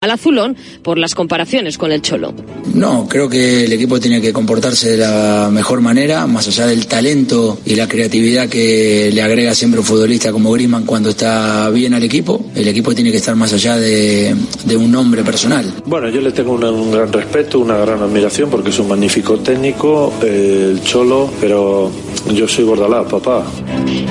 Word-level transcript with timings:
al 0.00 0.12
azulón 0.12 0.56
por 0.84 0.96
las 0.96 1.16
comparaciones 1.16 1.76
con 1.76 1.90
el 1.90 2.02
Cholo. 2.02 2.32
No, 2.72 3.08
creo 3.08 3.28
que 3.28 3.64
el 3.64 3.72
equipo 3.72 3.98
tiene 3.98 4.20
que 4.20 4.32
comportarse 4.32 4.90
de 4.90 4.98
la 4.98 5.50
mejor 5.50 5.80
manera, 5.80 6.24
más 6.28 6.46
allá 6.46 6.68
del 6.68 6.86
talento 6.86 7.58
y 7.64 7.74
la 7.74 7.88
creatividad 7.88 8.48
que 8.48 9.10
le 9.12 9.20
agrega 9.22 9.56
siempre 9.56 9.80
un 9.80 9.86
futbolista 9.86 10.30
como 10.30 10.52
Griezmann 10.52 10.84
cuando 10.86 11.10
está 11.10 11.68
bien 11.70 11.94
al 11.94 12.04
equipo. 12.04 12.46
El 12.54 12.68
equipo 12.68 12.94
tiene 12.94 13.10
que 13.10 13.16
estar 13.16 13.34
más 13.34 13.52
allá 13.52 13.76
de, 13.76 14.36
un 14.76 14.92
nombre 14.92 15.24
personal. 15.24 15.66
Bueno, 15.86 16.08
yo 16.10 16.20
le 16.20 16.30
tengo 16.30 16.52
un 16.52 16.92
gran 16.92 17.12
respeto, 17.12 17.58
una 17.58 17.78
gran 17.78 18.00
admiración 18.00 18.50
porque 18.50 18.70
es 18.70 18.78
un 18.78 18.86
magnífico 18.86 19.40
técnico, 19.40 20.12
eh, 20.22 20.74
el 20.74 20.82
Cholo, 20.84 21.28
pero 21.40 21.90
yo 22.32 22.48
soy 22.48 22.64
Bordalá, 22.64 23.06
papá. 23.06 23.44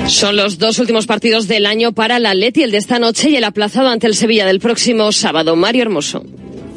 Son 0.06 0.36
los 0.36 0.58
dos 0.58 0.78
últimos 0.78 1.06
partidos 1.06 1.48
del 1.48 1.66
año 1.66 1.92
para 1.92 2.18
la 2.18 2.34
Leti, 2.34 2.62
el 2.62 2.70
de 2.70 2.78
esta 2.78 2.98
noche 2.98 3.30
y 3.30 3.36
el 3.36 3.44
aplazado 3.44 3.88
ante 3.88 4.06
el 4.06 4.14
Sevilla 4.14 4.46
del 4.46 4.60
próximo 4.60 5.12
sábado. 5.12 5.56
Mario 5.56 5.82
Hermoso 5.82 6.24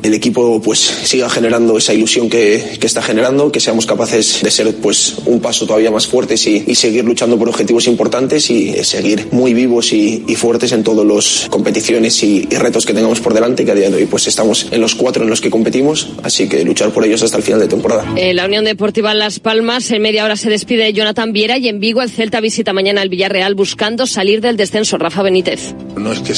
el 0.04 0.14
equipo 0.14 0.62
pues 0.62 0.80
siga 0.80 1.30
generando 1.30 1.78
esa 1.78 1.94
ilusión 1.94 2.30
que, 2.30 2.78
que, 2.80 2.88
está 2.88 3.02
generando, 3.02 3.52
que 3.52 3.60
seamos 3.60 3.86
capaces 3.86 4.42
de 4.42 4.52
ser 4.52 4.74
pues 4.76 5.16
un 5.26 5.40
paso 5.40 5.66
todavía 5.66 5.92
más 5.92 6.08
fuertes 6.08 6.46
y, 6.48 6.64
y 6.68 6.76
seguir 6.76 7.06
luchando 7.06 7.38
por 7.38 7.50
objetivos 7.50 7.88
importantes 7.88 8.50
y 8.50 8.84
seguir 8.84 9.28
muy 9.32 9.54
vivos 9.54 9.94
y, 9.94 10.24
y 10.28 10.36
fuertes 10.36 10.72
en 10.72 10.84
todas 10.84 11.06
las 11.06 11.50
competiciones 11.50 12.24
y, 12.24 12.48
y, 12.50 12.56
retos 12.56 12.86
que 12.86 12.94
tengamos 12.94 13.20
por 13.20 13.34
delante, 13.34 13.66
que 13.66 13.72
a 13.72 13.76
día 13.76 13.90
de 13.90 13.98
hoy 13.98 14.06
pues 14.06 14.28
estamos 14.28 14.68
en 14.72 14.82
los 14.82 14.96
cuatro 14.96 15.24
en 15.24 15.30
los 15.30 15.42
que 15.42 15.50
competimos, 15.50 16.10
así 16.24 16.48
que 16.48 16.64
luchar 16.64 16.92
por 16.92 17.06
ellos 17.06 17.22
hasta 17.24 17.38
el 17.38 17.44
final 17.44 17.60
de 17.60 17.68
temporada. 17.68 18.06
En 18.16 18.36
la 18.36 18.46
Unión 18.46 18.66
Deportiva 18.66 19.14
Las 19.14 19.40
Palmas, 19.40 19.90
en 19.92 20.02
media 20.02 20.26
hora 20.26 20.36
se 20.36 20.50
despide 20.50 20.94
Jonathan 20.94 21.34
Viera 21.34 21.58
y 21.58 21.68
en 21.68 21.80
Vigo 21.80 22.02
el 22.02 22.10
Celta 22.10 22.40
visita 22.40 22.74
mañana 22.74 23.02
al 23.02 23.10
Villarreal 23.10 23.56
buscando 23.56 24.06
salir 24.08 24.42
del 24.42 24.58
descenso. 24.58 24.98
Rafa 24.98 25.24
Benítez. 25.24 25.74
No 25.98 26.12
es 26.12 26.20
que 26.20 26.34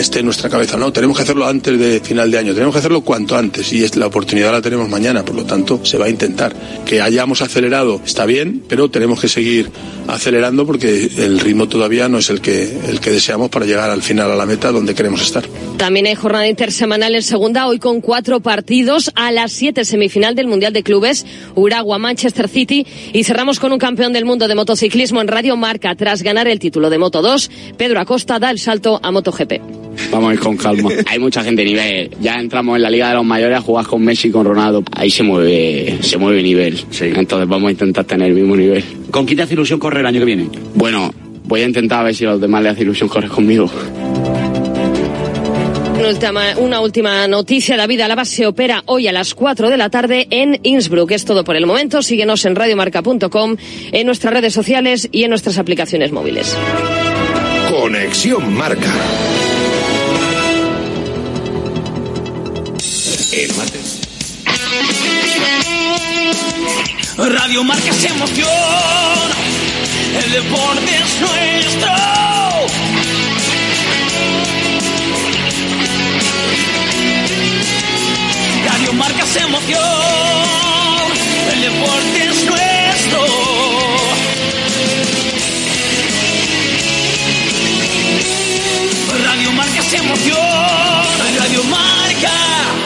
esté 0.00 0.20
en 0.20 0.26
nuestra 0.26 0.48
cabeza, 0.50 0.76
no, 0.76 0.92
tenemos 0.92 1.16
que 1.16 1.22
hacerlo 1.22 1.46
antes 1.46 1.78
de 1.78 2.00
final 2.00 2.30
de 2.30 2.38
año, 2.38 2.54
tenemos 2.54 2.74
que 2.74 2.78
hacerlo 2.78 3.02
cuanto 3.06 3.36
antes 3.36 3.72
y 3.72 3.84
es, 3.84 3.96
la 3.96 4.06
oportunidad 4.06 4.52
la 4.52 4.60
tenemos 4.60 4.90
mañana, 4.90 5.24
por 5.24 5.36
lo 5.36 5.46
tanto 5.46 5.80
se 5.84 5.96
va 5.96 6.06
a 6.06 6.08
intentar. 6.10 6.54
Que 6.84 7.00
hayamos 7.00 7.40
acelerado 7.40 8.02
está 8.04 8.26
bien, 8.26 8.62
pero 8.68 8.90
tenemos 8.90 9.18
que 9.20 9.28
seguir 9.28 9.70
acelerando 10.08 10.66
porque 10.66 11.08
el 11.16 11.40
ritmo 11.40 11.68
todavía 11.68 12.08
no 12.08 12.18
es 12.18 12.28
el 12.28 12.42
que, 12.42 12.64
el 12.88 13.00
que 13.00 13.10
deseamos 13.10 13.48
para 13.48 13.64
llegar 13.64 13.88
al 13.88 14.02
final 14.02 14.30
a 14.30 14.36
la 14.36 14.44
meta 14.44 14.72
donde 14.72 14.94
queremos 14.94 15.22
estar. 15.22 15.44
También 15.78 16.06
hay 16.06 16.16
jornada 16.16 16.48
intersemanal 16.48 17.14
en 17.14 17.22
segunda, 17.22 17.68
hoy 17.68 17.78
con 17.78 18.00
cuatro 18.00 18.40
partidos 18.40 19.12
a 19.14 19.30
las 19.30 19.52
siete 19.52 19.84
semifinal 19.84 20.34
del 20.34 20.48
Mundial 20.48 20.72
de 20.72 20.82
Clubes, 20.82 21.24
Uragua, 21.54 21.98
Manchester 21.98 22.48
City 22.48 22.86
y 23.12 23.24
cerramos 23.24 23.60
con 23.60 23.72
un 23.72 23.78
campeón 23.78 24.12
del 24.12 24.24
mundo 24.24 24.48
de 24.48 24.56
motociclismo 24.56 25.20
en 25.20 25.28
Radio 25.28 25.56
Marca 25.56 25.94
tras 25.94 26.22
ganar 26.24 26.48
el 26.48 26.58
título 26.58 26.90
de 26.90 26.98
Moto 26.98 27.22
2, 27.22 27.50
Pedro 27.78 28.00
Acosta 28.00 28.40
da 28.40 28.50
el 28.50 28.58
salto 28.58 28.98
a 29.00 29.12
MotoGP. 29.12 29.85
Vamos 30.10 30.30
a 30.30 30.34
ir 30.34 30.40
con 30.40 30.56
calma. 30.56 30.90
Hay 31.06 31.18
mucha 31.18 31.42
gente 31.42 31.62
de 31.62 31.68
nivel. 31.68 32.10
Ya 32.20 32.34
entramos 32.34 32.76
en 32.76 32.82
la 32.82 32.90
Liga 32.90 33.08
de 33.08 33.14
los 33.14 33.24
Mayores 33.24 33.58
a 33.58 33.60
jugar 33.60 33.86
con 33.86 34.02
Messi 34.02 34.28
y 34.28 34.30
con 34.30 34.44
Ronaldo. 34.44 34.82
Ahí 34.92 35.10
se 35.10 35.22
mueve, 35.22 35.98
se 36.00 36.18
mueve 36.18 36.42
nivel. 36.42 36.78
Entonces 37.00 37.48
vamos 37.48 37.68
a 37.68 37.70
intentar 37.72 38.04
tener 38.04 38.28
el 38.28 38.34
mismo 38.34 38.56
nivel. 38.56 38.84
¿Con 39.10 39.26
quién 39.26 39.36
te 39.36 39.42
hace 39.44 39.54
ilusión 39.54 39.78
correr 39.78 40.00
el 40.00 40.06
año 40.06 40.20
que 40.20 40.26
viene? 40.26 40.48
Bueno, 40.74 41.12
voy 41.44 41.62
a 41.62 41.66
intentar 41.66 42.04
ver 42.04 42.14
si 42.14 42.24
a 42.24 42.30
los 42.30 42.40
demás 42.40 42.62
les 42.62 42.72
hace 42.72 42.82
ilusión 42.82 43.08
correr 43.08 43.30
conmigo. 43.30 43.70
Una 45.98 46.08
última, 46.10 46.42
una 46.58 46.80
última 46.80 47.26
noticia. 47.26 47.76
David 47.76 48.02
Alaba 48.02 48.24
se 48.24 48.46
opera 48.46 48.82
hoy 48.86 49.08
a 49.08 49.12
las 49.12 49.34
4 49.34 49.70
de 49.70 49.76
la 49.76 49.88
tarde 49.88 50.26
en 50.30 50.60
Innsbruck. 50.62 51.10
Es 51.10 51.24
todo 51.24 51.42
por 51.42 51.56
el 51.56 51.66
momento. 51.66 52.02
Síguenos 52.02 52.44
en 52.44 52.54
radiomarca.com, 52.54 53.56
en 53.92 54.06
nuestras 54.06 54.34
redes 54.34 54.52
sociales 54.52 55.08
y 55.10 55.24
en 55.24 55.30
nuestras 55.30 55.58
aplicaciones 55.58 56.12
móviles. 56.12 56.54
Conexión 57.70 58.54
Marca. 58.54 58.92
El 63.44 63.54
martes. 63.54 63.98
Radio 67.18 67.64
Marca 67.64 67.92
se 67.92 68.08
emoción, 68.08 68.48
el 70.24 70.32
deporte 70.32 70.90
es 70.96 71.20
nuestro. 71.20 71.90
Radio 78.64 78.92
Marca 78.94 79.26
se 79.26 79.40
emoción, 79.40 79.80
el 81.52 81.60
deporte 81.60 82.28
es 82.28 82.44
nuestro. 82.44 83.26
Radio 89.24 89.52
Marca 89.52 89.82
se 89.82 89.96
emoción, 89.96 90.38
Radio 91.38 91.64
Marca. 91.64 92.85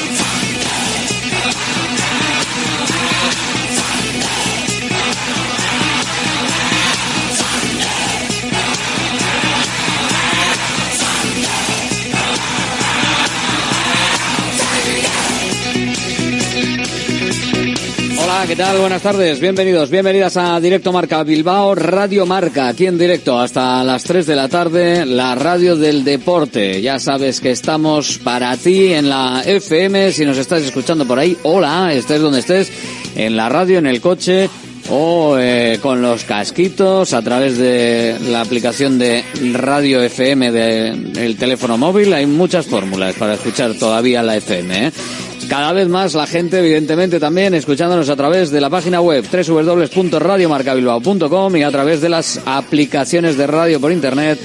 ¿Qué 18.47 18.55
tal? 18.55 18.79
Buenas 18.79 19.03
tardes, 19.03 19.39
bienvenidos, 19.39 19.91
bienvenidas 19.91 20.35
a 20.35 20.59
Directo 20.59 20.91
Marca 20.91 21.23
Bilbao, 21.23 21.75
Radio 21.75 22.25
Marca, 22.25 22.69
aquí 22.69 22.87
en 22.87 22.97
directo 22.97 23.39
hasta 23.39 23.83
las 23.83 24.03
3 24.03 24.25
de 24.25 24.35
la 24.35 24.49
tarde, 24.49 25.05
la 25.05 25.35
radio 25.35 25.75
del 25.75 26.03
deporte. 26.03 26.81
Ya 26.81 26.97
sabes 26.97 27.39
que 27.39 27.51
estamos 27.51 28.17
para 28.17 28.57
ti 28.57 28.93
en 28.93 29.09
la 29.09 29.43
FM, 29.45 30.11
si 30.11 30.25
nos 30.25 30.39
estás 30.39 30.63
escuchando 30.63 31.05
por 31.05 31.19
ahí, 31.19 31.37
hola, 31.43 31.93
estés 31.93 32.19
donde 32.19 32.39
estés, 32.39 32.71
en 33.15 33.37
la 33.37 33.47
radio, 33.47 33.77
en 33.77 33.85
el 33.85 34.01
coche 34.01 34.49
o 34.89 35.37
eh, 35.37 35.77
con 35.79 36.01
los 36.01 36.23
casquitos 36.23 37.13
a 37.13 37.21
través 37.21 37.59
de 37.59 38.17
la 38.29 38.41
aplicación 38.41 38.97
de 38.97 39.23
Radio 39.53 40.01
FM 40.01 40.51
del 40.51 41.37
teléfono 41.37 41.77
móvil. 41.77 42.11
Hay 42.13 42.25
muchas 42.25 42.65
fórmulas 42.65 43.13
para 43.15 43.35
escuchar 43.35 43.75
todavía 43.75 44.23
la 44.23 44.35
FM. 44.37 44.87
¿eh? 44.87 44.91
Cada 45.51 45.73
vez 45.73 45.89
más 45.89 46.13
la 46.13 46.27
gente, 46.27 46.59
evidentemente, 46.59 47.19
también 47.19 47.53
escuchándonos 47.53 48.07
a 48.07 48.15
través 48.15 48.51
de 48.51 48.61
la 48.61 48.69
página 48.69 49.01
web 49.01 49.25
www.radiomarcabilbao.com 49.29 51.57
y 51.57 51.63
a 51.63 51.71
través 51.71 51.99
de 51.99 52.07
las 52.07 52.39
aplicaciones 52.45 53.35
de 53.35 53.47
radio 53.47 53.81
por 53.81 53.91
internet, 53.91 54.39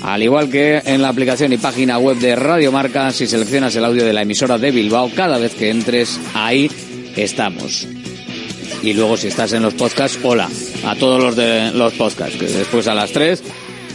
al 0.00 0.22
igual 0.22 0.48
que 0.48 0.80
en 0.84 1.02
la 1.02 1.08
aplicación 1.08 1.52
y 1.52 1.56
página 1.56 1.98
web 1.98 2.18
de 2.18 2.36
Radio 2.36 2.70
Marca, 2.70 3.10
si 3.10 3.26
seleccionas 3.26 3.74
el 3.74 3.84
audio 3.84 4.04
de 4.04 4.12
la 4.12 4.22
emisora 4.22 4.58
de 4.58 4.70
Bilbao, 4.70 5.10
cada 5.12 5.38
vez 5.38 5.56
que 5.56 5.70
entres, 5.70 6.20
ahí 6.34 6.70
estamos. 7.16 7.88
Y 8.84 8.92
luego 8.92 9.16
si 9.16 9.26
estás 9.26 9.52
en 9.54 9.64
los 9.64 9.74
podcasts, 9.74 10.20
hola 10.22 10.48
a 10.86 10.94
todos 10.94 11.20
los 11.20 11.34
de 11.34 11.72
los 11.72 11.94
podcasts, 11.94 12.38
que 12.38 12.46
después 12.46 12.86
a 12.86 12.94
las 12.94 13.10
3 13.10 13.42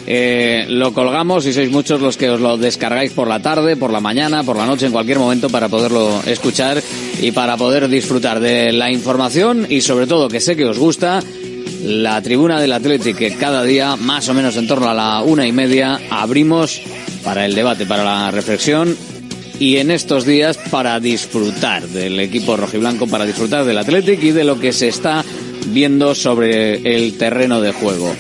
eh, 0.06 0.66
lo 0.70 0.94
colgamos 0.94 1.46
y 1.46 1.54
sois 1.54 1.72
muchos 1.72 2.02
los 2.02 2.18
que 2.18 2.30
os 2.30 2.42
lo 2.42 2.58
descargáis 2.58 3.12
por 3.14 3.28
la 3.28 3.42
tarde, 3.42 3.78
por 3.78 3.92
la 3.92 4.02
mañana, 4.02 4.44
por 4.44 4.58
la 4.58 4.66
noche, 4.66 4.88
en 4.88 4.92
cualquier 4.92 5.20
momento 5.20 5.50
para 5.50 5.70
poderlo 5.70 6.22
escuchar 6.26 6.82
y 7.22 7.32
para 7.32 7.56
poder 7.58 7.88
disfrutar 7.88 8.40
de 8.40 8.74
la 8.74 8.92
información 8.92 9.68
y 9.70 9.82
sobre 9.82 10.08
todo 10.08 10.28
que 10.28 10.42
sé 10.42 10.56
que 10.56 10.66
os 10.66 10.78
gusta 10.78 11.24
la 11.84 12.22
tribuna 12.22 12.60
del 12.60 12.74
Athletic 12.74 13.18
que 13.18 13.36
cada 13.36 13.64
día 13.64 13.96
más 13.96 14.28
o 14.30 14.34
menos 14.34 14.58
en 14.58 14.68
torno 14.68 14.90
a 14.90 14.94
la 14.94 15.22
una 15.22 15.48
y 15.48 15.52
media 15.52 16.00
abrimos 16.10 16.82
para 17.24 17.46
el 17.46 17.56
debate, 17.56 17.86
para 17.86 18.04
la 18.04 18.32
reflexión 18.32 18.96
y 19.60 19.78
en 19.78 19.92
estos 19.92 20.26
días 20.26 20.58
para 20.72 21.00
disfrutar 21.00 21.88
del 21.88 22.20
equipo 22.20 22.58
rojiblanco, 22.58 23.08
para 23.08 23.26
disfrutar 23.26 23.64
del 23.64 23.78
Athletic 23.78 24.22
y 24.24 24.32
de 24.32 24.44
lo 24.44 24.60
que 24.60 24.74
se 24.74 24.90
está 24.90 25.24
viendo 25.68 26.16
sobre 26.16 26.96
el 26.96 27.18
terreno 27.18 27.62
de 27.62 27.72
juego. 27.72 28.14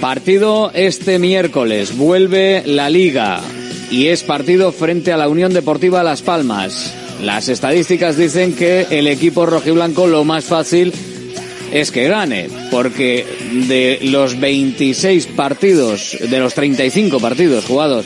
Partido 0.00 0.70
este 0.74 1.18
miércoles, 1.18 1.96
vuelve 1.96 2.62
la 2.66 2.90
liga 2.90 3.40
y 3.90 4.08
es 4.08 4.22
partido 4.22 4.70
frente 4.70 5.10
a 5.10 5.16
la 5.16 5.28
Unión 5.28 5.54
Deportiva 5.54 6.02
Las 6.02 6.22
Palmas. 6.22 6.94
Las 7.22 7.48
estadísticas 7.48 8.16
dicen 8.16 8.54
que 8.54 8.86
el 8.90 9.06
equipo 9.06 9.46
rojiblanco 9.46 10.06
lo 10.06 10.24
más 10.24 10.44
fácil 10.44 10.92
es 11.72 11.90
que 11.90 12.08
gane, 12.08 12.48
porque 12.70 13.24
de 13.68 13.98
los 14.02 14.38
26 14.38 15.26
partidos, 15.28 16.16
de 16.20 16.38
los 16.40 16.54
35 16.54 17.18
partidos 17.18 17.64
jugados 17.64 18.04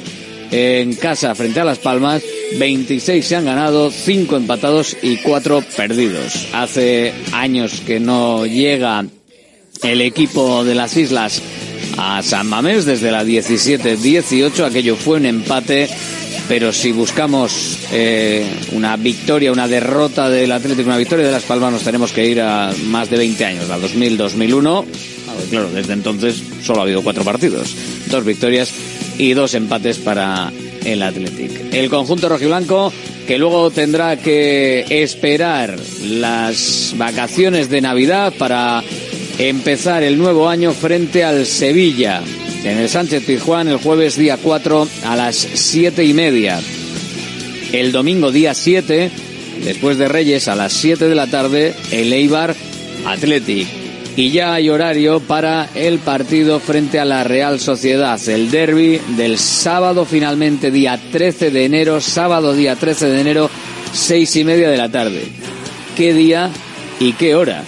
en 0.52 0.94
casa 0.94 1.34
frente 1.34 1.60
a 1.60 1.64
Las 1.64 1.78
Palmas, 1.78 2.22
26 2.58 3.24
se 3.24 3.36
han 3.36 3.44
ganado, 3.44 3.90
5 3.90 4.36
empatados 4.36 4.96
y 5.02 5.16
4 5.16 5.64
perdidos. 5.76 6.46
Hace 6.52 7.12
años 7.32 7.82
que 7.84 7.98
no 8.00 8.46
llega 8.46 9.04
el 9.82 10.00
equipo 10.00 10.64
de 10.64 10.74
las 10.74 10.96
islas 10.96 11.42
a 12.00 12.22
San 12.22 12.48
Mamés 12.48 12.86
desde 12.86 13.10
la 13.10 13.24
17-18, 13.24 14.64
aquello 14.64 14.96
fue 14.96 15.18
un 15.18 15.26
empate 15.26 15.88
pero 16.50 16.72
si 16.72 16.90
buscamos 16.90 17.78
eh, 17.92 18.44
una 18.72 18.96
victoria, 18.96 19.52
una 19.52 19.68
derrota 19.68 20.28
del 20.28 20.50
Atlético, 20.50 20.88
una 20.88 20.98
victoria 20.98 21.24
de 21.24 21.30
Las 21.30 21.44
Palmas, 21.44 21.70
nos 21.70 21.84
tenemos 21.84 22.10
que 22.10 22.26
ir 22.26 22.40
a 22.40 22.72
más 22.86 23.08
de 23.08 23.18
20 23.18 23.44
años, 23.44 23.70
a 23.70 23.78
2000-2001. 23.78 24.84
Claro, 25.48 25.70
desde 25.70 25.92
entonces 25.92 26.42
solo 26.64 26.80
ha 26.80 26.82
habido 26.82 27.04
cuatro 27.04 27.22
partidos, 27.22 27.72
dos 28.10 28.24
victorias 28.24 28.72
y 29.16 29.32
dos 29.32 29.54
empates 29.54 29.98
para 29.98 30.50
el 30.84 31.02
Atlético. 31.02 31.54
El 31.70 31.88
conjunto 31.88 32.28
rojiblanco 32.28 32.92
que 33.28 33.38
luego 33.38 33.70
tendrá 33.70 34.16
que 34.16 34.84
esperar 34.88 35.78
las 36.02 36.94
vacaciones 36.96 37.70
de 37.70 37.80
Navidad 37.80 38.32
para 38.36 38.82
empezar 39.38 40.02
el 40.02 40.18
nuevo 40.18 40.48
año 40.48 40.72
frente 40.72 41.24
al 41.24 41.46
Sevilla 41.46 42.22
en 42.64 42.78
el 42.78 42.88
Sánchez 42.88 43.24
Pizjuán 43.24 43.68
el 43.68 43.78
jueves 43.78 44.16
día 44.16 44.38
4 44.42 44.88
a 45.04 45.16
las 45.16 45.36
7 45.36 46.04
y 46.04 46.12
media. 46.12 46.60
El 47.72 47.92
domingo 47.92 48.32
día 48.32 48.52
7, 48.54 49.10
después 49.64 49.96
de 49.96 50.08
Reyes 50.08 50.48
a 50.48 50.56
las 50.56 50.72
7 50.72 51.08
de 51.08 51.14
la 51.14 51.26
tarde, 51.26 51.74
el 51.90 52.12
Eibar 52.12 52.54
Athletic. 53.06 53.66
Y 54.16 54.30
ya 54.30 54.54
hay 54.54 54.68
horario 54.68 55.20
para 55.20 55.68
el 55.74 56.00
partido 56.00 56.60
frente 56.60 56.98
a 56.98 57.04
la 57.04 57.24
Real 57.24 57.60
Sociedad, 57.60 58.20
el 58.28 58.50
derby 58.50 59.00
del 59.16 59.38
sábado 59.38 60.04
finalmente 60.04 60.70
día 60.70 61.00
13 61.12 61.50
de 61.50 61.64
enero, 61.64 62.00
sábado 62.00 62.52
día 62.52 62.76
13 62.76 63.06
de 63.08 63.20
enero, 63.20 63.50
6 63.92 64.36
y 64.36 64.44
media 64.44 64.68
de 64.68 64.76
la 64.76 64.90
tarde. 64.90 65.22
¿Qué 65.96 66.12
día 66.12 66.50
y 66.98 67.12
qué 67.12 67.34
hora? 67.34 67.62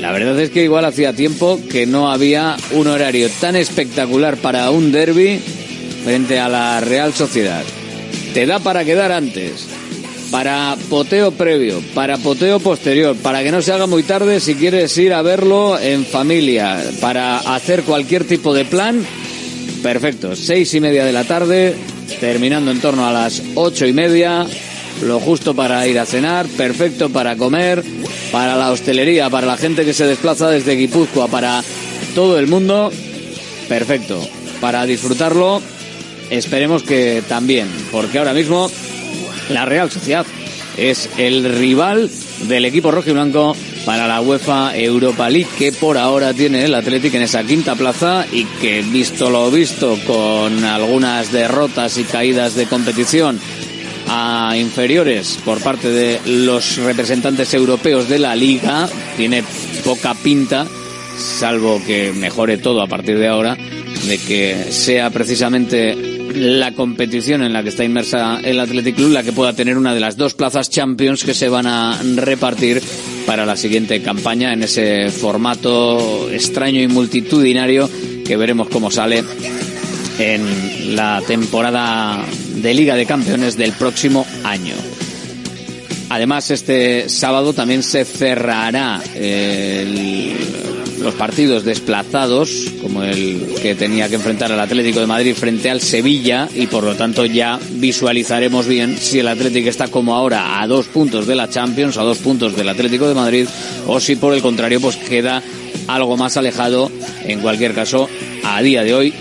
La 0.00 0.10
verdad 0.10 0.38
es 0.40 0.50
que 0.50 0.64
igual 0.64 0.84
hacía 0.84 1.12
tiempo 1.12 1.60
que 1.70 1.86
no 1.86 2.10
había 2.10 2.56
un 2.72 2.86
horario 2.86 3.28
tan 3.40 3.56
espectacular 3.56 4.36
para 4.36 4.70
un 4.70 4.90
derby 4.90 5.40
frente 6.04 6.38
a 6.40 6.48
la 6.48 6.80
Real 6.80 7.12
Sociedad. 7.12 7.62
Te 8.34 8.46
da 8.46 8.58
para 8.58 8.84
quedar 8.84 9.12
antes, 9.12 9.68
para 10.30 10.76
poteo 10.88 11.30
previo, 11.32 11.82
para 11.94 12.16
poteo 12.16 12.58
posterior, 12.58 13.14
para 13.16 13.42
que 13.42 13.52
no 13.52 13.62
se 13.62 13.72
haga 13.72 13.86
muy 13.86 14.02
tarde 14.02 14.40
si 14.40 14.54
quieres 14.54 14.96
ir 14.96 15.12
a 15.12 15.22
verlo 15.22 15.78
en 15.78 16.04
familia, 16.06 16.82
para 17.00 17.38
hacer 17.38 17.82
cualquier 17.82 18.24
tipo 18.24 18.54
de 18.54 18.64
plan. 18.64 19.04
Perfecto, 19.82 20.34
seis 20.34 20.72
y 20.74 20.80
media 20.80 21.04
de 21.04 21.12
la 21.12 21.24
tarde, 21.24 21.74
terminando 22.18 22.70
en 22.70 22.80
torno 22.80 23.06
a 23.06 23.12
las 23.12 23.42
ocho 23.54 23.86
y 23.86 23.92
media, 23.92 24.46
lo 25.02 25.20
justo 25.20 25.54
para 25.54 25.86
ir 25.86 25.98
a 25.98 26.06
cenar, 26.06 26.46
perfecto 26.46 27.10
para 27.10 27.36
comer, 27.36 27.82
para 28.30 28.56
la 28.56 28.70
hostelería, 28.70 29.28
para 29.30 29.46
la 29.46 29.56
gente 29.56 29.84
que 29.84 29.92
se 29.92 30.06
desplaza 30.06 30.48
desde 30.48 30.76
Guipúzcoa, 30.76 31.28
para 31.28 31.62
todo 32.14 32.38
el 32.38 32.46
mundo, 32.46 32.90
perfecto. 33.68 34.20
Para 34.60 34.86
disfrutarlo, 34.86 35.60
esperemos 36.30 36.82
que 36.82 37.22
también, 37.28 37.68
porque 37.90 38.18
ahora 38.18 38.32
mismo 38.32 38.70
la 39.50 39.64
Real 39.64 39.90
Sociedad 39.90 40.24
es 40.76 41.10
el 41.18 41.44
rival 41.44 42.10
del 42.48 42.64
equipo 42.64 42.90
rojo 42.90 43.10
y 43.10 43.12
blanco 43.12 43.56
para 43.84 44.06
la 44.06 44.20
UEFA 44.20 44.76
Europa 44.76 45.28
League 45.28 45.48
que 45.58 45.72
por 45.72 45.98
ahora 45.98 46.32
tiene 46.32 46.64
el 46.64 46.74
Atlético 46.74 47.16
en 47.16 47.24
esa 47.24 47.44
quinta 47.44 47.74
plaza 47.74 48.26
y 48.30 48.44
que 48.44 48.82
visto 48.82 49.28
lo 49.28 49.50
visto 49.50 49.98
con 50.06 50.64
algunas 50.64 51.32
derrotas 51.32 51.98
y 51.98 52.04
caídas 52.04 52.54
de 52.54 52.66
competición 52.66 53.40
a 54.08 54.54
inferiores 54.56 55.38
por 55.44 55.60
parte 55.60 55.88
de 55.88 56.20
los 56.26 56.76
representantes 56.76 57.52
europeos 57.54 58.08
de 58.08 58.18
la 58.18 58.34
liga. 58.36 58.88
Tiene 59.16 59.44
poca 59.84 60.14
pinta, 60.14 60.66
salvo 61.16 61.80
que 61.86 62.12
mejore 62.12 62.58
todo 62.58 62.82
a 62.82 62.86
partir 62.86 63.18
de 63.18 63.28
ahora, 63.28 63.56
de 63.56 64.18
que 64.18 64.66
sea 64.70 65.10
precisamente 65.10 66.12
la 66.34 66.72
competición 66.72 67.42
en 67.42 67.52
la 67.52 67.62
que 67.62 67.68
está 67.68 67.84
inmersa 67.84 68.40
el 68.42 68.58
Athletic 68.58 68.96
Club 68.96 69.12
la 69.12 69.22
que 69.22 69.32
pueda 69.32 69.52
tener 69.52 69.76
una 69.76 69.94
de 69.94 70.00
las 70.00 70.16
dos 70.16 70.34
plazas 70.34 70.70
Champions 70.70 71.24
que 71.24 71.34
se 71.34 71.48
van 71.48 71.66
a 71.66 72.00
repartir 72.16 72.82
para 73.26 73.44
la 73.44 73.56
siguiente 73.56 74.00
campaña 74.02 74.52
en 74.52 74.62
ese 74.62 75.10
formato 75.10 76.30
extraño 76.30 76.80
y 76.80 76.88
multitudinario 76.88 77.88
que 78.24 78.36
veremos 78.36 78.68
cómo 78.68 78.90
sale 78.90 79.22
en 80.18 80.96
la 80.96 81.22
temporada 81.26 82.24
de 82.54 82.74
Liga 82.74 82.94
de 82.94 83.06
Campeones 83.06 83.56
del 83.56 83.72
próximo 83.72 84.26
año. 84.44 84.74
Además, 86.08 86.50
este 86.50 87.08
sábado 87.08 87.54
también 87.54 87.82
se 87.82 88.04
cerrará 88.04 89.00
los 91.00 91.14
partidos 91.14 91.64
desplazados, 91.64 92.50
como 92.80 93.02
el 93.02 93.54
que 93.60 93.74
tenía 93.74 94.08
que 94.08 94.16
enfrentar 94.16 94.52
al 94.52 94.60
Atlético 94.60 95.00
de 95.00 95.06
Madrid 95.06 95.34
frente 95.34 95.70
al 95.70 95.80
Sevilla, 95.80 96.48
y 96.54 96.66
por 96.66 96.84
lo 96.84 96.94
tanto 96.94 97.24
ya 97.24 97.58
visualizaremos 97.72 98.66
bien 98.66 98.98
si 98.98 99.18
el 99.18 99.28
Atlético 99.28 99.68
está 99.68 99.88
como 99.88 100.14
ahora 100.14 100.60
a 100.60 100.66
dos 100.66 100.86
puntos 100.86 101.26
de 101.26 101.34
la 101.34 101.48
Champions, 101.48 101.96
a 101.96 102.02
dos 102.02 102.18
puntos 102.18 102.54
del 102.54 102.68
Atlético 102.68 103.08
de 103.08 103.14
Madrid, 103.14 103.46
o 103.86 103.98
si 103.98 104.16
por 104.16 104.34
el 104.34 104.42
contrario 104.42 104.80
pues 104.80 104.96
queda 104.96 105.42
algo 105.88 106.16
más 106.16 106.36
alejado, 106.36 106.92
en 107.24 107.40
cualquier 107.40 107.74
caso, 107.74 108.08
a 108.44 108.62
día 108.62 108.84
de 108.84 108.94
hoy, 108.94 109.14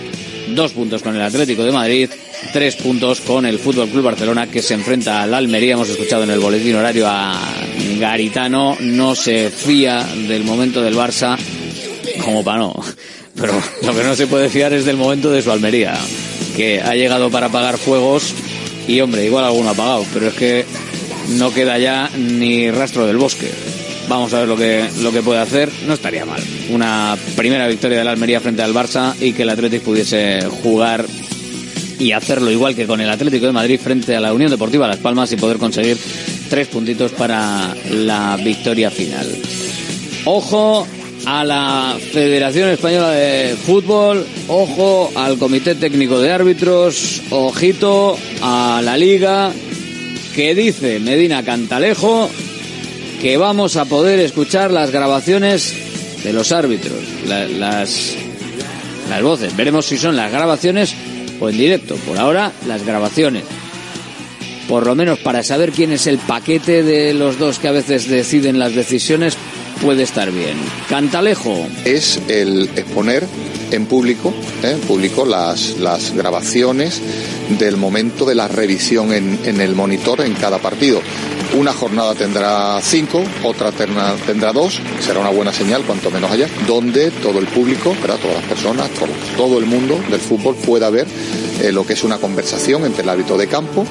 dos 0.54 0.74
puntos 0.74 1.02
con 1.02 1.16
el 1.16 1.22
Atlético 1.22 1.64
de 1.64 1.72
Madrid, 1.72 2.10
tres 2.54 2.76
puntos 2.76 3.22
con 3.22 3.46
el 3.46 3.60
Fútbol 3.60 3.90
Club 3.90 4.04
Barcelona 4.04 4.48
que 4.48 4.62
se 4.62 4.74
enfrenta 4.74 5.22
al 5.22 5.34
Almería. 5.34 5.74
Hemos 5.74 5.90
escuchado 5.90 6.24
en 6.24 6.32
el 6.32 6.40
boletín 6.40 6.76
horario 6.76 7.08
a 7.08 7.40
Garitano, 8.00 8.78
no 8.80 9.16
se 9.16 9.50
fía 9.50 10.06
del 10.28 10.44
momento 10.44 10.82
del 10.82 10.96
Barça 10.96 11.38
como 12.24 12.44
para 12.44 12.60
no. 12.60 12.76
Pero 13.36 13.54
lo 13.84 13.96
que 13.96 14.04
no 14.04 14.16
se 14.16 14.28
puede 14.28 14.50
fiar 14.50 14.74
es 14.74 14.86
del 14.86 14.98
momento 14.98 15.32
de 15.32 15.42
su 15.42 15.52
Almería, 15.52 15.98
que 16.56 16.82
ha 16.82 16.96
llegado 16.96 17.30
para 17.30 17.48
apagar 17.48 17.78
fuegos 17.78 18.34
y 18.88 19.00
hombre, 19.00 19.26
igual 19.26 19.46
alguno 19.46 19.70
ha 19.70 19.74
apagado, 19.74 20.06
pero 20.14 20.28
es 20.28 20.34
que 20.34 20.66
no 21.38 21.54
queda 21.54 21.78
ya 21.78 22.10
ni 22.18 22.70
rastro 22.72 23.08
del 23.08 23.18
bosque. 23.18 23.50
Vamos 24.10 24.34
a 24.34 24.40
ver 24.40 24.48
lo 24.50 24.58
que, 24.58 24.90
lo 25.02 25.14
que 25.14 25.22
puede 25.22 25.40
hacer. 25.40 25.70
No 25.88 25.94
estaría 25.94 26.26
mal. 26.26 26.44
Una 26.70 27.16
primera 27.38 27.68
victoria 27.68 28.00
del 28.00 28.08
Almería 28.10 28.42
frente 28.42 28.62
al 28.62 28.74
Barça 28.74 29.16
y 29.22 29.32
que 29.32 29.44
el 29.44 29.50
Atlético 29.50 29.86
pudiese 29.86 30.42
jugar 30.62 31.06
y 32.02 32.14
hacerlo 32.14 32.50
igual 32.50 32.76
que 32.76 32.88
con 32.88 33.00
el 33.00 33.10
Atlético 33.10 33.46
de 33.46 33.52
Madrid 33.52 33.80
frente 33.80 34.16
a 34.16 34.20
la 34.20 34.34
Unión 34.34 34.50
Deportiva 34.50 34.88
Las 34.88 34.98
Palmas 34.98 35.32
y 35.32 35.36
poder 35.36 35.58
conseguir 35.58 35.98
tres 36.50 36.68
puntitos 36.68 37.12
para 37.12 37.76
la 37.92 38.38
victoria 38.44 38.90
final. 38.90 39.28
Ojo 40.26 40.88
a 41.26 41.44
la 41.44 41.96
Federación 42.12 42.70
Española 42.70 43.12
de 43.12 43.56
Fútbol, 43.56 44.26
ojo 44.48 45.12
al 45.16 45.38
Comité 45.38 45.76
Técnico 45.76 46.20
de 46.20 46.32
Árbitros, 46.32 47.22
ojito 47.30 48.18
a 48.42 48.82
la 48.84 48.98
Liga, 48.98 49.52
que 50.36 50.56
dice 50.56 51.00
Medina 51.00 51.44
Cantalejo 51.44 52.32
que 53.22 53.38
vamos 53.38 53.78
a 53.78 53.86
poder 53.86 54.20
escuchar 54.20 54.72
las 54.72 54.90
grabaciones 54.90 55.76
de 56.24 56.34
los 56.34 56.52
árbitros, 56.52 56.98
las, 57.28 58.16
las 59.08 59.22
voces. 59.22 59.56
Veremos 59.56 59.86
si 59.86 60.00
son 60.00 60.16
las 60.16 60.32
grabaciones 60.32 60.96
o 61.42 61.50
en 61.50 61.58
directo. 61.58 61.96
Por 62.08 62.18
ahora, 62.18 62.54
las 62.68 62.86
grabaciones. 62.86 63.44
Por 64.70 64.86
lo 64.86 64.96
menos 64.96 65.20
para 65.20 65.44
saber 65.44 65.72
quién 65.74 65.92
es 65.92 66.08
el 66.08 66.18
paquete 66.18 66.84
de 66.84 67.14
los 67.14 67.38
dos 67.38 67.60
que 67.60 67.68
a 67.68 67.74
veces 67.74 68.08
deciden 68.08 68.60
las 68.60 68.74
decisiones, 68.74 69.36
puede 69.82 70.04
estar 70.04 70.32
bien. 70.32 70.56
Cantalejo. 70.88 71.68
Es 71.84 72.22
el 72.30 72.70
exponer 72.76 73.28
en 73.72 73.86
público, 73.86 74.34
¿eh? 74.64 74.78
público 74.88 75.26
las, 75.26 75.78
las 75.80 76.14
grabaciones 76.14 77.02
del 77.60 77.76
momento 77.76 78.26
de 78.26 78.36
la 78.36 78.48
revisión 78.48 79.12
en, 79.12 79.40
en 79.44 79.60
el 79.60 79.76
monitor 79.76 80.22
en 80.22 80.34
cada 80.36 80.60
partido. 80.60 81.02
Una 81.54 81.74
jornada 81.74 82.16
tendrá 82.16 82.80
cinco, 82.82 83.22
otra 83.44 83.72
tendrá 83.72 84.54
dos, 84.54 84.82
será 85.02 85.20
una 85.20 85.32
buena 85.32 85.52
señal, 85.52 85.84
cuanto 85.84 86.10
menos 86.10 86.32
allá, 86.32 86.48
donde 86.66 87.12
todo 87.12 87.40
el 87.40 87.48
público, 87.48 87.94
todas 88.02 88.38
las 88.38 88.46
personas, 88.46 88.90
todo, 89.36 89.60
el 89.60 89.66
mundo 89.66 90.00
del 90.10 90.22
fútbol 90.22 90.56
pueda 90.56 90.90
ver 90.90 91.08
eh, 91.62 91.74
lo 91.74 91.86
que 91.86 91.94
es 91.94 92.04
una 92.06 92.20
conversación 92.20 92.86
entre 92.86 93.04
el 93.04 93.10
árbitro 93.10 93.38
de 93.38 93.48
campo 93.48 93.86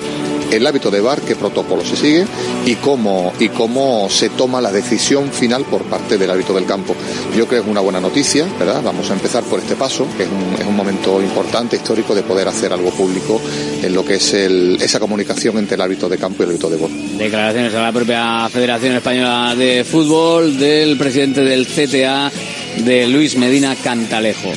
el 0.50 0.66
hábito 0.66 0.90
de 0.90 1.00
VAR, 1.00 1.20
qué 1.20 1.36
protocolo 1.36 1.84
se 1.84 1.96
sigue 1.96 2.24
y 2.66 2.74
cómo, 2.76 3.32
y 3.38 3.48
cómo 3.48 4.08
se 4.10 4.30
toma 4.30 4.60
la 4.60 4.72
decisión 4.72 5.30
final 5.30 5.64
por 5.64 5.82
parte 5.84 6.18
del 6.18 6.30
hábito 6.30 6.52
del 6.52 6.66
campo. 6.66 6.94
Yo 7.36 7.46
creo 7.46 7.48
que 7.48 7.58
es 7.58 7.66
una 7.66 7.80
buena 7.80 8.00
noticia, 8.00 8.46
¿verdad? 8.58 8.82
Vamos 8.82 9.10
a 9.10 9.14
empezar 9.14 9.44
por 9.44 9.60
este 9.60 9.76
paso, 9.76 10.06
que 10.16 10.24
es 10.24 10.28
un, 10.28 10.76
momento 10.80 11.20
importante, 11.20 11.76
histórico, 11.76 12.14
de 12.14 12.22
poder 12.22 12.48
hacer 12.48 12.72
algo 12.72 12.90
público 12.90 13.40
en 13.82 13.92
lo 13.92 14.02
que 14.02 14.14
es 14.14 14.32
esa 14.32 14.98
comunicación 14.98 15.58
entre 15.58 15.74
el 15.74 15.80
hábito 15.82 16.08
de 16.08 16.16
campo 16.16 16.42
y 16.42 16.44
el 16.44 16.50
hábito 16.50 16.70
de 16.70 16.76
voz. 16.76 16.90
Declaraciones 17.18 17.74
a 17.74 17.82
la 17.82 17.92
propia 17.92 18.48
Federación 18.48 18.96
Española 18.96 19.54
de 19.54 19.84
Fútbol 19.84 20.58
del 20.58 20.96
presidente 20.96 21.42
del 21.42 21.66
CTA, 21.66 22.32
de 22.78 23.06
Luis 23.08 23.36
Medina 23.36 23.76
Cantalejo. 23.76 24.52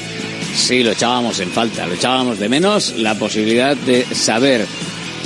Sí, 0.55 0.83
lo 0.83 0.91
echábamos 0.91 1.39
en 1.39 1.50
falta, 1.50 1.85
lo 1.88 1.95
echábamos 1.95 2.39
de 2.39 2.47
menos 2.47 2.93
la 2.97 3.15
posibilidad 3.15 3.75
de 3.75 4.05
saber 4.13 4.65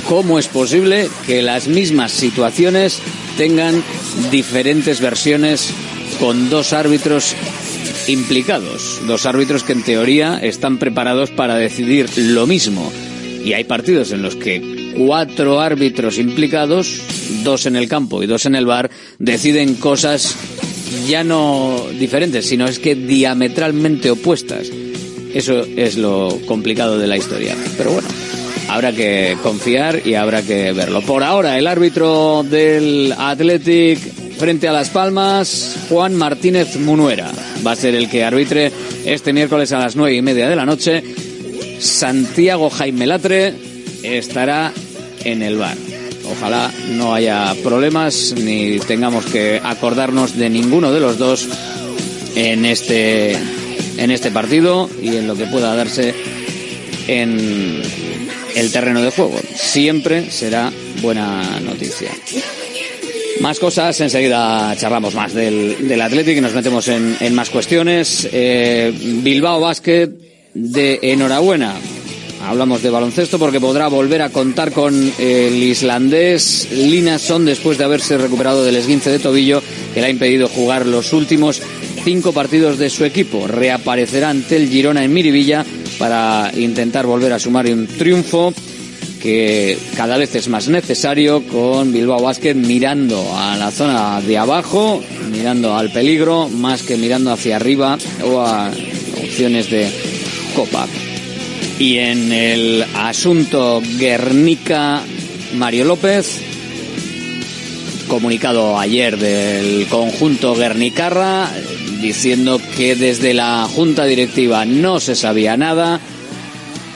cómo 0.06 0.38
es 0.38 0.48
posible 0.48 1.08
que 1.26 1.42
las 1.42 1.68
mismas 1.68 2.12
situaciones 2.12 3.00
tengan 3.36 3.82
diferentes 4.30 5.00
versiones 5.00 5.70
con 6.18 6.50
dos 6.50 6.72
árbitros 6.72 7.34
implicados, 8.08 9.00
dos 9.06 9.26
árbitros 9.26 9.62
que 9.62 9.72
en 9.72 9.82
teoría 9.82 10.38
están 10.42 10.78
preparados 10.78 11.30
para 11.30 11.56
decidir 11.56 12.08
lo 12.16 12.46
mismo. 12.46 12.92
Y 13.44 13.52
hay 13.52 13.64
partidos 13.64 14.12
en 14.12 14.22
los 14.22 14.34
que 14.36 14.94
cuatro 14.96 15.60
árbitros 15.60 16.18
implicados, 16.18 17.00
dos 17.44 17.66
en 17.66 17.76
el 17.76 17.88
campo 17.88 18.22
y 18.22 18.26
dos 18.26 18.46
en 18.46 18.54
el 18.54 18.66
bar, 18.66 18.90
deciden 19.18 19.74
cosas 19.74 20.34
ya 21.06 21.24
no 21.24 21.86
diferentes, 21.98 22.46
sino 22.46 22.66
es 22.66 22.78
que 22.78 22.94
diametralmente 22.94 24.10
opuestas. 24.10 24.68
Eso 25.34 25.64
es 25.76 25.96
lo 25.96 26.40
complicado 26.46 26.98
de 26.98 27.06
la 27.06 27.16
historia. 27.16 27.54
Pero 27.76 27.92
bueno, 27.92 28.08
habrá 28.78 28.92
que 28.92 29.36
confiar 29.42 30.06
y 30.06 30.14
habrá 30.14 30.42
que 30.42 30.72
verlo. 30.72 31.02
Por 31.02 31.24
ahora, 31.24 31.58
el 31.58 31.66
árbitro 31.66 32.44
del 32.44 33.12
Athletic 33.18 33.98
frente 34.38 34.68
a 34.68 34.72
Las 34.72 34.90
Palmas, 34.90 35.76
Juan 35.88 36.14
Martínez 36.14 36.76
Munuera. 36.76 37.28
Va 37.66 37.72
a 37.72 37.76
ser 37.76 37.96
el 37.96 38.08
que 38.08 38.22
arbitre 38.22 38.70
este 39.04 39.32
miércoles 39.32 39.72
a 39.72 39.80
las 39.80 39.96
nueve 39.96 40.14
y 40.14 40.22
media 40.22 40.48
de 40.48 40.54
la 40.54 40.64
noche. 40.64 41.02
Santiago 41.80 42.70
Jaime 42.70 43.08
Latre 43.08 43.52
estará 44.04 44.72
en 45.24 45.42
el 45.42 45.56
bar. 45.56 45.76
Ojalá 46.30 46.70
no 46.90 47.14
haya 47.14 47.56
problemas 47.64 48.32
ni 48.36 48.78
tengamos 48.78 49.26
que 49.26 49.60
acordarnos 49.60 50.36
de 50.36 50.50
ninguno 50.50 50.92
de 50.92 51.00
los 51.00 51.18
dos 51.18 51.48
en 52.36 52.64
este 52.64 53.32
en 53.96 54.12
este 54.12 54.30
partido 54.30 54.88
y 55.02 55.16
en 55.16 55.26
lo 55.26 55.34
que 55.34 55.46
pueda 55.46 55.74
darse 55.74 56.14
en 57.08 57.82
el 58.58 58.72
terreno 58.72 59.02
de 59.02 59.10
juego. 59.10 59.38
Siempre 59.54 60.30
será 60.30 60.72
buena 61.00 61.60
noticia. 61.60 62.10
Más 63.40 63.58
cosas, 63.60 64.00
enseguida 64.00 64.74
charlamos 64.76 65.14
más 65.14 65.32
del, 65.32 65.86
del 65.86 66.00
Athletic 66.00 66.38
y 66.38 66.40
nos 66.40 66.54
metemos 66.54 66.88
en, 66.88 67.34
más 67.34 67.50
cuestiones. 67.50 68.28
Eh, 68.32 68.92
Bilbao 69.22 69.60
Basket 69.60 70.10
de 70.54 70.98
enhorabuena. 71.02 71.74
Hablamos 72.44 72.82
de 72.82 72.90
baloncesto 72.90 73.38
porque 73.38 73.60
podrá 73.60 73.88
volver 73.88 74.22
a 74.22 74.30
contar 74.30 74.72
con 74.72 75.12
el 75.18 75.62
islandés 75.62 76.68
Linason 76.72 77.44
después 77.44 77.78
de 77.78 77.84
haberse 77.84 78.16
recuperado 78.16 78.64
del 78.64 78.76
esguince 78.76 79.10
de 79.10 79.18
tobillo 79.18 79.62
que 79.92 80.00
le 80.00 80.06
ha 80.06 80.10
impedido 80.10 80.48
jugar 80.48 80.86
los 80.86 81.12
últimos 81.12 81.60
cinco 82.04 82.32
partidos 82.32 82.78
de 82.78 82.90
su 82.90 83.04
equipo. 83.04 83.46
Reaparecerá 83.46 84.30
ante 84.30 84.56
el 84.56 84.68
Girona 84.68 85.04
en 85.04 85.12
Miribilla 85.12 85.64
para 85.98 86.52
intentar 86.56 87.06
volver 87.06 87.32
a 87.32 87.38
sumar 87.38 87.66
un 87.66 87.86
triunfo 87.86 88.52
que 89.20 89.76
cada 89.96 90.16
vez 90.16 90.34
es 90.34 90.48
más 90.48 90.68
necesario 90.68 91.42
con 91.46 91.92
Bilbao 91.92 92.22
Basket 92.22 92.54
mirando 92.54 93.36
a 93.36 93.56
la 93.56 93.70
zona 93.70 94.20
de 94.20 94.38
abajo, 94.38 95.02
mirando 95.30 95.76
al 95.76 95.90
peligro, 95.90 96.48
más 96.48 96.82
que 96.82 96.96
mirando 96.96 97.32
hacia 97.32 97.56
arriba 97.56 97.98
o 98.24 98.40
a 98.40 98.70
opciones 99.22 99.70
de 99.70 99.90
copa. 100.54 100.86
Y 101.78 101.98
en 101.98 102.32
el 102.32 102.84
asunto 102.94 103.82
Guernica, 103.98 105.02
Mario 105.54 105.84
López, 105.84 106.40
comunicado 108.08 108.78
ayer 108.78 109.18
del 109.18 109.86
conjunto 109.88 110.54
Guernicarra, 110.54 111.50
diciendo 112.00 112.60
que 112.76 112.94
desde 112.96 113.34
la 113.34 113.66
junta 113.68 114.04
directiva 114.04 114.64
no 114.64 115.00
se 115.00 115.14
sabía 115.14 115.56
nada 115.56 116.00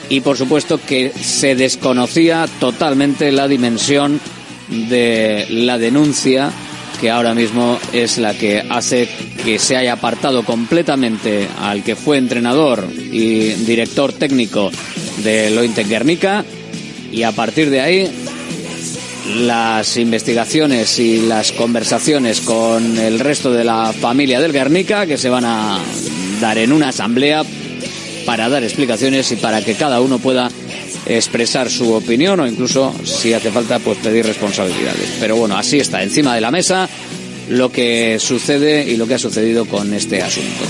y 0.09 0.21
por 0.21 0.37
supuesto 0.37 0.79
que 0.79 1.11
se 1.11 1.55
desconocía 1.55 2.47
totalmente 2.59 3.31
la 3.31 3.47
dimensión 3.47 4.19
de 4.69 5.45
la 5.49 5.77
denuncia 5.77 6.51
que 7.03 7.09
ahora 7.09 7.33
mismo 7.33 7.79
es 7.91 8.17
la 8.17 8.33
que 8.33 8.63
hace 8.69 9.09
que 9.43 9.59
se 9.59 9.75
haya 9.75 9.93
apartado 9.93 10.43
completamente 10.43 11.47
al 11.59 11.83
que 11.83 11.95
fue 11.95 12.17
entrenador 12.17 12.87
y 12.95 13.49
director 13.65 14.13
técnico 14.13 14.71
de 15.23 15.49
Lointe 15.51 15.83
Guernica. 15.83 16.45
Y 17.11 17.23
a 17.23 17.31
partir 17.31 17.69
de 17.69 17.81
ahí 17.81 18.09
las 19.27 19.97
investigaciones 19.97 20.99
y 20.99 21.21
las 21.21 21.51
conversaciones 21.51 22.41
con 22.41 22.97
el 22.97 23.19
resto 23.19 23.51
de 23.51 23.63
la 23.63 23.93
familia 23.93 24.39
del 24.39 24.51
Guernica 24.51 25.05
que 25.05 25.17
se 25.17 25.29
van 25.29 25.45
a 25.45 25.79
dar 26.41 26.57
en 26.57 26.71
una 26.71 26.89
asamblea 26.89 27.43
para 28.25 28.49
dar 28.49 28.63
explicaciones 28.63 29.31
y 29.31 29.35
para 29.37 29.63
que 29.63 29.75
cada 29.75 30.01
uno 30.01 30.19
pueda 30.19 30.49
expresar 31.05 31.69
su 31.69 31.93
opinión 31.93 32.39
o 32.39 32.47
incluso 32.47 32.93
si 33.03 33.33
hace 33.33 33.51
falta 33.51 33.79
pues 33.79 33.97
pedir 33.97 34.25
responsabilidades. 34.25 35.17
Pero 35.19 35.35
bueno, 35.35 35.57
así 35.57 35.79
está 35.79 36.03
encima 36.03 36.35
de 36.35 36.41
la 36.41 36.51
mesa 36.51 36.89
lo 37.49 37.71
que 37.71 38.17
sucede 38.19 38.89
y 38.89 38.95
lo 38.95 39.07
que 39.07 39.15
ha 39.15 39.19
sucedido 39.19 39.65
con 39.65 39.93
este 39.93 40.21
asunto. 40.21 40.63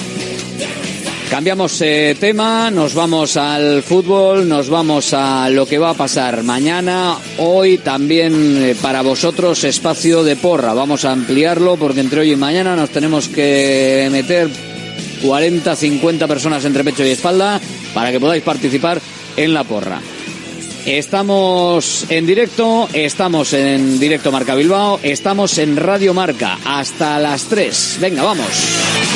Cambiamos 1.29 1.81
eh, 1.81 2.15
tema, 2.19 2.69
nos 2.69 2.93
vamos 2.93 3.37
al 3.37 3.81
fútbol, 3.81 4.47
nos 4.47 4.69
vamos 4.69 5.13
a 5.13 5.49
lo 5.49 5.65
que 5.65 5.79
va 5.79 5.91
a 5.91 5.93
pasar 5.95 6.43
mañana. 6.43 7.17
Hoy 7.39 7.79
también 7.79 8.61
eh, 8.61 8.75
para 8.79 9.01
vosotros 9.01 9.63
espacio 9.63 10.23
de 10.23 10.35
porra. 10.35 10.73
Vamos 10.73 11.05
a 11.05 11.11
ampliarlo 11.11 11.77
porque 11.77 12.01
entre 12.01 12.21
hoy 12.21 12.31
y 12.33 12.35
mañana 12.35 12.75
nos 12.75 12.91
tenemos 12.91 13.27
que 13.27 14.07
meter 14.11 14.49
40, 15.23 15.75
50 15.75 16.27
personas 16.27 16.65
entre 16.65 16.83
pecho 16.83 17.05
y 17.05 17.09
espalda 17.09 17.59
para 17.93 18.11
que 18.11 18.19
podáis 18.19 18.43
participar 18.43 19.01
en 19.35 19.53
la 19.53 19.63
porra. 19.63 20.01
Estamos 20.85 22.05
en 22.09 22.25
directo, 22.25 22.89
estamos 22.91 23.53
en 23.53 23.99
directo 23.99 24.31
Marca 24.31 24.53
Bilbao, 24.53 24.99
estamos 25.01 25.57
en 25.57 25.77
Radio 25.77 26.13
Marca 26.13 26.59
hasta 26.65 27.19
las 27.19 27.45
3. 27.45 27.97
Venga, 28.01 28.21
vamos. 28.23 29.12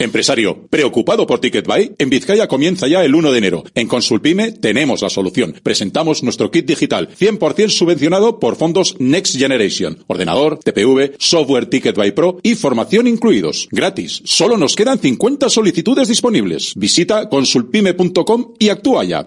Empresario, 0.00 0.66
¿preocupado 0.70 1.26
por 1.26 1.40
TicketBuy? 1.40 1.94
En 1.98 2.08
Vizcaya 2.08 2.48
comienza 2.48 2.88
ya 2.88 3.04
el 3.04 3.14
1 3.14 3.32
de 3.32 3.38
enero. 3.38 3.64
En 3.74 3.86
Consulpime 3.86 4.50
tenemos 4.50 5.02
la 5.02 5.10
solución. 5.10 5.54
Presentamos 5.62 6.22
nuestro 6.22 6.50
kit 6.50 6.64
digital, 6.64 7.10
100% 7.10 7.68
subvencionado 7.68 8.38
por 8.40 8.56
fondos 8.56 8.96
Next 8.98 9.36
Generation. 9.36 10.02
Ordenador, 10.06 10.58
TPV, 10.58 11.16
software 11.18 11.66
TicketBuy 11.66 12.12
Pro 12.12 12.38
y 12.42 12.54
formación 12.54 13.08
incluidos. 13.08 13.68
Gratis. 13.70 14.22
Solo 14.24 14.56
nos 14.56 14.74
quedan 14.74 14.98
50 14.98 15.50
solicitudes 15.50 16.08
disponibles. 16.08 16.72
Visita 16.76 17.28
consulpime.com 17.28 18.54
y 18.58 18.70
actúa 18.70 19.04
ya. 19.04 19.26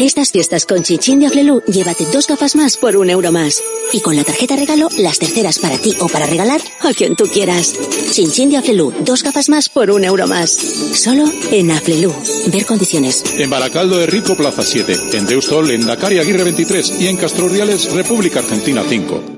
Estas 0.00 0.30
fiestas 0.30 0.64
con 0.64 0.84
Chinchin 0.84 1.18
de 1.18 1.26
Aflelu, 1.26 1.60
llévate 1.66 2.06
dos 2.12 2.28
gafas 2.28 2.54
más 2.54 2.76
por 2.76 2.96
un 2.96 3.10
euro 3.10 3.32
más. 3.32 3.60
Y 3.92 4.00
con 4.00 4.14
la 4.14 4.22
tarjeta 4.22 4.54
regalo, 4.54 4.88
las 4.96 5.18
terceras 5.18 5.58
para 5.58 5.76
ti 5.76 5.92
o 5.98 6.06
para 6.06 6.24
regalar 6.24 6.60
a 6.80 6.92
quien 6.92 7.16
tú 7.16 7.24
quieras. 7.24 7.74
Chinchin 8.12 8.48
de 8.50 8.58
Aflelu, 8.58 8.92
dos 9.00 9.24
gafas 9.24 9.48
más 9.48 9.68
por 9.68 9.90
un 9.90 10.04
euro 10.04 10.28
más. 10.28 10.52
Solo 10.52 11.24
en 11.50 11.72
Aflelu. 11.72 12.14
Ver 12.46 12.64
condiciones. 12.64 13.24
En 13.36 13.50
Baracaldo 13.50 13.98
de 13.98 14.06
Rico, 14.06 14.36
Plaza 14.36 14.62
7. 14.62 14.96
En 15.14 15.26
Deustol, 15.26 15.72
en 15.72 15.84
Dakar 15.84 16.12
Aguirre 16.12 16.44
23. 16.44 17.00
Y 17.00 17.08
en 17.08 17.16
Castro 17.16 17.48
Reales, 17.48 17.92
República 17.92 18.38
Argentina 18.38 18.84
5. 18.88 19.37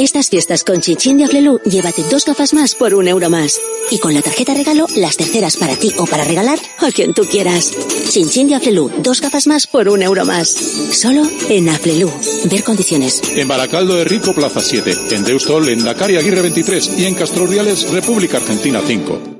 Estas 0.00 0.30
fiestas 0.30 0.64
con 0.64 0.80
Chinchin 0.80 1.18
de 1.18 1.24
Aflelu, 1.24 1.60
llévate 1.62 2.02
dos 2.04 2.24
gafas 2.24 2.54
más 2.54 2.74
por 2.74 2.94
un 2.94 3.06
euro 3.06 3.28
más. 3.28 3.60
Y 3.90 3.98
con 3.98 4.14
la 4.14 4.22
tarjeta 4.22 4.54
regalo, 4.54 4.86
las 4.96 5.18
terceras 5.18 5.58
para 5.58 5.76
ti 5.76 5.92
o 5.98 6.06
para 6.06 6.24
regalar 6.24 6.58
a 6.78 6.90
quien 6.90 7.12
tú 7.12 7.26
quieras. 7.26 7.70
Chinchin 8.08 8.48
de 8.48 8.54
Aflelu, 8.54 8.90
dos 9.02 9.20
gafas 9.20 9.46
más 9.46 9.66
por 9.66 9.90
un 9.90 10.00
euro 10.00 10.24
más. 10.24 10.48
Solo 10.48 11.28
en 11.50 11.68
Aflelu. 11.68 12.10
Ver 12.46 12.64
condiciones. 12.64 13.20
En 13.34 13.46
Baracaldo 13.46 13.94
de 13.94 14.04
Rico, 14.04 14.32
Plaza 14.32 14.62
7. 14.62 14.96
En 15.10 15.22
Deustol, 15.22 15.68
en 15.68 15.84
Dakar 15.84 16.10
y 16.10 16.16
Aguirre 16.16 16.40
23. 16.40 16.92
Y 16.96 17.04
en 17.04 17.14
Castro 17.14 17.46
Reales, 17.46 17.90
República 17.90 18.38
Argentina 18.38 18.80
5. 18.82 19.39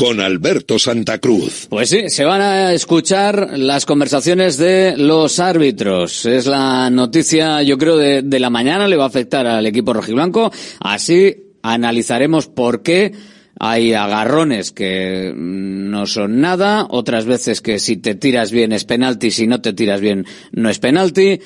con 0.00 0.18
Alberto 0.18 0.78
Santa 0.78 1.18
Cruz. 1.18 1.66
Pues 1.68 1.90
sí, 1.90 2.08
se 2.08 2.24
van 2.24 2.40
a 2.40 2.72
escuchar 2.72 3.58
las 3.58 3.84
conversaciones 3.84 4.56
de 4.56 4.94
los 4.96 5.38
árbitros. 5.38 6.24
Es 6.24 6.46
la 6.46 6.88
noticia, 6.88 7.62
yo 7.62 7.76
creo, 7.76 7.98
de, 7.98 8.22
de 8.22 8.40
la 8.40 8.48
mañana, 8.48 8.88
le 8.88 8.96
va 8.96 9.04
a 9.04 9.08
afectar 9.08 9.46
al 9.46 9.66
equipo 9.66 9.92
rojiblanco. 9.92 10.50
Así 10.80 11.36
analizaremos 11.62 12.46
por 12.46 12.82
qué 12.82 13.12
hay 13.58 13.92
agarrones 13.92 14.72
que 14.72 15.34
no 15.36 16.06
son 16.06 16.40
nada, 16.40 16.86
otras 16.88 17.26
veces 17.26 17.60
que 17.60 17.78
si 17.78 17.98
te 17.98 18.14
tiras 18.14 18.52
bien 18.52 18.72
es 18.72 18.86
penalti, 18.86 19.30
si 19.30 19.46
no 19.46 19.60
te 19.60 19.74
tiras 19.74 20.00
bien 20.00 20.24
no 20.52 20.70
es 20.70 20.78
penalti. 20.78 21.40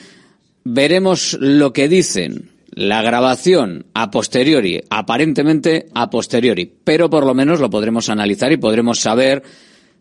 Veremos 0.62 1.36
lo 1.40 1.72
que 1.72 1.88
dicen 1.88 2.53
la 2.74 3.02
grabación 3.02 3.86
a 3.94 4.10
posteriori, 4.10 4.82
aparentemente 4.90 5.86
a 5.94 6.10
posteriori, 6.10 6.70
pero 6.82 7.08
por 7.08 7.24
lo 7.24 7.32
menos 7.32 7.60
lo 7.60 7.70
podremos 7.70 8.08
analizar 8.08 8.50
y 8.50 8.56
podremos 8.56 8.98
saber, 8.98 9.44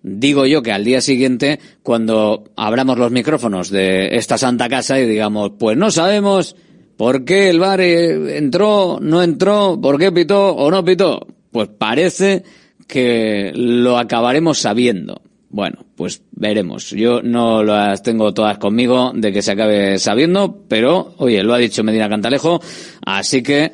digo 0.01 0.47
yo 0.47 0.63
que 0.63 0.71
al 0.71 0.83
día 0.83 0.99
siguiente, 0.99 1.59
cuando 1.83 2.45
abramos 2.55 2.97
los 2.97 3.11
micrófonos 3.11 3.69
de 3.69 4.15
esta 4.15 4.39
santa 4.39 4.69
casa 4.69 4.99
y 4.99 5.07
digamos, 5.07 5.51
pues 5.59 5.77
no 5.77 5.91
sabemos 5.91 6.55
por 6.97 7.25
qué 7.25 7.49
el 7.49 7.59
bar 7.59 7.79
eh, 7.79 8.37
entró, 8.37 8.97
no 8.99 9.21
entró, 9.21 9.79
por 9.79 9.99
qué 9.99 10.11
pitó 10.11 10.55
o 10.55 10.71
no 10.71 10.83
pitó, 10.83 11.27
pues 11.51 11.69
parece 11.69 12.43
que 12.87 13.51
lo 13.53 13.99
acabaremos 13.99 14.57
sabiendo. 14.57 15.21
Bueno, 15.53 15.85
pues 15.95 16.23
veremos. 16.31 16.89
Yo 16.89 17.21
no 17.21 17.63
las 17.63 18.01
tengo 18.01 18.33
todas 18.33 18.57
conmigo 18.57 19.11
de 19.13 19.31
que 19.31 19.43
se 19.43 19.51
acabe 19.51 19.99
sabiendo, 19.99 20.63
pero 20.67 21.13
oye, 21.17 21.43
lo 21.43 21.53
ha 21.53 21.59
dicho 21.59 21.83
Medina 21.83 22.09
Cantalejo, 22.09 22.59
así 23.05 23.43
que 23.43 23.71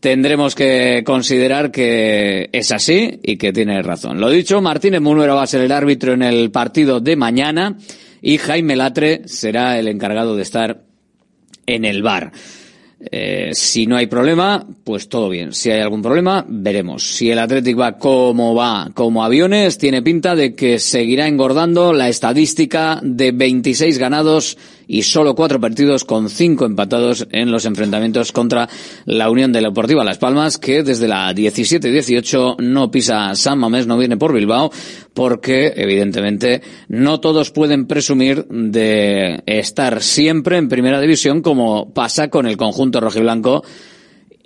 tendremos 0.00 0.54
que 0.54 1.02
considerar 1.02 1.70
que 1.70 2.50
es 2.52 2.70
así 2.72 3.20
y 3.22 3.38
que 3.38 3.54
tiene 3.54 3.80
razón. 3.82 4.20
Lo 4.20 4.28
dicho, 4.28 4.60
Martínez 4.60 5.00
Munuera 5.00 5.32
va 5.32 5.44
a 5.44 5.46
ser 5.46 5.62
el 5.62 5.72
árbitro 5.72 6.12
en 6.12 6.24
el 6.24 6.50
partido 6.50 7.00
de 7.00 7.16
mañana 7.16 7.78
y 8.20 8.36
Jaime 8.36 8.76
Latre 8.76 9.22
será 9.24 9.78
el 9.78 9.88
encargado 9.88 10.36
de 10.36 10.42
estar 10.42 10.84
en 11.64 11.86
el 11.86 12.02
bar. 12.02 12.32
Eh, 13.10 13.50
si 13.52 13.86
no 13.86 13.96
hay 13.96 14.06
problema, 14.06 14.66
pues 14.84 15.08
todo 15.08 15.28
bien. 15.28 15.52
Si 15.52 15.70
hay 15.70 15.80
algún 15.80 16.02
problema, 16.02 16.44
veremos. 16.48 17.02
Si 17.02 17.30
el 17.30 17.38
Athletic 17.38 17.78
va 17.78 17.98
como 17.98 18.54
va, 18.54 18.90
como 18.94 19.24
aviones, 19.24 19.78
tiene 19.78 20.02
pinta 20.02 20.34
de 20.34 20.54
que 20.54 20.78
seguirá 20.78 21.28
engordando 21.28 21.92
la 21.92 22.08
estadística 22.08 23.00
de 23.02 23.32
26 23.32 23.98
ganados 23.98 24.56
y 24.86 25.02
solo 25.02 25.34
cuatro 25.34 25.60
partidos 25.60 26.04
con 26.04 26.28
cinco 26.28 26.66
empatados 26.66 27.26
en 27.30 27.50
los 27.50 27.64
enfrentamientos 27.64 28.32
contra 28.32 28.68
la 29.04 29.30
Unión 29.30 29.52
de 29.52 29.60
la 29.60 29.68
Deportiva 29.68 30.04
Las 30.04 30.18
Palmas, 30.18 30.58
que 30.58 30.82
desde 30.82 31.08
la 31.08 31.32
17-18 31.32 32.58
no 32.58 32.90
pisa 32.90 33.34
San 33.34 33.58
Mamés, 33.58 33.86
no 33.86 33.98
viene 33.98 34.16
por 34.16 34.32
Bilbao, 34.32 34.70
porque 35.12 35.72
evidentemente 35.76 36.62
no 36.88 37.20
todos 37.20 37.50
pueden 37.50 37.86
presumir 37.86 38.46
de 38.48 39.42
estar 39.46 40.02
siempre 40.02 40.56
en 40.58 40.68
primera 40.68 41.00
división 41.00 41.42
como 41.42 41.92
pasa 41.92 42.28
con 42.28 42.46
el 42.46 42.56
conjunto 42.56 43.00
rojiblanco 43.00 43.64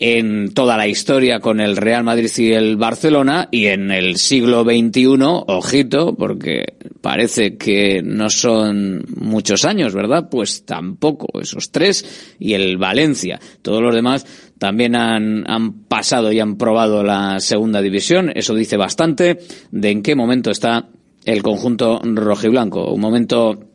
en 0.01 0.55
toda 0.55 0.77
la 0.77 0.87
historia 0.87 1.41
con 1.41 1.61
el 1.61 1.77
Real 1.77 2.05
Madrid 2.05 2.31
y 2.39 2.53
el 2.53 2.77
Barcelona 2.77 3.49
y 3.51 3.67
en 3.67 3.91
el 3.91 4.17
siglo 4.17 4.63
XXI, 4.63 5.17
ojito, 5.21 6.15
porque 6.15 6.75
parece 7.01 7.57
que 7.57 8.01
no 8.05 8.31
son 8.31 9.05
muchos 9.17 9.65
años, 9.65 9.95
¿verdad? 9.95 10.29
Pues 10.31 10.65
tampoco, 10.65 11.41
esos 11.41 11.73
tres 11.73 12.37
y 12.39 12.55
el 12.55 12.79
Valencia. 12.79 13.41
Todos 13.61 13.83
los 13.83 13.93
demás 13.93 14.25
también 14.59 14.95
han, 14.95 15.51
han 15.51 15.73
pasado 15.85 16.31
y 16.31 16.39
han 16.39 16.57
probado 16.57 17.03
la 17.03 17.41
segunda 17.41 17.83
división. 17.83 18.31
Eso 18.33 18.55
dice 18.55 18.77
bastante 18.77 19.41
de 19.73 19.91
en 19.91 20.03
qué 20.03 20.15
momento 20.15 20.53
está 20.53 20.89
el 21.25 21.43
conjunto 21.43 22.01
rojiblanco. 22.05 22.93
Un 22.93 23.01
momento 23.01 23.69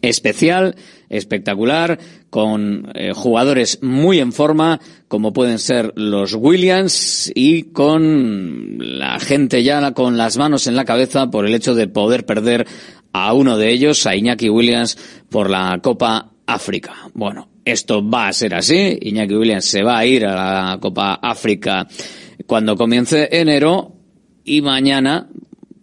especial, 0.00 0.76
espectacular, 1.08 1.98
con 2.30 2.90
eh, 2.94 3.12
jugadores 3.14 3.82
muy 3.82 4.18
en 4.20 4.32
forma, 4.32 4.80
como 5.08 5.32
pueden 5.32 5.58
ser 5.58 5.92
los 5.96 6.34
Williams, 6.34 7.30
y 7.34 7.64
con 7.64 8.76
la 8.78 9.18
gente 9.20 9.62
ya 9.62 9.92
con 9.92 10.16
las 10.16 10.36
manos 10.36 10.66
en 10.66 10.76
la 10.76 10.84
cabeza 10.84 11.30
por 11.30 11.46
el 11.46 11.54
hecho 11.54 11.74
de 11.74 11.88
poder 11.88 12.26
perder 12.26 12.66
a 13.12 13.32
uno 13.32 13.56
de 13.56 13.70
ellos, 13.70 14.06
a 14.06 14.14
Iñaki 14.14 14.50
Williams, 14.50 14.98
por 15.30 15.48
la 15.48 15.78
Copa 15.82 16.30
África. 16.46 16.94
Bueno, 17.14 17.48
esto 17.64 18.08
va 18.08 18.28
a 18.28 18.32
ser 18.32 18.54
así. 18.54 18.98
Iñaki 19.00 19.34
Williams 19.34 19.64
se 19.64 19.82
va 19.82 19.98
a 19.98 20.06
ir 20.06 20.26
a 20.26 20.34
la 20.34 20.78
Copa 20.78 21.14
África 21.14 21.86
cuando 22.46 22.76
comience 22.76 23.28
enero 23.32 23.92
y 24.44 24.60
mañana 24.60 25.28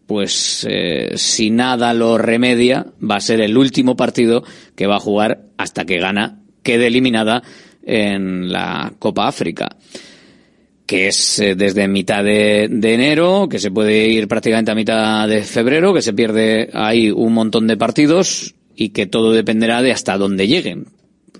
pues 0.05 0.65
eh, 0.69 1.13
si 1.15 1.49
nada 1.49 1.93
lo 1.93 2.17
remedia, 2.17 2.85
va 3.01 3.15
a 3.15 3.21
ser 3.21 3.41
el 3.41 3.57
último 3.57 3.95
partido 3.95 4.43
que 4.75 4.87
va 4.87 4.97
a 4.97 4.99
jugar 4.99 5.43
hasta 5.57 5.85
que 5.85 5.99
gana, 5.99 6.39
quede 6.63 6.87
eliminada 6.87 7.43
en 7.83 8.51
la 8.51 8.93
Copa 8.99 9.27
África 9.27 9.77
que 10.85 11.07
es 11.07 11.39
eh, 11.39 11.55
desde 11.55 11.87
mitad 11.87 12.23
de, 12.23 12.65
enero, 12.65 13.47
que 13.49 13.59
se 13.59 13.71
puede 13.71 14.07
ir 14.09 14.27
prácticamente 14.27 14.71
a 14.71 14.75
mitad 14.75 15.27
de 15.27 15.41
febrero, 15.43 15.93
que 15.93 16.01
se 16.01 16.13
pierde 16.13 16.69
ahí 16.73 17.09
un 17.09 17.33
montón 17.33 17.67
de 17.67 17.77
partidos 17.77 18.55
y 18.75 18.89
que 18.89 19.05
todo 19.05 19.31
dependerá 19.31 19.81
de 19.81 19.91
hasta 19.91 20.17
dónde 20.17 20.47
lleguen. 20.47 20.87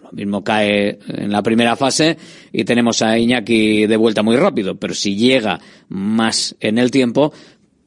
Lo 0.04 0.12
mismo 0.12 0.44
cae 0.44 1.00
en 1.08 1.32
la 1.32 1.42
primera 1.42 1.76
fase 1.76 2.18
y 2.52 2.64
tenemos 2.64 3.02
a 3.02 3.18
Iñaki 3.18 3.88
de 3.88 3.98
vuelta 3.98 4.22
muy 4.22 4.38
rápido, 4.38 4.76
pero 4.76 4.94
si 4.94 5.16
llega 5.16 5.60
más 5.90 6.56
en 6.60 6.78
el 6.78 6.92
tiempo, 6.92 7.34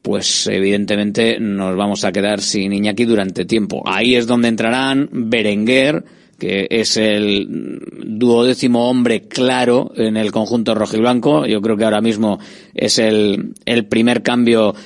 pues 0.06 0.46
evidentemente 0.46 1.40
nos 1.40 1.76
vamos 1.76 2.04
a 2.04 2.12
quedar 2.12 2.40
sin 2.40 2.72
Iñaki 2.72 3.04
durante 3.06 3.44
tiempo. 3.44 3.82
Ahí 3.86 4.14
es 4.14 4.28
donde 4.28 4.46
entrarán 4.46 5.08
Berenguer, 5.10 6.04
que 6.38 6.68
es 6.70 6.96
el 6.96 7.80
duodécimo 8.06 8.88
hombre 8.88 9.22
claro 9.22 9.90
en 9.96 10.16
el 10.16 10.30
conjunto 10.30 10.76
rojiblanco. 10.76 11.44
Yo 11.46 11.60
creo 11.60 11.76
que 11.76 11.82
ahora 11.82 12.02
mismo 12.02 12.38
es 12.72 13.00
el, 13.00 13.54
el 13.64 13.86
primer 13.86 14.22
cambio 14.22 14.76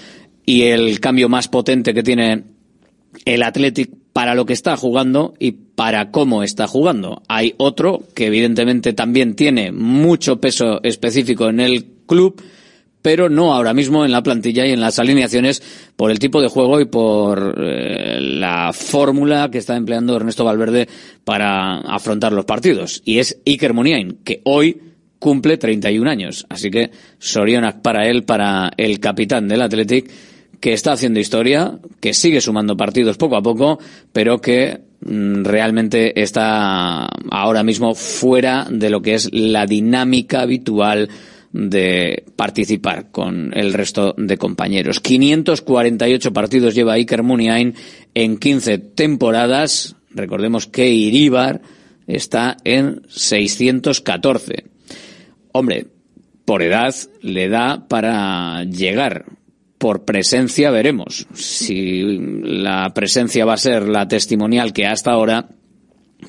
y 0.47 0.63
el 0.63 1.01
cambio 1.01 1.29
más 1.29 1.49
potente 1.49 1.93
que 1.93 2.03
tiene 2.03 2.45
el 3.27 3.43
Athletic 3.43 3.91
para 4.15 4.35
lo 4.35 4.47
que 4.47 4.55
está 4.55 4.79
jugando 4.79 5.35
y 5.39 5.53
para 5.53 6.13
cómo 6.13 6.43
está 6.43 6.67
jugando. 6.67 7.21
Hay 7.29 7.53
otro 7.59 8.05
que 8.15 8.29
evidentemente 8.29 8.95
también 8.95 9.37
tiene 9.37 9.71
mucho 9.71 10.41
peso 10.41 10.83
específico 10.83 11.51
en 11.51 11.61
el 11.61 11.85
club, 12.07 12.41
pero 13.03 13.29
no 13.29 13.53
ahora 13.53 13.75
mismo 13.75 14.05
en 14.05 14.13
la 14.13 14.23
plantilla 14.23 14.67
y 14.67 14.73
en 14.73 14.81
las 14.81 14.99
alineaciones 14.99 15.63
por 15.97 16.11
el 16.11 16.19
tipo 16.19 16.41
de 16.41 16.49
juego 16.49 16.81
y 16.81 16.85
por 16.85 17.57
eh, 17.59 18.19
la 18.21 18.73
fórmula 18.73 19.51
que 19.51 19.59
está 19.59 19.77
empleando 19.77 20.17
Ernesto 20.17 20.45
Valverde 20.45 20.89
para 21.25 21.79
afrontar 21.79 22.33
los 22.33 22.45
partidos. 22.45 23.03
Y 23.05 23.19
es 23.19 23.41
Iker 23.47 23.75
Muniain, 23.75 24.19
que 24.25 24.41
hoy 24.45 24.81
cumple 25.19 25.57
31 25.57 26.11
años. 26.11 26.47
Así 26.49 26.71
que 26.71 26.91
Sorionak 27.19 27.81
para 27.81 28.09
él, 28.09 28.25
para 28.25 28.71
el 28.77 29.01
capitán 29.01 29.49
del 29.49 29.63
Athletic, 29.63 30.11
que 30.61 30.73
está 30.75 30.93
haciendo 30.93 31.21
historia, 31.21 31.79
que 32.01 32.13
sigue 32.13 32.41
sumando 32.41 32.77
partidos 32.77 33.17
poco 33.17 33.37
a 33.37 33.43
poco, 33.43 33.79
pero 34.13 34.41
que 34.41 34.81
mm, 35.01 35.45
realmente 35.45 36.21
está 36.21 37.07
ahora 37.31 37.63
mismo 37.63 37.95
fuera 37.95 38.67
de 38.71 38.91
lo 38.91 39.01
que 39.01 39.15
es 39.15 39.31
la 39.33 39.65
dinámica 39.65 40.43
habitual 40.43 41.09
de 41.53 42.25
participar 42.37 43.11
con 43.11 43.53
el 43.57 43.73
resto 43.73 44.15
de 44.17 44.37
compañeros. 44.37 45.01
548 45.01 46.33
partidos 46.33 46.75
lleva 46.75 46.95
Iker 46.95 47.23
Muniain 47.23 47.75
en 48.15 48.39
15 48.39 48.79
temporadas. 48.79 49.97
Recordemos 50.11 50.67
que 50.67 50.89
Iríbar 50.89 51.61
está 52.07 52.57
en 52.65 53.03
614. 53.09 54.65
Hombre, 55.53 55.87
por 56.45 56.63
edad 56.63 56.95
le 57.23 57.49
da 57.49 57.87
para 57.89 58.65
llegar. 58.65 59.25
Por 59.79 60.05
presencia 60.05 60.71
veremos. 60.71 61.27
Si 61.33 62.03
la 62.43 62.93
presencia 62.95 63.45
va 63.45 63.55
a 63.55 63.57
ser 63.57 63.89
la 63.89 64.07
testimonial 64.07 64.73
que 64.73 64.87
hasta 64.87 65.13
ahora, 65.13 65.49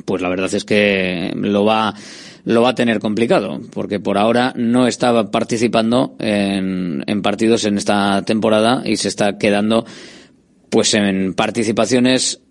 pues 0.05 0.21
la 0.21 0.29
verdad 0.29 0.53
es 0.53 0.63
que 0.63 1.31
lo 1.35 1.65
va 1.65 1.93
lo 2.43 2.61
va 2.61 2.69
a 2.69 2.75
tener 2.75 2.99
complicado, 2.99 3.61
porque 3.73 3.99
por 3.99 4.17
ahora 4.17 4.53
no 4.55 4.87
estaba 4.87 5.31
participando 5.31 6.15
en, 6.19 7.03
en 7.07 7.21
partidos 7.21 7.65
en 7.65 7.77
esta 7.77 8.23
temporada 8.23 8.81
y 8.85 8.97
se 8.97 9.07
está 9.07 9.37
quedando 9.37 9.85
pues 10.69 10.93
en 10.93 11.33
participaciones 11.33 12.41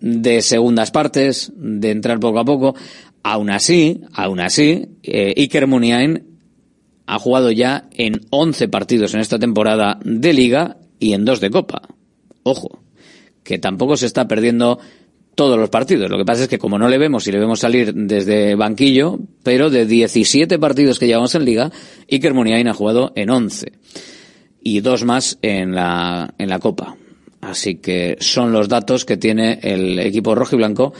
de 0.00 0.42
segundas 0.42 0.90
partes, 0.90 1.52
de 1.56 1.90
entrar 1.90 2.20
poco 2.20 2.38
a 2.38 2.44
poco. 2.44 2.74
Aún 3.22 3.50
así, 3.50 4.02
aún 4.12 4.40
así, 4.40 4.86
eh, 5.02 5.34
Iker 5.36 5.66
Muniain 5.66 6.24
ha 7.06 7.18
jugado 7.18 7.50
ya 7.50 7.88
en 7.92 8.20
11 8.30 8.68
partidos 8.68 9.14
en 9.14 9.20
esta 9.20 9.38
temporada 9.38 9.98
de 10.04 10.32
liga 10.32 10.76
y 10.98 11.12
en 11.12 11.24
dos 11.24 11.40
de 11.40 11.50
copa. 11.50 11.82
Ojo, 12.42 12.82
que 13.42 13.58
tampoco 13.58 13.96
se 13.96 14.06
está 14.06 14.28
perdiendo 14.28 14.78
todos 15.36 15.58
los 15.58 15.68
partidos. 15.68 16.10
Lo 16.10 16.18
que 16.18 16.24
pasa 16.24 16.44
es 16.44 16.48
que 16.48 16.58
como 16.58 16.78
no 16.78 16.88
le 16.88 16.98
vemos 16.98 17.28
y 17.28 17.32
le 17.32 17.38
vemos 17.38 17.60
salir 17.60 17.94
desde 17.94 18.56
banquillo, 18.56 19.20
pero 19.44 19.70
de 19.70 19.86
17 19.86 20.58
partidos 20.58 20.98
que 20.98 21.06
llevamos 21.06 21.36
en 21.36 21.44
liga, 21.44 21.70
Iker 22.10 22.34
Muniain 22.34 22.66
ha 22.66 22.74
jugado 22.74 23.12
en 23.14 23.30
11 23.30 23.72
y 24.62 24.80
dos 24.80 25.04
más 25.04 25.38
en 25.42 25.74
la, 25.74 26.34
en 26.38 26.48
la 26.48 26.58
Copa. 26.58 26.96
Así 27.42 27.76
que 27.76 28.16
son 28.18 28.50
los 28.50 28.68
datos 28.68 29.04
que 29.04 29.16
tiene 29.16 29.60
el 29.62 30.00
equipo 30.00 30.34
rojo 30.34 30.56
y 30.56 30.58
blanco 30.58 30.92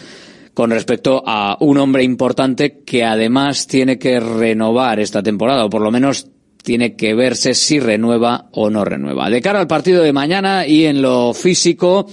con 0.55 0.71
respecto 0.71 1.23
a 1.27 1.57
un 1.61 1.79
hombre 1.79 2.05
importante 2.05 2.83
que 2.85 3.05
además 3.05 3.67
tiene 3.67 3.99
que 3.99 4.21
renovar 4.21 5.01
esta 5.01 5.23
temporada, 5.23 5.65
o 5.65 5.71
por 5.71 5.83
lo 5.83 5.91
menos 5.91 6.29
tiene 6.63 6.95
que 6.95 7.15
verse 7.15 7.55
si 7.55 7.81
renueva 7.81 8.49
o 8.53 8.71
no 8.71 8.85
renueva. 8.85 9.31
De 9.31 9.41
cara 9.41 9.61
al 9.61 9.67
partido 9.67 10.03
de 10.03 10.13
mañana 10.13 10.67
y 10.67 10.87
en 10.87 11.03
lo 11.03 11.35
físico, 11.35 12.07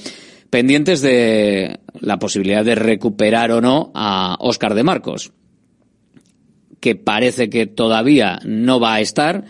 pendientes 0.54 1.02
de 1.02 1.80
la 2.00 2.20
posibilidad 2.20 2.64
de 2.64 2.76
recuperar 2.76 3.52
o 3.52 3.60
no 3.60 3.92
a 3.96 4.38
Óscar 4.40 4.76
de 4.76 4.84
Marcos, 4.84 5.32
que 6.80 6.96
parece 6.96 7.50
que 7.50 7.66
todavía 7.66 8.38
no 8.46 8.80
va 8.80 8.94
a 8.94 9.02
estar. 9.02 9.46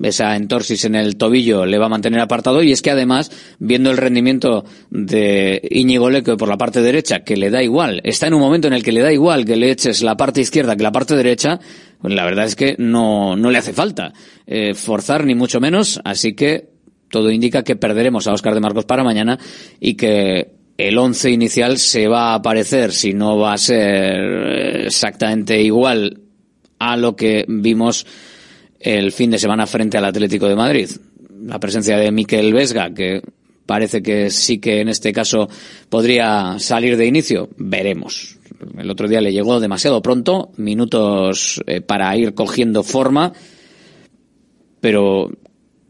Esa 0.00 0.36
entorsis 0.36 0.84
en 0.84 0.94
el 0.94 1.16
tobillo 1.16 1.66
le 1.66 1.78
va 1.78 1.86
a 1.86 1.88
mantener 1.88 2.20
apartado 2.20 2.62
y 2.62 2.70
es 2.70 2.80
que 2.80 2.92
además, 2.92 3.32
viendo 3.58 3.90
el 3.90 3.96
rendimiento 3.96 4.64
de 4.88 5.60
Íñigo 5.68 6.08
Leque 6.08 6.36
por 6.36 6.48
la 6.48 6.58
parte 6.58 6.80
derecha, 6.80 7.24
que 7.24 7.36
le 7.36 7.50
da 7.50 7.64
igual, 7.64 8.00
está 8.04 8.28
en 8.28 8.34
un 8.34 8.40
momento 8.40 8.68
en 8.68 8.74
el 8.74 8.84
que 8.84 8.92
le 8.92 9.00
da 9.00 9.12
igual 9.12 9.44
que 9.44 9.56
le 9.56 9.72
eches 9.72 10.00
la 10.04 10.16
parte 10.16 10.40
izquierda 10.40 10.76
que 10.76 10.84
la 10.84 10.92
parte 10.92 11.16
derecha, 11.16 11.58
pues 12.00 12.14
la 12.14 12.24
verdad 12.24 12.44
es 12.44 12.54
que 12.54 12.76
no, 12.78 13.34
no 13.34 13.50
le 13.50 13.58
hace 13.58 13.72
falta 13.72 14.12
eh, 14.46 14.74
forzar 14.74 15.26
ni 15.26 15.34
mucho 15.34 15.58
menos, 15.58 16.00
así 16.04 16.34
que 16.34 16.73
todo 17.14 17.30
indica 17.30 17.62
que 17.62 17.76
perderemos 17.76 18.26
a 18.26 18.32
Oscar 18.32 18.54
de 18.54 18.60
Marcos 18.60 18.86
para 18.86 19.04
mañana 19.04 19.38
y 19.78 19.94
que 19.94 20.50
el 20.76 20.98
once 20.98 21.30
inicial 21.30 21.78
se 21.78 22.08
va 22.08 22.32
a 22.32 22.34
aparecer, 22.34 22.90
si 22.90 23.14
no 23.14 23.38
va 23.38 23.52
a 23.52 23.58
ser 23.58 24.86
exactamente 24.86 25.62
igual 25.62 26.22
a 26.80 26.96
lo 26.96 27.14
que 27.14 27.44
vimos 27.46 28.04
el 28.80 29.12
fin 29.12 29.30
de 29.30 29.38
semana 29.38 29.64
frente 29.68 29.96
al 29.96 30.06
Atlético 30.06 30.48
de 30.48 30.56
Madrid. 30.56 30.90
La 31.44 31.60
presencia 31.60 31.96
de 31.98 32.10
Miquel 32.10 32.52
Vesga, 32.52 32.92
que 32.92 33.22
parece 33.64 34.02
que 34.02 34.28
sí 34.30 34.58
que 34.58 34.80
en 34.80 34.88
este 34.88 35.12
caso 35.12 35.48
podría 35.88 36.58
salir 36.58 36.96
de 36.96 37.06
inicio, 37.06 37.48
veremos. 37.58 38.38
El 38.76 38.90
otro 38.90 39.06
día 39.06 39.20
le 39.20 39.32
llegó 39.32 39.60
demasiado 39.60 40.02
pronto, 40.02 40.50
minutos 40.56 41.62
eh, 41.68 41.80
para 41.80 42.16
ir 42.16 42.34
cogiendo 42.34 42.82
forma, 42.82 43.32
pero 44.80 45.30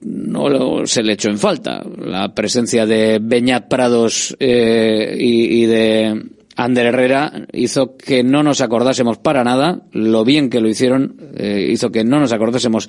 no 0.05 0.87
se 0.87 1.03
le 1.03 1.15
echó 1.15 1.31
en 1.31 1.39
falta. 1.39 1.83
La 1.99 2.35
presencia 2.35 2.87
de 2.87 3.19
Beñat 3.21 3.69
Prados 3.69 4.37
eh, 4.39 5.17
y, 5.19 5.65
de 5.65 6.23
Ander 6.57 6.87
Herrera 6.87 7.47
hizo 7.53 7.97
que 7.97 8.23
no 8.23 8.43
nos 8.43 8.61
acordásemos 8.61 9.19
para 9.19 9.43
nada, 9.43 9.83
lo 9.93 10.25
bien 10.25 10.51
que 10.51 10.61
lo 10.61 10.69
hicieron, 10.69 11.17
eh, 11.35 11.69
hizo 11.71 11.91
que 11.91 12.05
no 12.05 12.21
nos 12.21 12.33
acordásemos 12.33 12.89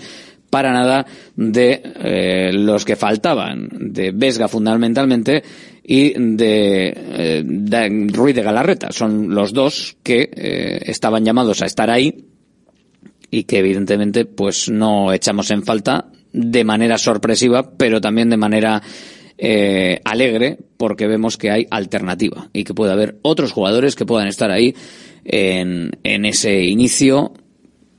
para 0.49 0.71
nada 0.71 1.06
de 1.36 1.82
eh, 1.84 2.51
los 2.54 2.86
que 2.86 2.95
faltaban, 2.95 3.69
de 3.71 4.12
Vesga 4.12 4.47
fundamentalmente 4.47 5.43
y 5.84 6.13
de, 6.13 7.43
de, 7.43 8.08
Ruiz 8.12 8.36
de 8.36 8.43
Galarreta. 8.43 8.91
Son 8.91 9.34
los 9.34 9.54
dos 9.54 9.97
que 10.04 10.30
estaban 10.86 11.23
llamados 11.23 11.62
a 11.62 11.65
estar 11.65 11.89
ahí 11.89 12.25
y 13.32 13.43
que 13.43 13.60
evidentemente 13.60 14.25
pues 14.25 14.69
no 14.69 15.12
echamos 15.12 15.51
en 15.51 15.63
falta 15.63 16.10
de 16.36 16.65
manera 16.65 16.98
sorpresiva, 16.98 17.71
pero 17.78 18.02
también 18.02 18.30
de 18.30 18.38
manera 18.38 18.82
eh, 19.38 20.02
alegre, 20.04 20.58
porque 20.78 21.08
vemos 21.08 21.38
que 21.38 21.50
hay 21.50 21.65
alternativa 21.71 22.50
y 22.52 22.65
que 22.65 22.74
puede 22.74 22.91
haber 22.91 23.17
otros 23.21 23.54
jugadores 23.54 23.95
que 23.95 24.06
puedan 24.06 24.28
estar 24.28 24.52
ahí 24.52 24.76
en, 25.24 25.91
ese 26.04 26.63
inicio 26.63 27.34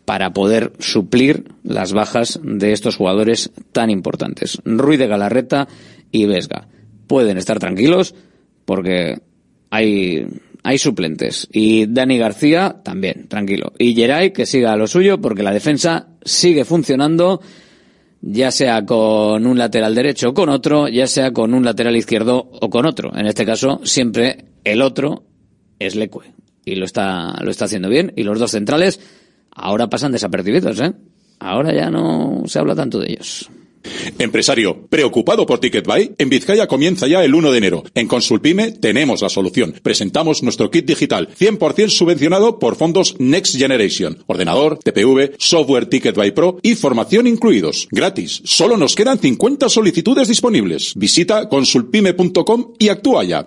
para 0.04 0.32
poder 0.32 0.72
suplir 0.78 1.44
las 1.64 1.92
bajas 1.92 2.38
de 2.42 2.72
estos 2.72 2.96
jugadores 2.96 3.50
tan 3.72 3.90
importantes. 3.90 4.58
Ruiz 4.64 4.98
de 4.98 5.08
Galarreta 5.08 5.66
y 6.12 6.26
Vesga. 6.26 6.68
Pueden 7.06 7.38
estar 7.38 7.58
tranquilos 7.58 8.14
porque 8.64 9.18
hay, 9.70 10.26
hay 10.62 10.78
suplentes. 10.78 11.48
Y 11.50 11.86
Dani 11.86 12.18
García 12.18 12.76
también, 12.84 13.28
tranquilo. 13.28 13.72
Y 13.78 13.94
Geray 13.94 14.32
que 14.32 14.46
siga 14.46 14.72
a 14.72 14.76
lo 14.76 14.86
suyo 14.86 15.20
porque 15.20 15.42
la 15.42 15.52
defensa 15.52 16.08
sigue 16.22 16.64
funcionando 16.64 17.40
ya 18.20 18.50
sea 18.50 18.84
con 18.84 19.46
un 19.46 19.58
lateral 19.58 19.94
derecho 19.94 20.30
o 20.30 20.34
con 20.34 20.48
otro, 20.48 20.88
ya 20.88 21.06
sea 21.06 21.32
con 21.32 21.54
un 21.54 21.64
lateral 21.64 21.96
izquierdo 21.96 22.48
o 22.60 22.70
con 22.70 22.86
otro. 22.86 23.16
En 23.16 23.26
este 23.26 23.46
caso, 23.46 23.80
siempre 23.84 24.46
el 24.64 24.82
otro 24.82 25.24
es 25.78 25.94
Lecue. 25.94 26.32
Y 26.64 26.74
lo 26.74 26.84
está, 26.84 27.34
lo 27.42 27.50
está 27.50 27.66
haciendo 27.66 27.88
bien. 27.88 28.12
Y 28.16 28.24
los 28.24 28.38
dos 28.38 28.50
centrales 28.50 29.00
ahora 29.52 29.88
pasan 29.88 30.12
desapercibidos, 30.12 30.80
¿eh? 30.80 30.92
Ahora 31.38 31.72
ya 31.72 31.90
no 31.90 32.42
se 32.46 32.58
habla 32.58 32.74
tanto 32.74 32.98
de 32.98 33.12
ellos. 33.12 33.48
Empresario, 34.18 34.86
¿preocupado 34.88 35.46
por 35.46 35.58
TicketBuy? 35.58 36.14
En 36.18 36.28
Vizcaya 36.28 36.66
comienza 36.66 37.06
ya 37.06 37.24
el 37.24 37.34
1 37.34 37.50
de 37.50 37.58
enero. 37.58 37.84
En 37.94 38.08
Consulpime 38.08 38.72
tenemos 38.72 39.22
la 39.22 39.28
solución. 39.28 39.74
Presentamos 39.82 40.42
nuestro 40.42 40.70
kit 40.70 40.86
digital, 40.86 41.28
100% 41.38 41.88
subvencionado 41.88 42.58
por 42.58 42.76
fondos 42.76 43.16
Next 43.18 43.56
Generation. 43.56 44.22
Ordenador, 44.26 44.78
TPV, 44.78 45.34
software 45.38 45.86
TicketBuy 45.86 46.30
Pro 46.32 46.58
y 46.62 46.74
formación 46.74 47.26
incluidos. 47.26 47.88
Gratis. 47.90 48.42
Solo 48.44 48.76
nos 48.76 48.94
quedan 48.94 49.18
50 49.18 49.68
solicitudes 49.68 50.28
disponibles. 50.28 50.94
Visita 50.94 51.48
consulpime.com 51.48 52.74
y 52.78 52.88
actúa 52.88 53.24
ya. 53.24 53.46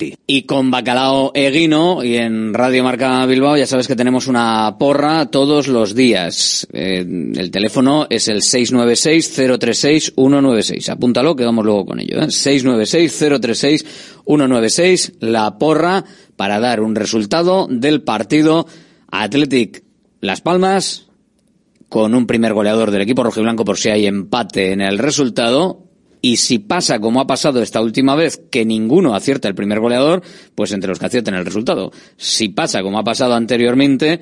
Y 0.27 0.43
con 0.43 0.69
Bacalao 0.71 1.31
Eguino 1.33 2.03
y 2.03 2.17
en 2.17 2.53
Radio 2.53 2.83
Marca 2.83 3.25
Bilbao 3.25 3.55
ya 3.57 3.65
sabes 3.67 3.87
que 3.87 3.95
tenemos 3.95 4.27
una 4.27 4.75
porra 4.79 5.25
todos 5.27 5.67
los 5.67 5.95
días. 5.95 6.67
Eh, 6.73 7.05
el 7.35 7.51
teléfono 7.51 8.07
es 8.09 8.27
el 8.27 8.41
696-036-196. 8.41 10.89
Apúntalo 10.89 11.35
que 11.35 11.45
vamos 11.45 11.63
luego 11.65 11.85
con 11.85 11.99
ello. 11.99 12.21
¿eh? 12.21 12.27
696-036-196. 12.27 15.13
La 15.19 15.57
porra 15.57 16.03
para 16.35 16.59
dar 16.59 16.81
un 16.81 16.95
resultado 16.95 17.67
del 17.69 18.01
partido 18.01 18.65
Athletic 19.11 19.83
Las 20.21 20.41
Palmas 20.41 21.07
con 21.89 22.15
un 22.15 22.25
primer 22.25 22.53
goleador 22.53 22.89
del 22.89 23.01
equipo 23.01 23.21
rojiblanco 23.23 23.65
por 23.65 23.77
si 23.77 23.89
hay 23.89 24.07
empate 24.07 24.71
en 24.71 24.81
el 24.81 24.97
resultado 24.97 25.90
y 26.21 26.37
si 26.37 26.59
pasa 26.59 26.99
como 26.99 27.19
ha 27.19 27.27
pasado 27.27 27.61
esta 27.61 27.81
última 27.81 28.15
vez, 28.15 28.41
que 28.51 28.65
ninguno 28.65 29.15
acierta 29.15 29.47
el 29.47 29.55
primer 29.55 29.79
goleador, 29.79 30.21
pues 30.53 30.71
entre 30.71 30.89
los 30.89 30.99
que 30.99 31.07
acierten 31.07 31.33
el 31.33 31.45
resultado. 31.45 31.91
Si 32.17 32.49
pasa 32.49 32.83
como 32.83 32.99
ha 32.99 33.03
pasado 33.03 33.33
anteriormente, 33.33 34.19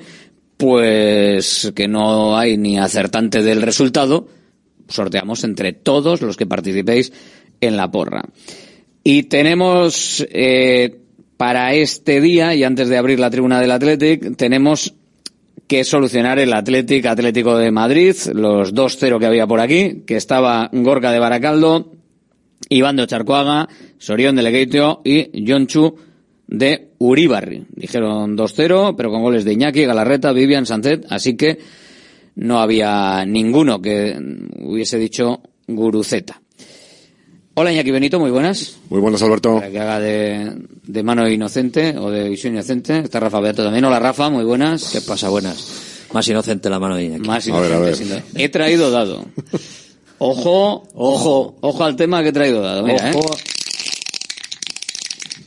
pues 0.56 1.72
que 1.74 1.88
no 1.88 2.36
hay 2.36 2.56
ni 2.56 2.78
acertante 2.78 3.42
del 3.42 3.62
resultado, 3.62 4.28
sorteamos 4.88 5.44
entre 5.44 5.72
todos 5.72 6.22
los 6.22 6.36
que 6.36 6.46
participéis 6.46 7.12
en 7.60 7.76
la 7.76 7.90
porra. 7.90 8.24
Y 9.04 9.24
tenemos 9.24 10.26
eh, 10.30 11.00
para 11.36 11.74
este 11.74 12.20
día, 12.20 12.54
y 12.54 12.64
antes 12.64 12.88
de 12.88 12.98
abrir 12.98 13.18
la 13.18 13.30
tribuna 13.30 13.60
del 13.60 13.70
Athletic, 13.70 14.36
tenemos 14.36 14.94
que 15.70 15.84
solucionar 15.84 16.40
el 16.40 16.52
Athletic 16.52 17.06
Atlético 17.06 17.56
de 17.56 17.70
Madrid, 17.70 18.16
los 18.34 18.74
2-0 18.74 19.20
que 19.20 19.26
había 19.26 19.46
por 19.46 19.60
aquí, 19.60 20.02
que 20.04 20.16
estaba 20.16 20.68
Gorka 20.72 21.12
de 21.12 21.20
Baracaldo, 21.20 21.92
Iván 22.68 22.96
de 22.96 23.04
Ocharcoaga, 23.04 23.68
Sorión 23.96 24.34
de 24.34 24.42
Legueitio 24.42 25.00
y 25.04 25.30
Chu 25.66 25.94
de 26.48 26.88
Uribarri. 26.98 27.66
Dijeron 27.70 28.36
2-0, 28.36 28.96
pero 28.96 29.12
con 29.12 29.22
goles 29.22 29.44
de 29.44 29.52
Iñaki, 29.52 29.84
Galarreta, 29.84 30.32
Vivian, 30.32 30.66
Sancet, 30.66 31.06
así 31.08 31.36
que 31.36 31.60
no 32.34 32.58
había 32.58 33.24
ninguno 33.24 33.80
que 33.80 34.18
hubiese 34.58 34.98
dicho 34.98 35.40
Guruceta. 35.68 36.42
Hola 37.54 37.72
Iñaki 37.72 37.90
Benito, 37.90 38.20
muy 38.20 38.30
buenas. 38.30 38.78
Muy 38.88 39.00
buenas, 39.00 39.22
Alberto. 39.22 39.56
Para 39.56 39.70
que 39.70 39.80
haga 39.80 40.00
de, 40.00 40.56
de, 40.84 41.02
mano 41.02 41.28
inocente 41.28 41.96
o 41.98 42.10
de 42.10 42.28
visión 42.28 42.54
inocente. 42.54 43.00
Está 43.00 43.20
Rafa 43.20 43.40
Beato 43.40 43.64
también. 43.64 43.84
Hola 43.84 43.98
Rafa, 43.98 44.30
muy 44.30 44.44
buenas. 44.44 44.90
¿Qué 44.92 45.00
pasa? 45.00 45.28
Buenas. 45.28 46.06
Más 46.12 46.26
inocente 46.28 46.70
la 46.70 46.78
mano 46.78 46.96
de 46.96 47.04
Iñaki. 47.04 47.26
Más 47.26 47.46
inocente. 47.46 47.74
A 47.74 47.78
ver, 47.80 47.94
a 47.94 48.14
ver. 48.14 48.22
He 48.36 48.48
traído 48.48 48.90
dado. 48.90 49.24
Ojo, 50.22 50.86
ojo, 50.92 51.56
ojo 51.62 51.82
al 51.84 51.96
tema 51.96 52.22
que 52.22 52.28
he 52.28 52.32
traído 52.32 52.60
dado. 52.60 52.82
Mira, 52.82 53.10
ojo. 53.14 53.32
¿eh? 53.34 53.39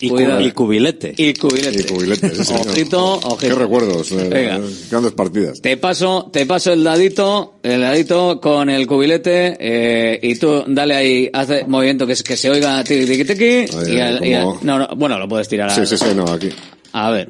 Y, 0.03 0.47
y, 0.47 0.51
cubilete. 0.51 1.13
Y 1.15 1.33
cubilete. 1.33 1.79
Y 1.79 1.83
cubilete, 1.85 2.35
sí, 2.35 2.53
Ojito, 2.53 3.15
ojito. 3.15 3.37
Qué 3.39 3.55
recuerdos. 3.55 4.11
Eh, 4.11 4.27
Venga. 4.29 4.59
Grandes 4.91 5.13
partidas. 5.13 5.61
Te 5.61 5.77
paso, 5.77 6.29
te 6.31 6.45
paso 6.45 6.73
el 6.73 6.83
dadito, 6.83 7.59
el 7.63 7.79
dadito 7.79 8.41
con 8.41 8.69
el 8.69 8.85
cubilete, 8.85 9.55
eh, 9.57 10.19
y 10.21 10.35
tú 10.35 10.65
dale 10.67 10.95
ahí, 10.95 11.29
hace 11.31 11.63
movimiento 11.65 12.05
que, 12.05 12.15
que 12.15 12.35
se 12.35 12.49
oiga 12.49 12.83
tiqui 12.83 13.05
tiqui 13.05 13.23
tiqui. 13.23 13.91
Y, 13.93 13.99
al, 13.99 14.25
y 14.25 14.33
al, 14.33 14.47
no, 14.61 14.79
no, 14.79 14.89
bueno, 14.97 15.17
lo 15.17 15.27
puedes 15.29 15.47
tirar 15.47 15.69
a, 15.69 15.73
Sí, 15.73 15.85
sí, 15.85 15.97
sí, 15.97 16.13
no, 16.13 16.25
aquí. 16.25 16.49
A 16.91 17.09
ver. 17.09 17.29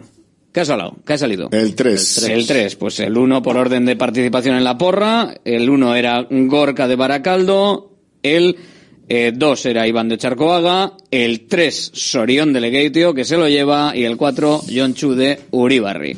¿Qué 0.52 0.62
ha 0.62 0.66
salido? 0.66 0.96
¿Qué 1.06 1.14
ha 1.14 1.18
salido? 1.18 1.50
El 1.52 1.76
3. 1.76 2.24
El 2.30 2.48
3, 2.48 2.76
pues 2.76 3.00
el 3.00 3.16
1 3.16 3.42
por 3.44 3.58
orden 3.58 3.86
de 3.86 3.96
participación 3.96 4.56
en 4.56 4.64
la 4.64 4.78
porra, 4.80 5.36
el 5.46 5.70
1 5.70 5.96
era 5.96 6.28
Gorka 6.30 6.88
de 6.88 6.96
Baracaldo, 6.96 7.92
el 8.24 8.58
2 9.08 9.66
eh, 9.66 9.70
era 9.70 9.88
Iván 9.88 10.10
de 10.10 10.18
Charcoaga, 10.18 10.94
el 11.12 11.42
3 11.48 11.92
Sorión 11.94 12.54
de 12.54 12.62
Legeitio, 12.62 13.14
que 13.14 13.26
se 13.26 13.38
lo 13.38 13.48
lleva, 13.48 13.96
y 13.96 14.04
el 14.04 14.18
4 14.18 14.62
John 14.74 14.94
Chu 14.94 15.14
de 15.16 15.40
Uribarri. 15.52 16.16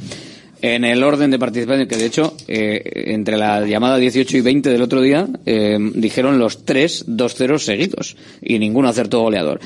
En 0.62 0.84
el 0.84 1.04
orden 1.04 1.32
de 1.32 1.40
participación, 1.40 1.88
que 1.88 1.98
de 1.98 2.06
hecho, 2.06 2.36
eh, 2.48 2.82
entre 3.08 3.38
la 3.38 3.66
llamada 3.66 3.98
18 3.98 4.38
y 4.38 4.42
20 4.42 4.70
del 4.70 4.82
otro 4.82 5.02
día, 5.02 5.28
eh, 5.46 5.78
dijeron 5.96 6.40
los 6.40 6.66
3 6.66 7.06
2-0 7.08 7.60
seguidos, 7.60 8.16
y 8.42 8.60
ninguno 8.60 8.90
acertó 8.90 9.22
goleador. 9.22 9.60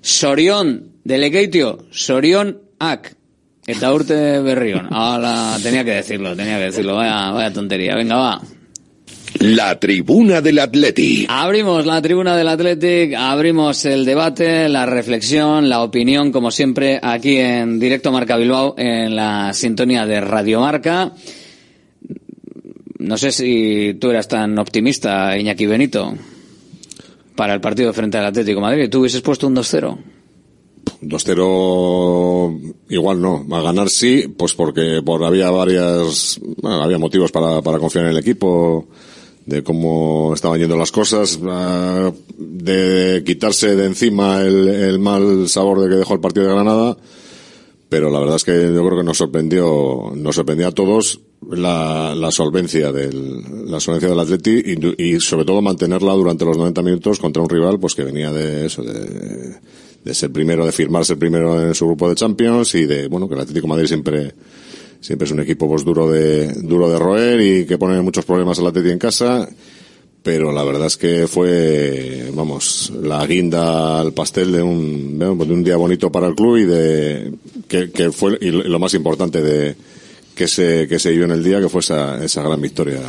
Sorión 0.00 0.92
de 1.04 1.18
Legeitio, 1.18 1.86
Sorión 1.90 2.60
Ac, 2.78 3.16
Eta 3.66 3.92
urte 3.92 4.40
berrión. 4.42 4.86
Ahora 4.92 5.56
tenía 5.60 5.82
que 5.82 5.90
decirlo, 5.90 6.36
tenía 6.36 6.56
que 6.58 6.66
decirlo. 6.66 6.94
Vaya, 6.94 7.32
vaya 7.32 7.52
tontería. 7.52 7.96
Venga, 7.96 8.14
va. 8.14 8.40
La 9.40 9.78
tribuna 9.78 10.40
del 10.40 10.58
Athletic. 10.58 11.26
Abrimos 11.28 11.84
la 11.84 12.00
tribuna 12.00 12.36
del 12.36 12.48
Athletic, 12.48 13.14
abrimos 13.14 13.84
el 13.84 14.04
debate, 14.04 14.68
la 14.68 14.86
reflexión, 14.86 15.68
la 15.68 15.82
opinión, 15.82 16.32
como 16.32 16.50
siempre, 16.50 16.98
aquí 17.02 17.36
en 17.36 17.78
Directo 17.78 18.12
Marca 18.12 18.36
Bilbao, 18.36 18.74
en 18.78 19.14
la 19.14 19.52
sintonía 19.52 20.06
de 20.06 20.20
Radio 20.20 20.60
Marca. 20.60 21.12
No 22.98 23.18
sé 23.18 23.30
si 23.30 23.94
tú 24.00 24.10
eras 24.10 24.26
tan 24.28 24.58
optimista, 24.58 25.36
Iñaki 25.36 25.66
Benito, 25.66 26.14
para 27.34 27.52
el 27.52 27.60
partido 27.60 27.92
frente 27.92 28.18
al 28.18 28.26
Atlético 28.26 28.60
de 28.60 28.66
Madrid. 28.66 28.90
¿Tú 28.90 29.00
hubieses 29.00 29.20
puesto 29.20 29.46
un 29.46 29.56
2-0? 29.56 29.98
2-0 31.02 32.74
igual 32.88 33.20
no, 33.20 33.46
a 33.50 33.60
ganar 33.60 33.90
sí, 33.90 34.28
pues 34.36 34.54
porque 34.54 35.02
por 35.04 35.22
había 35.24 35.50
varias, 35.50 36.40
bueno, 36.62 36.82
había 36.82 36.98
motivos 36.98 37.30
para, 37.32 37.60
para 37.60 37.78
confiar 37.78 38.06
en 38.06 38.12
el 38.12 38.18
equipo, 38.18 38.88
de 39.46 39.62
cómo 39.62 40.32
estaban 40.34 40.58
yendo 40.58 40.76
las 40.76 40.92
cosas, 40.92 41.38
de 42.36 43.22
quitarse 43.24 43.76
de 43.76 43.86
encima 43.86 44.42
el, 44.42 44.98
mal 44.98 45.48
sabor 45.48 45.80
de 45.80 45.88
que 45.88 45.94
dejó 45.94 46.14
el 46.14 46.20
partido 46.20 46.46
de 46.46 46.52
Granada, 46.52 46.96
pero 47.88 48.10
la 48.10 48.18
verdad 48.18 48.36
es 48.36 48.44
que 48.44 48.52
yo 48.52 48.84
creo 48.84 48.98
que 48.98 49.04
nos 49.04 49.18
sorprendió, 49.18 50.12
nos 50.14 50.34
sorprendió 50.34 50.66
a 50.66 50.72
todos 50.72 51.20
la, 51.48 52.14
la 52.16 52.32
solvencia 52.32 52.90
del, 52.90 53.70
la 53.70 53.78
solvencia 53.78 54.08
del 54.08 54.18
Atleti 54.18 54.62
y, 54.64 55.02
y 55.02 55.20
sobre 55.20 55.44
todo 55.44 55.62
mantenerla 55.62 56.12
durante 56.14 56.44
los 56.44 56.58
90 56.58 56.82
minutos 56.82 57.20
contra 57.20 57.42
un 57.42 57.48
rival 57.48 57.78
pues 57.78 57.94
que 57.94 58.02
venía 58.02 58.32
de 58.32 58.66
eso, 58.66 58.82
de, 58.82 59.54
de 60.06 60.14
ser 60.14 60.32
primero, 60.32 60.64
de 60.64 60.72
firmarse 60.72 61.16
primero 61.16 61.60
en 61.60 61.74
su 61.74 61.86
grupo 61.86 62.08
de 62.08 62.14
Champions 62.14 62.74
y 62.76 62.86
de, 62.86 63.08
bueno, 63.08 63.28
que 63.28 63.34
el 63.34 63.40
Atlético 63.40 63.66
Madrid 63.66 63.86
siempre, 63.86 64.32
siempre 65.00 65.26
es 65.26 65.32
un 65.32 65.40
equipo 65.40 65.68
pues 65.68 65.84
duro 65.84 66.10
de, 66.10 66.52
duro 66.62 66.88
de 66.90 66.98
roer 66.98 67.40
y 67.40 67.66
que 67.66 67.78
pone 67.78 68.00
muchos 68.02 68.24
problemas 68.24 68.58
al 68.58 68.66
Atlético 68.66 68.92
en 68.92 68.98
casa. 68.98 69.48
pero 70.22 70.52
la 70.52 70.64
verdad 70.64 70.86
es 70.86 70.96
que 70.96 71.26
fue, 71.26 72.30
vamos, 72.34 72.92
la 73.00 73.24
guinda 73.26 74.00
al 74.00 74.12
pastel 74.12 74.52
de 74.52 74.62
un, 74.62 75.18
de 75.18 75.26
un 75.28 75.64
día 75.64 75.76
bonito 75.76 76.10
para 76.10 76.26
el 76.26 76.34
club 76.34 76.56
y 76.56 76.64
de, 76.64 77.32
que, 77.68 77.90
que 77.90 78.10
fue, 78.10 78.36
y 78.40 78.50
lo 78.50 78.78
más 78.78 78.94
importante 78.94 79.40
de, 79.40 79.76
que 80.34 80.48
se, 80.48 80.86
que 80.88 80.98
se 80.98 81.10
dio 81.10 81.24
en 81.24 81.30
el 81.30 81.42
día, 81.42 81.60
que 81.60 81.68
fue 81.68 81.80
esa, 81.80 82.22
esa 82.24 82.42
gran 82.42 82.60
victoria 82.60 83.00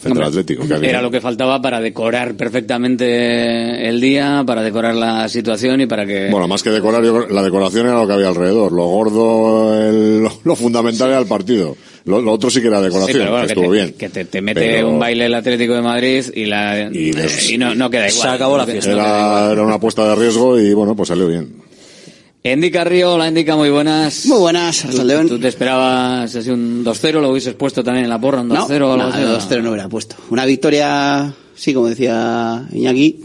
Central 0.00 0.28
Atlético. 0.28 0.66
Que 0.66 0.88
Era 0.88 1.02
lo 1.02 1.10
que 1.10 1.20
faltaba 1.20 1.60
para 1.60 1.80
decorar 1.80 2.34
perfectamente 2.34 3.86
el 3.88 4.00
día, 4.00 4.42
para 4.46 4.62
decorar 4.62 4.94
la 4.94 5.28
situación 5.28 5.82
y 5.82 5.86
para 5.86 6.06
que... 6.06 6.30
Bueno, 6.30 6.48
más 6.48 6.62
que 6.62 6.70
decorar, 6.70 7.04
yo, 7.04 7.26
la 7.28 7.42
decoración 7.42 7.86
era 7.86 8.00
lo 8.00 8.06
que 8.06 8.14
había 8.14 8.28
alrededor. 8.28 8.72
Lo 8.72 8.86
gordo, 8.86 9.78
el, 9.78 10.22
lo, 10.22 10.32
lo, 10.44 10.56
fundamental 10.56 11.10
era 11.10 11.18
el 11.18 11.26
partido. 11.26 11.76
Lo, 12.06 12.22
lo, 12.22 12.32
otro 12.32 12.48
sí 12.48 12.62
que 12.62 12.68
era 12.68 12.80
decoración, 12.80 13.22
sí, 13.22 13.28
bueno, 13.28 13.46
que 13.46 13.52
estuvo 13.52 13.64
te, 13.66 13.70
bien. 13.70 13.92
Que 13.92 14.08
te, 14.08 14.24
te 14.24 14.40
mete 14.40 14.60
pero... 14.60 14.88
un 14.88 14.98
baile 14.98 15.26
el 15.26 15.34
Atlético 15.34 15.74
de 15.74 15.82
Madrid 15.82 16.24
y, 16.34 16.46
la, 16.46 16.88
y, 16.90 17.12
y 17.50 17.58
no, 17.58 17.74
no, 17.74 17.90
queda 17.90 18.08
igual. 18.08 18.28
Se 18.28 18.34
acabó 18.34 18.56
la 18.56 18.66
fiesta. 18.66 18.92
Era, 18.92 19.52
era 19.52 19.62
una 19.62 19.74
apuesta 19.74 20.08
de 20.08 20.14
riesgo 20.16 20.58
y 20.58 20.72
bueno, 20.72 20.96
pues 20.96 21.08
salió 21.08 21.28
bien. 21.28 21.59
Endy 22.42 22.70
Carrillo, 22.70 23.14
hola 23.14 23.28
Endica, 23.28 23.54
muy 23.54 23.68
buenas. 23.68 24.24
Muy 24.24 24.38
buenas, 24.38 24.86
¿Tú, 24.90 25.04
León. 25.04 25.28
¿Tú 25.28 25.38
te 25.38 25.48
esperabas 25.48 26.34
así 26.34 26.48
un 26.48 26.82
2-0? 26.82 27.20
¿Lo 27.20 27.30
hubieses 27.30 27.52
puesto 27.52 27.84
también 27.84 28.04
en 28.04 28.10
la 28.10 28.18
porra, 28.18 28.40
un 28.40 28.48
2-0 28.48 28.78
no, 28.78 28.88
o 28.88 28.92
algo 28.92 28.96
no, 28.96 29.04
así? 29.04 29.20
2-0 29.54 29.62
no 29.62 29.70
hubiera 29.72 29.90
puesto. 29.90 30.16
Una 30.30 30.46
victoria, 30.46 31.34
sí, 31.54 31.74
como 31.74 31.88
decía 31.88 32.66
Iñaki. 32.72 33.24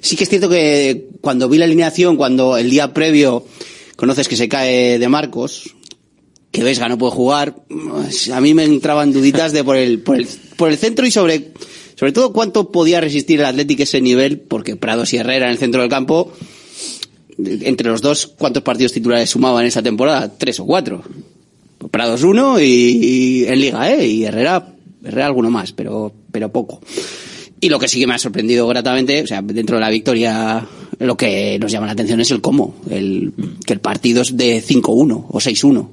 Sí 0.00 0.16
que 0.16 0.24
es 0.24 0.30
cierto 0.30 0.48
que 0.48 1.10
cuando 1.20 1.48
vi 1.48 1.58
la 1.58 1.66
alineación, 1.66 2.16
cuando 2.16 2.56
el 2.56 2.70
día 2.70 2.92
previo 2.92 3.46
conoces 3.94 4.26
que 4.26 4.36
se 4.36 4.48
cae 4.48 4.98
de 4.98 5.08
Marcos, 5.08 5.72
que 6.50 6.64
Vesga 6.64 6.88
no 6.88 6.98
puede 6.98 7.12
jugar, 7.12 7.54
a 8.32 8.40
mí 8.40 8.52
me 8.52 8.64
entraban 8.64 9.12
duditas 9.12 9.52
de 9.52 9.62
por 9.62 9.76
el, 9.76 10.00
por 10.00 10.16
el, 10.16 10.26
por 10.56 10.70
el 10.70 10.76
centro 10.76 11.06
y 11.06 11.12
sobre, 11.12 11.52
sobre 11.94 12.10
todo 12.10 12.32
cuánto 12.32 12.72
podía 12.72 13.00
resistir 13.00 13.38
el 13.38 13.46
Atlético 13.46 13.84
ese 13.84 14.00
nivel, 14.00 14.40
porque 14.40 14.74
Prados 14.74 15.12
y 15.12 15.18
Herrera 15.18 15.46
en 15.46 15.52
el 15.52 15.58
centro 15.58 15.80
del 15.80 15.90
campo, 15.90 16.32
entre 17.38 17.88
los 17.88 18.00
dos, 18.00 18.26
¿cuántos 18.38 18.62
partidos 18.62 18.92
titulares 18.92 19.30
sumaban 19.30 19.62
en 19.62 19.68
esa 19.68 19.82
temporada? 19.82 20.32
Tres 20.36 20.60
o 20.60 20.66
cuatro. 20.66 21.02
Prados 21.90 22.22
uno 22.22 22.60
y, 22.60 22.64
y 22.64 23.44
en 23.46 23.60
Liga, 23.60 23.92
¿eh? 23.92 24.06
Y 24.06 24.24
Herrera, 24.24 24.74
Herrera 25.04 25.26
alguno 25.26 25.50
más, 25.50 25.72
pero, 25.72 26.12
pero 26.32 26.50
poco. 26.50 26.80
Y 27.60 27.68
lo 27.68 27.78
que 27.78 27.88
sí 27.88 27.98
que 27.98 28.06
me 28.06 28.14
ha 28.14 28.18
sorprendido 28.18 28.66
gratamente, 28.66 29.22
o 29.22 29.26
sea, 29.26 29.40
dentro 29.42 29.76
de 29.76 29.80
la 29.80 29.90
victoria, 29.90 30.66
lo 30.98 31.16
que 31.16 31.58
nos 31.58 31.72
llama 31.72 31.86
la 31.86 31.92
atención 31.92 32.20
es 32.20 32.30
el 32.30 32.40
cómo. 32.40 32.76
El, 32.90 33.32
que 33.64 33.72
el 33.72 33.80
partido 33.80 34.22
es 34.22 34.36
de 34.36 34.62
5-1 34.62 35.26
o 35.28 35.40
6-1, 35.40 35.88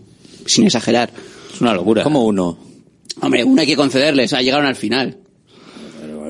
sin 0.45 0.65
exagerar. 0.65 1.11
Es 1.53 1.61
una 1.61 1.73
locura. 1.73 2.03
¿Cómo 2.03 2.25
uno? 2.25 2.57
Hombre, 3.21 3.43
uno 3.43 3.61
hay 3.61 3.67
que 3.67 3.75
concederles, 3.75 4.25
o 4.25 4.35
sea, 4.35 4.41
llegaron 4.41 4.65
al 4.65 4.75
final. 4.75 5.17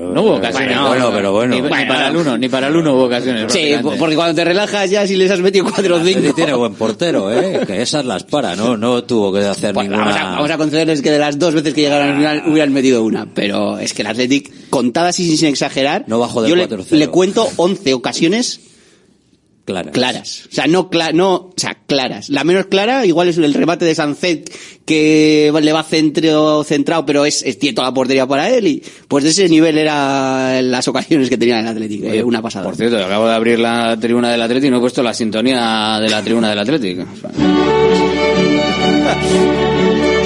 No 0.02 0.22
hubo 0.22 0.34
ocasiones. 0.36 0.76
Bueno, 0.78 0.88
bueno, 0.88 1.10
pero 1.12 1.32
bueno. 1.32 1.54
Ni, 1.54 1.60
bueno. 1.60 1.76
ni 1.78 1.86
para 1.86 2.08
el 2.08 2.16
uno, 2.16 2.38
ni 2.38 2.48
para 2.48 2.66
el 2.68 2.76
uno 2.76 2.94
hubo 2.94 3.04
ocasiones. 3.04 3.52
Sí, 3.52 3.74
porque 3.98 4.16
cuando 4.16 4.34
te 4.34 4.44
relajas 4.44 4.90
ya 4.90 5.06
si 5.06 5.16
les 5.16 5.30
has 5.30 5.40
metido 5.40 5.64
4 5.64 5.96
o 5.96 6.00
5. 6.04 6.34
tiene 6.34 6.54
buen 6.54 6.74
portero, 6.74 7.32
¿eh? 7.32 7.60
Que 7.66 7.82
esas 7.82 8.04
las 8.04 8.24
para, 8.24 8.56
¿no? 8.56 8.76
No 8.76 9.04
tuvo 9.04 9.32
que 9.32 9.40
hacer 9.40 9.72
Bueno, 9.72 9.96
ninguna... 9.96 10.10
vamos, 10.14 10.20
a, 10.20 10.34
vamos 10.36 10.50
a 10.50 10.56
concederles 10.58 11.02
que 11.02 11.10
de 11.10 11.18
las 11.18 11.38
dos 11.38 11.54
veces 11.54 11.74
que 11.74 11.82
llegaron 11.82 12.08
al 12.08 12.16
final 12.16 12.42
hubieran 12.46 12.72
metido 12.72 13.02
una. 13.04 13.26
Pero 13.34 13.78
es 13.78 13.94
que 13.94 14.02
el 14.02 14.08
Athletic, 14.08 14.68
contadas 14.70 15.18
y 15.20 15.36
sin 15.36 15.48
exagerar, 15.48 16.04
No 16.06 16.18
bajó 16.18 16.42
de 16.42 16.48
yo 16.50 16.56
le, 16.56 16.68
4-0. 16.68 16.90
le 16.90 17.08
cuento 17.08 17.48
11 17.56 17.94
ocasiones 17.94 18.60
Claras. 19.64 19.92
claras. 19.92 20.48
O 20.50 20.54
sea, 20.54 20.66
no, 20.66 20.90
cla 20.90 21.12
no, 21.12 21.34
o 21.34 21.54
sea, 21.56 21.78
claras. 21.86 22.28
La 22.30 22.42
menos 22.42 22.66
clara, 22.66 23.06
igual 23.06 23.28
es 23.28 23.38
el 23.38 23.54
remate 23.54 23.84
de 23.84 23.94
Sancet, 23.94 24.52
que 24.84 25.52
le 25.62 25.72
va 25.72 25.84
centro, 25.84 26.64
centrado, 26.64 27.06
pero 27.06 27.24
es, 27.24 27.44
es 27.44 27.60
tiene 27.60 27.76
toda 27.76 27.88
la 27.88 27.94
portería 27.94 28.26
para 28.26 28.50
él. 28.50 28.66
Y 28.66 28.82
pues 29.06 29.22
de 29.22 29.30
ese 29.30 29.48
nivel 29.48 29.78
eran 29.78 30.68
las 30.70 30.88
ocasiones 30.88 31.28
que 31.28 31.38
tenía 31.38 31.60
el 31.60 31.68
Atlético. 31.68 32.08
Eh, 32.08 32.24
una 32.24 32.42
pasada. 32.42 32.64
Por 32.64 32.74
cierto, 32.74 32.98
acabo 32.98 33.28
de 33.28 33.34
abrir 33.34 33.60
la 33.60 33.96
tribuna 34.00 34.32
del 34.32 34.42
Atlético 34.42 34.66
y 34.66 34.70
no 34.70 34.78
he 34.78 34.80
puesto 34.80 35.02
la 35.02 35.14
sintonía 35.14 35.98
de 36.00 36.10
la 36.10 36.22
tribuna 36.22 36.50
del 36.50 36.58
Atlético. 36.58 37.02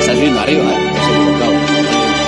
Estás 0.00 0.20
viendo 0.20 0.40
arriba, 0.40 0.72
¿eh? 0.72 0.76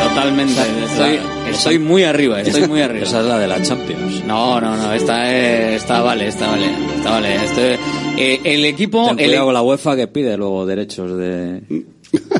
Totalmente. 0.08 1.37
Estoy 1.50 1.78
muy 1.78 2.04
arriba, 2.04 2.40
estoy 2.40 2.66
muy 2.68 2.80
arriba. 2.80 3.04
Esa 3.04 3.20
es 3.20 3.26
la 3.26 3.38
de 3.38 3.48
la 3.48 3.62
Champions. 3.62 4.24
No, 4.24 4.60
no, 4.60 4.76
no, 4.76 4.92
esta 4.92 5.30
es, 5.30 5.82
esta 5.82 6.00
vale, 6.00 6.28
esta 6.28 6.50
vale, 6.50 6.66
esta 6.96 7.10
vale. 7.10 7.34
Este, 7.36 7.78
eh, 8.16 8.40
el 8.44 8.64
equipo, 8.64 9.06
Ten 9.06 9.18
el, 9.20 9.26
cuidado 9.26 9.46
con 9.46 9.54
la 9.54 9.62
UEFA 9.62 9.96
que 9.96 10.08
pide 10.08 10.36
luego 10.36 10.66
derechos 10.66 11.16
de... 11.16 11.62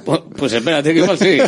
pues, 0.05 0.21
pues 0.37 0.53
espérate 0.55 0.93
que 0.95 1.01
igual 1.01 1.19
sí. 1.19 1.39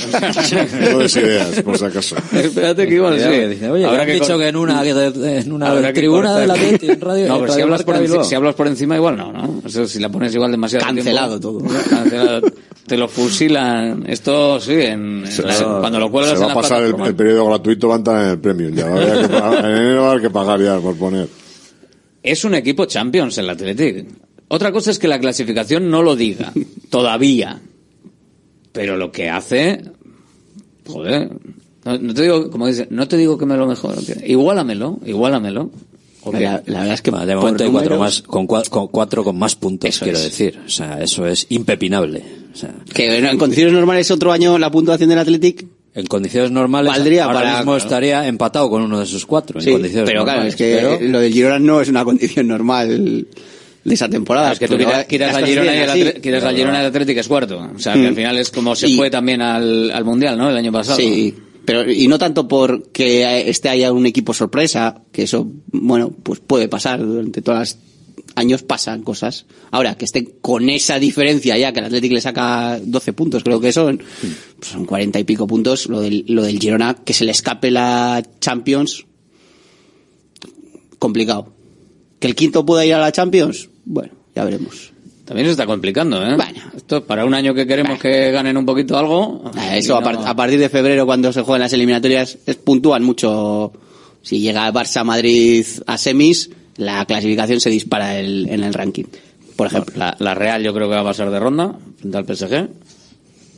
No 0.92 0.98
des 0.98 1.16
ideas, 1.16 1.62
por 1.62 1.78
si 1.78 1.84
acaso. 1.84 2.16
espérate 2.32 2.86
que 2.86 2.94
igual 2.94 3.18
sí. 3.18 3.28
dice, 3.48 3.70
Oye, 3.70 3.86
Habrá 3.86 4.04
que 4.06 4.12
dicho 4.14 4.36
que 4.38 4.48
en 4.48 4.56
una, 4.56 4.82
que 4.82 4.90
en 4.90 5.52
una 5.52 5.70
habrá 5.70 5.92
que 5.92 6.00
tribuna 6.00 6.36
de 6.36 6.46
la. 6.46 6.54
Atleti, 6.54 6.90
en 6.90 7.00
radio... 7.00 7.28
No, 7.28 7.40
pero 7.40 7.46
si 7.52 7.60
Radio 7.60 7.64
hablas, 7.64 7.86
Marca 7.86 7.92
por 8.00 8.08
enci- 8.08 8.24
si 8.24 8.34
hablas 8.34 8.54
por 8.54 8.66
encima 8.66 8.96
igual 8.96 9.16
no, 9.16 9.32
¿no? 9.32 9.62
Eso, 9.66 9.86
si 9.86 9.98
la 10.00 10.08
pones 10.10 10.34
igual 10.34 10.50
demasiado 10.50 10.84
Cancelado 10.86 11.40
tiempo, 11.40 11.64
todo. 11.66 11.80
Cancelado. 11.88 12.42
Te 12.86 12.96
lo 12.96 13.08
fusilan. 13.08 14.04
Esto 14.08 14.60
sí, 14.60 14.72
en, 14.72 15.24
en 15.24 15.46
la- 15.46 15.78
cuando 15.80 15.98
lo 15.98 16.10
cuelgas 16.10 16.32
Se 16.32 16.36
en 16.38 16.42
va 16.42 16.46
la 16.48 16.52
a 16.52 16.56
pasar 16.62 16.82
el, 16.82 16.94
el 17.00 17.14
periodo 17.14 17.46
gratuito, 17.46 17.88
va 17.88 17.94
a 17.94 17.98
entrar 17.98 18.24
en 18.24 18.30
el 18.32 18.38
premium 18.38 18.74
ya. 18.74 18.86
Va 18.86 18.90
a 18.96 19.02
haber 19.02 19.20
que 19.22 19.28
pagar- 19.28 19.64
en 19.64 19.76
enero 19.76 20.02
va 20.02 20.06
a 20.08 20.10
haber 20.10 20.22
que 20.22 20.30
pagar 20.30 20.60
ya 20.60 20.78
por 20.78 20.96
poner. 20.96 21.28
Es 22.22 22.44
un 22.44 22.54
equipo 22.54 22.84
Champions 22.84 23.38
el 23.38 23.48
Athletic. 23.48 24.06
Otra 24.48 24.72
cosa 24.72 24.90
es 24.90 24.98
que 24.98 25.06
la 25.08 25.18
clasificación 25.20 25.88
no 25.90 26.02
lo 26.02 26.16
diga, 26.16 26.52
todavía. 26.90 27.60
Pero 28.72 28.96
lo 28.96 29.10
que 29.12 29.28
hace, 29.28 29.82
joder, 30.86 31.30
no, 31.84 31.98
no 31.98 32.14
te 32.14 32.22
digo, 32.22 32.50
como 32.50 32.66
dice, 32.66 32.86
no 32.90 33.08
te 33.08 33.16
digo 33.16 33.36
que 33.38 33.46
me 33.46 33.56
lo 33.56 33.66
mejor, 33.66 33.96
igualamelo, 34.26 34.98
igualamelo. 35.06 35.70
La, 36.32 36.62
la 36.66 36.80
verdad 36.80 36.92
es 36.94 37.00
que 37.02 37.10
de 37.10 37.34
momento 37.34 37.64
hay 37.64 37.70
cuatro, 37.70 37.98
más, 37.98 38.20
con, 38.20 38.46
cua- 38.46 38.68
con 38.68 38.88
cuatro 38.88 39.24
con 39.24 39.38
más 39.38 39.56
puntos, 39.56 39.98
quiero 40.00 40.18
es. 40.18 40.24
decir. 40.24 40.60
O 40.66 40.68
sea, 40.68 41.00
eso 41.02 41.26
es 41.26 41.46
impepinable. 41.48 42.22
O 42.52 42.56
sea, 42.56 42.74
Que 42.92 43.16
en 43.18 43.38
condiciones 43.38 43.72
normales 43.72 44.10
otro 44.10 44.30
año 44.30 44.58
la 44.58 44.70
puntuación 44.70 45.08
del 45.08 45.18
Athletic 45.18 45.66
en 45.94 46.06
condiciones 46.06 46.50
normales, 46.52 46.92
Valdría 46.92 47.24
ahora 47.24 47.40
para- 47.40 47.50
mismo 47.56 47.72
claro. 47.72 47.78
estaría 47.78 48.28
empatado 48.28 48.68
con 48.70 48.82
uno 48.82 48.98
de 48.98 49.04
esos 49.04 49.24
cuatro. 49.26 49.60
en 49.60 49.72
condiciones 49.72 50.08
pero 50.08 50.22
claro, 50.24 50.42
es 50.42 50.54
que 50.56 50.74
Pero- 50.80 50.98
lo 51.08 51.20
del 51.20 51.32
Girona 51.32 51.58
no 51.58 51.80
es 51.80 51.88
una 51.88 52.04
condición 52.04 52.46
normal 52.48 53.26
de 53.90 53.94
esa 53.94 54.08
temporada. 54.08 54.52
Es 54.52 54.58
que 54.58 54.66
tú 54.68 54.76
Pero 54.76 54.88
quieras, 55.06 55.32
las 55.32 55.42
cosas 55.42 55.48
Girona 55.48 55.74
y 55.74 55.78
así. 55.80 56.20
Quieras 56.20 56.54
Girona 56.54 56.82
y 56.82 56.86
Atlético 56.86 57.20
es 57.20 57.28
cuarto. 57.28 57.70
O 57.74 57.78
sea, 57.78 57.92
que 57.94 58.00
Mm. 58.00 58.06
al 58.06 58.14
final 58.14 58.36
es 58.38 58.50
como 58.50 58.74
se 58.74 58.88
Y- 58.88 58.96
fue 58.96 59.10
también 59.10 59.42
al, 59.42 59.90
al 59.90 60.04
Mundial, 60.04 60.38
¿no? 60.38 60.48
El 60.50 60.56
año 60.56 60.72
pasado. 60.72 60.96
Sí, 60.98 61.34
pero 61.64 61.90
y 61.90 62.08
no 62.08 62.18
tanto 62.18 62.48
porque 62.48 63.48
esté 63.50 63.68
haya 63.68 63.92
un 63.92 64.06
equipo 64.06 64.32
sorpresa, 64.32 65.02
que 65.12 65.24
eso, 65.24 65.46
bueno, 65.72 66.10
pues 66.22 66.40
puede 66.40 66.68
pasar 66.68 67.04
durante 67.04 67.42
todos 67.42 67.58
los 67.58 67.78
años 68.36 68.62
pasan 68.62 69.02
cosas. 69.02 69.44
Ahora, 69.72 69.96
que 69.96 70.04
esté 70.04 70.24
con 70.40 70.70
esa 70.70 70.98
diferencia 71.00 71.58
ya, 71.58 71.72
que 71.72 71.80
el 71.80 71.86
Atlético 71.86 72.14
le 72.14 72.20
saca 72.20 72.78
12 72.82 73.12
puntos, 73.12 73.42
creo 73.42 73.60
que 73.60 73.72
son, 73.72 73.98
pues 73.98 74.70
son 74.72 74.84
40 74.84 75.18
y 75.18 75.24
pico 75.24 75.46
puntos, 75.48 75.86
lo 75.88 76.00
del, 76.00 76.24
lo 76.28 76.42
del 76.44 76.58
Girona, 76.60 76.94
que 77.04 77.12
se 77.12 77.24
le 77.24 77.32
escape 77.32 77.70
la 77.72 78.22
Champions, 78.40 79.04
complicado. 80.98 81.52
Que 82.18 82.26
el 82.26 82.34
quinto 82.34 82.66
pueda 82.66 82.84
ir 82.84 82.94
a 82.94 82.98
la 83.00 83.12
Champions, 83.12 83.69
bueno, 83.90 84.12
ya 84.34 84.44
veremos. 84.44 84.92
También 85.24 85.46
se 85.46 85.52
está 85.52 85.66
complicando, 85.66 86.24
¿eh? 86.24 86.34
Bueno. 86.36 86.60
Esto 86.76 87.04
para 87.04 87.24
un 87.24 87.34
año 87.34 87.54
que 87.54 87.66
queremos 87.66 87.98
que 88.00 88.30
ganen 88.32 88.56
un 88.56 88.64
poquito 88.66 88.96
algo. 88.98 89.50
Ah, 89.56 89.76
Eso 89.76 89.96
a, 89.96 90.02
par- 90.02 90.36
partir 90.36 90.58
de 90.58 90.68
febrero, 90.68 91.06
cuando 91.06 91.32
se 91.32 91.42
juegan 91.42 91.60
las 91.60 91.72
eliminatorias, 91.72 92.38
es- 92.46 92.56
puntúan 92.56 93.02
mucho. 93.04 93.72
Si 94.22 94.40
llega 94.40 94.72
Barça-Madrid 94.72 95.64
a 95.86 95.96
semis, 95.98 96.50
la 96.76 97.04
clasificación 97.04 97.60
se 97.60 97.70
dispara 97.70 98.18
el- 98.18 98.48
en 98.48 98.64
el 98.64 98.74
ranking. 98.74 99.04
Por 99.56 99.66
ejemplo. 99.68 99.94
La, 99.96 100.16
la 100.18 100.34
Real 100.34 100.62
yo 100.62 100.72
creo 100.74 100.88
que 100.88 100.94
va 100.96 101.02
a 101.02 101.04
pasar 101.04 101.30
de 101.30 101.38
ronda 101.38 101.76
frente 101.98 102.16
al 102.18 102.24
PSG. 102.24 102.68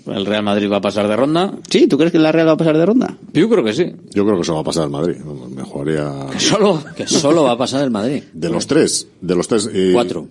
El 0.07 0.27
Real 0.27 0.43
Madrid 0.43 0.71
va 0.71 0.79
a 0.79 0.81
pasar 0.81 1.07
de 1.09 1.15
ronda. 1.17 1.55
¿Sí? 1.71 1.87
¿Tú 1.87 1.97
crees 1.97 2.11
que 2.13 2.19
la 2.19 2.33
Real 2.33 2.49
va 2.49 2.53
a 2.53 2.57
pasar 2.57 2.77
de 2.77 2.85
ronda? 2.87 3.17
Yo 3.33 3.49
creo 3.49 3.63
que 3.63 3.73
sí. 3.73 3.85
Yo 4.13 4.25
creo 4.25 4.37
que 4.37 4.43
eso 4.43 4.55
va 4.55 4.61
a 4.61 4.65
pasar 4.65 4.85
al 4.85 4.91
Madrid. 4.91 5.17
Me 5.17 5.63
jugaría. 5.63 6.13
Solo. 6.39 6.83
Que 6.97 7.07
solo 7.07 7.45
va 7.45 7.53
a 7.53 7.59
pasar 7.59 7.85
el 7.85 7.91
Madrid. 7.91 8.23
De 8.33 8.49
los 8.51 8.67
tres. 8.67 9.07
De 9.21 9.35
los 9.35 9.47
tres. 9.47 9.69
y- 9.73 9.93
Cuatro. 9.93 10.27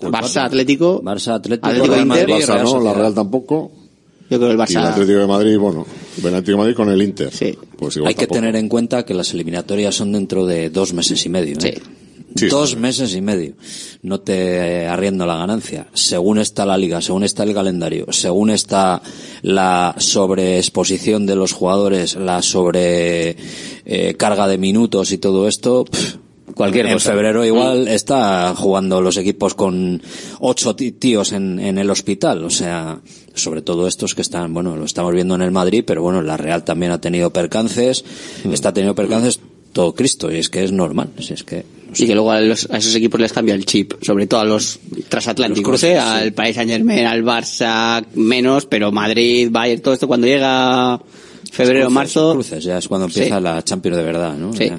Barça, 0.00 0.44
Atlético. 0.44 1.00
Barça, 1.02 1.34
Atlético, 1.34 1.66
Atlético 1.68 1.94
Real 1.94 2.06
Inter. 2.06 2.28
Madrid 2.28 2.44
Barça 2.44 2.54
Real 2.54 2.64
no, 2.64 2.80
la. 2.80 2.94
Real 2.94 3.14
tampoco. 3.14 3.72
Yo 4.30 4.38
creo 4.38 4.40
que 4.40 4.46
el 4.46 4.50
Y 4.50 4.52
el 4.54 4.58
Barça. 4.78 4.88
Atlético 4.90 5.18
de 5.18 5.26
Madrid, 5.26 5.58
bueno. 5.58 5.86
El 6.18 6.26
Atlético 6.26 6.50
de 6.52 6.56
Madrid 6.56 6.74
con 6.74 6.88
el 6.90 7.02
Inter. 7.02 7.30
Sí. 7.32 7.56
Pues 7.76 7.96
igual 7.96 8.08
Hay 8.08 8.14
que 8.14 8.26
tener 8.26 8.56
en 8.56 8.68
cuenta 8.68 9.04
que 9.04 9.14
las 9.14 9.32
eliminatorias 9.34 9.94
son 9.94 10.12
dentro 10.12 10.46
de 10.46 10.70
dos 10.70 10.92
meses 10.94 11.24
y 11.26 11.28
medio. 11.28 11.56
¿eh? 11.58 11.74
Sí. 11.76 11.82
Sí, 12.34 12.46
dos 12.48 12.70
sí. 12.70 12.76
meses 12.76 13.14
y 13.14 13.20
medio. 13.20 13.54
No 14.02 14.20
te 14.20 14.86
arriendo 14.86 15.26
la 15.26 15.36
ganancia. 15.36 15.86
Según 15.92 16.38
está 16.38 16.66
la 16.66 16.76
liga, 16.76 17.00
según 17.00 17.24
está 17.24 17.42
el 17.44 17.54
calendario, 17.54 18.06
según 18.10 18.50
está 18.50 19.02
la 19.42 19.94
sobreexposición 19.98 21.26
de 21.26 21.36
los 21.36 21.52
jugadores, 21.52 22.16
la 22.16 22.42
sobre 22.42 23.36
eh, 23.84 24.14
carga 24.16 24.48
de 24.48 24.58
minutos 24.58 25.12
y 25.12 25.18
todo 25.18 25.48
esto, 25.48 25.84
pff, 25.84 26.16
Cualquier 26.54 26.86
en 26.86 26.94
cosa. 26.94 27.12
febrero 27.12 27.44
igual 27.44 27.88
está 27.88 28.54
jugando 28.54 29.00
los 29.00 29.16
equipos 29.16 29.54
con 29.54 30.02
ocho 30.40 30.76
tíos 30.76 31.32
en, 31.32 31.58
en 31.58 31.78
el 31.78 31.88
hospital, 31.88 32.44
o 32.44 32.50
sea, 32.50 33.00
sobre 33.34 33.62
todo 33.62 33.86
estos 33.86 34.14
que 34.14 34.22
están, 34.22 34.52
bueno, 34.52 34.76
lo 34.76 34.84
estamos 34.84 35.14
viendo 35.14 35.34
en 35.34 35.42
el 35.42 35.50
Madrid, 35.50 35.82
pero 35.86 36.02
bueno, 36.02 36.20
la 36.20 36.36
Real 36.36 36.62
también 36.64 36.92
ha 36.92 37.00
tenido 37.00 37.32
percances, 37.32 38.04
está 38.50 38.72
teniendo 38.72 38.94
percances 38.94 39.40
todo 39.72 39.94
Cristo, 39.94 40.30
y 40.30 40.36
es 40.36 40.50
que 40.50 40.62
es 40.62 40.72
normal, 40.72 41.10
si 41.20 41.32
es 41.32 41.42
que 41.42 41.64
Y 41.98 42.06
que 42.06 42.14
luego 42.14 42.32
a, 42.32 42.40
los- 42.40 42.68
a 42.70 42.76
esos 42.78 42.94
equipos 42.94 43.20
les 43.20 43.32
cambia 43.32 43.54
el 43.54 43.64
chip, 43.66 43.94
sobre 44.02 44.26
todo 44.26 44.40
a 44.40 44.44
los 44.44 44.78
transatlánticos, 45.08 45.72
Los 45.72 45.82
¿eh? 45.84 45.92
sí. 45.92 45.98
al 45.98 46.32
Paris 46.32 46.56
Saint 46.56 46.70
Germain, 46.70 47.06
al 47.06 47.22
Barça, 47.22 48.04
menos, 48.14 48.66
pero 48.66 48.90
Madrid, 48.92 49.48
Bayern, 49.50 49.82
todo 49.82 49.94
esto 49.94 50.06
cuando 50.08 50.26
llega 50.26 51.00
febrero, 51.50 51.80
cruces, 51.86 51.94
marzo. 51.94 52.32
cruces, 52.32 52.64
ya 52.64 52.78
es 52.78 52.88
cuando 52.88 53.06
empieza 53.06 53.36
Sí. 53.38 53.42
la 53.42 53.62
Champions 53.62 53.96
de 53.98 54.02
verdad, 54.04 54.34
¿no? 54.36 54.52
Sí. 54.54 54.70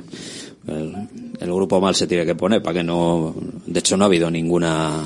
El 0.68 1.52
grupo 1.54 1.82
mal 1.82 1.94
se 1.94 2.08
tiene 2.08 2.26
que 2.26 2.36
poner 2.36 2.62
para 2.64 2.80
que 2.80 2.84
no, 2.84 3.36
de 3.66 3.80
hecho 3.80 3.98
no 3.98 4.06
ha 4.06 4.08
habido 4.08 4.32
ninguna, 4.32 5.02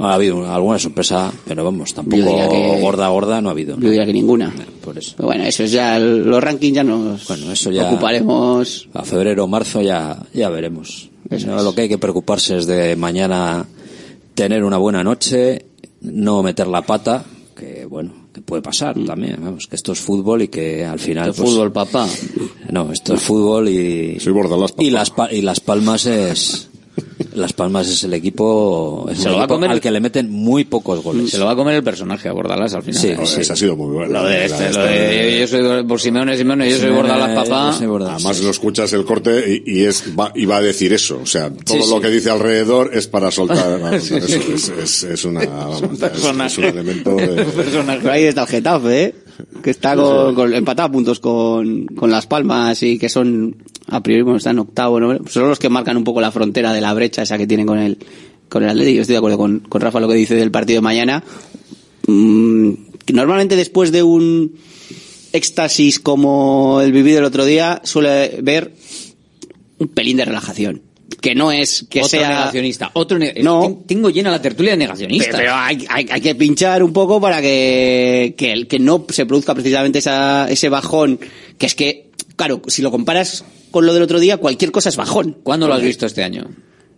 ha 0.00 0.14
habido 0.14 0.50
alguna 0.52 0.78
sorpresa, 0.78 1.32
pero 1.46 1.64
vamos, 1.64 1.94
tampoco 1.94 2.48
que- 2.50 2.78
gorda 2.80 3.08
gorda 3.08 3.40
no 3.40 3.48
ha 3.48 3.52
habido. 3.52 3.76
Yo 3.78 3.88
diría 3.90 4.06
que 4.06 4.12
ninguna. 4.12 4.52
Por 4.84 4.96
eso. 4.98 5.14
Pero 5.16 5.26
bueno, 5.28 5.44
eso 5.44 5.64
es 5.64 5.72
ya, 5.72 5.98
los 5.98 6.42
rankings 6.42 6.74
ya 6.76 6.84
nos 6.84 7.26
Bueno, 7.28 7.52
eso 7.52 7.70
ya 7.70 7.88
ocuparemos. 7.90 8.88
a 8.94 9.02
febrero 9.04 9.44
o 9.44 9.48
marzo 9.48 9.80
ya 9.82 10.22
ya 10.32 10.48
veremos. 10.50 11.10
No, 11.46 11.62
Lo 11.62 11.74
que 11.74 11.82
hay 11.82 11.88
que 11.88 11.98
preocuparse 11.98 12.56
es 12.56 12.66
de 12.66 12.96
mañana 12.96 13.66
tener 14.34 14.64
una 14.64 14.78
buena 14.78 15.02
noche, 15.04 15.66
no 16.00 16.42
meter 16.42 16.66
la 16.68 16.82
pata, 16.82 17.24
que 17.56 17.84
bueno, 17.86 18.28
que 18.32 18.40
puede 18.40 18.62
pasar 18.62 18.96
también, 19.04 19.36
vamos, 19.42 19.66
que 19.66 19.76
esto 19.76 19.92
es 19.92 19.98
fútbol 19.98 20.42
y 20.42 20.48
que 20.48 20.84
al 20.86 20.98
final 20.98 21.28
Esto 21.30 21.42
es 21.42 21.44
pues, 21.48 21.54
fútbol, 21.54 21.72
papá. 21.72 22.06
No, 22.70 22.92
esto 22.92 23.14
es 23.14 23.20
fútbol 23.22 23.68
y 23.68 24.20
Soy 24.20 24.32
papá. 24.32 24.72
y 24.78 24.90
las 24.90 25.12
y 25.32 25.42
las 25.42 25.60
Palmas 25.60 26.06
es 26.06 26.67
las 27.34 27.52
Palmas 27.52 27.88
es 27.88 28.02
el 28.04 28.14
equipo, 28.14 29.06
es 29.10 29.18
Se 29.18 29.24
el 29.24 29.30
lo 29.32 29.36
va 29.36 29.42
a 29.42 29.44
equipo 29.44 29.54
comer- 29.54 29.70
al 29.70 29.80
que 29.80 29.90
le 29.90 30.00
meten 30.00 30.30
muy 30.30 30.64
pocos 30.64 31.02
goles. 31.02 31.30
Se 31.30 31.38
lo 31.38 31.44
va 31.46 31.52
a 31.52 31.56
comer 31.56 31.74
el 31.76 31.82
personaje 31.82 32.28
a 32.28 32.32
Bordalas 32.32 32.74
al 32.74 32.82
final. 32.82 33.00
Sí, 33.00 33.08
¿eh? 33.08 33.18
sí. 33.24 33.40
Ese 33.40 33.52
ha 33.52 33.56
sido 33.56 33.76
muy 33.76 33.94
bueno. 33.94 34.12
Lo 34.12 34.24
de 34.28 34.38
La 34.38 34.44
este, 34.44 34.72
lo 34.72 34.82
de 34.84 35.38
yo 35.40 35.46
soy 35.48 35.84
por 35.84 36.00
Simeone, 36.00 36.36
Simeone, 36.36 36.70
yo 36.70 36.78
soy 36.78 36.90
Bordalas, 36.90 37.34
papá. 37.44 37.70
Yo 37.72 37.78
soy 37.78 37.86
Bordalas. 37.86 38.14
Además 38.24 38.42
lo 38.42 38.50
escuchas 38.50 38.92
el 38.92 39.04
corte 39.04 39.62
y, 39.66 39.80
y 39.80 39.84
es 39.84 40.04
va, 40.18 40.32
y 40.34 40.44
va 40.46 40.56
a 40.58 40.62
decir 40.62 40.92
eso, 40.92 41.20
o 41.22 41.26
sea, 41.26 41.50
todo 41.50 41.82
Sí, 41.82 41.90
lo 41.90 42.00
que 42.00 42.08
dice 42.08 42.30
alrededor 42.30 42.90
es 42.94 43.06
para 43.06 43.30
soltar, 43.30 43.80
eso, 43.94 44.16
es, 44.16 44.68
es, 44.68 45.02
es 45.04 45.24
una 45.24 45.44
vamos, 45.46 45.82
es, 45.82 45.98
personaje. 45.98 46.46
es 46.52 46.58
un 46.58 46.64
elemento 46.64 47.14
de, 47.16 47.44
Pero 47.44 48.10
ahí 48.10 48.24
está 48.24 48.42
el 48.42 48.48
Getafe, 48.48 49.02
¿eh? 49.04 49.14
que 49.62 49.70
está 49.70 49.94
con, 49.94 50.34
con- 50.34 50.52
empatado 50.54 50.88
a 50.88 50.92
puntos 50.92 51.20
con, 51.20 51.86
con 51.86 52.10
Las 52.10 52.26
Palmas 52.26 52.82
y 52.82 52.98
que 52.98 53.08
son, 53.08 53.54
a 53.88 54.02
priori, 54.02 54.22
bueno, 54.22 54.36
están 54.38 54.58
octavo, 54.58 55.00
¿no? 55.00 55.18
Son 55.28 55.48
los 55.48 55.58
que 55.58 55.68
marcan 55.68 55.96
un 55.96 56.04
poco 56.04 56.20
la 56.20 56.30
frontera 56.32 56.72
de 56.72 56.80
la 56.80 56.92
brecha 56.94 57.22
esa 57.22 57.38
que 57.38 57.46
tienen 57.46 57.66
con 57.66 57.78
el, 57.78 57.98
con 58.48 58.62
el 58.62 58.68
Atlético. 58.70 58.96
Yo 58.96 59.00
estoy 59.02 59.14
de 59.14 59.18
acuerdo 59.18 59.38
con, 59.38 59.60
con 59.60 59.80
Rafa 59.80 60.00
lo 60.00 60.08
que 60.08 60.14
dice 60.14 60.34
del 60.34 60.50
partido 60.50 60.78
de 60.78 60.82
mañana. 60.82 61.24
Mm, 62.06 62.72
normalmente 63.12 63.56
después 63.56 63.92
de 63.92 64.02
un 64.02 64.54
éxtasis 65.32 65.98
como 66.00 66.80
el 66.82 66.92
vivido 66.92 67.18
el 67.18 67.24
otro 67.24 67.44
día, 67.44 67.80
suele 67.84 68.38
ver 68.42 68.72
un 69.78 69.88
pelín 69.88 70.16
de 70.16 70.24
relajación. 70.24 70.82
Que 71.20 71.34
no 71.34 71.50
es 71.50 71.86
que 71.88 72.00
otro 72.00 72.10
sea... 72.10 72.28
negacionista. 72.28 72.90
Otro 72.94 73.18
ne- 73.18 73.34
No. 73.42 73.62
Ten- 73.62 73.82
Tengo 73.86 74.10
llena 74.10 74.30
la 74.30 74.40
tertulia 74.42 74.72
de 74.72 74.76
negacionistas. 74.78 75.28
Pero, 75.28 75.38
pero 75.38 75.54
hay, 75.54 75.84
hay- 75.88 76.06
hay 76.10 76.20
que 76.20 76.34
pinchar 76.34 76.82
un 76.82 76.92
poco 76.92 77.20
para 77.20 77.40
que, 77.40 78.34
que, 78.36 78.66
que 78.68 78.78
no 78.78 79.04
se 79.08 79.26
produzca 79.26 79.54
precisamente 79.54 79.98
esa, 79.98 80.48
ese 80.50 80.68
bajón. 80.68 81.18
Que 81.56 81.66
es 81.66 81.74
que, 81.74 82.10
claro, 82.36 82.60
si 82.68 82.82
lo 82.82 82.90
comparas 82.90 83.44
con 83.70 83.86
lo 83.86 83.94
del 83.94 84.02
otro 84.02 84.20
día, 84.20 84.36
cualquier 84.38 84.70
cosa 84.72 84.88
es 84.88 84.96
bajón. 84.96 85.36
¿Cuándo 85.42 85.66
lo 85.68 85.74
has 85.74 85.82
visto 85.82 86.06
este 86.06 86.22
año? 86.24 86.46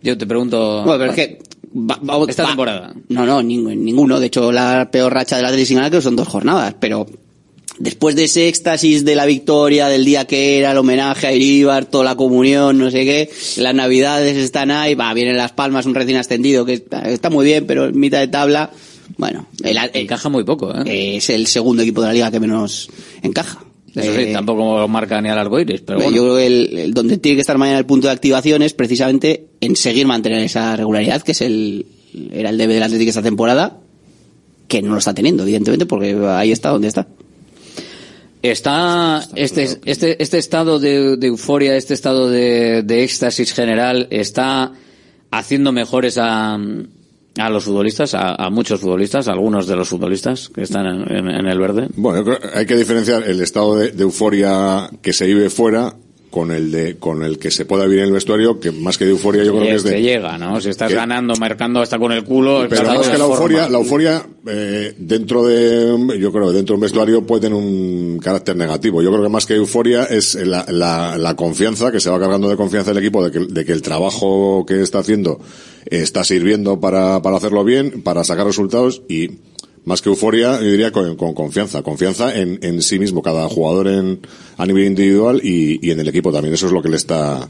Yo 0.01 0.17
te 0.17 0.25
pregunto. 0.25 0.83
Bueno, 0.83 0.97
pero 0.99 1.11
es 1.11 1.15
que. 1.15 1.39
va- 1.77 1.99
va- 1.99 2.25
Esta 2.27 2.43
va- 2.43 2.49
temporada. 2.49 2.93
No, 3.09 3.25
no, 3.25 3.43
ninguno. 3.43 4.19
De 4.19 4.27
hecho, 4.27 4.51
la 4.51 4.89
peor 4.91 5.13
racha 5.13 5.35
de 5.35 5.41
la 5.43 5.49
Atlético 5.49 5.67
sin 5.67 5.75
ganar 5.77 5.91
creo 5.91 5.99
que 6.01 6.05
son 6.05 6.15
dos 6.15 6.27
jornadas. 6.27 6.75
Pero 6.79 7.05
después 7.77 8.15
de 8.15 8.23
ese 8.25 8.47
éxtasis 8.47 9.05
de 9.05 9.15
la 9.15 9.25
victoria, 9.25 9.87
del 9.87 10.03
día 10.05 10.25
que 10.25 10.57
era, 10.59 10.71
el 10.71 10.77
homenaje 10.77 11.27
a 11.27 11.33
Iríbar, 11.33 11.85
toda 11.85 12.03
la 12.03 12.15
comunión, 12.15 12.77
no 12.79 12.89
sé 12.91 13.05
qué, 13.05 13.29
las 13.57 13.73
navidades 13.75 14.35
están 14.37 14.71
ahí, 14.71 14.95
va, 14.95 15.13
vienen 15.13 15.37
las 15.37 15.51
palmas, 15.51 15.85
un 15.85 15.93
recién 15.95 16.17
ascendido 16.17 16.65
que 16.65 16.73
está, 16.73 17.01
está 17.09 17.29
muy 17.29 17.45
bien, 17.45 17.65
pero 17.67 17.85
en 17.85 17.99
mitad 17.99 18.19
de 18.19 18.27
tabla, 18.27 18.71
bueno, 19.17 19.47
el- 19.63 19.77
el- 19.77 19.89
Encaja 19.93 20.29
muy 20.29 20.43
poco, 20.43 20.73
¿eh? 20.85 21.17
es 21.17 21.29
el 21.29 21.45
segundo 21.47 21.83
equipo 21.83 22.01
de 22.01 22.07
la 22.07 22.13
liga 22.13 22.31
que 22.31 22.39
menos 22.39 22.89
encaja. 23.21 23.63
Eso 23.95 24.13
sí, 24.13 24.21
Eh, 24.21 24.33
tampoco 24.33 24.79
lo 24.79 24.87
marca 24.87 25.21
ni 25.21 25.29
al 25.29 25.37
arco 25.37 25.59
iris, 25.59 25.81
pero 25.81 25.99
bueno. 25.99 26.15
Yo 26.15 26.23
creo 26.23 26.35
que 26.37 26.47
el, 26.47 26.79
el- 26.79 26.93
donde 26.93 27.17
tiene 27.17 27.35
que 27.35 27.41
estar 27.41 27.57
mañana 27.57 27.77
el 27.77 27.85
punto 27.85 28.07
de 28.07 28.13
activación 28.13 28.61
es 28.61 28.73
precisamente 28.73 29.47
en 29.59 29.75
seguir 29.75 30.07
mantener 30.07 30.39
esa 30.43 30.75
regularidad, 30.75 31.21
que 31.21 31.33
es 31.33 31.41
el 31.41 31.85
era 32.31 32.49
el 32.49 32.57
debe 32.57 32.73
del 32.73 32.83
Atlético 32.83 33.09
esta 33.09 33.21
temporada, 33.21 33.77
que 34.67 34.81
no 34.81 34.91
lo 34.93 34.97
está 34.99 35.13
teniendo, 35.13 35.43
evidentemente, 35.43 35.85
porque 35.85 36.15
ahí 36.27 36.51
está 36.51 36.69
donde 36.69 36.87
está. 36.87 37.07
Está 38.41 39.23
este, 39.35 39.67
este, 39.85 40.21
este 40.23 40.37
estado 40.39 40.79
de, 40.79 41.15
de 41.17 41.27
euforia, 41.27 41.75
este 41.75 41.93
estado 41.93 42.27
de, 42.29 42.81
de 42.81 43.03
éxtasis 43.03 43.53
general, 43.53 44.07
está 44.09 44.71
haciendo 45.29 45.71
mejores 45.71 46.17
a, 46.17 46.57
a 47.37 47.49
los 47.49 47.63
futbolistas, 47.63 48.13
a, 48.13 48.49
muchos 48.49 48.81
futbolistas, 48.81 49.27
a 49.27 49.31
algunos 49.31 49.65
de 49.67 49.75
los 49.77 49.87
futbolistas 49.89 50.49
que 50.49 50.63
están 50.63 50.85
en, 50.85 51.01
en- 51.15 51.29
en 51.29 51.45
el 51.47 51.59
verde. 51.59 51.87
Bueno, 51.95 52.19
yo 52.19 52.25
creo 52.25 52.39
hay 52.53 52.65
que 52.65 52.75
diferenciar 52.75 53.23
el 53.23 53.41
estado 53.41 53.75
de 53.77 53.93
euforia 54.03 54.89
que 55.01 55.13
se 55.13 55.25
vive 55.27 55.49
fuera 55.49 55.93
con 56.31 56.49
el 56.49 56.71
de 56.71 56.97
con 56.97 57.21
el 57.23 57.37
que 57.37 57.51
se 57.51 57.65
pueda 57.65 57.85
vivir 57.85 57.99
en 57.99 58.05
el 58.07 58.13
vestuario, 58.13 58.59
que 58.59 58.71
más 58.71 58.97
que 58.97 59.05
de 59.05 59.11
euforia 59.11 59.43
yo 59.43 59.51
creo 59.51 59.63
que 59.65 59.75
es 59.75 59.81
Se 59.83 59.89
de 59.91 60.01
llega, 60.01 60.37
¿no? 60.39 60.59
Si 60.59 60.69
estás 60.69 60.87
que- 60.89 60.95
ganando, 60.95 61.35
marcando 61.35 61.81
hasta 61.81 61.99
con 61.99 62.11
el 62.13 62.23
culo. 62.23 62.65
pero 62.69 62.81
estás 62.83 63.01
es 63.05 63.09
que 63.11 63.17
la 63.19 63.25
euforia, 63.25 63.69
la 63.69 63.77
euforia 63.77 64.25
eh, 64.47 64.95
dentro 64.97 65.45
de, 65.45 66.17
yo 66.19 66.31
creo 66.31 66.51
dentro 66.51 66.73
de 66.73 66.77
un 66.77 66.81
vestuario 66.81 67.27
puede 67.27 67.41
tener 67.41 67.57
un 67.59 68.17
carácter 68.23 68.55
negativo. 68.55 69.01
Yo 69.03 69.11
creo 69.11 69.21
que 69.21 69.29
más 69.29 69.45
que 69.45 69.55
euforia 69.55 70.05
es 70.05 70.33
la, 70.35 70.65
la, 70.69 71.17
la 71.17 71.35
confianza, 71.35 71.91
que 71.91 71.99
se 71.99 72.09
va 72.09 72.19
cargando 72.19 72.49
de 72.49 72.55
confianza 72.55 72.91
el 72.91 72.97
equipo, 72.97 73.23
de 73.23 73.31
que, 73.31 73.39
de 73.53 73.65
que 73.65 73.73
el 73.73 73.81
trabajo 73.81 74.65
que 74.65 74.81
está 74.81 74.99
haciendo 74.99 75.39
está 75.85 76.23
sirviendo 76.23 76.79
para, 76.79 77.21
para 77.21 77.37
hacerlo 77.37 77.63
bien, 77.65 78.01
para 78.03 78.23
sacar 78.23 78.45
resultados 78.47 79.01
y 79.09 79.31
más 79.85 80.01
que 80.01 80.09
euforia, 80.09 80.59
yo 80.61 80.69
diría 80.69 80.91
con, 80.91 81.15
con 81.15 81.33
confianza. 81.33 81.81
Confianza 81.81 82.37
en, 82.37 82.59
en 82.61 82.81
sí 82.81 82.99
mismo, 82.99 83.21
cada 83.21 83.47
jugador 83.49 83.87
en, 83.87 84.19
a 84.57 84.65
nivel 84.65 84.85
individual 84.85 85.41
y, 85.43 85.79
y 85.85 85.91
en 85.91 85.99
el 85.99 86.07
equipo 86.07 86.31
también. 86.31 86.53
Eso 86.53 86.67
es 86.67 86.71
lo 86.71 86.81
que 86.83 86.89
le 86.89 86.97
está, 86.97 87.47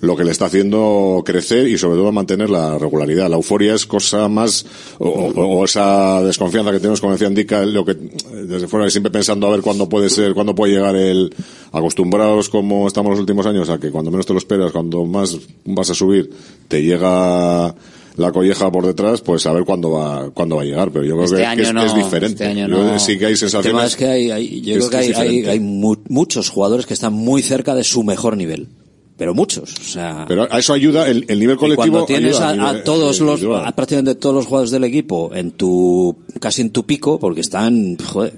lo 0.00 0.14
que 0.16 0.22
le 0.24 0.30
está 0.30 0.44
haciendo 0.46 1.22
crecer 1.26 1.66
y 1.66 1.76
sobre 1.76 1.96
todo 1.98 2.12
mantener 2.12 2.48
la 2.48 2.78
regularidad. 2.78 3.28
La 3.28 3.36
euforia 3.36 3.74
es 3.74 3.86
cosa 3.86 4.28
más, 4.28 4.64
o, 4.98 5.08
o- 5.08 5.58
o 5.60 5.64
esa 5.64 6.22
desconfianza 6.22 6.70
que 6.70 6.78
tenemos, 6.78 7.00
como 7.00 7.12
decía 7.14 7.26
Indica, 7.26 7.64
lo 7.66 7.84
que, 7.84 7.94
desde 7.94 8.68
fuera, 8.68 8.88
siempre 8.88 9.10
pensando 9.10 9.48
a 9.48 9.50
ver 9.50 9.60
cuándo 9.60 9.88
puede 9.88 10.10
ser, 10.10 10.32
cuándo 10.34 10.54
puede 10.54 10.74
llegar 10.74 10.94
el, 10.94 11.34
acostumbrados 11.72 12.48
como 12.50 12.86
estamos 12.86 13.10
los 13.10 13.20
últimos 13.20 13.46
años 13.46 13.68
a 13.68 13.78
que 13.80 13.90
cuando 13.90 14.12
menos 14.12 14.26
te 14.26 14.32
lo 14.32 14.38
esperas, 14.38 14.70
cuando 14.70 15.04
más 15.06 15.36
vas 15.64 15.90
a 15.90 15.94
subir, 15.94 16.30
te 16.68 16.82
llega 16.84 17.74
la 18.16 18.30
colleja 18.32 18.70
por 18.70 18.86
detrás, 18.86 19.20
pues 19.20 19.44
a 19.46 19.52
ver 19.52 19.64
cuándo 19.64 19.90
va, 19.90 20.30
cuándo 20.30 20.56
va 20.56 20.62
a 20.62 20.64
llegar. 20.64 20.90
Pero 20.92 21.04
yo 21.04 21.12
creo 21.14 21.24
Este 21.24 21.36
que, 21.38 21.46
año 21.46 21.62
es, 21.62 21.72
no, 21.74 21.80
que 21.80 21.86
es 21.86 21.94
diferente. 21.96 22.44
este 22.44 22.60
año 22.60 22.68
Yo 22.68 22.84
no. 22.92 22.98
sí 22.98 23.18
que 23.18 23.26
hay 23.26 23.32
El 23.32 23.38
tema 23.38 23.50
sensaciones. 23.50 23.84
es 23.86 23.96
que 23.96 24.06
hay, 24.06 24.30
hay- 24.30 24.60
yo 24.60 24.74
es 24.76 24.88
creo 24.88 25.00
que 25.00 25.12
que 25.44 25.50
hay, 25.50 25.60
mu- 25.60 25.96
muchos 26.08 26.48
jugadores 26.48 26.86
que 26.86 26.94
están 26.94 27.12
muy 27.12 27.42
cerca 27.42 27.74
de 27.74 27.82
su 27.84 28.02
mejor 28.04 28.36
nivel. 28.36 28.68
Pero 29.16 29.32
muchos, 29.32 29.72
o 29.80 29.84
sea... 29.84 30.24
Pero 30.26 30.48
a 30.50 30.58
eso 30.58 30.72
ayuda 30.72 31.08
el, 31.08 31.24
el 31.28 31.38
nivel 31.38 31.54
Y 31.54 31.58
colectivo. 31.58 31.92
cuando 31.98 32.04
tienes 32.06 32.40
ayuda 32.40 32.66
a, 32.66 32.70
a 32.70 32.82
todos 32.84 33.20
los, 33.20 33.44
a 33.44 33.70
prácticamente 33.70 34.16
todos 34.16 34.34
los 34.34 34.46
jugadores 34.46 34.72
del 34.72 34.82
equipo 34.82 35.30
en 35.32 35.52
tu, 35.52 36.16
casi 36.40 36.62
en 36.62 36.70
tu 36.70 36.84
pico, 36.84 37.20
porque 37.20 37.40
están, 37.40 37.96
joder, 37.96 38.32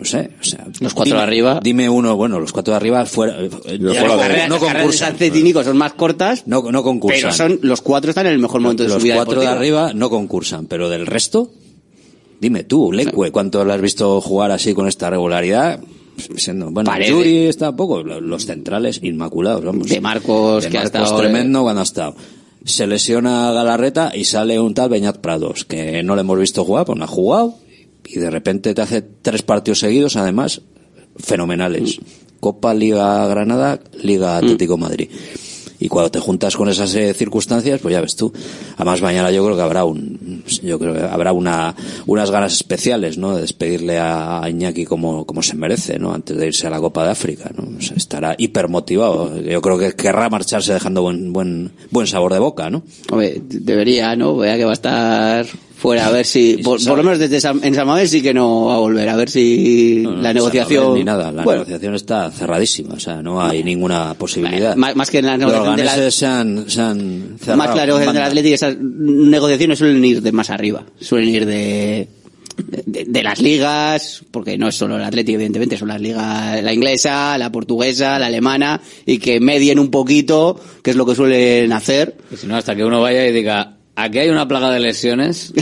no 0.00 0.04
sé, 0.04 0.30
o 0.40 0.44
sea. 0.44 0.66
Los 0.80 0.94
cuatro 0.94 1.12
dime- 1.14 1.18
de 1.18 1.22
arriba. 1.22 1.60
Dime 1.62 1.88
uno, 1.88 2.16
bueno, 2.16 2.40
los 2.40 2.52
cuatro 2.52 2.72
de 2.72 2.76
arriba 2.76 3.04
fuera, 3.06 3.40
eh, 3.40 3.50
fuera 3.50 3.78
no, 3.78 3.90
de- 3.92 3.94
Las 3.94 4.16
carreras- 4.16 4.48
no 4.48 4.54
las 4.56 4.60
de 4.62 4.66
concursan. 4.72 5.08
San 5.10 5.16
Cetínico 5.18 5.62
son 5.62 5.76
más 5.76 5.92
cortas, 5.92 6.42
No, 6.46 6.62
no 6.72 6.82
concursan. 6.82 7.20
pero 7.20 7.32
son, 7.34 7.58
los 7.62 7.80
cuatro 7.82 8.10
están 8.10 8.26
en 8.26 8.32
el 8.32 8.38
mejor 8.38 8.60
momento 8.62 8.82
de 8.82 8.88
los 8.88 8.98
su 8.98 9.04
vida 9.04 9.14
cuatro 9.16 9.40
de 9.40 9.46
arriba 9.46 9.92
no 9.94 10.10
concursan, 10.10 10.66
pero 10.66 10.88
del 10.88 11.06
resto, 11.06 11.50
dime 12.40 12.64
tú, 12.64 12.92
Leque, 12.92 13.12
¿cuánto 13.30 13.64
lo 13.64 13.72
has 13.72 13.80
visto 13.80 14.20
jugar 14.20 14.50
así 14.50 14.72
con 14.74 14.88
esta 14.88 15.10
regularidad? 15.10 15.80
Siendo, 16.36 16.70
bueno, 16.70 16.90
Paredes. 16.90 17.10
Yuri 17.12 17.46
está 17.46 17.74
poco, 17.74 18.02
lo- 18.02 18.20
los 18.20 18.44
centrales 18.44 19.00
inmaculados, 19.02 19.64
vamos. 19.64 19.88
De 19.88 20.00
Marcos, 20.00 20.64
De 20.64 20.70
que 20.70 20.78
ha 20.78 20.82
estado, 20.82 21.16
tremendo 21.16 21.62
cuando 21.62 21.80
ha 21.80 21.84
estado. 21.84 22.14
Se 22.64 22.86
lesiona 22.86 23.50
Galarreta 23.52 24.12
y 24.14 24.24
sale 24.24 24.60
un 24.60 24.74
tal 24.74 24.90
Beñat 24.90 25.18
Prados, 25.18 25.64
que 25.64 26.02
no 26.02 26.14
le 26.14 26.20
hemos 26.20 26.38
visto 26.38 26.62
jugar, 26.64 26.84
pues 26.84 26.98
no 26.98 27.04
ha 27.04 27.08
jugado, 27.08 27.54
y 28.12 28.18
de 28.18 28.30
repente 28.30 28.74
te 28.74 28.82
hace 28.82 29.02
tres 29.02 29.42
partidos 29.42 29.80
seguidos, 29.80 30.16
además, 30.16 30.62
fenomenales. 31.16 32.00
Copa, 32.40 32.74
Liga 32.74 33.26
Granada, 33.28 33.80
Liga 34.02 34.38
Atlético 34.38 34.76
Madrid. 34.76 35.08
Y 35.82 35.88
cuando 35.88 36.10
te 36.10 36.20
juntas 36.20 36.56
con 36.56 36.68
esas 36.68 36.94
eh, 36.94 37.14
circunstancias, 37.14 37.80
pues 37.80 37.92
ya 37.92 38.02
ves 38.02 38.14
tú. 38.14 38.30
Además, 38.76 39.00
mañana 39.00 39.30
yo 39.30 39.42
creo 39.44 39.56
que 39.56 39.62
habrá 39.62 39.84
un, 39.86 40.44
yo 40.62 40.78
creo 40.78 40.92
que 40.92 41.00
habrá 41.00 41.32
una, 41.32 41.74
unas 42.06 42.30
ganas 42.30 42.52
especiales, 42.52 43.16
¿no? 43.16 43.34
De 43.34 43.40
despedirle 43.40 43.98
a 43.98 44.42
Iñaki 44.46 44.84
como, 44.84 45.24
como 45.24 45.42
se 45.42 45.56
merece, 45.56 45.98
¿no? 45.98 46.12
Antes 46.12 46.36
de 46.36 46.48
irse 46.48 46.66
a 46.66 46.70
la 46.70 46.80
Copa 46.80 47.04
de 47.04 47.12
África, 47.12 47.50
¿no? 47.56 47.78
O 47.78 47.80
sea, 47.80 47.96
estará 47.96 48.34
hipermotivado. 48.36 49.40
Yo 49.40 49.62
creo 49.62 49.78
que 49.78 49.94
querrá 49.94 50.28
marcharse 50.28 50.74
dejando 50.74 51.00
buen, 51.00 51.32
buen, 51.32 51.72
buen 51.90 52.06
sabor 52.06 52.34
de 52.34 52.40
boca, 52.40 52.68
¿no? 52.68 52.82
Hombre, 53.10 53.40
debería, 53.42 54.14
¿no? 54.16 54.36
Vea 54.36 54.58
que 54.58 54.64
va 54.64 54.72
a 54.72 54.74
estar 54.74 55.46
fuera, 55.80 56.06
a 56.06 56.10
ver 56.12 56.24
si, 56.26 56.56
por, 56.62 56.78
por 56.84 56.96
lo 56.98 57.02
menos 57.02 57.18
desde 57.18 57.40
San- 57.40 57.60
en 57.64 57.74
San 57.74 57.86
Mamés 57.86 58.10
sí 58.10 58.22
que 58.22 58.32
no 58.34 58.66
va 58.66 58.74
a 58.76 58.78
volver, 58.78 59.08
a 59.08 59.16
ver 59.16 59.28
si 59.30 60.02
la 60.04 60.10
No, 60.28 60.32
negociación... 60.34 60.94
ni 60.94 61.02
nada, 61.04 61.32
la 61.32 61.42
Bueno, 61.42 61.60
negociación 61.60 61.94
está 61.94 62.30
cerradísima, 62.30 62.94
o 62.94 63.00
sea, 63.00 63.22
no 63.22 63.42
hay 63.42 63.64
ninguna 63.64 64.14
posibilidad. 64.14 64.76
más, 64.76 64.94
más 64.94 65.10
que 65.10 65.18
en 65.18 65.26
la 65.26 65.36
Los 65.36 65.52
negociación 65.52 65.76
de 65.76 65.84
la, 65.84 66.10
se 66.10 66.26
han, 66.26 66.70
se 66.70 66.80
han 66.80 67.36
cerrado. 67.38 67.56
más 67.58 67.68
negociación 67.70 67.98
del 67.98 68.06
banda. 68.06 68.26
Atlético, 68.26 68.54
esas 68.54 68.76
negociaciones 68.78 69.78
suelen 69.78 70.04
ir 70.04 70.22
de 70.22 70.32
más 70.32 70.50
arriba, 70.50 70.84
suelen 71.00 71.28
ir 71.30 71.46
de, 71.46 72.08
de, 72.86 73.04
de 73.06 73.22
las 73.22 73.40
ligas, 73.40 74.22
porque 74.30 74.58
no 74.58 74.68
es 74.68 74.74
solo 74.76 74.96
el 74.96 75.02
Atlético, 75.04 75.36
evidentemente, 75.36 75.76
son 75.78 75.88
las 75.88 76.00
ligas, 76.00 76.62
la 76.62 76.72
inglesa, 76.72 77.38
la 77.38 77.50
portuguesa, 77.50 78.18
la 78.18 78.26
alemana, 78.26 78.80
y 79.06 79.18
que 79.18 79.40
medien 79.40 79.78
un 79.78 79.90
poquito, 79.90 80.60
que 80.82 80.90
es 80.90 80.96
lo 80.96 81.06
que 81.06 81.14
suelen 81.14 81.72
hacer. 81.72 82.16
Si 82.36 82.46
no, 82.46 82.56
hasta 82.56 82.76
que 82.76 82.84
uno 82.84 83.00
vaya 83.00 83.26
y 83.26 83.32
diga, 83.32 83.76
aquí 84.04 84.18
hay 84.18 84.28
una 84.30 84.46
plaga 84.48 84.70
de 84.70 84.80
lesiones 84.80 85.52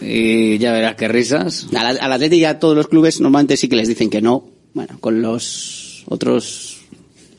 y 0.00 0.58
ya 0.58 0.72
verás 0.72 0.94
qué 0.96 1.08
risas. 1.08 1.66
Al, 1.76 1.98
al 2.00 2.12
Atlético 2.12 2.40
ya 2.42 2.58
todos 2.58 2.76
los 2.76 2.88
clubes 2.88 3.20
normalmente 3.20 3.56
sí 3.56 3.68
que 3.68 3.76
les 3.76 3.88
dicen 3.88 4.10
que 4.10 4.20
no. 4.22 4.44
Bueno, 4.74 4.98
con 5.00 5.22
los 5.22 6.04
otros 6.08 6.78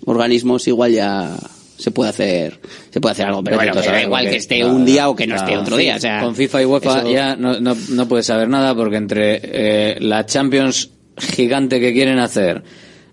organismos 0.06 0.68
igual 0.68 0.92
ya 0.94 1.36
se 1.78 1.92
puede 1.92 2.10
hacer 2.10 2.60
se 2.92 3.00
puede 3.00 3.14
hacer 3.14 3.28
algo, 3.28 3.44
pero 3.44 3.56
bueno, 3.58 3.72
que 3.74 3.88
da 3.88 4.02
igual 4.02 4.30
que 4.30 4.36
esté 4.36 4.66
un 4.66 4.86
día 4.86 5.08
o 5.10 5.16
que 5.16 5.28
no 5.28 5.36
esté 5.36 5.56
otro 5.58 5.78
sí, 5.78 5.84
día. 5.84 5.96
O 5.96 6.00
sea, 6.00 6.22
con 6.22 6.36
FIFA 6.36 6.62
y 6.62 6.66
UEFA 6.66 7.00
eso- 7.00 7.12
ya 7.12 7.36
no, 7.36 7.60
no, 7.60 7.76
no 7.90 8.08
puedes 8.08 8.26
saber 8.26 8.50
nada 8.50 8.76
porque 8.76 8.98
entre 8.98 9.40
eh, 9.44 9.98
la 10.02 10.26
Champions 10.26 10.90
gigante 11.18 11.80
que 11.80 11.94
quieren 11.94 12.20
hacer, 12.20 12.64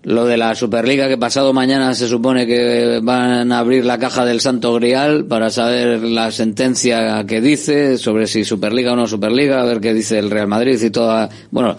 lo 0.07 0.25
de 0.25 0.37
la 0.37 0.55
Superliga 0.55 1.09
que 1.09 1.17
pasado 1.17 1.51
mañana 1.51 1.93
se 1.93 2.07
supone 2.07 2.47
que 2.47 3.01
van 3.03 3.51
a 3.51 3.59
abrir 3.59 3.83
la 3.83 3.97
caja 3.97 4.23
del 4.23 4.39
Santo 4.39 4.73
Grial 4.75 5.25
para 5.25 5.49
saber 5.49 6.01
la 6.01 6.31
sentencia 6.31 7.25
que 7.25 7.41
dice 7.41 7.97
sobre 7.97 8.25
si 8.25 8.45
Superliga 8.45 8.93
o 8.93 8.95
no 8.95 9.05
Superliga, 9.05 9.61
a 9.61 9.65
ver 9.65 9.81
qué 9.81 9.93
dice 9.93 10.17
el 10.17 10.31
Real 10.31 10.47
Madrid 10.47 10.81
y 10.81 10.89
toda... 10.91 11.27
Bueno, 11.51 11.75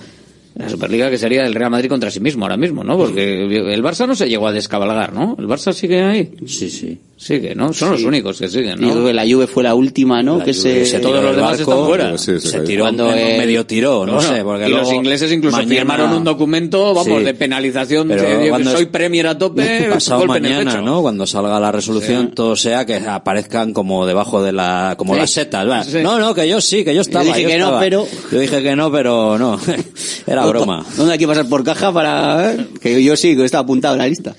la 0.59 0.69
Superliga 0.69 1.09
que 1.11 1.19
sería 1.19 1.45
el 1.47 1.55
Real 1.55 1.71
Madrid 1.71 1.89
contra 1.89 2.11
sí 2.11 2.21
mismo 2.21 2.45
ahora 2.45 2.57
mismo, 2.57 2.83
¿no? 2.85 2.97
Porque 2.99 3.45
el 3.73 3.83
Barça 3.83 4.07
no 4.07 4.15
se 4.15 4.29
llegó 4.29 4.49
a 4.49 4.53
descabalgar, 4.53 5.13
¿no? 5.13 5.37
¿El 5.39 5.47
Barça 5.47 5.73
sigue 5.73 6.03
ahí? 6.03 6.31
Sí, 6.47 6.69
sí. 6.69 6.99
Sigue, 7.17 7.53
¿no? 7.57 7.73
Son 7.73 7.91
los 7.91 8.01
Sí. 8.01 8.07
únicos 8.07 8.39
que 8.39 8.47
siguen, 8.49 8.79
Yo 8.79 8.95
¿no? 8.95 9.05
que 9.07 9.13
la 9.13 9.25
Juve 9.25 9.49
fue 9.49 9.65
la 9.65 9.75
última, 9.75 10.23
¿no? 10.23 10.39
La 10.39 10.45
que 10.45 10.53
Juve 10.55 10.85
se, 10.85 10.87
se 10.87 10.99
Todos 11.01 11.17
tiró 11.17 11.27
los 11.27 11.37
demás 11.37 11.57
barco, 11.59 11.73
están 11.73 11.87
fuera. 11.87 12.19
Sí, 12.19 12.39
se 12.39 12.49
se 12.49 12.61
tiró, 12.61 12.85
Cuando 12.85 13.13
en- 13.13 13.19
el- 13.19 13.39
medio 13.39 13.67
tiró, 13.67 14.07
no 14.07 14.15
Bueno, 14.15 14.29
sé, 14.35 14.45
porque 14.45 14.67
y 14.69 14.71
los 14.71 14.81
luego 14.83 14.95
ingleses 14.95 15.33
incluso 15.33 15.57
mañana- 15.57 15.75
firmaron 15.81 16.13
un 16.13 16.23
documento, 16.23 16.95
vamos, 16.95 17.19
Sí. 17.19 17.25
de 17.25 17.35
penalización, 17.35 18.07
Pero 18.07 18.23
de, 18.23 18.49
cuando 18.51 18.71
soy 18.71 18.83
es- 18.83 18.89
premier 18.89 19.27
a 19.27 19.37
tope, 19.37 19.89
pasado 19.91 20.21
golpe 20.21 20.39
en 20.39 20.45
el 20.45 20.53
mañana, 20.53 20.71
pecho. 20.71 20.83
¿no? 20.85 21.03
Cuando 21.03 21.27
salga 21.27 21.59
la 21.59 21.73
resolución, 21.73 22.27
Sí. 22.29 22.33
todo 22.37 22.55
sea 22.55 22.87
que 22.87 22.95
aparezcan 22.99 23.73
como 23.73 24.07
debajo 24.07 24.41
de 24.41 24.53
la, 24.53 24.95
como 24.97 25.15
Sí. 25.15 25.21
las 25.21 25.31
setas. 25.31 25.93
No, 25.95 26.21
no, 26.21 26.35
que 26.35 26.49
yo 26.49 26.61
sí, 26.61 26.85
que 26.85 26.95
yo 26.95 27.01
estaba. 27.01 27.25
dije 27.25 27.43
yo 27.43 27.49
que 27.49 27.59
no, 27.59 27.65
estaba. 27.65 27.81
pero- 27.81 28.07
Yo 28.31 28.39
dije 28.39 28.63
que 28.63 28.77
no, 28.77 28.93
pero 28.93 29.37
no. 29.39 29.59
Era 30.27 30.43
broma. 30.49 30.85
¿Dónde 30.97 31.13
hay 31.13 31.19
que 31.19 31.27
pasar 31.27 31.49
por 31.49 31.65
caja 31.65 31.93
para 31.93 32.37
ver? 32.37 32.67
Que 32.81 33.03
yo 33.03 33.17
sí, 33.17 33.37
que 33.37 33.45
estaba 33.45 33.63
apuntado 33.63 33.95
en 33.95 33.99
la 33.99 34.09
lista. 34.09 34.35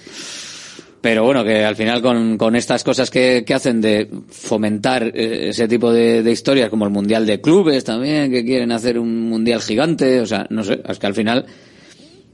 Pero 1.02 1.24
bueno, 1.24 1.46
que 1.46 1.64
al 1.64 1.78
final 1.78 2.02
con, 2.02 2.38
con 2.38 2.56
estas 2.56 2.84
cosas 2.84 3.10
que, 3.10 3.44
que 3.46 3.54
hacen 3.54 3.80
de 3.80 4.10
fomentar 4.30 5.04
eh, 5.16 5.50
ese 5.50 5.68
tipo 5.68 5.94
de, 5.94 6.24
de 6.24 6.32
historias, 6.32 6.70
como 6.70 6.84
el 6.86 6.92
Mundial 6.92 7.26
de 7.26 7.40
Clubes 7.40 7.86
también, 7.86 8.30
que 8.30 8.44
quieren 8.44 8.72
hacer 8.74 9.00
un 9.00 9.30
Mundial 9.30 9.62
gigante, 9.62 10.20
o 10.20 10.26
sea, 10.26 10.46
no 10.50 10.64
sé, 10.64 10.82
es 10.86 11.00
que 11.00 11.08
al 11.08 11.14
final 11.14 11.46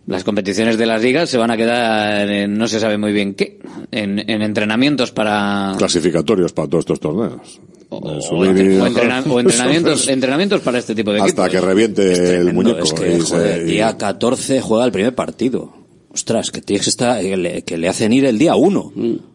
las 0.07 0.23
competiciones 0.23 0.77
de 0.77 0.85
las 0.85 1.01
ligas 1.01 1.29
se 1.29 1.37
van 1.37 1.51
a 1.51 1.57
quedar 1.57 2.29
en 2.29 2.57
no 2.57 2.67
se 2.67 2.79
sabe 2.79 2.97
muy 2.97 3.11
bien 3.11 3.33
qué, 3.33 3.59
en, 3.91 4.19
en 4.29 4.41
entrenamientos 4.41 5.11
para... 5.11 5.73
Clasificatorios 5.77 6.53
para 6.53 6.67
todos 6.69 6.83
estos 6.83 6.99
torneos. 6.99 7.59
O, 7.89 8.45
entrena- 8.45 9.23
entrenamientos, 9.39 10.07
entrenamientos 10.09 10.61
para 10.61 10.79
este 10.79 10.95
tipo 10.95 11.11
de 11.11 11.19
Hasta 11.21 11.45
equipos. 11.45 11.49
que 11.49 11.61
reviente 11.65 12.11
el 12.11 12.15
Tremendo, 12.17 12.53
muñeco. 12.53 12.83
Es 12.83 12.93
que, 12.93 13.19
joder, 13.19 13.61
y- 13.67 13.71
día 13.71 13.97
14 13.97 14.61
juega 14.61 14.85
el 14.85 14.91
primer 14.91 15.15
partido. 15.15 15.73
Ostras, 16.09 16.49
que 16.51 16.61
tienes 16.61 16.85
que 16.85 16.89
estar, 16.89 17.21
que 17.21 17.35
le, 17.37 17.61
que 17.63 17.77
le 17.77 17.87
hacen 17.89 18.11
ir 18.13 18.25
el 18.25 18.37
día 18.37 18.55
1. 18.55 18.93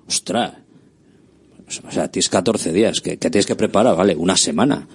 Ostras. 0.08 0.52
O 1.86 1.90
sea, 1.92 2.08
tienes 2.08 2.28
14 2.28 2.72
días, 2.72 3.00
que, 3.00 3.16
que 3.18 3.30
tienes 3.30 3.46
que 3.46 3.54
preparar, 3.54 3.96
vale, 3.96 4.16
una 4.16 4.36
semana. 4.36 4.88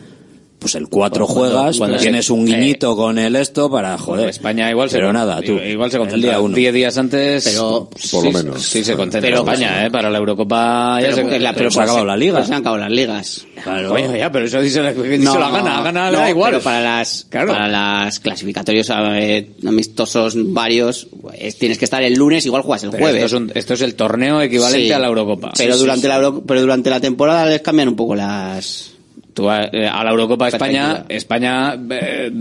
Pues 0.66 0.74
el 0.74 0.88
4 0.90 1.28
Cuando- 1.28 1.42
juegas, 1.52 1.78
cuando 1.78 1.98
tienes 1.98 2.26
se- 2.26 2.34
un 2.34 2.48
eh, 2.48 2.56
guiñito 2.58 2.96
con 2.96 3.20
el 3.20 3.36
esto 3.36 3.70
para 3.70 3.96
joder. 4.00 4.30
España 4.30 4.72
igual 4.72 4.90
se 4.90 4.98
Pero 4.98 5.14
nada, 5.14 5.40
tú. 5.44 5.60
igual 5.60 5.92
se 5.92 5.98
el 5.98 6.02
concentra 6.02 6.30
día 6.32 6.40
1. 6.40 6.56
10 6.56 6.74
días 6.74 6.98
antes 6.98 7.44
Pero- 7.44 7.88
sí, 7.96 8.10
Por 8.16 8.26
lo 8.26 8.32
menos. 8.32 8.64
sí 8.64 8.84
se 8.84 8.96
concentra 8.96 9.30
Pero- 9.30 9.42
España 9.42 9.86
eh 9.86 9.92
para 9.92 10.10
la 10.10 10.18
Eurocopa 10.18 11.00
ya 11.02 11.10
Pero, 11.14 11.30
se, 11.30 11.40
la- 11.40 11.54
pero 11.54 11.70
se 11.70 11.80
ha 11.80 11.84
acabado 11.84 12.04
la 12.08 12.18
liga. 12.18 12.38
pues 12.38 12.48
se 12.48 12.54
han 12.56 12.62
acabado 12.62 12.82
las 12.82 12.92
ligas. 12.92 13.46
Claro. 13.64 13.90
Coño, 13.90 14.16
ya 14.18 14.32
pero 14.32 14.46
eso 14.46 14.60
dice 14.60 14.82
la, 14.82 14.92
dice 14.92 15.20
No, 15.20 15.38
la 15.38 15.52
gana 15.52 15.82
gana 15.84 16.10
no, 16.10 16.18
da 16.18 16.30
igual 16.32 16.52
Pero 16.54 16.64
para 16.64 16.82
las, 16.82 17.28
Claro. 17.30 17.50
para 17.54 17.68
las 17.68 18.20
clasificatorios 18.20 18.92
eh, 18.92 19.52
amistosos 19.68 20.34
varios, 20.52 21.08
pues, 21.22 21.60
tienes 21.60 21.78
que 21.78 21.86
estar 21.86 22.02
el 22.02 22.16
lunes, 22.16 22.44
igual 22.48 22.64
juegas 22.64 22.86
el 22.86 22.90
Pero 22.90 23.04
jueves. 23.04 23.24
esto 23.24 23.36
es, 23.38 23.42
un- 23.44 23.52
esto 23.54 23.74
es 23.76 23.82
el 23.84 23.94
torneo 23.94 24.42
equivalente 24.42 24.88
Sí. 24.88 24.92
a 24.92 24.98
la 24.98 25.06
Eurocopa 25.10 25.52
Pero 25.56 25.78
durante 25.78 26.08
la 26.08 26.16
Euro- 26.16 26.42
pero 26.44 26.60
durante 26.62 26.90
la 26.90 27.00
temporada 27.00 27.46
les 27.46 27.62
cambian 27.62 27.90
un 27.90 27.96
poco 27.96 28.16
las 28.16 28.95
Tú 29.36 29.48
a, 29.50 29.66
eh, 29.66 29.86
a 29.88 30.04
la 30.04 30.10
Eurocopa 30.12 30.48
España. 30.48 31.06
España 31.10 31.78
eh, 31.92 32.32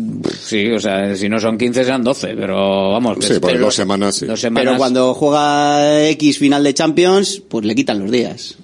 sí 0.40 0.70
o 0.70 0.78
sea 0.80 1.14
si 1.16 1.28
no 1.28 1.38
son 1.40 1.58
15 1.58 1.84
serán 1.84 2.02
12 2.04 2.34
pero 2.36 2.92
vamos 2.92 3.18
que 3.18 3.26
Sí, 3.26 3.40
por 3.40 3.58
dos 3.58 3.74
semanas, 3.74 4.14
sí. 4.14 4.26
dos 4.26 4.40
semanas 4.40 4.64
Pero 4.70 4.78
cuando 4.78 5.12
juega 5.12 6.08
X 6.10 6.38
final 6.38 6.62
de 6.64 6.72
Champions, 6.72 7.42
pues 7.48 7.64
le 7.66 7.74
quitan 7.74 7.98
los 7.98 8.10
días. 8.10 8.56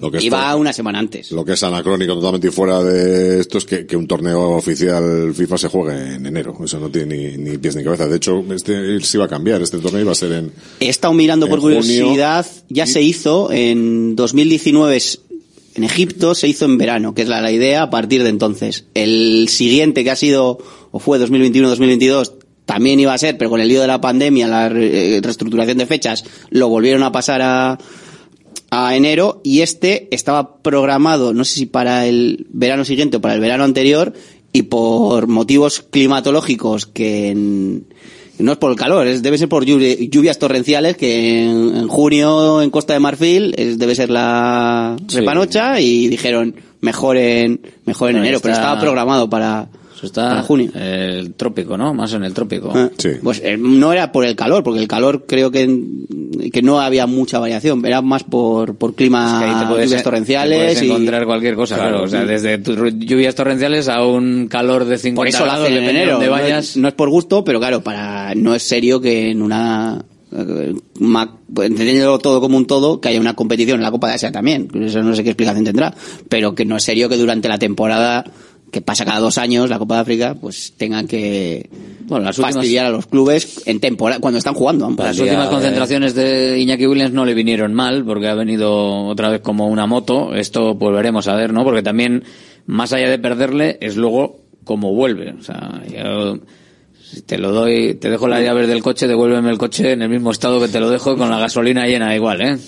Lo 0.00 0.10
que 0.10 0.20
Y 0.20 0.24
está- 0.26 0.38
va 0.38 0.56
una 0.56 0.72
semana 0.72 0.98
antes. 0.98 1.30
Lo 1.30 1.44
que 1.44 1.52
es 1.52 1.62
anacrónico 1.62 2.14
totalmente 2.14 2.48
y 2.48 2.50
fuera 2.50 2.82
de 2.82 3.38
esto 3.40 3.58
es 3.58 3.64
que, 3.64 3.86
que 3.86 3.96
un 3.96 4.08
torneo 4.08 4.50
oficial 4.56 5.32
FIFA 5.34 5.56
se 5.58 5.68
juegue 5.68 6.14
en 6.16 6.26
enero. 6.26 6.52
Eso 6.64 6.80
no 6.80 6.88
tiene 6.90 7.16
ni, 7.16 7.36
ni 7.50 7.58
pies 7.58 7.76
ni 7.76 7.84
cabeza. 7.84 8.08
De 8.08 8.16
hecho, 8.16 8.42
este 8.52 8.98
se 9.02 9.18
iba 9.18 9.26
a 9.26 9.28
cambiar. 9.28 9.62
Este 9.62 9.78
torneo 9.78 10.00
iba 10.00 10.10
a 10.10 10.16
ser 10.16 10.32
en... 10.32 10.52
He 10.80 10.88
estado 10.88 11.14
mirando 11.14 11.46
por 11.48 11.60
junio. 11.60 11.78
curiosidad, 11.80 12.44
ya 12.70 12.86
se 12.86 13.02
hizo 13.02 13.52
en 13.52 14.16
2019 14.16 14.96
es- 14.96 15.20
en 15.74 15.84
Egipto, 15.84 16.34
se 16.34 16.48
hizo 16.48 16.64
en 16.64 16.78
verano, 16.78 17.14
que 17.14 17.22
es 17.22 17.28
la, 17.28 17.50
idea 17.50 17.82
a 17.82 17.90
partir 17.90 18.22
de 18.22 18.28
entonces. 18.28 18.86
El 18.94 19.48
siguiente 19.48 20.04
que 20.04 20.10
ha 20.10 20.16
sido, 20.16 20.58
o 20.90 20.98
fue 20.98 21.18
2021-2022, 21.18 22.34
también 22.64 23.00
iba 23.00 23.12
a 23.12 23.18
ser, 23.18 23.36
pero 23.36 23.50
con 23.50 23.60
el 23.60 23.68
lío 23.68 23.80
de 23.80 23.86
la 23.88 24.00
pandemia, 24.00 24.46
la 24.46 24.68
eh, 24.68 25.20
reestructuración 25.22 25.78
de 25.78 25.86
fechas, 25.86 26.24
lo 26.50 26.68
volvieron 26.68 27.02
a 27.02 27.12
pasar 27.12 27.42
a, 27.42 27.78
a 28.70 28.96
enero 28.96 29.40
y 29.44 29.60
este 29.60 30.08
estaba 30.14 30.62
programado, 30.62 31.34
no 31.34 31.44
sé 31.44 31.54
si 31.54 31.66
para 31.66 32.06
el 32.06 32.46
verano 32.50 32.84
siguiente 32.84 33.16
o 33.16 33.20
para 33.20 33.34
el 33.34 33.40
verano 33.40 33.64
anterior, 33.64 34.14
y 34.52 34.62
por 34.62 35.26
motivos 35.26 35.84
climatológicos 35.90 36.86
que 36.86 37.30
en- 37.30 37.86
no 38.38 38.52
es 38.52 38.58
por 38.58 38.70
el 38.70 38.76
calor, 38.76 39.06
es, 39.06 39.22
debe 39.22 39.38
ser 39.38 39.48
por 39.48 39.64
lluvi- 39.64 40.08
lluvias 40.10 40.38
torrenciales 40.38 40.96
que 40.96 41.42
en, 41.44 41.76
en 41.76 41.88
junio 41.88 42.62
en 42.62 42.70
Costa 42.70 42.92
de 42.92 43.00
Marfil 43.00 43.54
es- 43.56 43.78
debe 43.78 43.94
ser 43.94 44.10
la 44.10 44.96
Sí. 45.08 45.18
repanocha 45.20 45.80
y 45.80 46.08
dijeron 46.08 46.54
mejor 46.80 47.16
en 47.16 47.60
mejor 47.86 48.10
en 48.10 48.16
enero, 48.16 48.40
pero 48.40 48.54
estaba 48.54 48.80
programado 48.80 49.30
para, 49.30 49.68
eso 50.04 50.20
está 50.20 50.28
para 50.28 50.42
junio. 50.42 50.70
el 50.74 51.34
trópico 51.34 51.76
no 51.76 51.94
más 51.94 52.12
en 52.12 52.24
el 52.24 52.34
trópico 52.34 52.72
Ah, 52.74 52.90
Pues 53.22 53.40
eh, 53.44 53.56
no 53.58 53.92
era 53.92 54.12
por 54.12 54.24
el 54.24 54.36
calor, 54.36 54.62
porque 54.62 54.80
el 54.80 54.88
calor 54.88 55.24
creo 55.26 55.50
que, 55.50 55.68
que 56.52 56.62
no 56.62 56.80
había 56.80 57.06
mucha 57.06 57.38
variación, 57.38 57.84
era 57.84 58.02
más 58.02 58.24
por, 58.24 58.76
por 58.76 58.94
clima, 58.94 59.38
que 59.40 59.44
ahí 59.46 59.60
te 59.60 59.66
puedes, 59.66 59.86
lluvias 59.86 60.00
te 60.02 60.04
torrenciales 60.04 60.58
puedes 60.58 60.82
y 60.82 60.86
encontrar 60.86 61.26
cualquier 61.26 61.54
cosa, 61.54 61.76
claro. 61.76 61.90
Claro. 61.90 62.04
O 62.04 62.08
sea, 62.08 62.24
desde 62.24 62.60
lluvias 62.62 63.34
torrenciales 63.34 63.88
a 63.88 64.04
un 64.04 64.48
calor 64.48 64.84
de 64.84 64.98
50 64.98 65.16
por 65.16 65.28
eso 65.28 65.44
grados, 65.44 65.68
de 65.68 65.76
enero. 65.90 66.18
No 66.20 66.36
es, 66.36 66.76
no 66.76 66.88
es 66.88 66.94
por 66.94 67.10
gusto, 67.10 67.44
pero 67.44 67.58
claro, 67.58 67.82
para 67.82 68.34
no 68.34 68.54
es 68.54 68.62
serio 68.62 69.00
que 69.00 69.30
en 69.30 69.42
una 69.42 70.04
eh, 70.36 70.74
pues, 71.52 71.70
entendiéndolo 71.70 72.18
todo 72.18 72.40
como 72.40 72.56
un 72.56 72.66
todo, 72.66 73.00
que 73.00 73.08
haya 73.08 73.20
una 73.20 73.34
competición 73.34 73.76
en 73.76 73.84
la 73.84 73.90
Copa 73.92 74.08
de 74.08 74.14
Asia 74.14 74.32
también. 74.32 74.68
Eso 74.82 75.02
no 75.02 75.14
sé 75.14 75.22
qué 75.22 75.30
explicación 75.30 75.64
tendrá, 75.64 75.94
pero 76.28 76.54
que 76.54 76.64
no 76.64 76.76
es 76.76 76.82
serio 76.82 77.08
que 77.08 77.16
durante 77.16 77.48
la 77.48 77.58
temporada 77.58 78.24
que 78.74 78.80
pasa 78.80 79.04
cada 79.04 79.20
dos 79.20 79.38
años 79.38 79.70
la 79.70 79.78
Copa 79.78 79.94
de 79.94 80.00
África, 80.00 80.34
pues 80.40 80.74
tengan 80.76 81.06
que 81.06 81.70
Bueno, 82.06 82.24
las 82.24 82.36
últimas- 82.38 82.56
fastidiar 82.56 82.86
a 82.86 82.90
los 82.90 83.06
clubes 83.06 83.62
en 83.66 83.78
temporada 83.78 84.20
cuando 84.20 84.38
están 84.38 84.54
jugando. 84.54 84.86
ambos. 84.86 85.06
Las 85.06 85.16
últimas 85.20 85.48
concentraciones 85.48 86.14
de 86.16 86.58
Iñaki 86.58 86.86
Williams 86.88 87.12
no 87.12 87.24
le 87.24 87.34
vinieron 87.34 87.72
mal 87.72 88.04
porque 88.04 88.26
ha 88.26 88.34
venido 88.34 89.06
otra 89.06 89.28
vez 89.28 89.40
como 89.42 89.68
una 89.68 89.86
moto. 89.86 90.34
Esto 90.34 90.76
pues 90.76 90.92
veremos 90.92 91.28
a 91.28 91.36
ver, 91.36 91.52
¿no? 91.52 91.62
Porque 91.62 91.82
también, 91.82 92.24
más 92.66 92.92
allá 92.92 93.08
de 93.08 93.18
perderle, 93.20 93.78
es 93.80 93.94
luego 93.96 94.40
cómo 94.64 94.92
vuelve. 94.92 95.34
O 95.38 95.42
sea, 95.42 95.80
yo, 95.88 96.38
si 97.00 97.22
te 97.22 97.38
lo 97.38 97.52
doy, 97.52 97.94
te 97.94 98.10
dejo 98.10 98.26
las 98.26 98.42
llaves 98.42 98.66
del 98.66 98.82
coche, 98.82 99.06
devuélveme 99.06 99.50
el 99.50 99.58
coche 99.58 99.92
en 99.92 100.02
el 100.02 100.08
mismo 100.08 100.32
estado 100.32 100.60
que 100.60 100.66
te 100.68 100.80
lo 100.80 100.90
dejo 100.90 101.16
con 101.16 101.30
la 101.30 101.38
gasolina 101.38 101.86
llena 101.86 102.14
igual, 102.16 102.40
¿eh? 102.42 102.58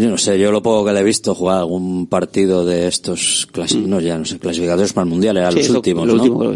Yo 0.00 0.08
no 0.10 0.16
sé, 0.16 0.38
yo 0.38 0.52
lo 0.52 0.62
poco 0.62 0.84
que 0.86 0.92
le 0.92 1.00
he 1.00 1.02
visto 1.02 1.34
jugar 1.34 1.58
algún 1.58 2.06
partido 2.06 2.64
de 2.64 2.86
estos 2.86 3.48
clasi- 3.52 3.84
no, 3.84 4.00
ya 4.00 4.16
no 4.16 4.24
sé, 4.24 4.38
clasificadores 4.38 4.92
para 4.92 5.04
el 5.04 5.10
mundial, 5.10 5.36
eran 5.36 5.52
Mm. 5.54 5.56
Sí, 5.58 5.66
los 5.68 5.76
últimos, 5.76 6.06
lo 6.06 6.14
¿no? 6.14 6.22
último. 6.22 6.54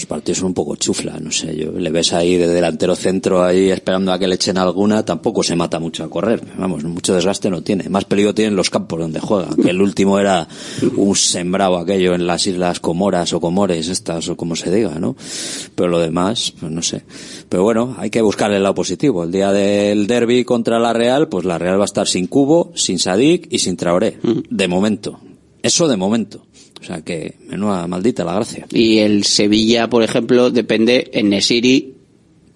Los 0.00 0.06
partidos 0.06 0.38
son 0.38 0.46
un 0.46 0.54
poco 0.54 0.76
chufla, 0.76 1.20
no 1.20 1.30
sé, 1.30 1.54
yo 1.54 1.72
le 1.72 1.90
ves 1.90 2.14
ahí 2.14 2.38
de 2.38 2.48
delantero 2.48 2.96
centro 2.96 3.44
ahí 3.44 3.68
esperando 3.68 4.12
a 4.12 4.18
que 4.18 4.26
le 4.26 4.36
echen 4.36 4.56
alguna, 4.56 5.04
tampoco 5.04 5.42
se 5.42 5.54
mata 5.54 5.78
mucho 5.78 6.04
a 6.04 6.08
correr, 6.08 6.40
vamos, 6.56 6.84
mucho 6.84 7.12
desgaste 7.12 7.50
no 7.50 7.60
tiene. 7.60 7.86
Más 7.90 8.06
peligro 8.06 8.32
tienen 8.32 8.56
los 8.56 8.70
campos 8.70 8.98
donde 8.98 9.20
juega, 9.20 9.48
que 9.62 9.68
el 9.68 9.82
último 9.82 10.18
era 10.18 10.48
un 10.96 11.14
sembrado 11.14 11.76
aquello 11.76 12.14
en 12.14 12.26
las 12.26 12.46
islas 12.46 12.80
Comoras 12.80 13.34
o 13.34 13.40
Comores 13.40 13.88
estas 13.88 14.26
o 14.30 14.38
como 14.38 14.56
se 14.56 14.74
diga, 14.74 14.98
¿no? 14.98 15.16
Pero 15.74 15.90
lo 15.90 15.98
demás, 15.98 16.54
pues 16.58 16.72
no 16.72 16.80
sé. 16.80 17.02
Pero 17.50 17.62
bueno, 17.62 17.94
hay 17.98 18.08
que 18.08 18.22
buscar 18.22 18.50
el 18.52 18.62
lado 18.62 18.74
positivo. 18.74 19.24
El 19.24 19.32
día 19.32 19.52
del 19.52 20.06
derby 20.06 20.44
contra 20.46 20.78
la 20.78 20.94
Real, 20.94 21.28
pues 21.28 21.44
la 21.44 21.58
Real 21.58 21.78
va 21.78 21.82
a 21.82 21.84
estar 21.84 22.08
sin 22.08 22.26
Cubo, 22.26 22.72
sin 22.74 22.98
Sadik 22.98 23.48
y 23.50 23.58
sin 23.58 23.76
Traoré. 23.76 24.18
De 24.48 24.66
momento. 24.66 25.20
Eso 25.62 25.88
de 25.88 25.98
momento. 25.98 26.46
O 26.80 26.84
sea 26.84 27.02
que, 27.02 27.34
menuda 27.46 27.86
maldita 27.86 28.24
la 28.24 28.34
gracia. 28.34 28.66
Y 28.72 28.98
el 28.98 29.24
Sevilla, 29.24 29.90
por 29.90 30.02
ejemplo, 30.02 30.50
depende 30.50 31.10
en 31.12 31.28
Nesiri. 31.28 31.94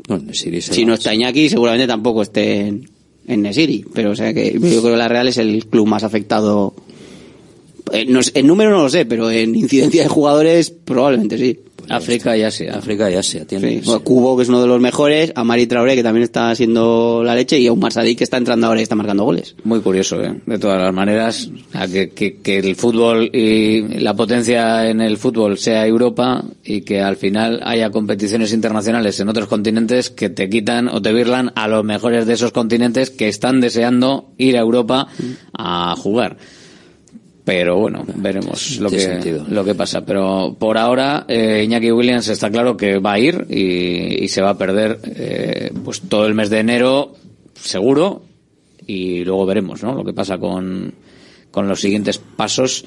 No, 0.08 0.18
Nesiri 0.18 0.60
se 0.60 0.72
si 0.72 0.84
no 0.84 0.94
está 0.94 1.14
Iñaki, 1.14 1.48
seguramente 1.48 1.86
tampoco 1.86 2.22
esté 2.22 2.66
en, 2.66 2.88
en 3.26 3.42
Nesiri. 3.42 3.84
Pero 3.92 4.12
o 4.12 4.16
sea 4.16 4.32
que 4.32 4.52
yo 4.52 4.80
creo 4.80 4.82
que 4.82 4.96
la 4.96 5.08
Real 5.08 5.28
es 5.28 5.38
el 5.38 5.66
club 5.66 5.86
más 5.86 6.04
afectado. 6.04 6.74
Eh, 7.92 8.06
no 8.06 8.22
sé- 8.22 8.32
en 8.34 8.46
número 8.46 8.70
no 8.70 8.82
lo 8.82 8.88
sé, 8.88 9.04
pero 9.06 9.30
en 9.30 9.54
incidencia 9.54 10.02
de 10.02 10.08
jugadores 10.08 10.70
probablemente 10.70 11.38
sí. 11.38 11.60
África 11.86 12.34
y 12.34 12.42
Asia. 12.42 12.76
África 12.78 13.10
y 13.10 13.14
Asia 13.14 13.44
tiene. 13.46 13.68
Sí. 13.74 13.82
Bueno, 13.84 14.00
Cubo, 14.02 14.38
que 14.38 14.44
es 14.44 14.48
uno 14.48 14.62
de 14.62 14.66
los 14.66 14.80
mejores, 14.80 15.32
a 15.34 15.44
Mari 15.44 15.66
Traoré, 15.66 15.94
que 15.94 16.02
también 16.02 16.22
está 16.22 16.54
siendo 16.54 17.22
la 17.22 17.34
leche, 17.34 17.58
y 17.60 17.66
a 17.66 17.74
un 17.74 17.78
Marsadí 17.78 18.16
que 18.16 18.24
está 18.24 18.38
entrando 18.38 18.66
ahora 18.68 18.80
y 18.80 18.84
está 18.84 18.94
marcando 18.94 19.24
goles. 19.24 19.54
Muy 19.64 19.80
curioso, 19.80 20.18
¿eh? 20.24 20.34
de 20.46 20.58
todas 20.58 20.80
las 20.80 20.94
maneras, 20.94 21.50
que, 21.92 22.08
que, 22.08 22.38
que 22.38 22.58
el 22.60 22.74
fútbol 22.74 23.28
y 23.34 23.82
la 24.00 24.14
potencia 24.14 24.88
en 24.88 25.02
el 25.02 25.18
fútbol 25.18 25.58
sea 25.58 25.86
Europa 25.86 26.42
y 26.64 26.80
que 26.80 27.02
al 27.02 27.16
final 27.16 27.60
haya 27.64 27.90
competiciones 27.90 28.54
internacionales 28.54 29.20
en 29.20 29.28
otros 29.28 29.46
continentes 29.48 30.08
que 30.08 30.30
te 30.30 30.48
quitan 30.48 30.88
o 30.88 31.02
te 31.02 31.12
virlan 31.12 31.52
a 31.54 31.68
los 31.68 31.84
mejores 31.84 32.24
de 32.24 32.32
esos 32.32 32.52
continentes 32.52 33.10
que 33.10 33.28
están 33.28 33.60
deseando 33.60 34.30
ir 34.38 34.56
a 34.56 34.60
Europa 34.60 35.08
a 35.52 35.94
jugar. 35.98 36.38
Pero 37.44 37.76
bueno, 37.76 38.04
veremos 38.14 38.78
lo 38.78 38.88
que, 38.88 39.00
sentido. 39.00 39.44
lo 39.48 39.64
que 39.64 39.74
pasa. 39.74 40.04
Pero 40.06 40.56
por 40.58 40.78
ahora, 40.78 41.26
eh, 41.28 41.62
Iñaki 41.64 41.92
Williams 41.92 42.28
está 42.28 42.50
claro 42.50 42.76
que 42.76 42.98
va 42.98 43.12
a 43.12 43.18
ir 43.18 43.46
y, 43.50 44.24
y 44.24 44.28
se 44.28 44.40
va 44.40 44.50
a 44.50 44.58
perder 44.58 44.98
eh, 45.04 45.70
pues 45.84 46.00
todo 46.00 46.26
el 46.26 46.34
mes 46.34 46.48
de 46.48 46.60
enero, 46.60 47.14
seguro, 47.54 48.22
y 48.86 49.24
luego 49.24 49.44
veremos 49.44 49.82
¿no? 49.82 49.94
lo 49.94 50.04
que 50.04 50.14
pasa 50.14 50.38
con, 50.38 50.94
con 51.50 51.68
los 51.68 51.80
siguientes 51.80 52.18
pasos 52.18 52.84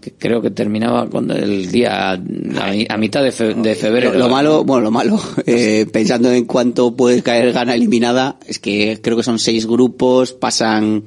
que 0.00 0.12
creo 0.12 0.40
que 0.40 0.50
terminaba 0.50 1.08
con 1.08 1.30
el 1.30 1.70
día 1.70 2.10
a, 2.12 2.12
a 2.88 2.96
mitad 2.96 3.22
de, 3.22 3.32
fe- 3.32 3.54
de 3.54 3.74
febrero. 3.74 4.12
Lo, 4.12 4.18
lo 4.20 4.28
malo, 4.28 4.64
bueno, 4.64 4.82
lo 4.84 4.90
malo, 4.90 5.20
eh, 5.46 5.86
pensando 5.92 6.30
en 6.32 6.44
cuánto 6.44 6.94
puede 6.96 7.22
caer 7.22 7.52
gana 7.52 7.74
eliminada, 7.74 8.38
es 8.46 8.58
que 8.58 9.00
creo 9.02 9.16
que 9.16 9.22
son 9.22 9.38
seis 9.38 9.66
grupos, 9.66 10.32
pasan 10.32 11.04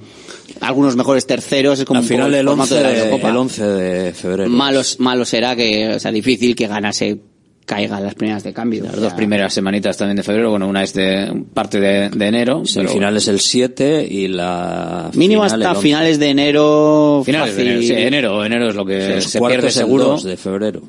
algunos 0.60 0.96
mejores 0.96 1.26
terceros, 1.26 1.80
es 1.80 1.86
como 1.86 2.00
Al 2.00 2.04
un 2.04 2.08
poco 2.10 2.18
final 2.18 2.34
el 2.36 2.46
formato 2.48 2.76
11 2.76 2.76
de 2.76 2.84
la 2.84 2.90
de, 2.90 3.30
el 3.30 3.38
11 3.38 3.64
de 3.66 4.14
febrero. 4.14 4.50
Malos, 4.50 5.00
malo 5.00 5.26
será 5.26 5.56
que, 5.56 5.90
o 5.96 6.00
sea, 6.00 6.12
difícil 6.12 6.56
que 6.56 6.68
ganase 6.68 7.20
caiga 7.66 8.00
las 8.00 8.16
primeras 8.16 8.44
de 8.44 8.54
cambio. 8.54 8.84
Las 8.84 9.00
dos 9.00 9.14
primeras 9.14 9.54
semanitas 9.54 9.98
también 9.98 10.18
de 10.18 10.24
febrero, 10.24 10.50
bueno, 10.50 10.68
una 10.68 10.84
es 10.84 10.94
de 10.94 11.44
parte 11.54 11.80
de, 11.80 12.10
de 12.10 12.28
enero. 12.28 12.64
El 12.76 12.90
final 12.90 13.16
es 13.18 13.28
el 13.28 13.40
7 13.40 14.08
y 14.10 14.28
la 14.28 15.10
Mínimo 15.14 15.44
final 15.44 15.62
el 15.62 15.66
hasta 15.68 15.78
11. 15.78 15.82
finales 15.82 16.20
de 16.20 16.30
enero. 16.30 17.22
Finales 17.26 17.56
de 17.56 17.62
enero, 17.62 17.82
sí, 17.82 17.94
enero, 17.94 18.46
enero 18.46 18.70
es 18.70 18.76
lo 18.76 18.86
que 18.86 19.22
se 19.22 19.40
pierde 19.40 19.68
el 19.68 19.74
seguro. 19.74 20.06
2 20.06 20.24
de 20.24 20.38
febrero. 20.38 20.82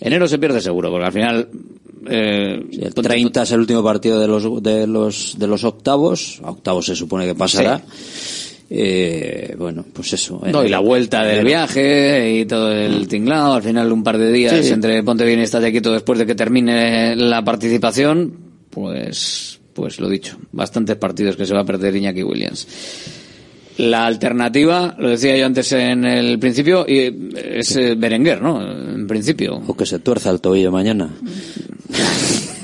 Enero 0.00 0.28
se 0.28 0.38
pierde 0.38 0.60
seguro, 0.60 0.90
porque 0.90 1.06
al 1.06 1.12
final... 1.12 1.48
Eh, 2.08 2.64
El 2.70 2.94
30 2.94 3.42
es 3.42 3.50
el 3.50 3.58
último 3.58 3.82
partido 3.82 4.20
de 4.20 4.28
los 4.28 4.62
de 4.62 4.86
los 4.86 5.34
de 5.38 5.46
los 5.48 5.64
octavos. 5.64 6.40
A 6.44 6.50
octavos 6.50 6.86
se 6.86 6.94
supone 6.94 7.26
que 7.26 7.34
pasará. 7.34 7.82
Eh, 8.68 9.54
bueno, 9.56 9.84
pues 9.92 10.12
eso. 10.14 10.42
No, 10.50 10.64
y 10.64 10.68
la 10.68 10.80
vuelta 10.80 11.22
del 11.24 11.44
viaje 11.44 12.32
y 12.40 12.46
todo 12.46 12.72
el 12.72 13.06
tinglado, 13.06 13.54
al 13.54 13.62
final 13.62 13.92
un 13.92 14.02
par 14.02 14.18
de 14.18 14.32
días 14.32 14.56
Sí, 14.56 14.64
sí. 14.64 14.72
entre 14.72 15.02
ponte 15.04 15.24
bien 15.24 15.38
y 15.38 15.42
estate 15.42 15.70
quieto 15.70 15.92
después 15.92 16.18
de 16.18 16.26
que 16.26 16.34
termine 16.34 17.14
la 17.14 17.44
participación, 17.44 18.32
pues, 18.70 19.60
pues 19.72 20.00
lo 20.00 20.08
dicho, 20.08 20.36
bastantes 20.52 20.96
partidos 20.96 21.36
que 21.36 21.46
se 21.46 21.54
va 21.54 21.60
a 21.60 21.64
perder 21.64 21.94
Iñaki 21.94 22.24
Williams. 22.24 22.66
La 23.78 24.06
alternativa, 24.06 24.96
lo 24.98 25.10
decía 25.10 25.36
yo 25.36 25.44
antes 25.46 25.70
en 25.72 26.04
el 26.06 26.38
principio, 26.38 26.86
y 26.88 27.30
es 27.36 27.76
eh, 27.76 27.94
Berenguer, 27.94 28.40
¿no? 28.40 28.62
En 28.62 29.06
principio. 29.06 29.62
O 29.66 29.76
que 29.76 29.84
se 29.84 29.98
tuerza 29.98 30.30
el 30.30 30.40
tobillo 30.40 30.72
mañana. 30.72 31.10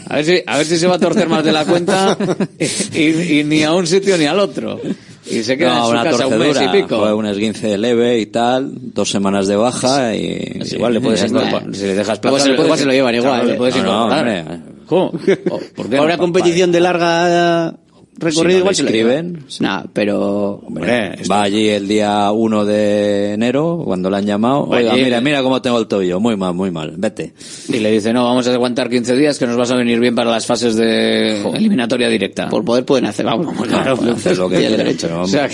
A 0.09 0.17
ver 0.17 0.25
si, 0.25 0.43
a 0.47 0.57
ver 0.57 0.67
si 0.67 0.79
se 0.79 0.87
va 0.87 0.97
a 0.97 0.99
torcer 0.99 1.29
más 1.29 1.45
de 1.45 1.53
la 1.53 1.65
cuenta 1.65 2.17
y, 2.95 3.39
y 3.41 3.45
ni 3.45 3.63
a 3.63 3.73
un 3.73 3.87
sitio 3.87 4.17
ni 4.19 4.25
al 4.25 4.41
otro. 4.41 4.81
Y 5.25 5.43
se 5.45 5.57
queda 5.57 5.75
No, 5.75 5.79
en 5.79 5.85
su 5.85 5.91
una 5.93 6.05
casa 6.05 6.27
un 6.27 6.39
mes 6.39 6.49
y 6.49 6.53
torcedura, 6.53 6.73
pico. 6.73 6.99
fue 7.01 7.15
un 7.15 7.27
esguince 7.27 7.79
leve 7.79 8.19
y 8.19 8.27
tal, 8.27 8.73
dos 8.93 9.09
semanas 9.11 9.47
de 9.47 9.57
baja 9.57 10.15
y... 10.17 10.55
Pues 10.59 10.73
igual 10.73 10.95
le 10.95 11.01
puedes 11.01 11.23
incorporar. 11.25 11.75
Si 11.75 11.83
le 11.83 11.95
dejas 11.95 12.19
plaza, 12.19 12.39
se- 12.39 12.77
se 12.77 12.85
lo 12.87 12.93
llevan 12.93 13.15
igual, 13.15 13.33
claro, 13.35 13.49
le 13.49 13.55
puedes 13.55 13.77
No, 13.77 13.83
no, 13.83 13.89
incorporar. 14.17 14.39
hombre. 14.49 14.73
¿Cómo? 14.87 15.05
¿O 15.07 15.59
¿Por 15.77 15.85
qué 15.89 15.97
Para 15.97 16.03
una 16.03 16.17
no? 16.17 16.23
competición 16.23 16.73
de 16.73 16.81
larga 16.81 17.75
recorrido 18.17 18.51
Si 18.51 18.55
no 18.55 18.59
igual 18.59 18.75
se 18.75 18.83
escriben. 18.83 19.45
Nah, 19.61 19.85
pero... 19.93 20.61
Hombre, 20.67 21.19
va 21.31 21.43
allí 21.43 21.69
el 21.69 21.89
día 21.89 22.31
1 22.31 22.65
de 22.65 23.33
enero, 23.33 23.83
cuando 23.85 24.11
le 24.11 24.17
han 24.19 24.27
llamado. 24.27 24.65
Oiga, 24.69 24.95
mira, 24.95 25.21
mira 25.21 25.43
cómo 25.43 25.61
tengo 25.63 25.79
el 25.79 25.87
tobillo. 25.87 26.21
Muy 26.21 26.37
mal, 26.37 26.55
muy 26.55 26.71
mal. 26.71 26.95
Vete. 26.97 27.33
Y 27.69 27.79
le 27.79 27.91
dice, 27.91 28.13
no, 28.13 28.25
vamos 28.25 28.47
a 28.47 28.53
aguantar 28.53 28.89
15 28.89 29.17
días 29.17 29.39
que 29.39 29.47
nos 29.47 29.57
vas 29.57 29.71
a 29.71 29.77
venir 29.77 29.99
bien 30.01 30.15
para 30.15 30.31
las 30.31 30.47
fases 30.47 30.77
de 30.77 31.43
eliminatoria 31.55 32.09
directa. 32.09 32.49
Por 32.49 32.65
poder 32.65 32.85
pueden 32.85 33.07
hacer, 33.07 33.27
vamos, 33.27 33.47
vamos, 33.47 33.69
Claro, 33.69 33.97
pueden 33.97 34.15
hacer 34.15 34.37
lo 34.37 34.49
que 34.49 34.59
quieran, 34.59 34.77
derecho. 34.77 35.21
O 35.21 35.27
sea, 35.27 35.49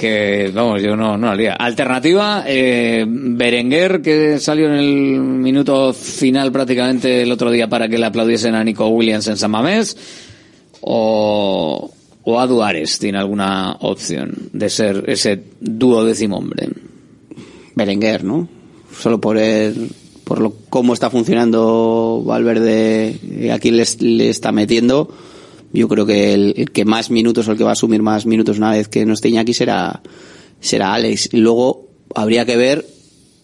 que, 0.00 0.50
vamos, 0.54 0.82
yo 0.82 0.96
no, 0.96 1.18
no 1.18 1.34
la. 1.34 1.52
Alternativa, 1.52 2.44
eh, 2.46 3.04
Berenguer, 3.06 4.00
que 4.00 4.38
salió 4.38 4.66
en 4.66 4.72
el 4.72 5.20
minuto 5.20 5.92
final 5.92 6.50
prácticamente 6.50 7.22
el 7.22 7.30
otro 7.30 7.50
día 7.50 7.68
para 7.68 7.88
que 7.88 7.98
le 7.98 8.06
aplaudiesen 8.06 8.54
a 8.54 8.64
Nico 8.64 8.88
Williams 8.88 9.26
en 9.28 9.36
San 9.36 9.50
Mamés, 9.50 9.96
o, 10.80 11.90
o 12.24 12.40
a 12.40 12.46
Duares, 12.46 12.98
tiene 12.98 13.18
alguna 13.18 13.76
opción 13.80 14.50
de 14.52 14.70
ser 14.70 15.04
ese 15.08 15.42
dúo 15.60 16.04
décimo 16.04 16.38
hombre. 16.38 16.68
Berenguer, 17.74 18.24
¿no? 18.24 18.48
Solo 18.98 19.20
por 19.20 19.38
el, 19.38 19.90
por 20.24 20.40
lo 20.40 20.54
cómo 20.68 20.92
está 20.92 21.10
funcionando 21.10 22.22
Valverde, 22.24 23.50
a 23.52 23.58
quién 23.58 23.76
le, 23.76 23.84
le 24.00 24.28
está 24.28 24.52
metiendo, 24.52 25.08
yo 25.72 25.88
creo 25.88 26.06
que 26.06 26.34
el, 26.34 26.70
que 26.72 26.84
más 26.84 27.10
minutos 27.10 27.46
o 27.46 27.52
el 27.52 27.58
que 27.58 27.64
va 27.64 27.70
a 27.70 27.72
asumir 27.74 28.02
más 28.02 28.26
minutos 28.26 28.58
una 28.58 28.72
vez 28.72 28.88
que 28.88 29.06
no 29.06 29.14
esté 29.14 29.28
Iñaki 29.28 29.54
será, 29.54 30.02
será 30.60 30.94
Alex. 30.94 31.30
Y 31.32 31.38
luego 31.38 31.88
habría 32.14 32.44
que 32.44 32.56
ver 32.56 32.86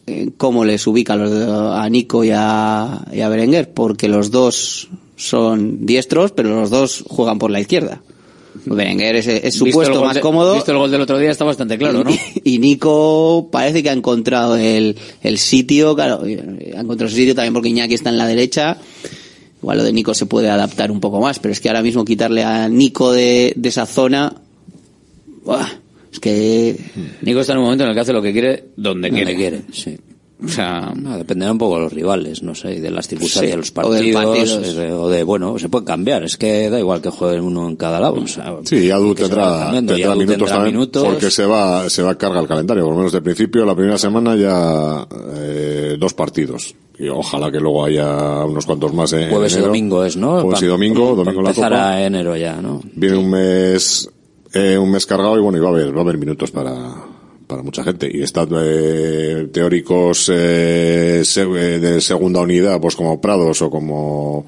eh, 0.07 0.30
cómo 0.37 0.64
les 0.64 0.87
ubica 0.87 1.14
a, 1.14 1.84
a 1.84 1.89
Nico 1.89 2.24
y 2.24 2.30
a, 2.34 3.05
y 3.12 3.20
a 3.20 3.28
Berenguer, 3.28 3.72
porque 3.72 4.09
los 4.09 4.30
dos 4.30 4.89
son 5.16 5.84
diestros, 5.86 6.32
pero 6.32 6.50
los 6.60 6.70
dos 6.70 7.04
juegan 7.08 7.38
por 7.38 7.50
la 7.50 7.60
izquierda. 7.60 8.02
Berenguer 8.64 9.16
es, 9.16 9.26
es 9.28 9.54
su 9.54 9.66
puesto 9.70 10.02
más 10.02 10.14
de- 10.14 10.20
cómodo. 10.20 10.54
Visto 10.54 10.72
el 10.72 10.78
gol 10.78 10.90
del 10.90 11.00
otro 11.02 11.18
día 11.18 11.30
está 11.30 11.44
bastante 11.44 11.76
claro, 11.76 12.02
¿no? 12.04 12.10
Y 12.42 12.58
Nico 12.58 13.48
parece 13.52 13.82
que 13.82 13.90
ha 13.90 13.92
encontrado 13.92 14.56
el, 14.56 14.96
el 15.22 15.38
sitio, 15.38 15.94
claro, 15.94 16.24
eh, 16.26 16.72
ha 16.76 16.80
encontrado 16.80 17.10
su 17.10 17.16
sitio 17.16 17.34
también 17.34 17.52
porque 17.52 17.68
Iñaki 17.68 17.94
está 17.94 18.08
en 18.10 18.16
la 18.18 18.26
derecha. 18.26 18.78
Igual 19.60 19.78
lo 19.78 19.84
de 19.84 19.92
Nico 19.92 20.14
se 20.14 20.26
puede 20.26 20.48
adaptar 20.48 20.90
un 20.90 21.00
poco 21.00 21.20
más, 21.20 21.38
pero 21.38 21.52
es 21.52 21.60
que 21.60 21.68
ahora 21.68 21.82
mismo 21.82 22.04
quitarle 22.04 22.44
a 22.44 22.68
Nico 22.68 23.12
de, 23.12 23.52
de 23.56 23.68
esa 23.68 23.84
zona, 23.84 24.32
¡buah! 25.44 25.66
es 26.12 26.18
que 26.20 26.76
Nico 27.22 27.40
está 27.40 27.52
en 27.52 27.58
un 27.58 27.64
momento 27.64 27.84
en 27.84 27.90
el 27.90 27.94
que 27.94 28.00
hace 28.00 28.12
lo 28.12 28.22
que 28.22 28.32
quiere, 28.32 28.64
donde 28.76 29.08
Donde 29.08 29.10
quiere. 29.10 29.36
quiere, 29.36 29.60
sí. 29.72 29.96
O 30.45 30.49
sea, 30.49 30.93
No, 30.95 31.16
dependerá 31.16 31.51
un 31.53 31.57
poco 31.59 31.76
de 31.76 31.82
los 31.84 31.93
rivales, 31.95 32.43
no 32.43 32.55
sé, 32.55 32.74
y 32.74 32.80
de 32.80 32.91
las 32.91 33.09
circunstancias 33.09 33.45
Sí, 33.47 33.51
de 33.53 33.57
los 33.57 33.70
o 33.70 33.74
partidos, 33.74 34.76
eh, 34.76 34.93
o 34.93 35.09
de, 35.09 35.22
bueno, 35.22 35.59
se 35.59 35.70
puede 35.70 35.87
cambiar, 35.87 36.24
es 36.24 36.37
que 36.37 36.68
da 36.68 36.78
igual 36.78 37.01
que 37.01 37.09
juegue 37.09 37.41
uno 37.41 37.66
en 37.68 37.76
cada 37.76 37.99
lado. 38.01 38.16
O 38.22 38.26
sea, 38.26 38.55
Sí, 38.64 38.91
Adu 38.91 39.14
tendrá, 39.14 39.70
tendrá 39.72 40.14
minutos 40.14 40.26
tendrá 40.37 40.49
también, 40.49 40.74
minutos. 40.74 41.05
porque 41.05 41.30
se 41.30 41.47
va, 41.47 41.89
se 41.89 42.03
va 42.03 42.11
a 42.11 42.18
cargar 42.18 42.43
el 42.43 42.49
calendario, 42.49 42.84
por 42.84 42.93
lo 42.93 42.99
menos 42.99 43.12
de 43.12 43.22
principio, 43.22 43.64
la 43.64 43.74
primera 43.74 43.97
semana 43.97 44.37
ya 44.37 45.07
eh, 45.37 45.97
dos 45.99 46.12
partidos. 46.12 46.74
Y 46.99 47.09
ojalá 47.09 47.51
que 47.51 47.59
luego 47.61 47.84
haya 47.87 48.45
unos 48.45 48.66
cuantos 48.66 48.93
más 48.93 49.12
en 49.14 49.30
Jueves 49.30 49.57
y 49.57 49.61
domingo 49.61 50.05
es, 50.05 50.16
¿no? 50.18 50.43
Jueves 50.43 50.62
y 50.62 50.66
domingo, 50.66 51.11
pa 51.11 51.16
domingo 51.16 51.43
la 51.43 51.49
empezar 51.51 51.72
Copa. 51.72 52.03
enero 52.03 52.37
ya, 52.37 52.61
¿no? 52.61 52.80
Viene 52.95 53.16
un 53.16 53.30
mes, 53.30 54.09
eh, 54.53 54.76
un 54.76 54.91
mes 54.91 55.05
cargado 55.07 55.37
y 55.39 55.41
bueno, 55.41 55.57
y 55.57 55.61
va 55.62 55.68
a 55.68 55.72
haber, 55.72 55.95
va 55.95 55.99
a 56.01 56.03
haber 56.03 56.18
minutos 56.18 56.51
para, 56.51 56.74
para 57.47 57.62
mucha 57.62 57.84
gente. 57.84 58.11
Y 58.12 58.22
están 58.22 58.49
eh, 58.53 59.49
teóricos 59.53 60.30
eh, 60.32 61.22
eh, 61.22 61.78
de 61.80 62.01
segunda 62.01 62.40
unidad, 62.40 62.80
pues 62.80 62.97
como 62.97 63.20
Prados 63.20 63.62
o 63.62 63.70
como 63.70 64.47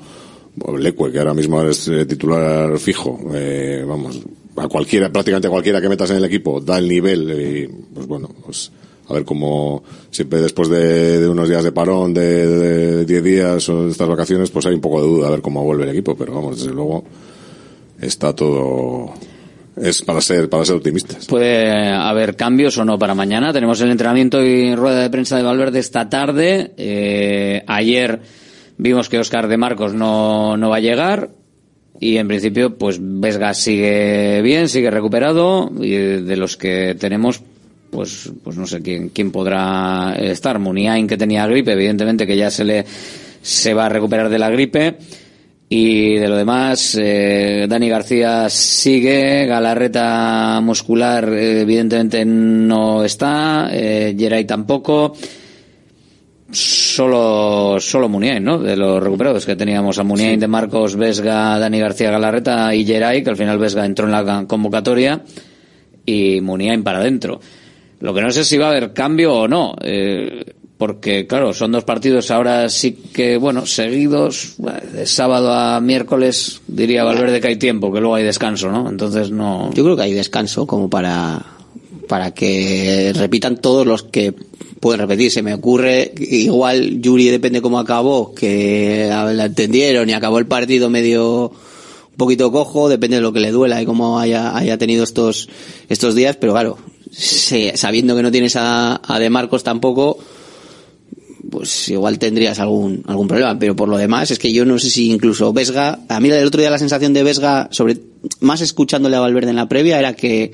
Lecue, 0.79 1.13
que 1.13 1.19
ahora 1.19 1.35
mismo 1.35 1.63
es 1.63 1.89
eh, 1.89 2.07
titular 2.07 2.79
fijo. 2.79 3.19
Eh, 3.35 3.85
vamos, 3.87 4.21
a 4.57 4.69
cualquiera, 4.69 5.11
prácticamente 5.11 5.49
cualquiera 5.49 5.81
que 5.81 5.89
metas 5.89 6.11
en 6.11 6.17
el 6.17 6.25
equipo, 6.25 6.61
da 6.61 6.79
el 6.79 6.89
nivel 6.89 7.31
y, 7.31 7.69
pues 7.95 8.07
bueno, 8.07 8.29
pues 8.45 8.73
a 9.09 9.15
ver 9.15 9.25
cómo 9.25 9.83
siempre 10.11 10.41
después 10.41 10.69
de, 10.69 11.21
de 11.21 11.29
unos 11.29 11.49
días 11.49 11.65
de 11.65 11.73
parón 11.73 12.13
de 12.13 13.07
10 13.07 13.25
días 13.25 13.69
o 13.71 13.85
de 13.85 13.91
estas 13.91 14.09
vacaciones, 14.09 14.51
pues 14.51 14.67
hay 14.67 14.75
un 14.75 14.83
poco 14.83 15.01
de 15.01 15.09
duda 15.09 15.29
a 15.29 15.31
ver 15.31 15.41
cómo 15.41 15.65
vuelve 15.65 15.85
el 15.85 15.91
equipo, 15.91 16.15
pero 16.15 16.35
vamos, 16.35 16.59
desde 16.59 16.75
luego 16.75 17.05
está 18.01 18.35
todo 18.35 19.15
es 19.83 20.03
para 20.03 20.21
ser 20.21 20.49
para 20.49 20.65
ser 20.65 20.77
optimistas. 20.77 21.27
Puede 21.27 21.91
haber 21.91 22.37
cambios 22.37 22.79
o 22.79 22.85
no 22.85 22.99
para 22.99 23.15
mañana. 23.15 23.53
Tenemos 23.53 23.81
el 23.81 23.91
entrenamiento 23.91 24.43
y 24.43 24.75
rueda 24.75 25.03
de 25.03 25.11
prensa 25.11 25.37
de 25.37 25.43
Valverde 25.43 25.79
esta 25.79 26.09
tarde. 26.09 26.73
Eh, 26.77 27.63
ayer 27.67 28.21
vimos 28.77 29.09
que 29.09 29.19
Oscar 29.19 29.49
de 29.49 29.57
Marcos 29.57 29.95
no, 29.95 30.57
no 30.57 30.71
va 30.71 30.77
a 30.77 30.81
llegar. 30.81 31.31
Y 32.01 32.17
en 32.17 32.29
principio, 32.29 32.79
pues 32.79 32.99
Vesga 33.01 33.55
sigue 33.55 34.41
bien, 34.43 34.69
sigue 34.69 34.91
recuperado. 34.91 35.71
Y 35.81 35.97
de 35.97 36.37
los 36.37 36.57
que 36.57 36.95
tenemos, 36.99 37.43
pues, 37.91 38.31
pues 38.45 38.57
no 38.57 38.67
sé 38.67 38.83
quién, 38.83 39.09
quién 39.09 39.33
podrá 39.33 40.15
estar. 40.19 40.59
Muniain, 40.59 41.09
que 41.09 41.17
tenía 41.17 41.47
gripe, 41.47 41.73
evidentemente 41.73 42.27
que 42.27 42.37
ya 42.37 42.51
se 42.51 42.65
le 42.65 42.85
se 43.43 43.75
va 43.75 43.87
a 43.87 43.89
recuperar 43.89 44.29
de 44.29 44.39
la 44.39 44.51
gripe. 44.51 44.97
Y 45.71 46.15
de 46.15 46.29
lo 46.29 46.37
demás, 46.37 46.97
eh, 46.99 47.67
Dani 47.69 47.91
García 47.91 48.49
sigue, 48.49 49.45
Galarreta 49.45 50.61
muscular 50.63 51.29
eh, 51.31 51.61
evidentemente 51.61 52.25
no 52.25 53.05
está, 53.05 53.69
eh, 53.71 54.15
Geray 54.19 54.47
tampoco. 54.47 55.15
Solo, 56.51 57.77
solo 57.79 58.09
Muniain, 58.09 58.43
¿no? 58.43 58.59
De 58.59 58.75
los 58.75 59.03
recuperados 59.03 59.45
que 59.45 59.55
teníamos 59.55 59.99
a 59.99 60.05
Muniain, 60.05 60.41
de 60.41 60.49
Marcos, 60.49 60.97
Vesga, 60.97 61.59
Dani 61.59 61.79
García, 61.79 62.11
Galarreta 62.11 62.75
y 62.75 62.87
Geray, 62.87 63.23
que 63.23 63.29
al 63.29 63.37
final 63.37 63.59
Vesga 63.59 63.85
entró 63.85 64.07
en 64.07 64.13
la 64.13 64.47
convocatoria 64.47 65.23
y 66.07 66.41
Muniain 66.41 66.83
para 66.83 67.01
adentro. 67.01 67.39
Lo 68.01 68.15
que 68.15 68.23
no 68.23 68.31
sé 68.31 68.45
si 68.45 68.57
va 68.57 68.69
a 68.69 68.71
haber 68.71 68.95
cambio 68.95 69.35
o 69.35 69.49
no. 69.49 69.75
Eh, 69.83 70.55
porque 70.79 71.27
claro, 71.27 71.53
son 71.53 71.73
dos 71.73 71.83
partidos 71.83 72.31
ahora 72.31 72.69
sí 72.69 72.93
que, 73.13 73.37
bueno, 73.37 73.67
seguidos, 73.67 74.55
de 74.93 75.07
sábado 75.07 75.53
a 75.53 75.81
miércoles, 75.81 76.61
diría 76.69 77.03
Valverde 77.03 77.41
que 77.41 77.49
hay 77.49 77.57
tiempo, 77.57 77.93
que 77.93 77.99
luego 77.99 78.15
hay 78.15 78.23
descanso, 78.23 78.71
¿no? 78.71 78.89
Entonces 78.89 79.33
no. 79.33 79.73
Yo 79.75 79.83
creo 79.83 79.97
que 79.97 80.03
hay 80.05 80.15
descanso 80.15 80.69
como 80.69 80.89
para, 80.89 81.45
para 82.07 82.33
que 82.33 83.13
repitan 83.17 83.57
todos 83.57 83.89
los 83.89 84.05
que 84.05 84.33
pueden 84.79 85.01
repetir. 85.01 85.33
Se 85.33 85.43
me 85.43 85.53
ocurre, 85.53 86.13
igual 86.17 87.01
Yuri 87.03 87.29
depende 87.29 87.61
cómo 87.61 87.81
acabó, 87.81 88.33
que 88.33 89.09
la 89.11 89.47
entendieron 89.47 90.09
y 90.09 90.13
acabó 90.13 90.39
el 90.39 90.47
partido 90.47 90.89
medio 90.91 91.51
un 91.51 92.17
poquito 92.17 92.53
cojo, 92.53 92.89
depende 92.89 93.17
de 93.17 93.23
lo 93.23 93.33
que 93.33 93.41
le 93.41 93.51
duela 93.51 93.83
y 93.83 93.85
cómo 93.85 94.21
haya, 94.21 94.57
haya 94.57 94.79
tenido 94.79 95.03
estos, 95.03 95.49
estos 95.89 96.15
días, 96.15 96.37
pero 96.37 96.53
claro, 96.53 96.79
sabiendo 97.11 98.15
que 98.15 98.23
no 98.23 98.31
tienes 98.31 98.55
a, 98.55 99.01
a 99.05 99.19
De 99.19 99.29
Marcos 99.29 99.65
tampoco, 99.65 100.19
pues 101.51 101.89
igual 101.89 102.19
tendrías 102.19 102.59
algún, 102.59 103.03
algún 103.07 103.29
problema. 103.29 103.59
Pero 103.59 103.77
por 103.77 103.89
lo 103.89 103.97
demás, 103.97 104.31
es 104.31 104.39
que 104.39 104.53
yo 104.53 104.65
no 104.65 104.79
sé 104.79 104.91
si 104.91 105.11
incluso 105.11 105.53
Vesga, 105.53 106.01
a 106.09 106.21
mí 106.21 106.29
el 106.29 106.47
otro 106.47 106.61
día 106.61 106.71
la 106.71 106.79
sensación 106.79 107.13
de 107.13 107.23
Vesga, 107.23 107.69
sobre, 107.71 107.99
más 108.41 108.61
escuchándole 108.61 109.17
a 109.17 109.21
Valverde 109.21 109.51
en 109.51 109.57
la 109.57 109.69
previa, 109.69 109.99
era 109.99 110.15
que, 110.15 110.53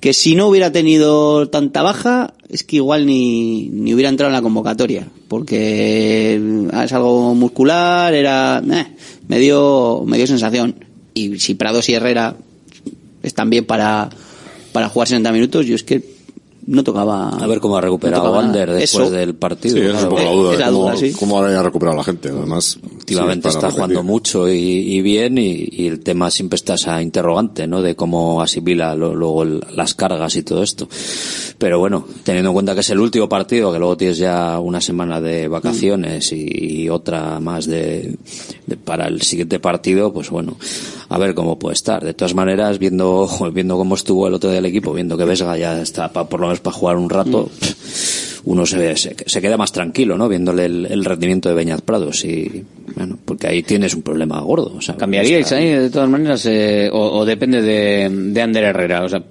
que 0.00 0.12
si 0.12 0.34
no 0.34 0.48
hubiera 0.48 0.72
tenido 0.72 1.48
tanta 1.48 1.82
baja, 1.82 2.34
es 2.48 2.64
que 2.64 2.76
igual 2.76 3.06
ni, 3.06 3.68
ni 3.68 3.94
hubiera 3.94 4.08
entrado 4.08 4.30
en 4.30 4.34
la 4.34 4.42
convocatoria. 4.42 5.08
Porque 5.28 6.40
es 6.82 6.92
algo 6.92 7.34
muscular, 7.34 8.14
era, 8.14 8.62
eh, 8.72 8.86
me 9.28 9.38
dio, 9.38 10.04
sensación. 10.26 10.84
Y 11.14 11.38
si 11.40 11.54
Prados 11.54 11.88
y 11.88 11.94
Herrera 11.94 12.36
están 13.22 13.50
bien 13.50 13.64
para, 13.64 14.10
para 14.72 14.88
jugar 14.88 15.08
60 15.08 15.30
minutos, 15.32 15.66
yo 15.66 15.74
es 15.74 15.82
que 15.82 16.11
no 16.66 16.84
tocaba. 16.84 17.30
A 17.30 17.46
ver 17.46 17.60
cómo 17.60 17.76
ha 17.76 17.80
recuperado 17.80 18.38
Ander 18.38 18.72
después 18.72 19.10
del 19.10 19.34
partido. 19.34 19.76
Sí, 19.76 19.82
es 19.82 20.02
un 20.02 20.08
poco 20.10 20.22
la 20.22 20.30
duda. 20.70 20.94
de 20.94 21.12
cómo, 21.12 21.18
cómo 21.18 21.38
ha 21.42 21.62
recuperado 21.62 21.96
la 21.96 22.04
gente, 22.04 22.28
además. 22.28 22.78
Últimamente 23.02 23.48
está 23.48 23.68
jugando 23.68 24.04
mucho 24.04 24.48
y, 24.48 25.02
bien 25.02 25.36
y, 25.36 25.88
el 25.88 26.00
tema 26.00 26.30
siempre 26.30 26.54
está 26.54 26.74
esa 26.74 27.02
interrogante, 27.02 27.66
¿no? 27.66 27.82
De 27.82 27.96
cómo 27.96 28.40
asimila 28.40 28.94
luego 28.94 29.44
las 29.44 29.94
cargas 29.94 30.36
y 30.36 30.44
todo 30.44 30.62
esto. 30.62 30.88
Pero 31.58 31.80
bueno, 31.80 32.06
teniendo 32.22 32.50
en 32.50 32.54
cuenta 32.54 32.74
que 32.74 32.80
es 32.80 32.90
el 32.90 33.00
último 33.00 33.28
partido, 33.28 33.72
que 33.72 33.80
luego 33.80 33.96
tienes 33.96 34.18
ya 34.18 34.60
una 34.60 34.80
semana 34.80 35.20
de 35.20 35.48
vacaciones 35.48 36.32
y, 36.32 36.88
otra 36.88 37.40
más 37.40 37.66
de, 37.66 38.16
para 38.84 39.08
el 39.08 39.20
siguiente 39.22 39.58
partido, 39.58 40.12
pues 40.12 40.30
bueno, 40.30 40.56
a 41.08 41.18
ver 41.18 41.34
cómo 41.34 41.58
puede 41.58 41.74
estar. 41.74 42.04
De 42.04 42.14
todas 42.14 42.34
maneras, 42.36 42.78
viendo, 42.78 43.28
viendo 43.52 43.76
cómo 43.76 43.96
estuvo 43.96 44.28
el 44.28 44.34
otro 44.34 44.50
día 44.50 44.60
el 44.60 44.66
equipo, 44.66 44.92
viendo 44.92 45.16
que 45.16 45.24
Vesga 45.24 45.56
ya 45.58 45.82
está 45.82 46.12
por 46.12 46.38
lo 46.38 46.46
menos 46.46 46.60
para 46.60 46.76
jugar 46.76 46.96
un 46.96 47.10
rato, 47.10 47.50
mm. 47.50 48.11
Uno 48.44 48.66
se, 48.66 48.96
se, 48.96 49.40
queda 49.40 49.56
más 49.56 49.72
tranquilo, 49.72 50.16
¿no? 50.16 50.28
Viéndole 50.28 50.66
el, 50.66 51.04
rendimiento 51.04 51.48
de 51.48 51.54
Beñat 51.54 51.82
Prados 51.82 52.24
y, 52.24 52.64
bueno, 52.96 53.18
porque 53.24 53.46
ahí 53.46 53.62
tienes 53.62 53.94
un 53.94 54.02
problema 54.02 54.40
gordo. 54.40 54.74
O 54.76 54.80
sea, 54.80 54.96
¿Cambiaríais 54.96 55.52
ahí 55.52 55.68
de 55.68 55.90
todas 55.90 56.08
maneras 56.08 56.44
eh, 56.46 56.88
o, 56.92 57.24
depende 57.24 57.62
de, 57.62 58.08
de 58.10 58.42
Ander 58.42 58.64
Herrera? 58.64 59.04
O 59.04 59.08
sea, 59.08 59.22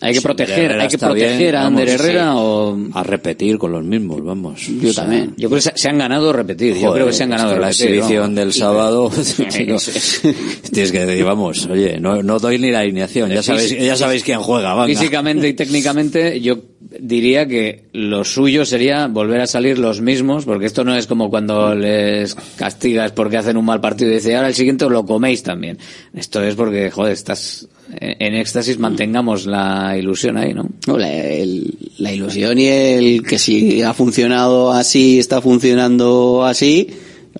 hay 0.00 0.14
que 0.14 0.20
proteger, 0.20 0.72
hay 0.72 0.88
que 0.88 0.98
proteger 0.98 1.54
a 1.56 1.66
Ander 1.66 1.88
Herrera 1.88 2.36
o 2.36 2.76
a 2.92 3.02
repetir 3.04 3.56
con 3.56 3.70
los 3.70 3.84
mismos, 3.84 4.22
vamos. 4.24 4.66
Yo 4.80 4.92
también. 4.92 5.34
Yo 5.36 5.48
creo 5.48 5.62
que 5.62 5.78
se, 5.78 5.88
han 5.88 5.98
ganado 5.98 6.32
repetir. 6.32 6.76
yo 6.76 6.92
creo 6.92 7.06
que 7.06 7.12
se 7.12 7.22
han 7.22 7.30
ganado 7.30 7.56
la 7.56 7.68
exhibición 7.68 8.34
del 8.34 8.52
sábado. 8.52 9.10
tienes 10.72 10.92
que 10.92 11.06
decir, 11.06 11.24
vamos, 11.24 11.66
oye, 11.66 12.00
no, 12.00 12.22
no 12.22 12.38
doy 12.38 12.58
ni 12.58 12.70
la 12.70 12.80
alineación. 12.80 13.30
Ya 13.30 13.42
sabéis, 13.42 13.78
ya 13.78 13.96
sabéis 13.96 14.24
quién 14.24 14.40
juega. 14.40 14.84
Físicamente 14.86 15.48
y 15.48 15.54
técnicamente, 15.54 16.40
yo 16.40 16.58
diría 17.00 17.46
que 17.46 17.84
lo 17.92 18.24
suyo 18.24 18.64
sería 18.64 19.06
volver 19.06 19.40
a 19.40 19.46
salir 19.46 19.78
los 19.78 20.00
mismos, 20.00 20.44
porque 20.44 20.66
esto 20.66 20.84
no 20.84 20.94
es 20.94 21.06
como 21.06 21.30
cuando 21.30 21.74
les 21.74 22.34
castigas 22.56 23.12
porque 23.12 23.36
hacen 23.36 23.56
un 23.56 23.64
mal 23.64 23.80
partido 23.80 24.10
y 24.10 24.14
dices, 24.14 24.34
ahora 24.34 24.48
el 24.48 24.54
siguiente 24.54 24.88
lo 24.88 25.04
coméis 25.04 25.42
también. 25.42 25.78
Esto 26.14 26.42
es 26.42 26.54
porque, 26.54 26.90
joder, 26.90 27.12
estás 27.12 27.68
en 27.98 28.34
éxtasis, 28.34 28.78
mantengamos 28.78 29.46
la 29.46 29.96
ilusión 29.98 30.36
ahí, 30.36 30.54
¿no? 30.54 30.68
la, 30.96 32.12
ilusión 32.12 32.58
y 32.58 32.66
el 32.66 33.22
que 33.22 33.38
si 33.38 33.82
ha 33.82 33.92
funcionado 33.92 34.72
así, 34.72 35.18
está 35.18 35.40
funcionando 35.40 36.44
así, 36.44 36.88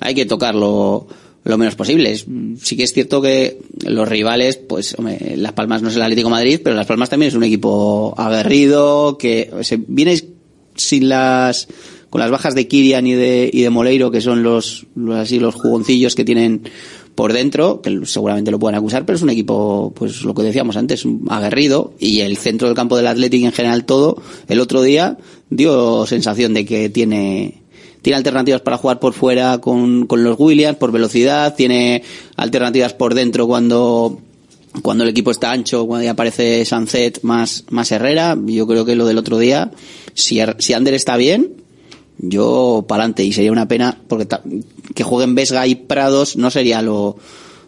hay 0.00 0.14
que 0.14 0.26
tocarlo 0.26 1.07
lo 1.45 1.59
menos 1.59 1.74
posible. 1.74 2.16
Sí 2.16 2.76
que 2.76 2.84
es 2.84 2.93
cierto 2.93 3.20
que 3.20 3.59
los 3.84 4.09
rivales, 4.09 4.57
pues, 4.57 4.95
hombre, 4.99 5.34
Las 5.36 5.53
Palmas 5.53 5.82
no 5.82 5.88
es 5.88 5.97
el 5.97 6.03
Atlético 6.03 6.30
Madrid, 6.30 6.61
pero 6.62 6.76
Las 6.76 6.86
Palmas 6.86 7.11
también 7.11 7.28
es 7.28 7.34
un 7.34 7.45
equipo 7.45 8.14
aguerrido, 8.16 9.18
que 9.18 9.51
se 9.62 9.76
viene 9.86 10.22
sin 10.76 11.09
las, 11.09 11.68
con 12.11 12.20
las 12.20 12.30
bajas 12.30 12.55
de 12.55 12.68
Kirian 12.68 13.07
y 13.07 13.14
de, 13.14 13.51
y 13.53 13.62
de 13.62 13.70
Moleiro, 13.70 14.11
que 14.11 14.20
son 14.20 14.43
los, 14.43 14.86
los 14.95 15.16
así, 15.16 15.40
los 15.40 15.55
jugoncillos 15.55 16.14
que 16.14 16.24
tienen 16.24 16.62
por 17.14 17.32
dentro, 17.32 17.82
que 17.82 18.07
seguramente 18.07 18.51
lo 18.51 18.59
pueden 18.59 18.78
acusar, 18.78 19.05
pero 19.05 19.16
es 19.16 19.22
un 19.22 19.30
equipo, 19.30 19.93
pues 19.95 20.22
lo 20.22 20.34
que 20.34 20.43
decíamos 20.43 20.76
antes, 20.76 21.05
aguerrido, 21.28 21.95
y 21.99 22.20
el 22.20 22.36
centro 22.36 22.68
del 22.68 22.76
campo 22.76 22.97
del 22.97 23.07
Atlético 23.07 23.47
en 23.47 23.53
general 23.53 23.84
todo, 23.84 24.22
el 24.49 24.61
otro 24.61 24.82
día 24.82 25.18
dio 25.51 26.07
sensación 26.07 26.55
de 26.55 26.64
que 26.64 26.88
tiene, 26.88 27.61
tiene 28.03 28.16
alternativas 28.16 28.61
para 28.61 28.76
jugar 28.76 28.98
por 28.98 29.14
fuera 29.14 29.59
con, 29.59 30.07
con 30.07 30.22
los 30.24 30.38
Williams, 30.38 30.76
por 30.76 30.92
velocidad, 30.92 31.55
tiene 31.55 32.03
alternativas 32.36 32.92
por 32.94 33.14
dentro 33.14 33.46
cuando 33.46 34.20
cuando 34.80 35.05
el 35.05 35.11
equipo 35.11 35.30
está 35.30 35.53
ancho, 35.53 35.86
cuando 35.86 36.05
ya 36.05 36.12
aparece 36.12 36.64
Sanzet 36.64 37.20
más, 37.22 37.64
más 37.68 37.92
Herrera, 37.92 38.38
yo 38.46 38.66
creo 38.66 38.86
que 38.86 38.96
lo 38.96 39.05
del 39.05 39.18
otro 39.18 39.38
día, 39.38 39.70
si, 40.14 40.40
si 40.59 40.72
Ander 40.72 40.94
está 40.94 41.18
bien, 41.18 41.62
yo 42.18 42.84
para 42.88 43.03
adelante 43.03 43.24
y 43.24 43.32
sería 43.32 43.53
una 43.53 43.68
pena 43.68 43.98
porque 44.09 44.26
que 44.94 45.05
jueguen 45.05 45.34
Vesga 45.34 45.66
y 45.66 45.74
Prados 45.74 46.36
no 46.36 46.50
sería 46.50 46.80
lo, 46.80 47.16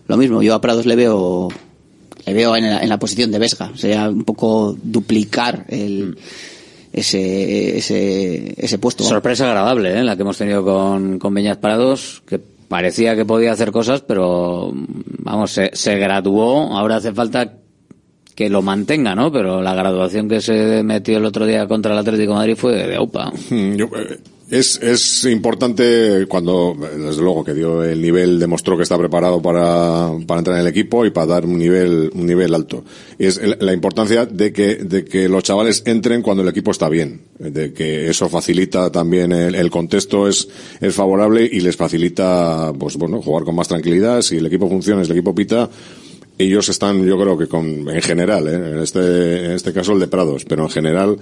lo 0.06 0.16
mismo. 0.16 0.42
Yo 0.42 0.54
a 0.54 0.60
Prados 0.60 0.86
le 0.86 0.96
veo 0.96 1.48
le 2.24 2.32
veo 2.32 2.56
en 2.56 2.70
la, 2.70 2.80
en 2.80 2.88
la 2.88 2.98
posición 2.98 3.30
de 3.30 3.38
Vesga, 3.38 3.72
sería 3.76 4.08
un 4.08 4.24
poco 4.24 4.76
duplicar 4.82 5.66
el 5.68 6.16
ese, 6.94 7.76
ese, 7.76 8.54
ese 8.56 8.78
puesto. 8.78 9.02
Sorpresa 9.02 9.46
agradable, 9.46 9.98
¿eh? 9.98 10.04
la 10.04 10.14
que 10.14 10.22
hemos 10.22 10.38
tenido 10.38 10.64
con, 10.64 11.18
con 11.18 11.34
Beñat 11.34 11.58
Prados, 11.58 12.22
que 12.26 12.38
parecía 12.38 13.16
que 13.16 13.24
podía 13.24 13.52
hacer 13.52 13.72
cosas, 13.72 14.00
pero 14.00 14.72
vamos, 15.18 15.50
se, 15.50 15.70
se 15.74 15.98
graduó, 15.98 16.72
ahora 16.72 16.96
hace 16.96 17.12
falta 17.12 17.54
que 18.36 18.48
lo 18.48 18.62
mantenga, 18.62 19.16
¿no? 19.16 19.32
Pero 19.32 19.60
la 19.60 19.74
graduación 19.74 20.28
que 20.28 20.40
se 20.40 20.82
metió 20.84 21.18
el 21.18 21.24
otro 21.24 21.46
día 21.46 21.66
contra 21.66 21.92
el 21.92 21.98
Atlético 21.98 22.32
de 22.32 22.38
Madrid 22.38 22.56
fue 22.56 22.72
de 22.74 22.96
AUPA. 22.96 23.32
Hmm, 23.50 23.72
eh, 23.80 24.18
es, 24.58 24.80
es 24.80 25.24
importante 25.24 26.26
cuando, 26.28 26.76
desde 26.96 27.22
luego, 27.22 27.44
que 27.44 27.54
dio 27.54 27.82
el 27.82 28.00
nivel, 28.00 28.38
demostró 28.38 28.76
que 28.76 28.84
está 28.84 28.96
preparado 28.96 29.42
para, 29.42 30.12
para 30.26 30.38
entrar 30.38 30.56
en 30.56 30.62
el 30.62 30.68
equipo 30.68 31.04
y 31.04 31.10
para 31.10 31.26
dar 31.26 31.44
un 31.44 31.58
nivel, 31.58 32.10
un 32.14 32.26
nivel 32.26 32.54
alto. 32.54 32.84
Es 33.18 33.40
la 33.42 33.72
importancia 33.72 34.26
de 34.26 34.52
que, 34.52 34.76
de 34.76 35.04
que 35.04 35.28
los 35.28 35.42
chavales 35.42 35.82
entren 35.86 36.22
cuando 36.22 36.42
el 36.42 36.48
equipo 36.48 36.70
está 36.70 36.88
bien, 36.88 37.22
de 37.38 37.72
que 37.72 38.08
eso 38.08 38.28
facilita 38.28 38.90
también 38.90 39.32
el, 39.32 39.54
el 39.54 39.70
contexto 39.70 40.28
es, 40.28 40.48
es 40.80 40.94
favorable 40.94 41.48
y 41.50 41.60
les 41.60 41.76
facilita, 41.76 42.72
pues 42.78 42.96
bueno, 42.96 43.20
jugar 43.20 43.44
con 43.44 43.56
más 43.56 43.68
tranquilidad. 43.68 44.22
Si 44.22 44.36
el 44.36 44.46
equipo 44.46 44.68
funciona, 44.68 45.04
si 45.04 45.10
el 45.10 45.18
equipo 45.18 45.34
pita, 45.34 45.68
ellos 46.38 46.68
están, 46.68 47.04
yo 47.04 47.18
creo 47.18 47.38
que 47.38 47.46
con, 47.46 47.88
en 47.88 48.02
general, 48.02 48.48
¿eh? 48.48 48.54
en 48.54 48.78
este, 48.78 49.44
en 49.44 49.50
este 49.52 49.72
caso 49.72 49.92
el 49.92 50.00
de 50.00 50.08
Prados, 50.08 50.44
pero 50.44 50.64
en 50.64 50.70
general, 50.70 51.18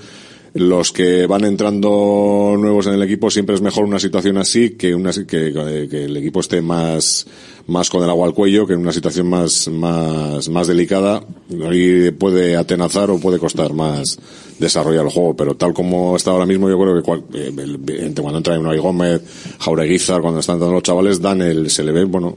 los 0.54 0.92
que 0.92 1.26
van 1.26 1.44
entrando 1.44 2.56
nuevos 2.58 2.86
en 2.86 2.94
el 2.94 3.02
equipo 3.02 3.30
siempre 3.30 3.54
es 3.54 3.62
mejor 3.62 3.84
una 3.84 3.98
situación 3.98 4.36
así 4.36 4.70
que 4.70 4.94
una 4.94 5.10
que, 5.12 5.52
que 5.90 6.04
el 6.04 6.16
equipo 6.16 6.40
esté 6.40 6.60
más 6.60 7.26
más 7.66 7.88
con 7.88 8.02
el 8.02 8.10
agua 8.10 8.26
al 8.26 8.34
cuello 8.34 8.66
que 8.66 8.74
en 8.74 8.80
una 8.80 8.92
situación 8.92 9.28
más 9.28 9.68
más 9.68 10.48
más 10.48 10.66
delicada. 10.66 11.24
Ahí 11.68 12.10
puede 12.10 12.56
atenazar 12.56 13.10
o 13.10 13.18
puede 13.18 13.38
costar 13.38 13.72
más 13.72 14.18
desarrollar 14.58 15.06
el 15.06 15.10
juego 15.10 15.34
pero 15.34 15.56
tal 15.56 15.72
como 15.72 16.16
está 16.16 16.32
ahora 16.32 16.46
mismo 16.46 16.68
yo 16.68 16.78
creo 16.78 16.96
que 16.96 17.02
cual, 17.02 17.24
eh, 17.32 17.52
el, 17.56 18.14
cuando 18.20 18.38
entra 18.38 18.58
Unai 18.58 18.78
Gómez 18.78 19.22
Jaureguizar 19.58 20.20
cuando 20.20 20.40
están 20.40 20.56
entrando 20.56 20.74
los 20.74 20.82
chavales 20.82 21.20
dan 21.20 21.40
el 21.40 21.70
se 21.70 21.82
le 21.82 21.92
ve 21.92 22.04
bueno 22.04 22.36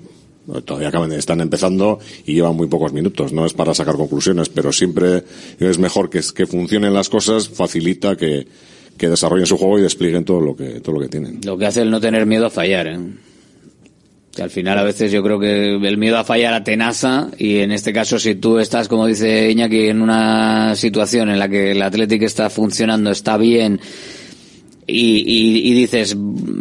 todavía 0.66 0.90
acaban, 0.90 1.12
están 1.12 1.42
empezando 1.42 2.00
y 2.26 2.34
llevan 2.34 2.56
muy 2.56 2.68
pocos 2.68 2.94
minutos. 2.94 3.34
No 3.34 3.46
es 3.46 3.54
para 3.54 3.74
sacar 3.74 3.96
conclusiones, 3.96 4.50
pero 4.50 4.72
siempre 4.72 5.24
es 5.60 5.80
mejor 5.80 6.10
que, 6.10 6.22
que 6.36 6.46
funcionen 6.46 6.94
las 6.94 7.10
cosas, 7.10 7.50
facilita 7.50 8.16
que, 8.16 8.48
que 8.98 9.10
desarrollen 9.10 9.46
su 9.46 9.58
juego 9.58 9.80
y 9.80 9.82
desplieguen 9.82 10.26
todo 10.26 10.42
lo 10.42 10.56
que, 10.56 10.80
todo 10.82 10.96
lo 10.96 11.02
que 11.02 11.10
tienen. 11.10 11.40
Lo 11.44 11.58
que 11.58 11.66
hace 11.66 11.82
el 11.82 11.92
no 11.92 12.00
tener 12.00 12.26
miedo 12.26 12.46
a 12.46 12.50
fallar, 12.50 12.88
¿eh? 12.88 13.00
Que 14.36 14.44
al 14.44 14.50
final 14.50 14.78
a 14.78 14.84
veces 14.84 15.14
yo 15.14 15.24
creo 15.24 15.40
que 15.40 15.76
el 15.76 15.98
miedo 15.98 16.18
a 16.18 16.26
fallar 16.26 16.54
atenaza 16.54 17.30
y 17.38 17.60
en 17.60 17.72
este 17.72 17.94
caso 17.94 18.20
si 18.20 18.36
tú 18.36 18.60
estás, 18.60 18.90
como 18.90 19.08
dice 19.08 19.50
Iñaki, 19.50 19.88
en 19.88 20.02
una 20.02 20.76
situación 20.76 21.30
en 21.30 21.40
la 21.40 21.48
que 21.48 21.72
el 21.72 21.82
Atlético 21.82 22.26
está 22.26 22.50
funcionando, 22.50 23.12
está 23.12 23.38
bien, 23.38 23.80
y, 24.88 25.72
y, 25.72 25.74
dices, 25.74 26.16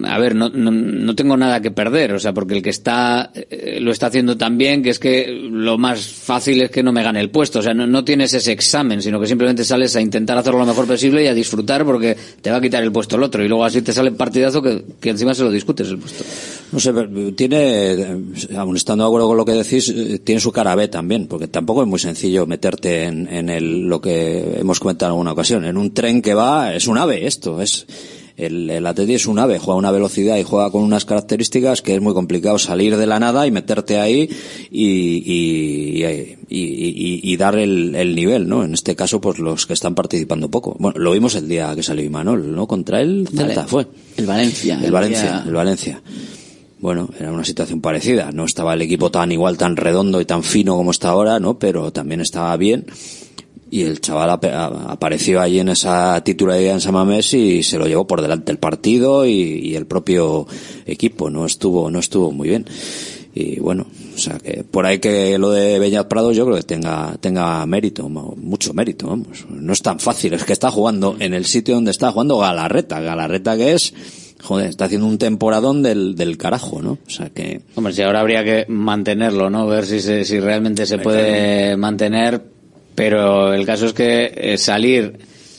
a 0.05 0.19
ver, 0.19 0.35
no, 0.35 0.49
no, 0.49 0.71
no, 0.71 1.15
tengo 1.15 1.37
nada 1.37 1.61
que 1.61 1.71
perder, 1.71 2.13
o 2.13 2.19
sea, 2.19 2.33
porque 2.33 2.55
el 2.55 2.63
que 2.63 2.71
está 2.71 3.31
eh, 3.35 3.79
lo 3.81 3.91
está 3.91 4.07
haciendo 4.07 4.39
tan 4.39 4.57
bien 4.57 4.83
que 4.83 4.91
es 4.91 4.99
que 4.99 5.27
lo 5.29 5.77
más 5.77 6.07
fácil 6.07 6.63
es 6.63 6.71
que 6.71 6.83
no 6.83 6.91
me 6.91 7.03
gane 7.03 7.21
el 7.21 7.29
puesto, 7.29 7.59
o 7.59 7.63
sea, 7.63 7.75
no, 7.75 7.87
no 7.87 8.03
tienes 8.03 8.33
ese 8.33 8.53
examen, 8.53 9.03
sino 9.03 9.21
que 9.21 9.27
simplemente 9.27 9.63
sales 9.63 9.95
a 9.97 10.01
intentar 10.01 10.39
hacerlo 10.39 10.61
lo 10.61 10.67
mejor 10.67 10.87
posible 10.87 11.23
y 11.23 11.27
a 11.27 11.35
disfrutar 11.35 11.85
porque 11.85 12.17
te 12.41 12.51
va 12.51 12.57
a 12.57 12.61
quitar 12.63 12.83
el 12.83 12.93
puesto 12.93 13.17
el 13.17 13.23
otro. 13.23 13.45
Y 13.45 13.49
luego 13.49 13.65
así 13.65 13.83
te 13.83 13.93
sale 13.93 14.11
partidazo 14.13 14.63
que, 14.63 14.83
que 15.01 15.11
encima 15.11 15.35
se 15.35 15.43
lo 15.43 15.51
discutes 15.51 15.89
el 15.89 15.99
puesto. 15.99 16.25
No 16.73 16.81
sé, 16.81 16.93
tiene, 17.37 18.23
aun 18.57 18.77
estando 18.77 19.05
de 19.05 19.09
acuerdo 19.09 19.29
con 19.29 19.37
lo 19.37 19.45
que 19.45 19.53
decís, 19.53 19.89
eh, 19.91 20.19
tiene 20.25 20.41
su 20.41 20.51
cara 20.51 20.75
B 20.75 20.89
también, 20.89 21.27
porque 21.27 21.47
tampoco 21.47 21.83
es 21.83 21.89
muy 21.89 21.99
sencillo 21.99 22.47
meterte 22.47 23.05
en, 23.05 23.29
en 23.29 23.51
el, 23.51 23.83
lo 23.83 24.01
que 24.01 24.59
hemos 24.59 24.81
comentado 24.81 25.11
en 25.11 25.13
alguna 25.13 25.33
ocasión, 25.33 25.65
en 25.65 25.77
un 25.77 25.93
tren 25.93 26.23
que 26.23 26.35
va, 26.35 26.75
es 26.75 26.87
un 26.87 26.99
ave 26.99 27.27
esto, 27.27 27.61
es, 27.61 27.87
el, 28.37 28.69
el 28.69 28.87
Atleti 28.87 29.15
es 29.15 29.27
un 29.27 29.39
ave, 29.39 29.59
juega 29.59 29.75
a 29.75 29.79
una 29.79 29.91
velocidad 29.93 30.37
y 30.37 30.43
juega 30.43 30.71
con 30.71 30.83
unas 30.83 31.05
características 31.05 31.83
que 31.83 31.95
es 31.95 32.01
muy 32.01 32.15
complicado 32.15 32.59
salir 32.59 32.97
de 32.97 33.07
la 33.07 33.21
nada 33.21 33.47
y 33.47 33.53
meterte 33.53 33.99
ahí 33.99 34.29
y, 34.71 34.87
y, 34.87 36.05
y, 36.49 37.21
y 37.23 37.37
dar 37.37 37.57
el, 37.57 37.95
el, 37.95 38.15
nivel, 38.15 38.49
¿no? 38.49 38.65
En 38.65 38.75
este 38.75 38.97
caso, 38.97 39.21
pues 39.21 39.39
los 39.39 39.67
que 39.67 39.75
están 39.75 39.95
participando 39.95 40.51
poco. 40.51 40.77
Bueno, 40.81 40.99
lo 40.99 41.13
vimos 41.13 41.37
el 41.37 41.49
día 41.49 41.75
que 41.77 41.83
salió 41.83 42.05
Imanol, 42.05 42.55
¿no? 42.55 42.67
Contra 42.67 43.01
el 43.01 43.29
Celta, 43.29 43.69
fue. 43.69 43.87
El 44.17 44.27
Valencia. 44.27 44.81
El, 44.83 44.91
Valencia, 44.91 45.45
el 45.47 45.53
Valencia. 45.53 46.03
Bueno, 46.81 47.09
era 47.19 47.33
una 47.33 47.45
situación 47.45 47.81
parecida. 47.81 48.33
No 48.33 48.45
estaba 48.45 48.75
el 48.75 48.83
equipo 48.83 49.11
tan 49.11 49.31
igual, 49.31 49.57
tan 49.57 49.77
redondo 49.77 50.21
y 50.21 50.25
tan 50.25 50.43
fino 50.43 50.77
como 50.77 50.91
está 50.91 51.11
ahora, 51.11 51.39
¿no? 51.39 51.59
Pero 51.59 51.93
también 51.93 52.21
estaba 52.21 52.57
bien 52.57 52.87
y 53.75 53.83
el 53.83 54.01
chaval 54.01 54.31
apareció 54.31 55.41
allí 55.41 55.59
en 55.59 55.69
esa 55.69 56.23
titularidad 56.23 56.75
en 56.75 56.81
Samamés 56.81 57.35
y 57.35 57.65
se 57.65 57.77
lo 57.77 57.89
llevó 57.89 58.07
por 58.07 58.23
delante 58.23 58.53
el 58.53 58.59
partido 58.59 59.27
y, 59.27 59.75
el 59.75 59.85
propio 59.87 60.47
equipo. 60.87 61.29
No 61.29 61.45
estuvo 61.45 61.91
no 61.91 61.99
estuvo 61.99 62.31
muy 62.31 62.51
bien. 62.51 62.67
Y 63.35 63.59
bueno 63.59 63.85
o 64.15 64.19
sea 64.19 64.39
que 64.39 64.63
por 64.63 64.87
ahí 64.87 65.01
que 65.01 65.37
lo 65.39 65.51
de 65.51 65.81
Beñat 65.81 66.07
Prado 66.07 66.31
yo 66.31 66.45
creo 66.45 66.57
que 66.57 66.63
tenga 66.63 67.17
tenga 67.19 67.67
mérito 67.67 68.09
mucho 68.09 68.73
mérito 68.75 69.09
vamos. 69.09 69.45
No 69.51 69.73
es 69.73 69.83
tan 69.83 69.99
fácil 69.99 70.35
es 70.35 70.45
que 70.45 70.53
está 70.53 70.71
jugando 70.71 71.17
en 71.19 71.35
el 71.35 71.45
sitio 71.45 71.75
donde 71.75 71.91
está 71.91 72.13
jugando 72.13 72.39
Galarreta. 72.39 73.01
Galarreta 73.01 73.57
que 73.57 73.73
es 73.73 73.93
joder, 74.41 74.69
está 74.69 74.85
haciendo 74.85 75.09
un 75.09 75.19
temporadón 75.19 75.83
del, 75.83 76.15
del 76.15 76.37
carajo, 76.37 76.83
¿no? 76.83 76.99
O 77.05 77.11
sea 77.11 77.31
que... 77.31 77.63
Hombre, 77.77 77.95
si 77.95 78.03
ahora 78.03 78.21
habría 78.21 78.45
que 78.45 78.67
mantenerlo, 78.69 79.49
¿no? 79.49 79.67
Ver 79.67 79.87
si, 79.87 80.01
se, 80.01 80.27
si 80.27 80.39
realmente 80.39 80.85
se 80.85 80.99
puede 80.99 81.79
mantener, 81.79 82.54
pero 82.95 83.53
el 83.53 83.67
caso 83.67 83.87
es 83.87 83.93
que 83.93 84.33
eh, 84.37 84.59
salir 84.59 85.19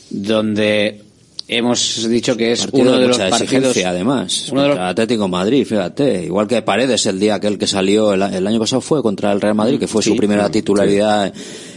donde 0.10 1.02
hemos 1.48 2.08
dicho 2.10 2.36
que 2.36 2.52
es 2.52 2.68
uno 2.72 2.98
de, 2.98 3.08
los 3.08 3.18
partidos 3.18 3.78
además 3.86 4.50
uno 4.52 4.64
de 4.64 4.70
los... 4.70 4.80
Atlético 4.80 5.28
Madrid 5.28 5.66
fíjate. 5.66 6.26
Igual 6.26 6.48
que 6.48 6.62
Paredes 6.62 7.06
el 7.06 7.20
día 7.20 7.36
aquel 7.36 7.58
que 7.58 7.68
salió 7.68 8.14
el, 8.14 8.48
año 8.48 8.60
pasado 8.60 8.82
fue 8.82 9.04
contra 9.04 9.32
el 9.32 9.42
Real 9.42 9.56
Madrid 9.56 9.80
que 9.80 9.88
fue 9.88 10.02
su 10.02 10.16
primera 10.16 10.50
titularidad 10.50 11.34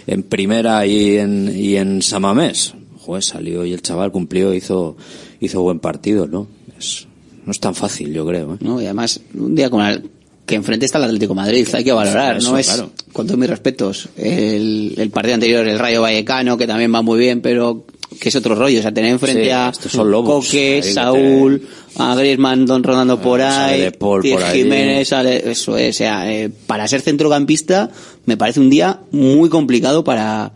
en 0.06 0.22
primera 0.22 0.86
y 0.86 1.16
en 1.16 1.52
y 1.54 1.76
en 1.76 2.02
Samamés. 2.02 2.74
Joder, 3.00 3.22
salió 3.22 3.64
y 3.64 3.72
el 3.72 3.82
chaval 3.82 4.10
cumplió 4.12 4.54
hizo 4.54 4.96
hizo 5.40 5.62
buen 5.62 5.80
partido 5.80 6.26
no 6.26 6.46
es, 6.78 7.06
no 7.44 7.52
es 7.52 7.60
tan 7.60 7.74
fácil 7.74 8.12
yo 8.12 8.26
creo 8.26 8.54
¿eh? 8.54 8.58
no 8.60 8.80
y 8.80 8.84
además 8.84 9.20
un 9.34 9.54
día 9.54 9.70
con 9.70 9.84
el 9.84 10.10
que 10.48 10.54
enfrente 10.54 10.86
está 10.86 10.96
el 10.96 11.04
Atlético 11.04 11.34
Madrid, 11.34 11.68
hay 11.74 11.84
que 11.84 11.92
valorar, 11.92 12.42
no 12.42 12.56
es, 12.56 12.82
con 13.12 13.26
todos 13.26 13.38
mis 13.38 13.50
respetos, 13.50 14.08
el, 14.16 14.94
el, 14.96 15.10
partido 15.10 15.34
anterior, 15.34 15.68
el 15.68 15.78
Rayo 15.78 16.00
Vallecano, 16.00 16.56
que 16.56 16.66
también 16.66 16.92
va 16.92 17.02
muy 17.02 17.18
bien, 17.18 17.42
pero 17.42 17.84
que 18.18 18.30
es 18.30 18.36
otro 18.36 18.54
rollo, 18.54 18.78
o 18.78 18.82
sea, 18.82 18.92
tener 18.92 19.10
enfrente 19.10 19.52
a 19.52 19.72
son 19.74 20.10
Coque, 20.10 20.82
Saúl, 20.82 21.68
a 21.96 22.14
Griezmann 22.14 22.64
don 22.64 22.82
rodando 22.82 23.20
por 23.20 23.42
ahí, 23.42 23.90
por 23.90 24.24
Jiménez, 24.24 25.12
eso 25.12 25.76
es, 25.76 25.92
o 25.92 25.92
sea, 25.92 26.32
eh, 26.32 26.50
para 26.66 26.88
ser 26.88 27.02
centrocampista 27.02 27.90
me 28.24 28.38
parece 28.38 28.58
un 28.60 28.70
día 28.70 29.00
muy 29.10 29.50
complicado 29.50 30.02
para, 30.02 30.52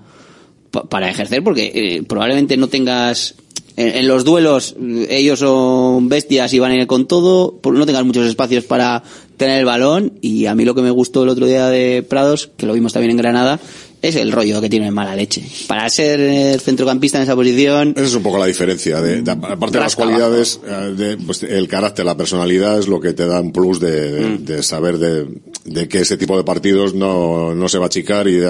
para 0.89 1.11
ejercer, 1.11 1.45
porque 1.45 1.71
eh, 1.75 2.03
probablemente 2.03 2.57
no 2.57 2.69
tengas 2.69 3.35
en, 3.77 4.07
los 4.07 4.25
duelos 4.25 4.77
ellos 5.09 5.39
son 5.39 6.09
bestias 6.09 6.53
y 6.53 6.59
van 6.59 6.73
a 6.73 6.77
ir 6.77 6.87
con 6.87 7.07
todo, 7.07 7.59
no 7.65 7.87
tengas 7.87 8.05
muchos 8.05 8.27
espacios 8.27 8.65
para 8.65 9.03
tener 9.37 9.59
el 9.59 9.65
balón 9.65 10.19
y 10.21 10.47
a 10.47 10.55
mí 10.55 10.65
lo 10.65 10.75
que 10.75 10.83
me 10.83 10.91
gustó 10.91 11.23
el 11.23 11.29
otro 11.29 11.47
día 11.47 11.69
de 11.69 12.03
Prados, 12.03 12.51
que 12.57 12.67
lo 12.67 12.75
vimos 12.75 12.93
también 12.93 13.13
en 13.13 13.17
Granada, 13.17 13.61
es 14.03 14.17
el 14.17 14.33
rollo 14.33 14.61
que 14.61 14.69
tiene 14.69 14.91
mala 14.91 15.15
leche. 15.15 15.45
Para 15.69 15.89
ser 15.89 16.61
centrocampista 16.61 17.19
en 17.19 17.23
esa 17.23 17.37
posición. 17.37 17.93
Esa 17.97 18.07
es 18.07 18.15
un 18.15 18.23
poco 18.25 18.37
la 18.37 18.47
diferencia. 18.47 19.01
De, 19.01 19.23
aparte 19.31 19.79
de 19.79 19.85
las 19.85 19.95
cualidades, 19.95 20.61
eh, 20.67 20.95
de, 20.97 21.17
pues, 21.19 21.45
el 21.45 21.69
carácter, 21.69 22.05
la 22.05 22.17
personalidad 22.17 22.81
es 22.81 22.89
lo 22.89 23.01
que 23.01 23.13
te 23.13 23.27
da 23.27 23.41
un 23.41 23.53
plus 23.53 23.79
de, 23.79 24.39
de, 24.39 24.59
mm. 24.59 24.63
saber 24.63 24.99
de, 24.99 25.89
que 25.89 26.01
ese 26.01 26.17
tipo 26.17 26.37
de 26.37 26.43
partidos 26.43 26.95
no, 26.95 27.55
no 27.55 27.69
se 27.69 27.79
va 27.79 27.85
a 27.85 27.87
achicar 27.87 28.27
y 28.27 28.41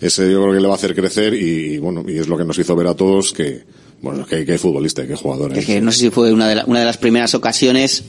ese 0.00 0.30
yo 0.30 0.42
creo 0.42 0.52
que 0.52 0.60
le 0.60 0.66
va 0.66 0.74
a 0.74 0.76
hacer 0.76 0.94
crecer 0.94 1.32
y, 1.32 1.78
bueno, 1.78 2.04
y 2.06 2.18
es 2.18 2.28
lo 2.28 2.36
que 2.36 2.44
nos 2.44 2.58
hizo 2.58 2.76
ver 2.76 2.88
a 2.88 2.94
todos 2.94 3.32
que, 3.32 3.62
bueno, 4.02 4.26
que, 4.26 4.44
que 4.44 4.58
futbolista, 4.58 5.06
que 5.06 5.16
jugador. 5.16 5.56
Es 5.56 5.64
que 5.64 5.80
no 5.80 5.90
sé 5.90 6.00
si 6.00 6.10
fue 6.10 6.32
una 6.34 6.48
de, 6.48 6.62
una 6.66 6.80
de 6.80 6.84
las 6.84 6.98
primeras 6.98 7.34
ocasiones 7.34 8.04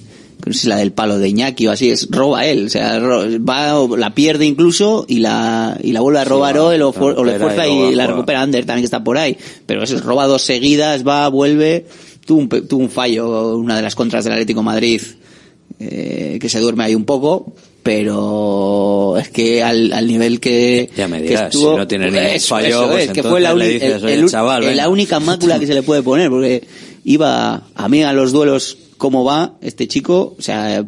si 0.51 0.67
la 0.67 0.77
del 0.77 0.91
palo 0.91 1.19
de 1.19 1.29
Iñaki 1.29 1.67
o 1.67 1.71
así, 1.71 1.89
es 1.89 2.07
roba 2.09 2.45
él, 2.45 2.67
o 2.67 2.69
sea, 2.69 2.99
va, 2.99 3.97
la 3.97 4.15
pierde 4.15 4.45
incluso 4.45 5.05
y 5.07 5.19
la, 5.19 5.77
y 5.81 5.91
la 5.91 6.01
vuelve 6.01 6.19
a 6.19 6.25
robar 6.25 6.55
sí, 6.55 6.75
él 6.75 6.81
o, 6.81 6.89
o, 6.89 7.23
le 7.23 7.39
fuerza 7.39 7.67
y, 7.67 7.71
y 7.71 7.95
la 7.95 8.07
recupera 8.07 8.41
Ander 8.41 8.65
también 8.65 8.83
que 8.83 8.85
está 8.85 9.03
por 9.03 9.17
ahí. 9.17 9.37
Pero 9.65 9.83
eso 9.83 9.95
es 9.95 10.03
roba 10.03 10.27
dos 10.27 10.41
seguidas, 10.41 11.05
va, 11.07 11.27
vuelve, 11.27 11.85
tuvo 12.25 12.39
un, 12.39 12.49
tuvo 12.49 12.81
un 12.81 12.89
fallo, 12.89 13.57
una 13.57 13.75
de 13.75 13.81
las 13.81 13.95
contras 13.95 14.23
del 14.23 14.33
Atlético 14.33 14.63
Madrid, 14.63 15.01
eh, 15.79 16.37
que 16.41 16.49
se 16.49 16.59
duerme 16.59 16.85
ahí 16.85 16.95
un 16.95 17.05
poco, 17.05 17.53
pero 17.83 19.17
es 19.17 19.29
que 19.29 19.61
al, 19.61 19.91
al 19.93 20.07
nivel 20.07 20.39
que, 20.39 20.89
ya 20.95 21.07
me 21.07 21.21
dirás, 21.21 21.41
que 21.41 21.47
estuvo, 21.47 21.73
si 21.73 21.77
no 21.77 21.87
tiene 21.87 22.05
ningún 22.05 22.23
eso, 22.23 22.47
fallo, 22.47 22.67
eso 22.67 22.87
pues 22.87 23.05
es, 23.05 23.11
que 23.11 23.23
fue 23.23 23.39
la, 23.39 23.51
el, 23.51 23.61
el, 23.61 24.29
chaval, 24.29 24.75
la 24.75 24.89
única 24.89 25.19
mácula 25.19 25.59
que 25.59 25.67
se 25.67 25.73
le 25.73 25.83
puede 25.83 26.01
poner, 26.01 26.29
porque 26.29 26.63
iba 27.03 27.63
a 27.75 27.89
mí 27.89 28.03
a 28.03 28.13
los 28.13 28.31
duelos 28.31 28.77
cómo 28.99 29.23
va 29.23 29.57
este 29.61 29.87
chico, 29.87 30.35
o 30.37 30.41
sea, 30.41 30.85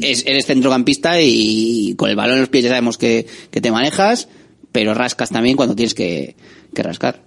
es, 0.00 0.24
eres 0.26 0.46
centrocampista 0.46 1.20
y 1.20 1.94
con 1.98 2.08
el 2.08 2.16
balón 2.16 2.36
en 2.36 2.40
los 2.40 2.48
pies 2.48 2.64
ya 2.64 2.70
sabemos 2.70 2.96
que, 2.96 3.26
que 3.50 3.60
te 3.60 3.70
manejas, 3.70 4.28
pero 4.70 4.94
rascas 4.94 5.28
también 5.28 5.56
cuando 5.56 5.76
tienes 5.76 5.92
que, 5.92 6.36
que 6.74 6.82
rascar. 6.82 7.20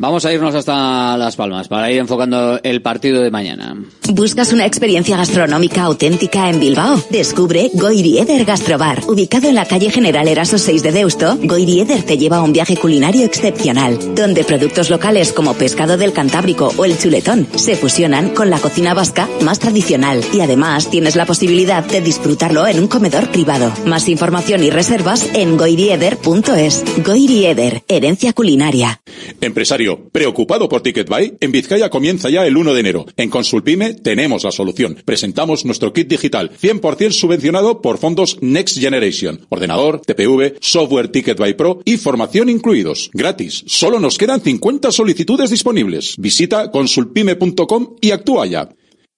Vamos 0.00 0.24
a 0.24 0.32
irnos 0.32 0.54
hasta 0.54 1.14
Las 1.18 1.36
Palmas 1.36 1.68
para 1.68 1.92
ir 1.92 1.98
enfocando 1.98 2.58
el 2.62 2.80
partido 2.80 3.20
de 3.20 3.30
mañana. 3.30 3.76
¿Buscas 4.08 4.50
una 4.50 4.64
experiencia 4.64 5.18
gastronómica 5.18 5.82
auténtica 5.82 6.48
en 6.48 6.58
Bilbao? 6.58 7.04
Descubre 7.10 7.70
Goirieder 7.74 8.46
Gastrobar. 8.46 9.02
Ubicado 9.06 9.50
en 9.50 9.56
la 9.56 9.66
calle 9.66 9.90
General 9.90 10.26
Eraso 10.26 10.56
6 10.56 10.82
de 10.82 10.92
Deusto, 10.92 11.36
Goirieder 11.42 12.02
te 12.02 12.16
lleva 12.16 12.38
a 12.38 12.42
un 12.42 12.54
viaje 12.54 12.78
culinario 12.78 13.26
excepcional, 13.26 14.14
donde 14.14 14.42
productos 14.42 14.88
locales 14.88 15.34
como 15.34 15.52
pescado 15.52 15.98
del 15.98 16.14
Cantábrico 16.14 16.72
o 16.78 16.86
el 16.86 16.96
chuletón 16.98 17.46
se 17.56 17.76
fusionan 17.76 18.30
con 18.30 18.48
la 18.48 18.58
cocina 18.58 18.94
vasca 18.94 19.28
más 19.42 19.58
tradicional 19.58 20.24
y 20.32 20.40
además 20.40 20.88
tienes 20.88 21.14
la 21.14 21.26
posibilidad 21.26 21.84
de 21.84 22.00
disfrutarlo 22.00 22.66
en 22.66 22.78
un 22.78 22.88
comedor 22.88 23.28
privado. 23.28 23.70
Más 23.84 24.08
información 24.08 24.64
y 24.64 24.70
reservas 24.70 25.28
en 25.34 25.58
goirieder.es. 25.58 26.84
Goirieder, 27.04 27.82
herencia 27.86 28.32
culinaria. 28.32 29.02
Empresario 29.42 29.89
ello, 29.90 30.08
¿preocupado 30.12 30.68
por 30.68 30.82
TicketBuy? 30.82 31.38
En 31.40 31.52
Vizcaya 31.52 31.90
comienza 31.90 32.30
ya 32.30 32.46
el 32.46 32.56
1 32.56 32.74
de 32.74 32.80
enero. 32.80 33.06
En 33.16 33.30
Consulpime 33.30 33.94
tenemos 33.94 34.44
la 34.44 34.52
solución. 34.52 34.96
Presentamos 35.04 35.64
nuestro 35.64 35.92
kit 35.92 36.08
digital, 36.08 36.50
100% 36.60 37.12
subvencionado 37.12 37.80
por 37.82 37.98
fondos 37.98 38.38
Next 38.40 38.78
Generation. 38.78 39.46
Ordenador, 39.48 40.00
TPV, 40.00 40.56
software 40.60 41.08
TicketBuy 41.08 41.54
Pro 41.54 41.80
y 41.84 41.96
formación 41.96 42.48
incluidos. 42.48 43.10
Gratis. 43.12 43.64
Solo 43.66 43.98
nos 44.00 44.18
quedan 44.18 44.40
50 44.40 44.92
solicitudes 44.92 45.50
disponibles. 45.50 46.14
Visita 46.18 46.70
consulpime.com 46.70 47.96
y 48.00 48.10
actúa 48.12 48.46
ya. 48.46 48.68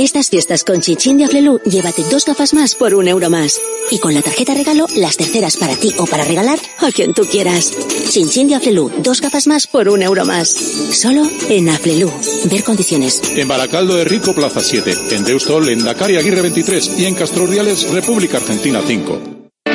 Estas 0.00 0.30
fiestas 0.30 0.64
con 0.64 0.80
Chinchín 0.80 1.18
de 1.18 1.24
Aflelu, 1.26 1.58
llévate 1.66 2.02
dos 2.04 2.24
gafas 2.24 2.54
más 2.54 2.74
por 2.74 2.94
un 2.94 3.06
euro 3.06 3.28
más. 3.28 3.60
Y 3.90 3.98
con 3.98 4.14
la 4.14 4.22
tarjeta 4.22 4.54
regalo, 4.54 4.86
las 4.96 5.18
terceras 5.18 5.58
para 5.58 5.76
ti 5.76 5.92
o 5.98 6.06
para 6.06 6.24
regalar 6.24 6.58
a 6.78 6.90
quien 6.90 7.12
tú 7.12 7.26
quieras. 7.26 7.74
Chinchín 8.08 8.48
de 8.48 8.54
Aflelu, 8.54 8.90
dos 9.02 9.20
gafas 9.20 9.46
más 9.46 9.66
por 9.66 9.90
un 9.90 10.00
euro 10.00 10.24
más. 10.24 10.48
Solo 10.48 11.28
en 11.50 11.68
Aflelu. 11.68 12.10
Ver 12.46 12.64
condiciones. 12.64 13.20
En 13.36 13.46
Baracaldo 13.46 13.94
de 13.94 14.04
Rico, 14.04 14.34
Plaza 14.34 14.62
7. 14.62 14.94
En 15.10 15.24
Deustol, 15.24 15.68
en 15.68 15.84
Dakar 15.84 16.08
Aguirre 16.10 16.40
23. 16.40 16.92
Y 16.98 17.04
en 17.04 17.14
Castroriales, 17.14 17.90
República 17.90 18.38
Argentina 18.38 18.80
5. 18.82 19.39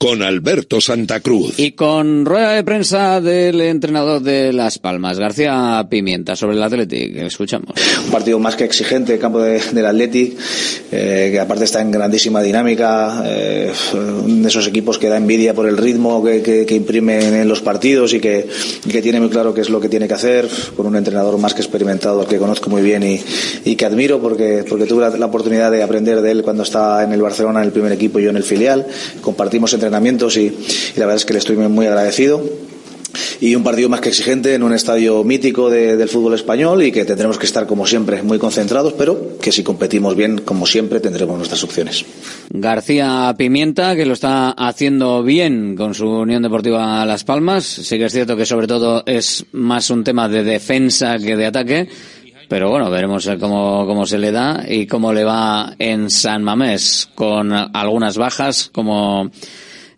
con 0.00 0.22
Alberto 0.22 0.80
Santa 0.80 1.20
Cruz. 1.20 1.58
Y 1.58 1.72
con 1.72 2.24
rueda 2.24 2.52
de 2.52 2.64
prensa 2.64 3.20
del 3.20 3.60
entrenador 3.60 4.22
de 4.22 4.50
Las 4.50 4.78
Palmas, 4.78 5.18
García 5.18 5.86
Pimienta, 5.90 6.34
sobre 6.36 6.56
el 6.56 6.62
Athletic. 6.62 7.16
Escuchamos. 7.16 7.74
Un 8.06 8.10
partido 8.10 8.38
más 8.38 8.56
que 8.56 8.64
exigente, 8.64 9.12
el 9.12 9.20
campo 9.20 9.42
de, 9.42 9.60
del 9.60 9.84
Athletic, 9.84 10.38
eh, 10.90 11.28
que 11.30 11.38
aparte 11.38 11.64
está 11.64 11.82
en 11.82 11.90
grandísima 11.90 12.40
dinámica, 12.40 13.22
eh, 13.26 13.70
de 14.24 14.48
esos 14.48 14.66
equipos 14.66 14.96
que 14.96 15.10
da 15.10 15.18
envidia 15.18 15.52
por 15.52 15.68
el 15.68 15.76
ritmo 15.76 16.24
que, 16.24 16.40
que, 16.40 16.64
que 16.64 16.74
imprimen 16.74 17.34
en 17.34 17.46
los 17.46 17.60
partidos 17.60 18.14
y 18.14 18.20
que, 18.20 18.48
y 18.86 18.90
que, 18.90 19.02
tiene 19.02 19.20
muy 19.20 19.28
claro 19.28 19.52
qué 19.52 19.60
es 19.60 19.68
lo 19.68 19.82
que 19.82 19.90
tiene 19.90 20.08
que 20.08 20.14
hacer, 20.14 20.48
con 20.78 20.86
un 20.86 20.96
entrenador 20.96 21.36
más 21.36 21.52
que 21.52 21.60
experimentado, 21.60 22.26
que 22.26 22.38
conozco 22.38 22.70
muy 22.70 22.80
bien 22.80 23.02
y, 23.02 23.20
y 23.66 23.76
que 23.76 23.84
admiro 23.84 24.18
porque, 24.18 24.64
porque 24.66 24.86
tuve 24.86 25.02
la, 25.02 25.10
la, 25.18 25.26
oportunidad 25.26 25.70
de 25.70 25.82
aprender 25.82 26.22
de 26.22 26.30
él 26.30 26.42
cuando 26.42 26.62
estaba 26.62 27.04
en 27.04 27.12
el 27.12 27.20
Barcelona 27.20 27.60
en 27.60 27.66
el 27.66 27.72
primer 27.72 27.92
equipo 27.92 28.18
y 28.18 28.22
yo 28.22 28.30
en 28.30 28.36
el 28.36 28.44
filial. 28.44 28.86
Compartimos 29.20 29.74
entre 29.74 29.89
entrenamientos 29.90 30.36
y, 30.36 30.50
la 30.96 31.06
verdad 31.06 31.16
es 31.16 31.24
que 31.24 31.32
le 31.32 31.40
estoy 31.40 31.56
muy 31.56 31.86
agradecido. 31.86 32.42
Y 33.40 33.56
un 33.56 33.64
partido 33.64 33.88
más 33.88 34.00
que 34.00 34.10
exigente 34.10 34.54
en 34.54 34.62
un 34.62 34.72
estadio 34.72 35.24
mítico 35.24 35.68
de, 35.68 35.96
del 35.96 36.08
fútbol 36.08 36.34
español 36.34 36.82
y 36.84 36.92
que 36.92 37.04
tendremos 37.04 37.38
que 37.38 37.46
estar 37.46 37.66
como 37.66 37.84
siempre 37.84 38.22
muy 38.22 38.38
concentrados 38.38 38.92
pero 38.92 39.38
que 39.40 39.50
si 39.50 39.64
competimos 39.64 40.14
bien 40.14 40.38
como 40.38 40.64
siempre 40.64 41.00
tendremos 41.00 41.36
nuestras 41.36 41.64
opciones. 41.64 42.04
García 42.50 43.34
Pimienta 43.36 43.96
que 43.96 44.06
lo 44.06 44.12
está 44.12 44.50
haciendo 44.50 45.24
bien 45.24 45.74
con 45.74 45.94
su 45.94 46.06
Unión 46.06 46.42
Deportiva 46.42 47.04
Las 47.04 47.24
Palmas. 47.24 47.64
Sí 47.64 47.98
que 47.98 48.04
es 48.04 48.12
cierto 48.12 48.36
que 48.36 48.46
sobre 48.46 48.68
todo 48.68 49.02
es 49.06 49.44
más 49.52 49.90
un 49.90 50.04
tema 50.04 50.28
de 50.28 50.44
defensa 50.44 51.18
que 51.18 51.36
de 51.36 51.46
ataque 51.46 51.88
pero 52.50 52.68
bueno, 52.68 52.90
veremos 52.90 53.30
cómo, 53.38 53.86
cómo 53.86 54.06
se 54.06 54.18
le 54.18 54.32
da 54.32 54.64
y 54.68 54.84
cómo 54.88 55.12
le 55.12 55.22
va 55.22 55.72
en 55.78 56.10
San 56.10 56.42
Mamés, 56.42 57.08
con 57.14 57.52
algunas 57.52 58.18
bajas, 58.18 58.70
como 58.74 59.30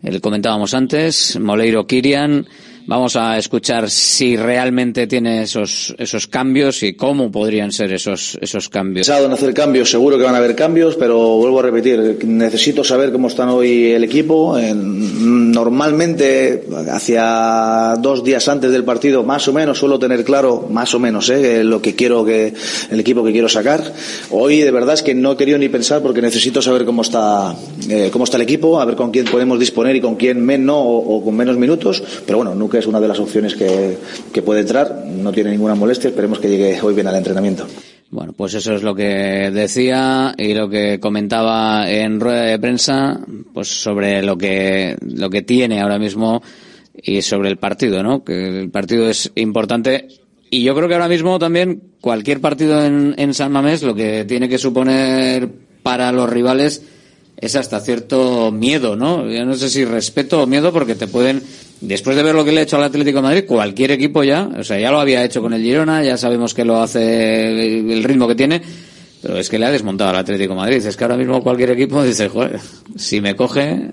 el 0.03 0.21
comentábamos 0.21 0.73
antes, 0.73 1.39
Moleiro 1.39 1.87
Kirian. 1.87 2.45
Vamos 2.85 3.15
a 3.15 3.37
escuchar 3.37 3.89
si 3.89 4.35
realmente 4.35 5.07
tiene 5.07 5.43
esos, 5.43 5.95
esos 5.97 6.27
cambios 6.27 6.83
y 6.83 6.95
cómo 6.95 7.31
podrían 7.31 7.71
ser 7.71 7.93
esos, 7.93 8.37
esos 8.41 8.67
cambios. 8.67 9.07
En 9.07 9.31
hacer 9.31 9.53
cambios, 9.53 9.89
seguro 9.89 10.17
que 10.17 10.23
van 10.23 10.35
a 10.35 10.39
haber 10.39 10.53
cambios, 10.53 10.97
pero 10.97 11.37
vuelvo 11.37 11.59
a 11.59 11.63
repetir, 11.63 12.19
necesito 12.25 12.83
saber 12.83 13.13
cómo 13.13 13.29
están 13.29 13.47
hoy 13.49 13.91
el 13.91 14.03
equipo. 14.03 14.57
Normalmente, 14.59 16.65
hacia 16.91 17.95
dos 17.99 18.21
días 18.21 18.45
antes 18.49 18.71
del 18.71 18.83
partido, 18.83 19.23
más 19.23 19.47
o 19.47 19.53
menos, 19.53 19.77
suelo 19.77 19.97
tener 19.97 20.25
claro, 20.25 20.67
más 20.69 20.93
o 20.93 20.99
menos, 20.99 21.29
¿eh? 21.29 21.63
lo 21.63 21.81
que 21.81 21.95
quiero 21.95 22.25
que, 22.25 22.53
el 22.91 22.99
equipo 22.99 23.23
que 23.23 23.31
quiero 23.31 23.47
sacar. 23.47 23.81
Hoy, 24.31 24.59
de 24.59 24.71
verdad, 24.71 24.95
es 24.95 25.03
que 25.03 25.15
no 25.15 25.31
he 25.31 25.37
querido 25.37 25.57
ni 25.57 25.69
pensar 25.69 26.01
porque 26.01 26.21
necesito 26.21 26.61
saber 26.61 26.83
cómo 26.83 27.03
está, 27.03 27.55
eh, 27.89 28.09
cómo 28.11 28.25
está 28.25 28.35
el 28.35 28.43
equipo, 28.43 28.81
a 28.81 28.85
ver 28.85 28.97
con 28.97 29.09
quién 29.09 29.25
podemos 29.25 29.57
disponer 29.57 29.95
y 29.95 30.01
con 30.01 30.15
quién 30.15 30.43
menos 30.43 30.75
o, 30.75 30.97
o 30.97 31.23
con 31.23 31.33
menos 31.33 31.55
minutos, 31.55 32.03
pero 32.25 32.39
bueno, 32.39 32.53
nunca 32.53 32.72
que 32.73 32.79
es 32.79 32.87
una 32.87 32.99
de 32.99 33.07
las 33.07 33.19
opciones 33.19 33.53
que, 33.53 33.99
que, 34.33 34.41
puede 34.41 34.61
entrar. 34.61 35.05
No 35.05 35.31
tiene 35.31 35.51
ninguna 35.51 35.75
molestia. 35.75 36.09
Esperemos 36.09 36.39
que 36.39 36.49
llegue 36.49 36.81
hoy 36.81 36.95
bien 36.95 37.05
al 37.05 37.15
entrenamiento. 37.15 37.67
Bueno, 38.09 38.33
pues 38.33 38.55
eso 38.55 38.73
es 38.73 38.81
lo 38.81 38.95
que 38.95 39.51
decía 39.53 40.33
y 40.35 40.55
lo 40.55 40.67
que 40.69 40.99
comentaba 40.99 41.87
en 41.87 42.19
rueda 42.19 42.41
de 42.41 42.57
prensa, 42.57 43.19
pues 43.53 43.67
sobre 43.67 44.23
lo 44.23 44.39
que, 44.39 44.97
lo 45.01 45.29
que 45.29 45.43
tiene 45.43 45.81
ahora 45.81 45.99
mismo 45.99 46.41
y 46.95 47.21
sobre 47.21 47.49
el 47.49 47.57
partido, 47.57 48.01
¿no? 48.01 48.23
Que 48.23 48.61
el 48.61 48.71
partido 48.71 49.07
es 49.07 49.31
importante 49.35 50.07
y 50.49 50.63
yo 50.63 50.73
creo 50.75 50.87
que 50.87 50.95
ahora 50.95 51.07
mismo 51.07 51.37
también 51.37 51.81
cualquier 52.01 52.41
partido 52.41 52.83
en, 52.83 53.13
en 53.17 53.33
San 53.35 53.51
Mamés 53.51 53.83
lo 53.83 53.93
que 53.93 54.25
tiene 54.25 54.49
que 54.49 54.57
suponer 54.57 55.47
para 55.83 56.11
los 56.11 56.27
rivales 56.27 56.81
es 57.37 57.55
hasta 57.55 57.79
cierto 57.81 58.51
miedo, 58.51 58.95
¿no? 58.95 59.29
Yo 59.29 59.45
no 59.45 59.55
sé 59.55 59.69
si 59.69 59.85
respeto 59.85 60.41
o 60.41 60.47
miedo 60.47 60.71
porque 60.71 60.95
te 60.95 61.07
pueden 61.07 61.41
después 61.83 62.15
de 62.15 62.23
ver 62.23 62.35
lo 62.35 62.45
que 62.45 62.51
le 62.51 62.61
ha 62.61 62.63
hecho 62.63 62.77
al 62.77 62.83
Atlético 62.83 63.21
Madrid, 63.21 63.45
cualquier 63.45 63.91
equipo 63.91 64.23
ya, 64.23 64.49
o 64.57 64.63
sea, 64.63 64.79
ya 64.79 64.91
lo 64.91 64.99
había 64.99 65.23
hecho 65.23 65.41
con 65.41 65.53
el 65.53 65.61
Girona, 65.61 66.03
ya 66.03 66.17
sabemos 66.17 66.53
que 66.53 66.65
lo 66.65 66.81
hace 66.81 67.79
el 67.79 68.03
ritmo 68.03 68.27
que 68.27 68.35
tiene, 68.35 68.61
pero 69.21 69.37
es 69.37 69.49
que 69.49 69.59
le 69.59 69.65
ha 69.65 69.71
desmontado 69.71 70.09
al 70.09 70.17
Atlético 70.17 70.55
Madrid. 70.55 70.85
Es 70.85 70.97
que 70.97 71.03
ahora 71.03 71.17
mismo 71.17 71.41
cualquier 71.41 71.71
equipo 71.71 72.03
dice, 72.03 72.29
joder, 72.29 72.59
si 72.95 73.21
me 73.21 73.35
coge, 73.35 73.91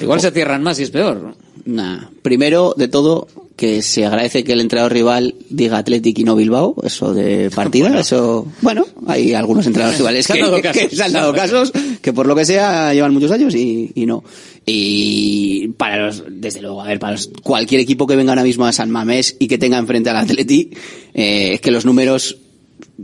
igual 0.00 0.20
se 0.20 0.30
cierran 0.30 0.62
más 0.62 0.78
y 0.78 0.84
es 0.84 0.90
peor. 0.90 1.34
Nah. 1.64 2.08
Primero 2.22 2.74
de 2.76 2.88
todo, 2.88 3.26
que 3.56 3.82
se 3.82 4.04
agradece 4.04 4.44
que 4.44 4.52
el 4.52 4.60
entrenador 4.60 4.92
rival 4.92 5.34
diga 5.48 5.78
Atlético 5.78 6.20
y 6.20 6.24
no 6.24 6.36
Bilbao, 6.36 6.74
eso 6.84 7.14
de 7.14 7.50
partida, 7.54 7.86
bueno. 7.86 8.00
eso, 8.00 8.46
bueno, 8.60 8.86
hay 9.06 9.32
algunos 9.34 9.66
entrenadores 9.66 9.98
rivales 10.00 10.26
que, 10.26 10.62
que, 10.62 10.72
que, 10.88 10.96
se 10.96 11.02
han 11.02 11.12
dado 11.12 11.32
casos, 11.32 11.72
que 12.02 12.12
por 12.12 12.26
lo 12.26 12.34
que 12.34 12.44
sea 12.44 12.92
llevan 12.92 13.14
muchos 13.14 13.30
años 13.30 13.54
y, 13.54 13.92
y 13.94 14.06
no. 14.06 14.24
Y 14.66 15.68
para 15.76 16.06
los, 16.06 16.24
desde 16.28 16.62
luego, 16.62 16.82
a 16.82 16.88
ver, 16.88 16.98
para 16.98 17.12
los, 17.12 17.30
cualquier 17.42 17.82
equipo 17.82 18.06
que 18.06 18.16
venga 18.16 18.32
ahora 18.32 18.42
mismo 18.42 18.64
a 18.64 18.72
San 18.72 18.90
Mamés 18.90 19.36
y 19.38 19.46
que 19.46 19.58
tenga 19.58 19.78
enfrente 19.78 20.10
al 20.10 20.16
Atleti, 20.16 20.70
eh, 21.12 21.54
es 21.54 21.60
que 21.60 21.70
los 21.70 21.84
números, 21.84 22.38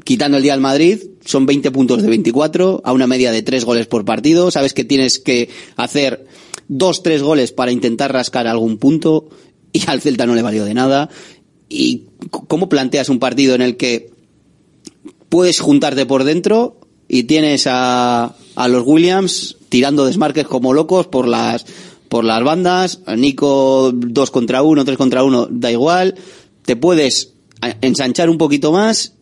quitando 0.05 0.36
el 0.36 0.43
día 0.43 0.55
al 0.55 0.61
Madrid, 0.61 0.99
son 1.24 1.47
20 1.47 1.70
puntos 1.70 2.03
de 2.03 2.09
24, 2.09 2.82
a 2.84 2.93
una 2.93 3.07
media 3.07 3.32
de 3.32 3.43
3 3.43 3.64
goles 3.64 3.86
por 3.86 4.05
partido, 4.05 4.51
sabes 4.51 4.74
que 4.74 4.84
tienes 4.84 5.18
que 5.18 5.49
hacer 5.76 6.26
dos, 6.68 7.03
tres 7.03 7.22
goles 7.22 7.53
para 7.53 7.72
intentar 7.72 8.12
rascar 8.12 8.47
algún 8.47 8.78
punto, 8.78 9.28
y 9.72 9.82
al 9.88 10.01
Celta 10.01 10.26
no 10.26 10.34
le 10.34 10.43
valió 10.43 10.64
de 10.64 10.74
nada. 10.74 11.11
¿Y 11.68 12.05
cómo 12.30 12.68
planteas 12.68 13.09
un 13.09 13.18
partido 13.18 13.55
en 13.55 13.62
el 13.62 13.76
que 13.76 14.11
puedes 15.28 15.61
juntarte 15.61 16.07
por 16.07 16.24
dentro 16.24 16.78
y 17.09 17.24
tienes 17.24 17.66
a, 17.68 18.34
a 18.55 18.68
los 18.68 18.84
Williams 18.86 19.57
tirando 19.68 20.07
desmarques 20.07 20.47
como 20.47 20.74
locos 20.74 21.07
por 21.07 21.28
las 21.28 21.66
por 22.09 22.24
las 22.24 22.43
bandas, 22.43 23.01
Nico 23.16 23.93
dos 23.95 24.32
contra 24.32 24.62
uno, 24.62 24.84
tres 24.84 24.99
contra 24.99 25.22
uno, 25.22 25.47
da 25.49 25.70
igual, 25.70 26.16
te 26.64 26.74
puedes 26.74 27.34
ensanchar 27.82 28.28
un 28.28 28.36
poquito 28.36 28.72
más 28.72 29.14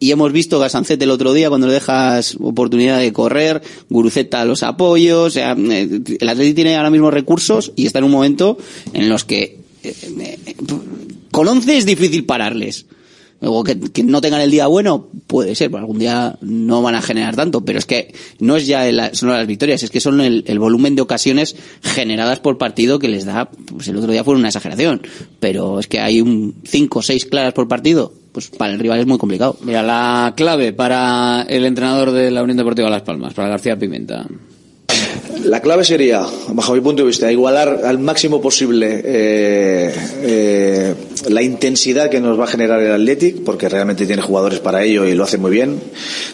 y 0.00 0.10
hemos 0.10 0.32
visto 0.32 0.58
Gasancete 0.58 1.04
el 1.04 1.10
otro 1.10 1.32
día 1.32 1.48
cuando 1.48 1.66
le 1.66 1.74
dejas 1.74 2.36
oportunidad 2.40 2.98
de 2.98 3.12
correr, 3.12 3.62
Guruceta 3.88 4.44
los 4.44 4.62
apoyos, 4.62 5.26
o 5.26 5.30
sea, 5.30 5.56
eh, 5.58 6.00
el 6.20 6.28
Atleti 6.28 6.54
tiene 6.54 6.76
ahora 6.76 6.90
mismo 6.90 7.10
recursos 7.10 7.72
y 7.76 7.86
está 7.86 7.98
en 7.98 8.04
un 8.04 8.12
momento 8.12 8.58
en 8.92 9.08
los 9.08 9.24
que 9.24 9.58
eh, 9.82 9.94
eh, 10.20 10.54
con 11.30 11.48
11 11.48 11.78
es 11.78 11.86
difícil 11.86 12.24
pararles. 12.24 12.86
O 13.40 13.62
que, 13.62 13.76
no 14.02 14.20
tengan 14.20 14.40
el 14.40 14.50
día 14.50 14.66
bueno, 14.66 15.10
puede 15.28 15.54
ser, 15.54 15.74
algún 15.76 16.00
día 16.00 16.36
no 16.40 16.82
van 16.82 16.96
a 16.96 17.02
generar 17.02 17.36
tanto, 17.36 17.64
pero 17.64 17.78
es 17.78 17.86
que 17.86 18.12
no 18.40 18.56
es 18.56 18.66
ya 18.66 18.88
el, 18.88 18.96
las 18.96 19.46
victorias, 19.46 19.84
es 19.84 19.90
que 19.90 20.00
son 20.00 20.20
el, 20.20 20.42
el, 20.48 20.58
volumen 20.58 20.96
de 20.96 21.02
ocasiones 21.02 21.54
generadas 21.82 22.40
por 22.40 22.58
partido 22.58 22.98
que 22.98 23.06
les 23.06 23.26
da, 23.26 23.48
pues 23.48 23.86
el 23.86 23.96
otro 23.96 24.10
día 24.10 24.24
fue 24.24 24.34
una 24.34 24.48
exageración, 24.48 25.02
pero 25.38 25.78
es 25.78 25.86
que 25.86 26.00
hay 26.00 26.20
un 26.20 26.56
5 26.64 26.98
o 26.98 27.02
6 27.02 27.26
claras 27.26 27.52
por 27.52 27.68
partido, 27.68 28.12
pues 28.38 28.50
para 28.50 28.72
el 28.72 28.78
rival 28.78 29.00
es 29.00 29.06
muy 29.06 29.18
complicado. 29.18 29.56
Mira, 29.62 29.82
la 29.82 30.32
clave 30.36 30.72
para 30.72 31.42
el 31.48 31.64
entrenador 31.64 32.12
de 32.12 32.30
la 32.30 32.44
Unión 32.44 32.56
Deportiva 32.56 32.88
Las 32.88 33.02
Palmas, 33.02 33.34
para 33.34 33.48
García 33.48 33.76
Pimenta. 33.76 34.26
La 35.44 35.60
clave 35.60 35.84
sería, 35.84 36.26
bajo 36.48 36.74
mi 36.74 36.80
punto 36.80 37.02
de 37.02 37.08
vista, 37.08 37.30
igualar 37.30 37.82
al 37.84 37.98
máximo 37.98 38.40
posible 38.40 39.00
eh, 39.04 39.94
eh, 40.22 40.94
la 41.28 41.42
intensidad 41.42 42.10
que 42.10 42.20
nos 42.20 42.38
va 42.38 42.44
a 42.44 42.46
generar 42.48 42.80
el 42.80 42.92
Athletic, 42.92 43.44
porque 43.44 43.68
realmente 43.68 44.04
tiene 44.06 44.20
jugadores 44.20 44.58
para 44.58 44.82
ello 44.82 45.06
y 45.06 45.14
lo 45.14 45.24
hace 45.24 45.38
muy 45.38 45.52
bien. 45.52 45.80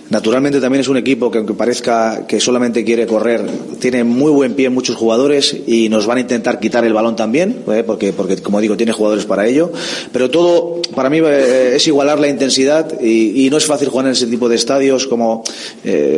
Naturalmente 0.08 0.60
también 0.60 0.80
es 0.80 0.88
un 0.88 0.96
equipo 0.96 1.30
que 1.30 1.38
aunque 1.38 1.52
parezca 1.52 2.26
que 2.26 2.40
solamente 2.40 2.82
quiere 2.84 3.06
correr, 3.06 3.44
tiene 3.78 4.04
muy 4.04 4.30
buen 4.30 4.54
pie 4.54 4.70
muchos 4.70 4.96
jugadores 4.96 5.54
y 5.66 5.88
nos 5.88 6.06
van 6.06 6.18
a 6.18 6.20
intentar 6.20 6.58
quitar 6.58 6.84
el 6.84 6.94
balón 6.94 7.14
también, 7.14 7.62
¿eh? 7.68 7.82
porque, 7.86 8.12
porque 8.12 8.38
como 8.38 8.60
digo, 8.60 8.76
tiene 8.76 8.92
jugadores 8.92 9.26
para 9.26 9.46
ello. 9.46 9.70
Pero 10.12 10.30
todo, 10.30 10.80
para 10.94 11.10
mí, 11.10 11.20
es 11.24 11.86
igualar 11.86 12.18
la 12.18 12.28
intensidad 12.28 13.00
y, 13.00 13.44
y, 13.44 13.50
no 13.50 13.58
es 13.58 13.66
fácil 13.66 13.88
jugar 13.88 14.06
en 14.06 14.12
ese 14.12 14.26
tipo 14.26 14.48
de 14.48 14.56
estadios 14.56 15.06
como, 15.06 15.44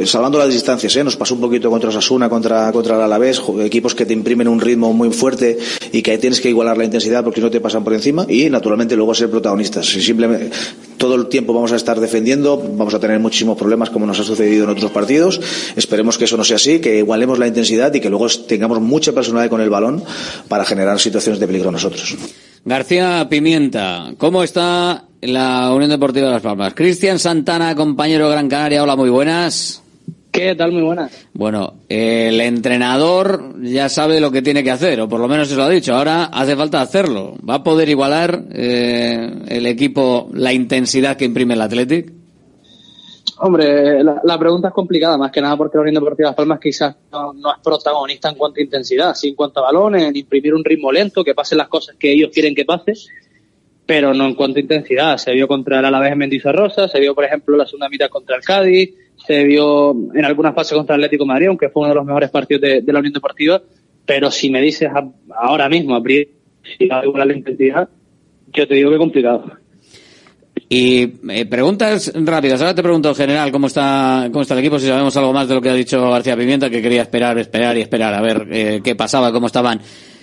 salvando 0.05 0.39
las 0.39 0.53
distancias, 0.53 0.97
nos 1.05 1.16
pasó 1.16 1.34
un 1.34 1.41
poquito 1.41 1.70
contra 1.70 1.91
Osasuna, 1.91 2.28
contra 2.28 2.72
contra 2.77 2.97
el 2.97 3.03
Alavés, 3.03 3.41
equipos 3.61 3.95
que 3.95 4.05
te 4.05 4.12
imprimen 4.12 4.49
un 4.49 4.61
ritmo 4.61 4.93
muy 4.93 5.11
fuerte 5.11 5.57
y 5.93 6.03
que 6.03 6.18
tienes 6.18 6.43
que 6.43 6.51
igualar 6.51 6.77
la 6.77 6.85
intensidad 6.85 7.24
porque 7.24 7.41
no 7.41 7.51
te 7.51 7.59
pasan 7.59 7.83
por 7.83 7.95
encima 7.95 8.27
y 8.29 8.51
naturalmente 8.51 8.97
luego 8.97 9.14
ser 9.14 9.31
protagonistas. 9.31 9.87
Si 9.87 10.03
simplemente 10.03 10.51
todo 10.99 11.14
el 11.14 11.29
tiempo 11.29 11.55
vamos 11.55 11.72
a 11.72 11.77
estar 11.77 11.99
defendiendo, 11.99 12.62
vamos 12.77 12.93
a 12.93 13.01
tener 13.01 13.18
muchísimos 13.18 13.57
problemas 13.57 13.89
como 13.89 14.05
nos 14.05 14.20
ha 14.20 14.24
sucedido 14.24 14.64
en 14.64 14.70
otros 14.70 14.91
partidos. 14.91 15.41
Esperemos 15.74 16.18
que 16.18 16.27
eso 16.27 16.37
no 16.37 16.45
sea 16.45 16.57
así, 16.57 16.79
que 16.81 16.99
igualemos 16.99 17.39
la 17.39 17.47
intensidad 17.47 17.95
y 17.95 18.01
que 18.01 18.11
luego 18.11 18.29
tengamos 18.47 18.79
mucha 18.81 19.12
personalidad 19.12 19.51
con 19.51 19.62
el 19.62 19.70
balón 19.70 20.05
para 20.49 20.66
generar 20.66 21.01
situaciones 21.01 21.41
de 21.41 21.47
peligro 21.47 21.70
nosotros. 21.70 22.14
García 22.66 23.27
Pimienta, 23.31 24.12
¿cómo 24.18 24.43
está 24.43 25.05
la 25.22 25.72
Unión 25.72 25.89
Deportiva 25.89 26.27
de 26.27 26.33
Las 26.33 26.43
Palmas? 26.43 26.74
Cristian 26.74 27.18
Santana, 27.18 27.74
compañero 27.74 28.29
Gran 28.29 28.51
Canaria, 28.51 28.83
hola, 28.83 28.97
muy 28.97 29.09
buenas. 29.09 29.83
¿Qué 30.37 30.55
tal? 30.55 30.70
Muy 30.72 30.82
buenas. 30.82 31.26
Bueno, 31.32 31.74
el 31.89 32.41
entrenador 32.43 33.55
ya 33.62 33.89
sabe 33.89 34.20
lo 34.20 34.30
que 34.30 34.43
tiene 34.43 34.62
que 34.62 34.70
hacer, 34.70 35.01
o 35.01 35.09
por 35.09 35.18
lo 35.18 35.28
menos 35.28 35.49
se 35.49 35.57
lo 35.57 35.62
ha 35.62 35.70
dicho. 35.70 35.95
Ahora 35.95 36.24
hace 36.24 36.55
falta 36.55 36.82
hacerlo. 36.82 37.37
¿Va 37.49 37.55
a 37.55 37.62
poder 37.64 37.89
igualar 37.89 38.45
eh, 38.53 39.30
el 39.49 39.66
equipo 39.66 40.28
la 40.34 40.53
intensidad 40.53 41.16
que 41.16 41.24
imprime 41.24 41.55
el 41.55 41.62
Athletic? 41.62 42.12
Hombre, 43.39 44.05
la, 44.05 44.20
la, 44.24 44.39
pregunta 44.39 44.68
es 44.68 44.74
complicada, 44.74 45.18
más 45.18 45.30
que 45.30 45.41
nada 45.41 45.57
porque 45.57 45.76
la 45.76 45.82
Unión 45.82 45.95
Deportiva 45.95 46.30
Las 46.30 46.37
Palmas 46.37 46.59
quizás 46.61 46.97
no, 47.12 47.34
no, 47.34 47.53
es 47.53 47.61
protagonista 47.62 48.30
en 48.30 48.34
cuanto 48.37 48.61
a 48.61 48.62
intensidad, 48.62 49.14
sí 49.14 49.28
en 49.28 49.34
cuanto 49.34 49.61
a 49.61 49.64
balones, 49.64 50.05
en 50.05 50.16
imprimir 50.16 50.55
un 50.55 50.64
ritmo 50.64 50.91
lento, 50.91 51.22
que 51.22 51.34
pasen 51.34 51.59
las 51.59 51.68
cosas 51.68 51.97
que 51.97 52.12
ellos 52.12 52.30
quieren 52.32 52.55
que 52.55 52.64
pase, 52.64 52.95
pero 53.84 54.14
no 54.14 54.26
en 54.26 54.34
cuanto 54.34 54.59
a 54.59 54.62
intensidad. 54.62 55.18
Se 55.18 55.32
vio 55.32 55.49
contra 55.49 55.80
el 55.80 55.84
Alavés 55.84 56.12
en 56.12 56.18
Mendizorrosa, 56.18 56.89
se 56.89 56.99
vio, 56.99 57.14
por 57.14 57.24
ejemplo, 57.24 57.57
la 57.57 57.66
segunda 57.66 57.91
mitad 57.91 58.09
contra 58.09 58.37
el 58.37 58.43
Cádiz, 58.43 58.95
se 59.27 59.45
vio 59.45 59.91
en 60.14 60.24
algunas 60.24 60.55
fases 60.55 60.77
contra 60.77 60.95
Atlético 60.95 61.24
de 61.24 61.29
Madrid, 61.29 61.49
aunque 61.49 61.68
fue 61.68 61.83
uno 61.83 61.89
de 61.89 61.95
los 61.97 62.05
mejores 62.05 62.31
partidos 62.31 62.61
de, 62.61 62.93
la 62.93 62.99
Unión 63.01 63.12
Deportiva, 63.12 63.61
pero 64.05 64.31
si 64.31 64.51
me 64.51 64.61
dices 64.61 64.89
ahora 65.35 65.68
mismo, 65.68 65.97
a 65.97 66.03
priori, 66.03 66.29
si 66.79 66.87
va 66.87 67.01
a 67.01 67.05
igualar 67.05 67.27
la 67.27 67.37
intensidad, 67.37 67.89
yo 68.53 68.68
te 68.68 68.74
digo 68.74 68.91
que 68.91 68.99
complicado. 68.99 69.53
Y 70.69 71.14
eh, 71.29 71.47
preguntas 71.47 72.12
rápidas. 72.14 72.61
Ahora 72.61 72.75
te 72.75 72.83
pregunto 72.83 73.11
en 73.11 73.14
general 73.14 73.53
cómo 73.53 73.69
está, 73.69 74.29
cómo 74.33 74.43
está 74.43 74.55
el 74.55 74.61
equipo, 74.61 74.79
si 74.79 74.87
sabemos 74.87 75.17
algo 75.17 75.33
más 75.33 75.49
de 75.49 75.55
lo 75.55 75.62
que 75.62 75.71
ha 75.71 75.75
dicho 75.75 76.11
García 76.11 76.37
Pimienta, 76.37 76.69
que 76.69 76.83
quería 76.83 77.03
esperar, 77.03 77.39
esperar 77.39 77.77
y 77.77 77.83
esperar 77.83 78.14
a 78.14 78.21
ver 78.21 78.49
eh, 78.51 78.81
qué 78.83 78.97
pasaba, 78.97 79.33
cómo 79.33 79.47
estaban 79.47 79.81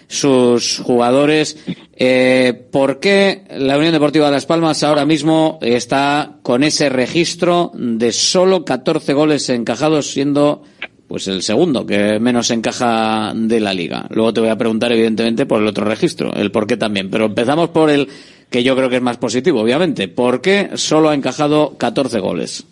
sus 0.08 0.80
jugadores. 0.80 1.58
Eh, 1.96 2.68
¿Por 2.72 3.00
qué 3.00 3.44
la 3.58 3.78
Unión 3.78 3.94
Deportiva 3.94 4.26
de 4.26 4.34
Las 4.34 4.46
Palmas 4.46 4.84
ahora 4.84 5.06
mismo 5.06 5.60
está 5.62 6.39
con 6.44 6.64
ese 6.64 6.89
registro 6.89 7.72
de 7.74 8.12
solo 8.12 8.66
14 8.66 9.14
goles 9.14 9.48
encajados, 9.50 10.12
siendo 10.12 10.64
pues 11.08 11.28
el 11.28 11.44
segundo 11.44 11.86
que 11.86 12.20
menos 12.20 12.52
encaja 12.52 13.32
de 13.34 13.60
la 13.60 13.74
liga? 13.74 14.08
Luego 14.10 14.34
te 14.34 14.41
voy 14.41 14.50
a 14.50 14.58
preguntar, 14.58 14.91
evidentemente, 14.91 15.46
por 15.46 15.62
el 15.62 15.68
otro 15.68 15.86
registro, 15.86 16.34
el 16.34 16.52
por 16.52 16.68
qué 16.68 16.76
también. 16.76 17.10
Pero 17.10 17.26
empezamos 17.26 17.70
por 17.70 17.89
el 17.89 18.10
que 18.50 18.64
yo 18.64 18.76
creo 18.76 18.89
que 18.89 18.98
es 18.98 19.02
más 19.02 19.18
positivo, 19.18 19.62
obviamente. 19.62 20.08
¿Por 20.08 20.41
qué 20.41 20.72
solo 20.76 21.10
ha 21.10 21.16
encajado 21.16 21.78
14 21.78 22.20
goles? 22.20 22.68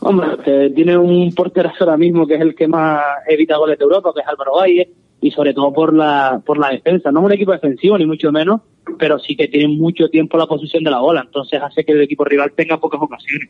Hombre, 0.00 0.28
eh, 0.46 0.72
tiene 0.74 0.96
un 0.96 1.34
porterazo 1.34 1.84
ahora 1.84 1.96
mismo 1.96 2.26
que 2.26 2.34
es 2.34 2.40
el 2.40 2.54
que 2.54 2.68
más 2.68 3.02
evita 3.28 3.56
goles 3.56 3.78
de 3.78 3.84
Europa, 3.84 4.12
que 4.14 4.20
es 4.20 4.26
Álvaro 4.26 4.52
Valle 4.56 4.88
y 5.20 5.30
sobre 5.32 5.52
todo 5.52 5.72
por 5.72 5.92
la 5.92 6.40
por 6.44 6.58
la 6.58 6.70
defensa. 6.70 7.10
No 7.10 7.20
es 7.20 7.26
un 7.26 7.32
equipo 7.32 7.52
defensivo, 7.52 7.98
ni 7.98 8.06
mucho 8.06 8.30
menos, 8.30 8.60
pero 8.98 9.18
sí 9.18 9.34
que 9.36 9.48
tiene 9.48 9.68
mucho 9.68 10.08
tiempo 10.08 10.38
la 10.38 10.46
posición 10.46 10.84
de 10.84 10.90
la 10.90 11.00
bola, 11.00 11.22
entonces 11.24 11.60
hace 11.60 11.84
que 11.84 11.92
el 11.92 12.02
equipo 12.02 12.24
rival 12.24 12.52
tenga 12.52 12.78
pocas 12.78 13.00
ocasiones. 13.02 13.48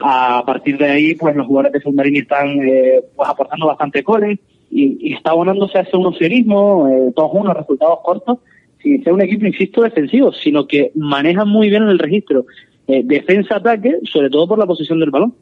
A 0.00 0.42
partir 0.44 0.76
de 0.76 0.86
ahí, 0.86 1.14
pues 1.14 1.34
los 1.36 1.46
jugadores 1.46 1.72
de 1.72 1.80
Submarini 1.80 2.18
están 2.18 2.48
eh, 2.68 3.02
pues 3.14 3.28
aportando 3.28 3.66
bastante 3.66 4.02
goles 4.02 4.38
y, 4.70 5.14
está 5.14 5.30
abonándose 5.30 5.78
a 5.78 5.82
ese 5.82 5.96
unocerismo, 5.96 6.88
eh, 6.88 7.12
todos 7.14 7.30
unos 7.32 7.56
resultados 7.56 8.00
cortos, 8.02 8.38
sin 8.86 9.02
ser 9.02 9.12
un 9.12 9.22
equipo, 9.22 9.46
insisto, 9.46 9.82
defensivo, 9.82 10.32
sino 10.32 10.66
que 10.68 10.92
maneja 10.94 11.44
muy 11.44 11.68
bien 11.68 11.82
el 11.82 11.98
registro 11.98 12.46
eh, 12.86 13.02
defensa-ataque, 13.04 13.98
sobre 14.04 14.30
todo 14.30 14.46
por 14.46 14.58
la 14.60 14.66
posición 14.66 15.00
del 15.00 15.10
balón. 15.10 15.34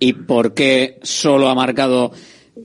¿Y 0.00 0.14
por 0.14 0.52
qué 0.52 0.98
solo 1.02 1.48
ha 1.48 1.54
marcado 1.54 2.10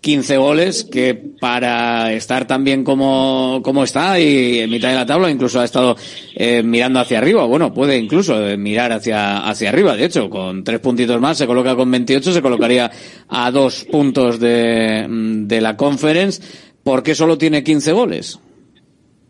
15 0.02 0.38
goles 0.38 0.84
que 0.86 1.14
para 1.14 2.12
estar 2.14 2.48
tan 2.48 2.64
bien 2.64 2.84
como, 2.84 3.62
como 3.64 3.84
está 3.84 4.20
y 4.20 4.60
en 4.60 4.72
mitad 4.72 4.90
de 4.90 4.96
la 4.96 5.06
tabla 5.06 5.30
incluso 5.30 5.60
ha 5.60 5.66
estado 5.66 5.96
eh, 6.36 6.64
mirando 6.64 7.00
hacia 7.00 7.20
arriba. 7.20 7.46
Bueno, 7.46 7.72
puede 7.72 8.00
incluso 8.00 8.44
eh, 8.44 8.58
mirar 8.58 8.92
hacia, 8.92 9.48
hacia 9.48 9.70
arriba. 9.70 9.96
De 9.96 10.06
hecho, 10.06 10.32
con 10.32 10.64
tres 10.64 10.80
puntitos 10.80 11.22
más 11.22 11.38
se 11.38 11.46
coloca 11.46 11.76
con 11.76 11.92
28, 11.92 12.32
se 12.32 12.42
colocaría 12.42 12.90
a 13.28 13.52
dos 13.52 13.86
puntos 13.86 14.40
de, 14.40 15.06
de 15.08 15.62
la 15.62 15.78
conference. 15.78 16.42
¿Por 16.84 17.04
qué 17.04 17.14
solo 17.14 17.38
tiene 17.38 17.64
15 17.64 17.92
goles? 17.92 18.40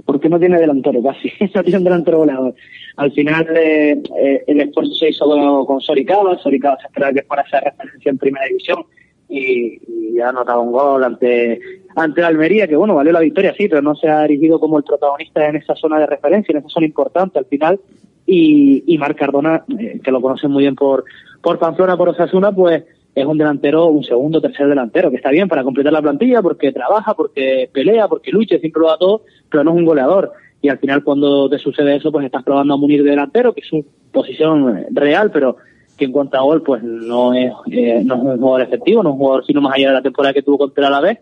Porque 0.06 0.30
no 0.30 0.39
tiene 0.39 0.60
delantero 0.60 1.01
casi. 1.01 1.32
no 1.56 1.64
tiene 1.64 1.84
delantero 1.84 2.20
goleador. 2.20 2.53
Al 2.97 3.12
final 3.12 3.47
eh, 3.56 4.01
eh, 4.18 4.43
el 4.47 4.62
esfuerzo 4.62 4.93
se 4.93 5.10
hizo 5.10 5.66
con 5.66 5.82
Soricaba. 5.82 6.38
Soricaba 6.38 6.78
se 6.80 6.88
esperaba 6.88 7.14
que 7.14 7.24
fuera 7.24 7.43
esa 7.43 7.60
referencia 7.60 8.10
en 8.10 8.18
primera 8.18 8.45
división 8.45 8.86
y, 9.28 9.82
y, 9.88 10.20
ha 10.20 10.30
anotado 10.30 10.62
un 10.62 10.72
gol 10.72 11.03
ante 11.03 11.60
ante 11.95 12.24
Almería, 12.24 12.68
que 12.68 12.76
bueno, 12.76 12.95
valió 12.95 13.14
la 13.14 13.22
victoria, 13.22 13.53
sí, 13.58 13.70
pero 13.70 13.82
no 13.82 13.95
se 13.95 14.10
ha 14.10 14.26
erigido 14.26 14.60
como 14.60 14.78
el 14.78 14.84
protagonista 14.84 15.47
en 15.47 15.56
esa 15.56 15.76
zona 15.76 15.97
de 15.99 16.06
referencia, 16.06 16.51
en 16.51 16.60
esa 16.60 16.70
zona 16.70 16.86
importante 16.86 17.39
al 17.39 17.45
final. 17.45 17.80
Y, 18.28 18.84
y 18.88 18.97
Marc 18.97 19.18
Cardona, 19.18 19.64
eh, 19.80 19.99
que 20.03 20.12
lo 20.12 20.20
conocen 20.20 20.51
muy 20.51 20.64
bien 20.64 20.76
por, 20.76 21.06
por 21.41 21.60
Pamplona, 21.60 21.95
por 21.95 22.10
Osasuna, 22.10 22.51
pues 22.51 22.84
es 23.16 23.26
un 23.26 23.38
delantero, 23.38 23.86
un 23.88 24.03
segundo, 24.03 24.41
tercer 24.41 24.68
delantero, 24.68 25.09
que 25.09 25.16
está 25.16 25.32
bien 25.32 25.47
para 25.47 25.63
completar 25.63 25.93
la 25.93 26.01
plantilla, 26.01 26.41
porque 26.41 26.74
trabaja, 26.74 27.13
porque 27.13 27.70
pelea, 27.72 28.09
porque 28.09 28.32
lucha, 28.32 28.59
siempre 28.59 28.82
lo 28.82 28.89
da 28.89 28.97
todo, 28.97 29.22
pero 29.49 29.63
no 29.63 29.72
es 29.72 29.78
un 29.78 29.86
goleador. 29.86 30.34
Y 30.61 30.68
al 30.68 30.80
final 30.80 31.03
cuando 31.03 31.49
te 31.49 31.57
sucede 31.57 31.95
eso, 31.95 32.11
pues 32.11 32.26
estás 32.26 32.43
probando 32.43 32.74
a 32.74 32.78
Munir 32.78 33.03
de 33.03 33.11
delantero, 33.11 33.53
que 33.53 33.61
es 33.61 33.68
su 33.68 33.86
posición 34.11 34.86
real, 34.91 35.32
pero 35.32 35.55
que 35.97 36.05
en 36.05 36.11
cuanto 36.11 36.38
a 36.38 36.41
gol, 36.41 36.61
pues 36.61 36.84
no 36.84 37.34
es, 37.34 37.53
eh, 37.72 38.01
no 38.03 38.16
es 38.16 38.22
un 38.22 38.38
jugador 38.38 38.61
efectivo, 38.61 39.01
no 39.01 39.09
es 39.09 39.13
un 39.13 39.20
jugador 39.20 39.45
sino 39.45 39.61
más 39.61 39.76
allá 39.76 39.88
de 39.89 39.93
la 39.93 40.01
temporada 40.01 40.34
que 40.34 40.41
tuvo 40.41 40.57
contra 40.57 40.89
la 40.89 40.99
vez. 40.99 41.20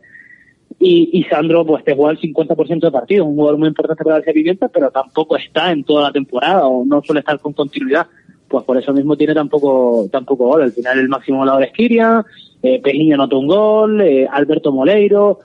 Y, 0.79 1.09
y 1.13 1.23
Sandro, 1.25 1.63
pues 1.63 1.83
te 1.83 1.95
juega 1.95 2.11
el 2.11 2.19
50% 2.19 2.79
de 2.79 2.91
partidos, 2.91 3.27
un 3.27 3.35
jugador 3.35 3.59
muy 3.59 3.67
importante 3.67 4.03
para 4.03 4.17
el 4.17 4.23
Pimienta, 4.23 4.67
pero 4.67 4.89
tampoco 4.89 5.37
está 5.37 5.71
en 5.71 5.83
toda 5.83 6.03
la 6.03 6.11
temporada 6.11 6.65
o 6.65 6.83
no 6.83 7.03
suele 7.03 7.19
estar 7.19 7.39
con 7.39 7.53
continuidad. 7.53 8.07
Pues 8.53 8.65
por 8.65 8.77
eso 8.77 8.93
mismo 8.93 9.17
tiene 9.17 9.33
tampoco, 9.33 10.07
tampoco 10.11 10.45
gol. 10.45 10.61
Al 10.61 10.71
final 10.71 10.99
el 10.99 11.09
máximo 11.09 11.39
goleador 11.39 11.63
es 11.63 11.73
Kiria, 11.73 12.23
eh, 12.61 12.79
Pejiño 12.83 13.17
un 13.31 13.47
gol, 13.47 13.99
eh, 14.01 14.27
Alberto 14.31 14.71
Moleiro, 14.71 15.39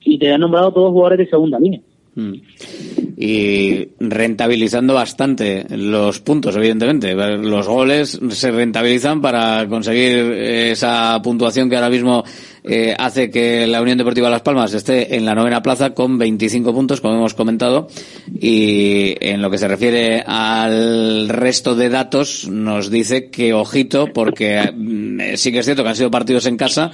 y 0.00 0.18
te 0.18 0.32
han 0.32 0.40
nombrado 0.40 0.72
todos 0.72 0.92
jugadores 0.92 1.18
de 1.18 1.26
segunda 1.30 1.60
línea. 1.60 1.82
Mm. 2.14 2.32
Y 3.18 3.88
rentabilizando 4.00 4.94
bastante 4.94 5.66
los 5.76 6.20
puntos, 6.20 6.56
evidentemente. 6.56 7.12
Los 7.14 7.68
goles 7.68 8.18
se 8.30 8.50
rentabilizan 8.50 9.20
para 9.20 9.68
conseguir 9.68 10.32
esa 10.32 11.20
puntuación 11.22 11.68
que 11.68 11.76
ahora 11.76 11.90
mismo 11.90 12.24
eh, 12.68 12.94
hace 12.98 13.30
que 13.30 13.66
la 13.66 13.80
Unión 13.80 13.96
Deportiva 13.96 14.28
Las 14.28 14.42
Palmas 14.42 14.74
esté 14.74 15.16
en 15.16 15.24
la 15.24 15.34
novena 15.34 15.62
plaza 15.62 15.94
con 15.94 16.18
25 16.18 16.74
puntos, 16.74 17.00
como 17.00 17.14
hemos 17.16 17.34
comentado. 17.34 17.88
Y 18.40 19.14
en 19.20 19.40
lo 19.40 19.50
que 19.50 19.58
se 19.58 19.68
refiere 19.68 20.22
al 20.26 21.28
resto 21.28 21.74
de 21.74 21.88
datos, 21.88 22.46
nos 22.48 22.90
dice 22.90 23.30
que 23.30 23.54
ojito, 23.54 24.12
porque 24.12 24.70
mm, 24.74 25.36
sí 25.36 25.50
que 25.50 25.60
es 25.60 25.64
cierto 25.64 25.82
que 25.82 25.88
han 25.88 25.96
sido 25.96 26.10
partidos 26.10 26.46
en 26.46 26.56
casa, 26.58 26.90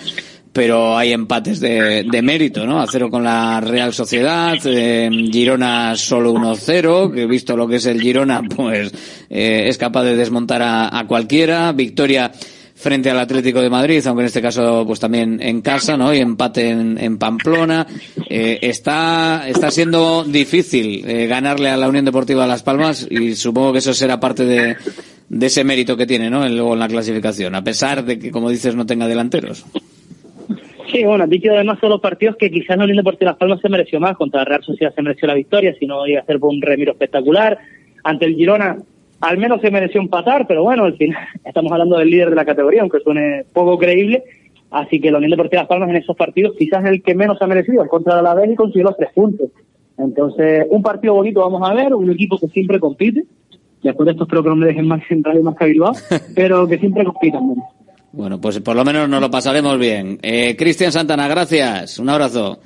pero 0.54 0.96
hay 0.96 1.12
empates 1.12 1.58
de, 1.58 2.04
de 2.04 2.22
mérito, 2.22 2.64
¿no? 2.64 2.80
A 2.80 2.86
cero 2.86 3.10
con 3.10 3.24
la 3.24 3.60
Real 3.60 3.92
Sociedad, 3.92 4.56
eh, 4.64 5.10
Girona 5.32 5.96
solo 5.96 6.32
1-0, 6.32 7.12
que 7.12 7.26
visto 7.26 7.56
lo 7.56 7.66
que 7.66 7.76
es 7.76 7.86
el 7.86 8.00
Girona, 8.00 8.42
pues 8.56 8.92
eh, 9.28 9.64
es 9.66 9.76
capaz 9.76 10.04
de 10.04 10.14
desmontar 10.14 10.62
a, 10.62 10.96
a 10.96 11.06
cualquiera. 11.08 11.72
Victoria 11.72 12.30
frente 12.74 13.08
al 13.08 13.18
Atlético 13.18 13.62
de 13.62 13.70
Madrid, 13.70 14.04
aunque 14.06 14.22
en 14.22 14.26
este 14.26 14.42
caso 14.42 14.84
pues 14.86 15.00
también 15.00 15.40
en 15.40 15.62
casa, 15.62 15.96
¿no? 15.96 16.12
Y 16.12 16.18
empate 16.18 16.70
en, 16.70 17.18
Pamplona. 17.18 17.86
Eh, 18.28 18.58
está, 18.62 19.48
está 19.48 19.70
siendo 19.70 20.24
difícil 20.24 21.08
eh, 21.08 21.26
ganarle 21.26 21.70
a 21.70 21.76
la 21.76 21.88
Unión 21.88 22.04
Deportiva 22.04 22.46
Las 22.46 22.62
Palmas 22.62 23.06
y 23.08 23.34
supongo 23.36 23.72
que 23.72 23.78
eso 23.78 23.94
será 23.94 24.18
parte 24.18 24.44
de, 24.44 24.76
de 25.28 25.46
ese 25.46 25.64
mérito 25.64 25.96
que 25.96 26.06
tiene, 26.06 26.28
¿no? 26.28 26.46
Luego 26.48 26.74
en 26.74 26.80
la 26.80 26.88
clasificación, 26.88 27.54
a 27.54 27.64
pesar 27.64 28.04
de 28.04 28.18
que, 28.18 28.30
como 28.30 28.50
dices, 28.50 28.74
no 28.74 28.86
tenga 28.86 29.06
delanteros. 29.06 29.64
Sí, 30.92 31.02
bueno, 31.02 31.26
dicho 31.26 31.50
además 31.50 31.78
son 31.80 31.90
los 31.90 32.00
partidos 32.00 32.36
que 32.36 32.50
quizás 32.50 32.76
no 32.76 32.84
Unión 32.84 32.98
Deportiva 32.98 33.32
Las 33.32 33.38
Palmas 33.38 33.60
se 33.60 33.68
mereció 33.68 33.98
más, 33.98 34.16
contra 34.16 34.40
la 34.40 34.44
Real 34.44 34.62
Sociedad 34.62 34.94
se 34.94 35.02
mereció 35.02 35.26
la 35.26 35.34
victoria, 35.34 35.74
si 35.78 35.86
no 35.86 36.06
iba 36.06 36.20
a 36.20 36.24
ser 36.24 36.38
por 36.38 36.50
un 36.50 36.62
remiro 36.62 36.92
espectacular. 36.92 37.58
Ante 38.04 38.26
el 38.26 38.36
Girona 38.36 38.76
al 39.24 39.38
menos 39.38 39.60
se 39.60 39.70
mereció 39.70 40.00
empatar, 40.00 40.46
pero 40.46 40.62
bueno, 40.62 40.84
al 40.84 40.96
final 40.96 41.26
estamos 41.44 41.72
hablando 41.72 41.98
del 41.98 42.10
líder 42.10 42.30
de 42.30 42.36
la 42.36 42.44
categoría, 42.44 42.82
aunque 42.82 43.00
suene 43.00 43.44
poco 43.52 43.78
creíble. 43.78 44.22
Así 44.70 45.00
que 45.00 45.10
la 45.10 45.18
Unión 45.18 45.30
Deportiva 45.30 45.62
Las 45.62 45.68
Palmas 45.68 45.90
en 45.90 45.96
esos 45.96 46.16
partidos 46.16 46.54
quizás 46.58 46.84
es 46.84 46.90
el 46.90 47.02
que 47.02 47.14
menos 47.14 47.40
ha 47.40 47.46
merecido, 47.46 47.82
el 47.82 47.88
contra 47.88 48.20
la 48.20 48.34
vez 48.34 48.50
y 48.50 48.56
consiguió 48.56 48.84
los 48.84 48.96
tres 48.96 49.10
puntos. 49.14 49.48
Entonces, 49.96 50.66
un 50.70 50.82
partido 50.82 51.14
bonito 51.14 51.40
vamos 51.40 51.68
a 51.68 51.74
ver, 51.74 51.94
un 51.94 52.10
equipo 52.10 52.38
que 52.38 52.48
siempre 52.48 52.80
compite. 52.80 53.24
Después 53.82 54.06
de 54.06 54.12
estos 54.12 54.26
creo 54.26 54.42
que 54.42 54.48
no 54.48 54.56
me 54.56 54.66
dejen 54.66 54.88
más 54.88 55.06
central 55.06 55.38
y 55.38 55.42
más 55.42 55.54
que 55.56 55.66
Bilbao, 55.66 55.92
pero 56.34 56.66
que 56.66 56.78
siempre 56.78 57.04
compitan. 57.04 57.46
Bueno. 57.46 57.64
Bueno, 58.12 58.40
pues 58.40 58.60
por 58.60 58.76
lo 58.76 58.84
menos 58.84 59.08
nos 59.08 59.20
lo 59.20 59.30
pasaremos 59.30 59.78
bien. 59.78 60.18
Eh, 60.22 60.54
Cristian 60.56 60.92
Santana, 60.92 61.26
gracias. 61.28 61.98
Un 61.98 62.08
abrazo. 62.08 62.58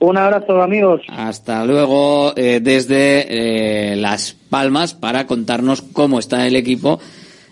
Un 0.00 0.16
abrazo, 0.16 0.62
amigos. 0.62 1.02
Hasta 1.08 1.64
luego 1.64 2.32
eh, 2.36 2.60
desde 2.62 3.92
eh, 3.92 3.96
Las 3.96 4.36
Palmas 4.48 4.94
para 4.94 5.26
contarnos 5.26 5.82
cómo 5.82 6.18
está 6.18 6.46
el 6.46 6.56
equipo. 6.56 7.00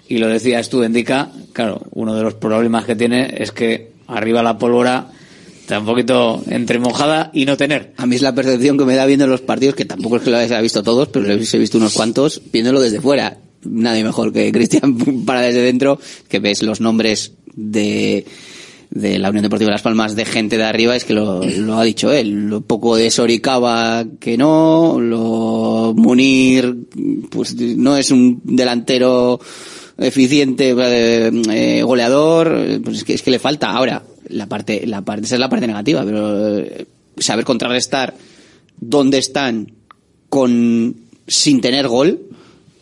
Y 0.08 0.18
lo 0.18 0.28
decías 0.28 0.68
tú, 0.68 0.84
Indica, 0.84 1.30
claro, 1.52 1.82
uno 1.90 2.14
de 2.14 2.22
los 2.22 2.34
problemas 2.34 2.84
que 2.84 2.94
tiene 2.94 3.34
es 3.38 3.50
que 3.50 3.90
arriba 4.06 4.42
la 4.44 4.56
pólvora 4.56 5.08
está 5.60 5.80
un 5.80 5.86
poquito 5.86 6.44
entre 6.48 6.78
mojada 6.78 7.30
y 7.34 7.44
no 7.44 7.56
tener. 7.56 7.92
A 7.96 8.06
mí 8.06 8.14
es 8.14 8.22
la 8.22 8.32
percepción 8.32 8.78
que 8.78 8.84
me 8.84 8.94
da 8.94 9.04
viendo 9.06 9.26
los 9.26 9.40
partidos, 9.40 9.74
que 9.74 9.84
tampoco 9.84 10.18
es 10.18 10.22
que 10.22 10.30
lo 10.30 10.36
haya 10.36 10.60
visto 10.60 10.84
todos, 10.84 11.08
pero 11.08 11.26
los 11.26 11.54
he 11.54 11.58
visto 11.58 11.78
unos 11.78 11.94
cuantos, 11.94 12.40
viéndolo 12.52 12.80
desde 12.80 13.00
fuera. 13.00 13.38
Nadie 13.64 14.04
mejor 14.04 14.32
que 14.32 14.52
Cristian 14.52 14.96
para 15.26 15.40
desde 15.40 15.62
dentro, 15.62 15.98
que 16.28 16.38
ves 16.38 16.62
los 16.62 16.80
nombres 16.80 17.32
de 17.56 18.24
de 18.90 19.18
la 19.18 19.30
Unión 19.30 19.42
Deportiva 19.42 19.70
Las 19.70 19.82
Palmas 19.82 20.16
de 20.16 20.24
gente 20.24 20.56
de 20.56 20.64
arriba 20.64 20.96
es 20.96 21.04
que 21.04 21.14
lo, 21.14 21.44
lo 21.44 21.78
ha 21.78 21.84
dicho 21.84 22.12
él. 22.12 22.48
Lo 22.48 22.60
poco 22.60 22.96
de 22.96 23.10
Soricaba 23.10 24.04
que 24.20 24.36
no, 24.36 24.98
lo 25.00 25.94
Munir, 25.96 26.74
pues 27.30 27.54
no 27.56 27.96
es 27.96 28.10
un 28.10 28.40
delantero 28.44 29.40
eficiente, 29.98 30.74
eh, 30.78 31.82
goleador, 31.82 32.80
pues 32.84 32.98
es 32.98 33.04
que, 33.04 33.14
es 33.14 33.22
que 33.22 33.30
le 33.30 33.38
falta. 33.38 33.70
Ahora, 33.70 34.02
la 34.28 34.46
parte, 34.46 34.86
la 34.86 35.02
parte, 35.02 35.26
esa 35.26 35.36
es 35.36 35.40
la 35.40 35.48
parte 35.48 35.66
negativa, 35.66 36.04
pero 36.04 36.58
eh, 36.58 36.86
saber 37.18 37.44
contrarrestar 37.44 38.14
dónde 38.78 39.18
están 39.18 39.72
con, 40.28 40.96
sin 41.26 41.60
tener 41.60 41.88
gol, 41.88 42.20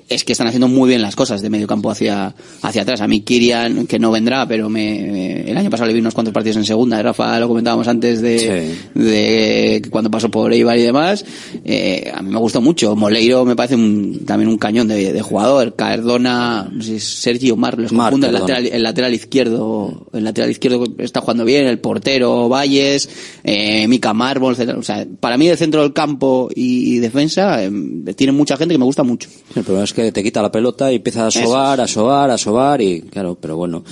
es 0.08 0.24
que 0.24 0.32
están 0.32 0.46
haciendo 0.46 0.68
muy 0.68 0.88
bien 0.88 1.02
las 1.02 1.16
cosas 1.16 1.42
de 1.42 1.50
medio 1.50 1.66
campo 1.66 1.90
hacia, 1.90 2.34
hacia 2.62 2.82
atrás. 2.82 3.00
A 3.00 3.08
mí 3.08 3.20
Kirian, 3.20 3.86
que 3.86 3.98
no 3.98 4.10
vendrá, 4.10 4.46
pero 4.46 4.68
me, 4.68 5.42
el 5.50 5.56
año 5.56 5.70
pasado 5.70 5.88
le 5.88 5.94
vi 5.94 6.00
unos 6.00 6.14
cuantos 6.14 6.32
partidos 6.34 6.56
en 6.58 6.64
segunda, 6.64 7.02
Rafa 7.02 7.38
lo 7.40 7.48
comentábamos 7.48 7.88
antes 7.88 8.20
de, 8.20 8.74
de 8.94 9.82
cuando 9.90 10.10
pasó 10.10 10.30
por 10.30 10.52
Eibar 10.52 10.78
y 10.78 10.82
demás, 10.82 11.24
eh, 11.64 12.12
a 12.14 12.22
mí 12.22 12.30
me 12.30 12.38
gustó 12.38 12.60
mucho. 12.60 12.94
Moleiro 12.96 13.44
me 13.44 13.56
parece 13.56 13.74
un, 13.74 14.24
también 14.24 14.48
un 14.48 14.58
cañón 14.58 14.88
de, 14.88 15.12
de 15.12 15.22
jugador. 15.22 15.74
Cardona, 15.74 16.68
no 16.70 16.82
sé 16.82 17.00
Sergio 17.00 17.56
Mar, 17.56 17.78
los 17.78 17.92
Mar, 17.92 18.12
el 18.12 18.20
lateral, 18.32 18.66
el 18.66 18.82
lateral 18.82 19.14
izquierdo, 19.14 20.06
el 20.12 20.24
lateral 20.24 20.50
izquierdo 20.50 20.84
está 20.98 21.20
jugando 21.20 21.44
bien, 21.44 21.66
el 21.66 21.78
portero 21.78 22.48
Valles, 22.48 23.08
eh, 23.42 23.88
Mika 23.88 24.12
Mármol, 24.12 24.52
etcétera. 24.52 24.78
O 24.78 24.82
sea, 24.82 25.06
para 25.20 25.36
mí 25.36 25.48
el 25.48 25.56
centro 25.56 25.82
del 25.82 25.92
campo 25.92 26.48
y, 26.54 26.96
y 26.96 26.98
defensa 26.98 27.64
eh, 27.64 27.70
tiene 28.16 28.32
mucha 28.32 28.56
gente 28.56 28.74
que 28.74 28.78
me 28.78 28.84
gusta 28.84 29.02
mucho. 29.02 29.28
El 29.54 29.62
problema 29.62 29.84
es 29.84 29.92
que 29.94 30.12
te 30.12 30.22
quita 30.22 30.42
la 30.42 30.50
pelota 30.52 30.90
y 30.92 30.96
empieza 30.96 31.26
a 31.26 31.30
sobar, 31.30 31.80
a 31.80 31.86
sobar, 31.86 32.30
a 32.30 32.38
sobar 32.38 32.80
y 32.82 33.02
claro, 33.02 33.36
pero 33.40 33.56
bueno, 33.56 33.84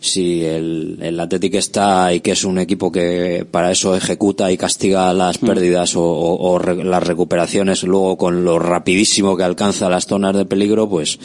si 0.00 0.44
el, 0.44 0.98
el 1.00 1.18
Athletic 1.18 1.54
está 1.54 2.12
y 2.12 2.20
que 2.20 2.32
es 2.32 2.44
un 2.44 2.58
equipo 2.58 2.92
que 2.92 3.46
para 3.50 3.70
eso 3.72 3.96
ejecuta 3.96 4.52
y 4.52 4.56
castiga 4.58 5.12
las 5.14 5.38
pérdidas 5.38 5.96
o, 5.96 6.02
o- 6.02 6.50
o 6.52 6.58
re- 6.58 6.84
las 6.84 7.02
recuperaciones 7.06 7.82
luego 7.84 8.18
con 8.18 8.44
lo 8.44 8.58
rapidísimo 8.58 9.36
que 9.36 9.44
alcanza 9.44 9.88
las 9.88 10.06
zonas 10.06 10.36
de 10.36 10.44
peligro, 10.44 10.88
pues 10.90 11.18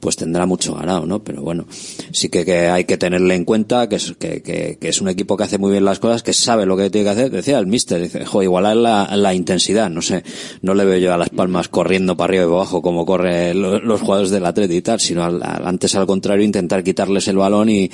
pues 0.00 0.16
tendrá 0.16 0.46
mucho 0.46 0.74
ganado, 0.74 1.06
¿no? 1.06 1.22
Pero 1.24 1.42
bueno, 1.42 1.66
sí 2.12 2.28
que, 2.28 2.44
que 2.44 2.68
hay 2.68 2.84
que 2.84 2.96
tenerle 2.96 3.34
en 3.34 3.44
cuenta 3.44 3.88
que 3.88 3.96
es, 3.96 4.14
que, 4.18 4.42
que- 4.42 4.78
que 4.80 4.88
es 4.88 5.00
un 5.00 5.08
equipo 5.08 5.36
que 5.36 5.44
hace 5.44 5.58
muy 5.58 5.70
bien 5.72 5.84
las 5.84 5.98
cosas, 5.98 6.22
que 6.22 6.32
sabe 6.32 6.66
lo 6.66 6.76
que 6.76 6.90
tiene 6.90 7.04
que 7.06 7.10
hacer. 7.10 7.30
Decía 7.30 7.58
el 7.58 7.66
mister, 7.66 8.00
dice, 8.02 8.24
jo, 8.24 8.42
igualar 8.42 8.76
la, 8.76 9.16
la 9.16 9.34
intensidad, 9.34 9.90
no 9.90 10.02
sé, 10.02 10.22
no 10.62 10.74
le 10.74 10.84
veo 10.84 10.98
yo 10.98 11.14
a 11.14 11.18
las 11.18 11.30
palmas 11.30 11.68
corriendo 11.68 12.16
para 12.16 12.28
arriba 12.30 12.44
y 12.44 12.46
para 12.46 12.56
abajo 12.58 12.82
como 12.82 13.04
corren 13.06 13.60
lo- 13.60 13.80
los 13.80 14.00
jugadores 14.00 14.30
del 14.30 14.44
Atleti 14.46 14.76
y 14.76 14.82
tal, 14.82 15.00
sino 15.00 15.24
al- 15.24 15.42
al- 15.42 15.66
antes 15.66 15.94
al 15.94 16.06
contrario 16.06 16.44
intentar 16.44 16.82
quitarles 16.84 17.28
el 17.28 17.36
balón 17.36 17.68
y, 17.70 17.90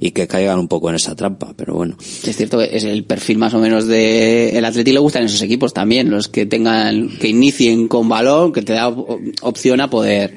y 0.00 0.10
que 0.12 0.26
caigan 0.26 0.58
un 0.58 0.68
poco 0.68 0.90
en 0.90 0.96
esa 0.96 1.14
trampa, 1.14 1.52
pero 1.56 1.74
bueno. 1.74 1.96
Es 1.98 2.36
cierto 2.36 2.58
que 2.58 2.76
es 2.76 2.84
el 2.84 3.04
perfil 3.04 3.38
más 3.38 3.54
o 3.54 3.58
menos 3.58 3.86
de 3.86 4.56
el 4.56 4.64
Atleti 4.64 4.92
le 4.92 4.98
gustan 4.98 5.24
esos 5.24 5.42
equipos 5.42 5.72
también, 5.72 6.10
los 6.10 6.28
que 6.28 6.46
tengan 6.46 7.08
que 7.18 7.28
inicien 7.28 7.88
con 7.88 8.08
balón, 8.08 8.52
que 8.52 8.62
te 8.62 8.72
da 8.74 8.88
op- 8.88 9.20
opción 9.42 9.80
a 9.80 9.88
poder 9.90 10.36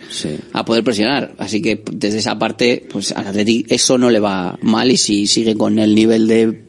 a 0.53 0.65
poder 0.65 0.83
presionar. 0.83 1.08
Así 1.37 1.61
que 1.61 1.81
desde 1.91 2.19
esa 2.19 2.37
parte, 2.39 2.85
pues 2.91 3.11
al 3.11 3.27
Atleti 3.27 3.65
eso 3.69 3.97
no 3.97 4.09
le 4.09 4.19
va 4.19 4.57
mal 4.61 4.91
y 4.91 4.97
si 4.97 5.27
sigue 5.27 5.55
con 5.55 5.79
el 5.79 5.93
nivel 5.95 6.27
de 6.27 6.63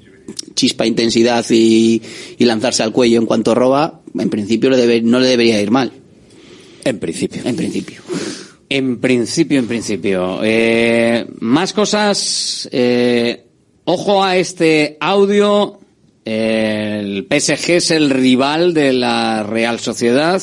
chispa, 0.54 0.86
intensidad 0.86 1.44
y, 1.50 2.00
y 2.38 2.44
lanzarse 2.44 2.82
al 2.82 2.92
cuello 2.92 3.18
en 3.18 3.26
cuanto 3.26 3.54
roba, 3.54 4.00
en 4.18 4.30
principio 4.30 4.70
le 4.70 4.76
debe- 4.76 5.02
no 5.02 5.18
le 5.20 5.26
debería 5.26 5.60
ir 5.60 5.70
mal. 5.70 5.92
En 6.84 6.98
principio. 6.98 7.42
En 7.44 7.56
principio. 7.56 8.00
En 8.68 8.98
principio, 9.00 9.58
en 9.58 9.66
principio. 9.66 10.40
Eh, 10.42 11.26
más 11.40 11.72
cosas. 11.72 12.68
eh, 12.72 13.44
ojo 13.84 14.22
a 14.22 14.36
este 14.36 14.96
audio. 15.00 15.78
El 16.24 17.26
PSG 17.28 17.70
es 17.72 17.90
el 17.90 18.10
rival 18.10 18.72
de 18.74 18.92
la 18.92 19.42
Real 19.42 19.80
Sociedad. 19.80 20.40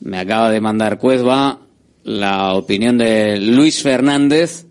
Me 0.00 0.18
acaba 0.18 0.50
de 0.50 0.60
mandar 0.60 0.98
Cuezba 0.98 1.60
la 2.04 2.54
opinión 2.54 2.98
de 2.98 3.38
Luis 3.38 3.82
Fernández 3.82 4.66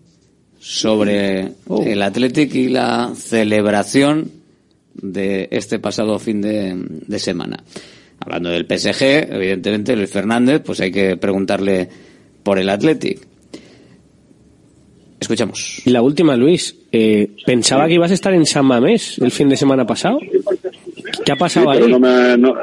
sobre 0.58 1.52
el 1.84 2.02
Athletic 2.02 2.54
y 2.54 2.68
la 2.68 3.12
celebración 3.14 4.30
de 4.94 5.48
este 5.50 5.78
pasado 5.78 6.18
fin 6.18 6.40
de, 6.40 6.74
de 6.76 7.18
semana. 7.18 7.62
Hablando 8.20 8.48
del 8.50 8.66
PSG, 8.66 9.32
evidentemente 9.34 9.96
Luis 9.96 10.10
Fernández, 10.10 10.62
pues 10.64 10.80
hay 10.80 10.90
que 10.90 11.16
preguntarle 11.16 11.88
por 12.42 12.58
el 12.58 12.70
Athletic. 12.70 13.26
Escuchamos. 15.24 15.82
La 15.86 16.02
última, 16.02 16.36
Luis. 16.36 16.76
eh, 16.92 17.28
pensaba 17.44 17.86
que 17.88 17.94
ibas 17.94 18.10
a 18.10 18.14
estar 18.14 18.32
en 18.34 18.46
San 18.46 18.66
Mamés 18.66 19.18
el 19.18 19.30
fin 19.30 19.48
de 19.48 19.56
semana 19.56 19.86
pasado. 19.86 20.18
¿Qué 21.24 21.32
ha 21.32 21.36
pasado 21.36 21.72
Sí, 21.74 21.82
ahí? 21.82 21.90
no 21.90 21.98
me, 21.98 22.36
no- 22.38 22.54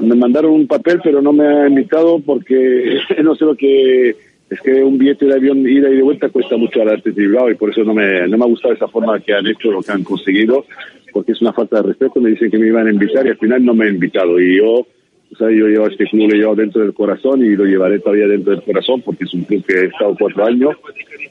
me 0.00 0.14
mandaron 0.14 0.52
un 0.52 0.66
papel, 0.66 1.00
pero 1.02 1.20
no 1.22 1.32
me 1.32 1.46
ha 1.46 1.68
invitado 1.68 2.18
porque 2.20 2.98
no 3.22 3.34
sé 3.34 3.44
lo 3.44 3.54
que 3.56 4.10
es 4.50 4.60
que 4.64 4.82
un 4.82 4.98
billete 4.98 5.26
de 5.26 5.34
avión 5.34 5.58
ida 5.68 5.88
y 5.88 5.96
de 5.96 6.02
vuelta 6.02 6.28
cuesta 6.28 6.56
mucho 6.56 6.82
al 6.82 6.88
arte 6.88 7.10
y 7.14 7.54
por 7.54 7.70
eso 7.70 7.84
no 7.84 7.94
me, 7.94 8.26
no 8.26 8.36
me 8.36 8.44
ha 8.44 8.48
gustado 8.48 8.74
esa 8.74 8.88
forma 8.88 9.20
que 9.20 9.32
han 9.32 9.46
hecho, 9.46 9.70
lo 9.70 9.80
que 9.80 9.92
han 9.92 10.02
conseguido, 10.02 10.64
porque 11.12 11.32
es 11.32 11.40
una 11.40 11.52
falta 11.52 11.76
de 11.76 11.88
respeto. 11.88 12.20
Me 12.20 12.30
dicen 12.30 12.50
que 12.50 12.58
me 12.58 12.66
iban 12.66 12.86
a 12.88 12.90
invitar 12.92 13.24
y 13.26 13.30
al 13.30 13.38
final 13.38 13.64
no 13.64 13.74
me 13.74 13.86
han 13.86 13.94
invitado. 13.94 14.40
Y 14.40 14.58
yo, 14.58 14.84
o 15.32 15.36
sea, 15.36 15.48
yo 15.50 15.66
llevo 15.66 15.86
este 15.86 16.04
club, 16.06 16.30
lo 16.30 16.36
llevo 16.36 16.54
dentro 16.54 16.82
del 16.82 16.92
corazón 16.92 17.44
y 17.44 17.54
lo 17.56 17.64
llevaré 17.64 17.98
todavía 18.00 18.26
dentro 18.26 18.52
del 18.52 18.62
corazón 18.62 19.00
porque 19.02 19.24
es 19.24 19.34
un 19.34 19.44
club 19.44 19.64
que 19.66 19.74
he 19.74 19.84
estado 19.86 20.16
cuatro 20.18 20.44
años 20.44 20.74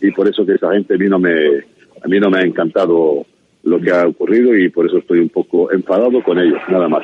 y 0.02 0.12
por 0.12 0.28
eso 0.28 0.46
que 0.46 0.54
esa 0.54 0.72
gente 0.72 0.96
a 0.96 0.98
mí 0.98 1.08
no 1.08 1.20
me, 1.20 1.32
a 2.02 2.08
mí 2.08 2.20
no 2.20 2.30
me 2.30 2.40
ha 2.40 2.44
encantado 2.44 3.26
lo 3.64 3.80
que 3.82 3.92
ha 3.92 4.08
ocurrido 4.08 4.56
y 4.58 4.70
por 4.70 4.86
eso 4.88 5.00
estoy 5.00 5.20
un 5.20 5.30
poco 5.30 5.72
enfadado 5.72 6.24
con 6.24 6.40
ellos, 6.40 6.60
nada 6.70 6.88
más. 6.88 7.04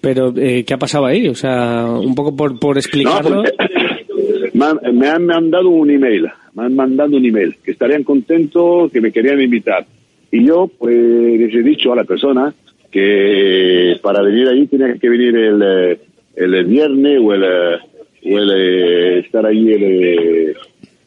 Pero, 0.00 0.32
eh, 0.36 0.64
¿qué 0.66 0.74
ha 0.74 0.78
pasado 0.78 1.06
ahí? 1.06 1.28
O 1.28 1.34
sea, 1.34 1.86
un 1.86 2.14
poco 2.14 2.34
por, 2.34 2.58
por 2.58 2.76
No, 2.76 2.80
explicarlo. 2.80 3.42
porque 3.42 4.50
me 4.54 4.64
han, 4.64 4.98
me 4.98 5.08
han 5.08 5.26
mandado 5.26 5.68
un 5.68 5.90
email, 5.90 6.26
me 6.54 6.64
han 6.64 6.74
mandado 6.74 7.16
un 7.16 7.24
email, 7.24 7.56
que 7.62 7.72
estarían 7.72 8.02
contentos, 8.02 8.90
que 8.92 9.00
me 9.00 9.12
querían 9.12 9.40
invitar. 9.40 9.84
Y 10.30 10.46
yo, 10.46 10.70
pues, 10.78 10.94
les 10.96 11.54
he 11.54 11.62
dicho 11.62 11.92
a 11.92 11.96
la 11.96 12.04
persona 12.04 12.52
que 12.90 13.96
para 14.02 14.22
venir 14.22 14.48
ahí 14.48 14.66
tenía 14.66 14.94
que 14.94 15.08
venir 15.08 15.34
el, 15.36 15.62
eh, 15.62 15.98
el 16.36 16.64
viernes 16.64 17.20
o 17.22 17.32
el, 17.34 17.44
eh, 17.44 17.76
o 18.24 18.38
el 18.38 18.50
eh, 18.56 19.18
estar 19.20 19.44
ahí 19.46 19.72
el, 19.72 19.82
eh, 19.84 20.54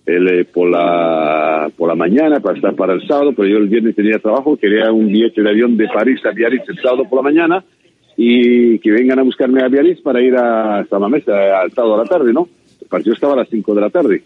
el, 0.05 0.45
por 0.45 0.69
la 0.69 1.69
por 1.75 1.89
la 1.89 1.95
mañana 1.95 2.39
para 2.39 2.55
estar 2.55 2.75
para 2.75 2.93
el 2.93 3.05
sábado, 3.07 3.33
pero 3.35 3.47
yo 3.49 3.57
el 3.57 3.67
viernes 3.67 3.95
tenía 3.95 4.19
trabajo, 4.19 4.55
quería 4.57 4.91
un 4.91 5.07
billete 5.11 5.41
de 5.41 5.49
avión 5.49 5.75
de 5.77 5.87
París 5.87 6.19
a 6.25 6.31
Biarritz 6.31 6.69
el 6.69 6.77
sábado 6.79 7.03
por 7.09 7.17
la 7.19 7.23
mañana 7.29 7.63
y 8.15 8.79
que 8.79 8.91
vengan 8.91 9.19
a 9.19 9.23
buscarme 9.23 9.61
a 9.61 9.67
Biarritz 9.67 10.01
para 10.01 10.21
ir 10.21 10.33
a 10.35 10.85
Samamés 10.89 11.27
al 11.27 11.71
sábado 11.71 11.95
a 11.95 12.03
la 12.03 12.09
tarde, 12.09 12.31
¿no? 12.33 12.47
El 12.81 12.87
partido 12.87 13.13
estaba 13.13 13.33
a 13.33 13.37
las 13.37 13.49
5 13.49 13.75
de 13.75 13.81
la 13.81 13.89
tarde. 13.89 14.21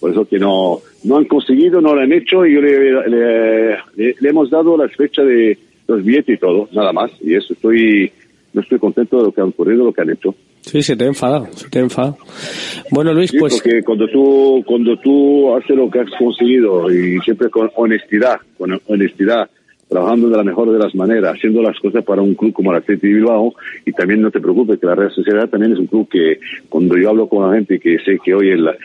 Por 0.00 0.10
eso 0.10 0.26
que 0.28 0.38
no, 0.38 0.78
no 1.04 1.16
han 1.18 1.24
conseguido, 1.26 1.80
no 1.80 1.94
lo 1.94 2.00
han 2.00 2.12
hecho 2.12 2.44
y 2.46 2.54
yo 2.54 2.60
le, 2.60 2.78
le- 3.08 3.76
le- 3.96 4.14
le 4.18 4.28
hemos 4.28 4.50
dado 4.50 4.76
la 4.76 4.88
fecha 4.88 5.22
de 5.22 5.58
los 5.86 6.04
billetes 6.04 6.36
y 6.36 6.38
todo, 6.38 6.68
nada 6.72 6.92
más. 6.92 7.10
Y 7.22 7.34
eso, 7.34 7.52
estoy, 7.52 8.10
no 8.52 8.60
estoy 8.60 8.78
contento 8.78 9.18
de 9.18 9.24
lo 9.24 9.32
que 9.32 9.40
ha 9.40 9.44
ocurrido, 9.44 9.84
lo 9.84 9.92
que 9.92 10.02
han 10.02 10.10
hecho. 10.10 10.34
Sí, 10.60 10.82
se 10.82 10.96
te 10.96 11.04
ha 11.04 11.08
enfadado, 11.08 11.46
se 11.52 11.68
te 11.68 11.78
ha 11.78 11.82
enfadado. 11.82 12.18
Bueno, 12.90 13.12
Luis, 13.12 13.30
Sí, 13.30 13.38
pues 13.38 13.60
porque 13.60 13.82
cuando 13.82 14.08
tú, 14.08 14.62
cuando 14.66 14.96
tú 14.98 15.54
haces 15.54 15.76
lo 15.76 15.90
que 15.90 16.00
has 16.00 16.10
conseguido 16.18 16.90
y 16.90 17.18
siempre 17.20 17.48
con 17.48 17.70
honestidad, 17.76 18.36
con 18.56 18.78
honestidad, 18.86 19.48
trabajando 19.88 20.28
de 20.28 20.36
la 20.36 20.44
mejor 20.44 20.70
de 20.70 20.78
las 20.78 20.94
maneras, 20.94 21.34
haciendo 21.34 21.62
las 21.62 21.78
cosas 21.80 22.04
para 22.04 22.20
un 22.20 22.34
club 22.34 22.52
como 22.52 22.70
el 22.70 22.78
Atleti 22.78 23.08
de 23.08 23.14
Bilbao, 23.14 23.54
y 23.86 23.92
también 23.92 24.20
no 24.20 24.30
te 24.30 24.40
preocupes 24.40 24.78
que 24.78 24.86
la 24.86 24.94
Real 24.94 25.12
Sociedad 25.12 25.48
también 25.48 25.72
es 25.72 25.78
un 25.78 25.86
club 25.86 26.08
que 26.08 26.38
cuando 26.68 26.96
yo 26.98 27.08
hablo 27.08 27.28
con 27.28 27.48
la 27.48 27.56
gente 27.56 27.80
que 27.80 27.98
sé 28.00 28.18
que 28.22 28.34
hoy 28.34 28.50
en 28.50 28.64
la, 28.64 28.76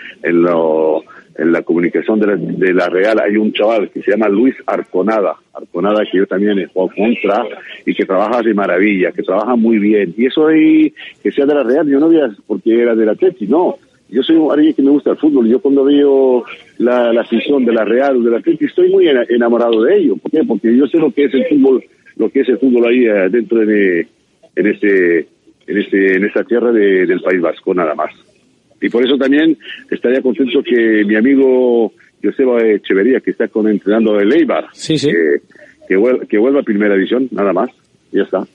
en 1.36 1.52
la 1.52 1.62
comunicación 1.64 2.20
de 2.20 2.28
la, 2.28 2.36
de 2.36 2.74
la 2.74 2.90
Real 2.90 3.20
hay 3.20 3.38
un 3.38 3.52
chaval 3.54 3.90
que 3.90 4.02
se 4.04 4.12
llama 4.12 4.30
Luis 4.30 4.56
Arconada, 4.68 5.36
Arconada 5.54 6.04
que 6.12 6.18
yo 6.20 6.28
también 6.28 6.60
he 6.60 6.68
jugado 6.68 6.96
contra 6.96 7.44
y 7.86 7.94
que 7.96 8.06
trabaja 8.06 8.42
de 8.42 8.54
maravilla, 8.54 9.12
que 9.12 9.24
trabaja 9.24 9.56
muy 9.56 9.78
bien. 9.80 10.14
Y 10.18 10.28
eso 10.28 10.48
ahí, 10.48 10.94
que 11.24 11.32
sea 11.32 11.46
de 11.46 11.56
la 11.56 11.64
Real, 11.64 11.88
yo 11.88 12.00
no 12.00 12.10
veas 12.10 12.32
porque 12.46 12.82
era 12.82 12.96
del 12.96 13.10
Atleti, 13.10 13.48
no. 13.48 13.78
Yo 14.10 14.22
soy 14.22 14.38
alguien 14.52 14.74
que 14.76 14.84
me 14.84 14.92
gusta 14.92 15.10
el 15.12 15.18
fútbol. 15.18 15.48
Yo 15.50 15.60
cuando 15.60 15.84
veo 15.86 16.44
la, 16.78 17.12
la 17.12 17.22
afición 17.22 17.66
de 17.66 17.74
la 17.74 17.84
Real 17.84 18.18
o 18.18 18.22
del 18.22 18.36
Atleti 18.36 18.66
estoy 18.66 18.90
muy 18.92 19.08
ena- 19.08 19.26
enamorado 19.28 19.82
de 19.84 19.98
ello. 19.98 20.18
¿Por 20.18 20.30
qué? 20.30 20.44
Porque 20.44 20.76
yo 20.78 20.86
sé 20.86 21.00
lo 21.00 21.10
que 21.12 21.24
es 21.26 21.34
el 21.34 21.46
fútbol, 21.48 21.84
lo 22.18 22.30
que 22.30 22.42
es 22.42 22.50
el 22.50 22.60
fútbol 22.60 22.86
ahí 22.86 23.06
eh, 23.08 23.30
dentro 23.32 23.58
de 23.66 24.06
en 24.56 24.68
este, 24.68 25.20
en 25.66 25.78
este, 25.80 26.18
en 26.18 26.26
esta 26.26 26.44
tierra 26.44 26.72
de- 26.72 27.08
del 27.08 27.22
País 27.22 27.42
Vasco, 27.42 27.74
nada 27.74 27.96
más. 27.96 28.12
Y 28.84 28.90
por 28.90 29.04
eso 29.06 29.18
también 29.18 29.58
estaría 29.90 30.22
contento 30.22 30.62
que 30.62 31.04
mi 31.06 31.16
amigo 31.16 31.92
Joseba 32.24 32.62
Echeverría, 32.62 33.20
que 33.22 33.32
está 33.32 33.48
con 33.48 33.68
entrenando 33.68 34.20
el 34.20 34.32
Eibar, 34.32 34.66
Que, 35.12 35.38
que, 35.88 35.98
vuel- 35.98 36.28
que 36.28 36.38
vuelva 36.38 36.60
a 36.60 36.64
primera 36.64 36.94
división, 36.96 37.28
nada 37.32 37.52
más. 37.54 37.70
Ya 38.12 38.22
está. 38.24 38.46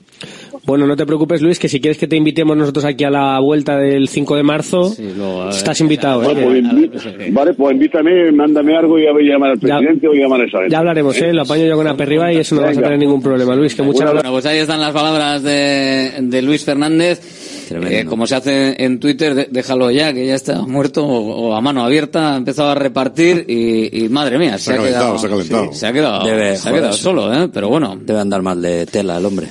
Bueno, 0.65 0.87
no 0.87 0.97
te 0.97 1.05
preocupes, 1.05 1.43
Luis, 1.43 1.59
que 1.59 1.69
si 1.69 1.81
quieres 1.81 1.99
que 1.99 2.07
te 2.07 2.15
invitemos 2.17 2.57
nosotros 2.57 2.85
aquí 2.85 3.03
a 3.05 3.11
la 3.11 3.41
vuelta 3.41 3.77
del 3.77 4.07
5 4.09 4.37
de 4.37 4.43
marzo, 4.45 4.93
estás 5.51 5.81
invitado. 5.81 6.21
Vale, 6.23 6.41
¿eh? 6.43 6.45
pues, 6.45 7.07
invi- 7.07 7.33
vale, 7.33 7.55
pues 7.55 7.73
invítame, 7.75 8.31
mándame 8.33 8.77
algo 8.77 8.99
y 8.99 9.05
ya 9.05 9.13
voy 9.13 9.29
a 9.29 9.33
llamar 9.33 9.51
al 9.53 9.59
presidente 9.59 10.07
o 10.07 10.11
voy 10.11 10.21
a 10.21 10.23
llamar 10.23 10.41
a 10.43 10.45
esa 10.45 10.59
gente. 10.59 10.73
Ya 10.73 10.79
hablaremos, 10.79 11.21
¿eh? 11.21 11.33
Lo 11.33 11.43
apaño 11.43 11.65
yo 11.67 11.75
con 11.77 11.85
la 11.87 11.97
perriba 11.97 12.33
y 12.33 12.37
eso 12.37 12.55
no 12.55 12.63
vas 12.63 12.77
a 12.79 12.83
tener 12.83 12.99
ningún 12.99 13.23
problema, 13.23 13.57
Luis. 13.57 13.75
Que 13.75 13.83
muchas 13.83 14.01
Bueno, 14.05 14.13
gracias. 14.15 14.33
pues 14.33 14.47
ahí 14.47 14.59
están 14.59 14.81
las 14.81 14.93
palabras 14.93 15.43
de, 15.43 16.13
de 16.23 16.43
Luis 16.43 16.65
Fernández. 16.65 17.57
Eh, 17.70 18.05
como 18.07 18.27
se 18.27 18.35
hace 18.36 18.82
en 18.82 18.99
Twitter, 19.01 19.49
déjalo 19.51 19.90
ya, 19.90 20.12
que 20.12 20.27
ya 20.27 20.35
está 20.35 20.62
muerto 20.62 21.05
o, 21.05 21.49
o 21.49 21.55
a 21.55 21.61
mano 21.61 21.85
abierta, 21.85 22.35
ha 22.35 22.36
empezado 22.36 22.70
a 22.70 22.74
repartir 22.74 23.45
y, 23.49 24.05
y 24.05 24.09
madre 24.09 24.39
mía, 24.39 24.59
se, 24.59 24.73
Se 24.73 24.73
ha 24.74 24.82
quedado, 24.82 25.19
se 25.19 25.27
ha 25.27 25.31
calentado. 25.31 25.73
sí, 25.73 25.78
se 25.78 25.86
ha 25.86 25.93
quedado, 25.93 26.24
Debe, 26.24 26.57
se 26.57 26.69
ha 26.69 26.73
quedado 26.73 26.93
solo, 26.93 27.32
¿eh? 27.35 27.49
pero 27.53 27.69
bueno. 27.69 27.97
Debe 28.01 28.20
andar 28.20 28.43
mal 28.43 28.61
de 28.62 28.86
tela 28.86 29.19
el 29.19 29.27
hombre. 29.27 29.49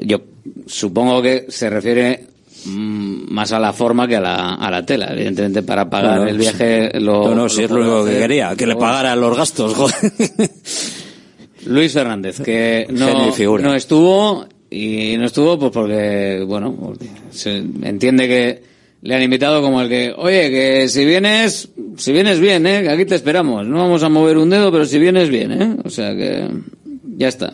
Yo 0.00 0.20
supongo 0.66 1.20
que 1.20 1.46
se 1.48 1.68
refiere 1.68 2.26
mm, 2.66 3.32
más 3.32 3.52
a 3.52 3.58
la 3.58 3.72
forma 3.72 4.08
que 4.08 4.16
a 4.16 4.20
la, 4.20 4.54
a 4.54 4.70
la 4.70 4.84
tela, 4.84 5.08
evidentemente 5.12 5.62
para 5.62 5.88
pagar 5.90 6.16
Claro, 6.16 6.30
el 6.30 6.38
viaje 6.38 7.00
lo, 7.00 7.28
No, 7.28 7.34
no, 7.34 7.48
si 7.48 7.64
es 7.64 7.70
lo 7.70 7.80
único 7.80 8.04
que 8.06 8.18
quería, 8.18 8.54
que 8.56 8.66
le 8.66 8.76
pagara 8.76 9.14
los 9.16 9.36
gastos, 9.36 9.74
joder. 9.74 10.12
Luis 11.66 11.92
Fernández, 11.92 12.40
que 12.40 12.86
no, 12.90 13.30
no 13.58 13.74
estuvo 13.74 14.46
y 14.74 15.16
no 15.16 15.26
estuvo 15.26 15.58
pues 15.58 15.70
porque, 15.72 16.44
bueno, 16.46 16.94
se 17.30 17.58
entiende 17.58 18.26
que 18.26 18.62
le 19.02 19.14
han 19.14 19.22
invitado 19.22 19.62
como 19.62 19.80
el 19.80 19.88
que, 19.88 20.12
oye, 20.16 20.50
que 20.50 20.88
si 20.88 21.04
vienes, 21.04 21.68
si 21.96 22.12
vienes 22.12 22.40
bien, 22.40 22.66
¿eh? 22.66 22.82
que 22.82 22.90
aquí 22.90 23.04
te 23.04 23.14
esperamos, 23.14 23.66
no 23.66 23.78
vamos 23.78 24.02
a 24.02 24.08
mover 24.08 24.36
un 24.38 24.50
dedo, 24.50 24.72
pero 24.72 24.84
si 24.84 24.98
vienes 24.98 25.28
bien, 25.28 25.52
¿eh? 25.52 25.76
o 25.84 25.90
sea 25.90 26.16
que 26.16 26.48
ya 27.16 27.28
está. 27.28 27.52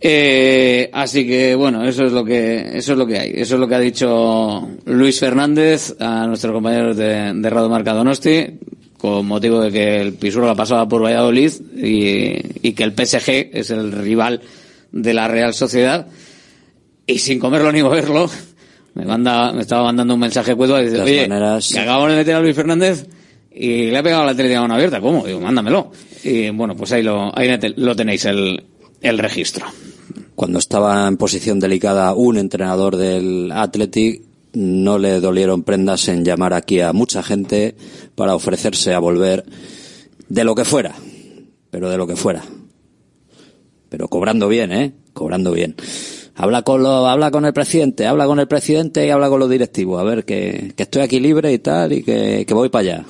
Eh, 0.00 0.90
así 0.92 1.26
que 1.26 1.54
bueno, 1.54 1.86
eso 1.86 2.06
es 2.06 2.12
lo 2.12 2.24
que 2.24 2.70
eso 2.74 2.92
es 2.92 2.98
lo 2.98 3.06
que 3.06 3.18
hay, 3.18 3.32
eso 3.34 3.54
es 3.54 3.60
lo 3.60 3.68
que 3.68 3.74
ha 3.74 3.80
dicho 3.80 4.68
Luis 4.86 5.18
Fernández 5.18 5.96
a 5.98 6.26
nuestros 6.26 6.52
compañeros 6.52 6.96
de, 6.96 7.34
de 7.34 7.50
Radio 7.50 7.68
Marca 7.68 7.92
Donosti 7.92 8.46
con 8.96 9.26
motivo 9.26 9.60
de 9.60 9.70
que 9.70 10.00
el 10.00 10.14
Pisuerga 10.14 10.54
pasaba 10.54 10.88
por 10.88 11.02
Valladolid 11.02 11.52
y, 11.76 12.68
y 12.68 12.72
que 12.72 12.84
el 12.84 12.92
PSG 12.92 13.50
es 13.52 13.70
el 13.70 13.92
rival 13.92 14.40
de 15.02 15.14
la 15.14 15.28
Real 15.28 15.54
Sociedad 15.54 16.06
y 17.06 17.18
sin 17.18 17.38
comerlo 17.38 17.72
ni 17.72 17.82
moverlo 17.82 18.28
me 18.94 19.04
manda 19.04 19.52
me 19.52 19.62
estaba 19.62 19.84
mandando 19.84 20.14
un 20.14 20.20
mensaje 20.20 20.54
cueto 20.54 20.80
y 20.80 20.84
dice 20.86 21.00
oye 21.00 21.28
maneras- 21.28 21.70
que 21.72 21.78
acabamos 21.80 22.10
de 22.10 22.16
meter 22.16 22.34
a 22.34 22.40
Luis 22.40 22.54
Fernández 22.56 23.06
y 23.50 23.90
le 23.90 23.98
ha 23.98 24.02
pegado 24.02 24.24
la 24.24 24.34
tele 24.34 24.48
de 24.50 24.60
mano 24.60 24.74
abierta 24.74 25.00
¿cómo? 25.00 25.24
digo 25.26 25.40
mándamelo 25.40 25.90
y 26.24 26.50
bueno 26.50 26.76
pues 26.76 26.92
ahí 26.92 27.02
lo 27.02 27.36
ahí 27.36 27.48
lo 27.76 27.96
tenéis 27.96 28.24
el 28.26 28.64
el 29.00 29.18
registro 29.18 29.66
Cuando 30.34 30.58
estaba 30.58 31.06
en 31.06 31.16
posición 31.16 31.58
delicada 31.60 32.14
un 32.14 32.36
entrenador 32.38 32.96
del 32.96 33.50
Athletic, 33.52 34.22
no 34.54 34.98
le 34.98 35.20
dolieron 35.20 35.62
prendas 35.64 36.08
en 36.08 36.24
llamar 36.24 36.52
aquí 36.54 36.80
a 36.80 36.92
mucha 36.92 37.22
gente 37.22 37.74
para 38.14 38.34
ofrecerse 38.34 38.94
a 38.94 38.98
volver 39.00 39.44
de 40.28 40.44
lo 40.44 40.54
que 40.54 40.64
fuera, 40.64 40.94
pero 41.70 41.90
de 41.90 41.96
lo 41.96 42.06
que 42.06 42.14
fuera. 42.16 42.42
Pero 43.88 44.08
cobrando 44.08 44.48
bien, 44.48 44.72
¿eh? 44.72 44.92
Cobrando 45.12 45.52
bien. 45.52 45.74
Habla 46.34 46.62
con 46.62 46.82
lo, 46.82 47.08
habla 47.08 47.30
con 47.30 47.44
el 47.44 47.52
presidente, 47.52 48.06
habla 48.06 48.26
con 48.26 48.38
el 48.38 48.46
presidente 48.46 49.04
y 49.06 49.10
habla 49.10 49.28
con 49.28 49.40
los 49.40 49.50
directivos. 49.50 50.00
A 50.00 50.04
ver, 50.04 50.24
que, 50.24 50.72
que 50.76 50.84
estoy 50.84 51.02
aquí 51.02 51.18
libre 51.18 51.52
y 51.52 51.58
tal 51.58 51.92
y 51.92 52.02
que, 52.02 52.44
que 52.46 52.54
voy 52.54 52.68
para 52.68 52.80
allá. 52.80 53.04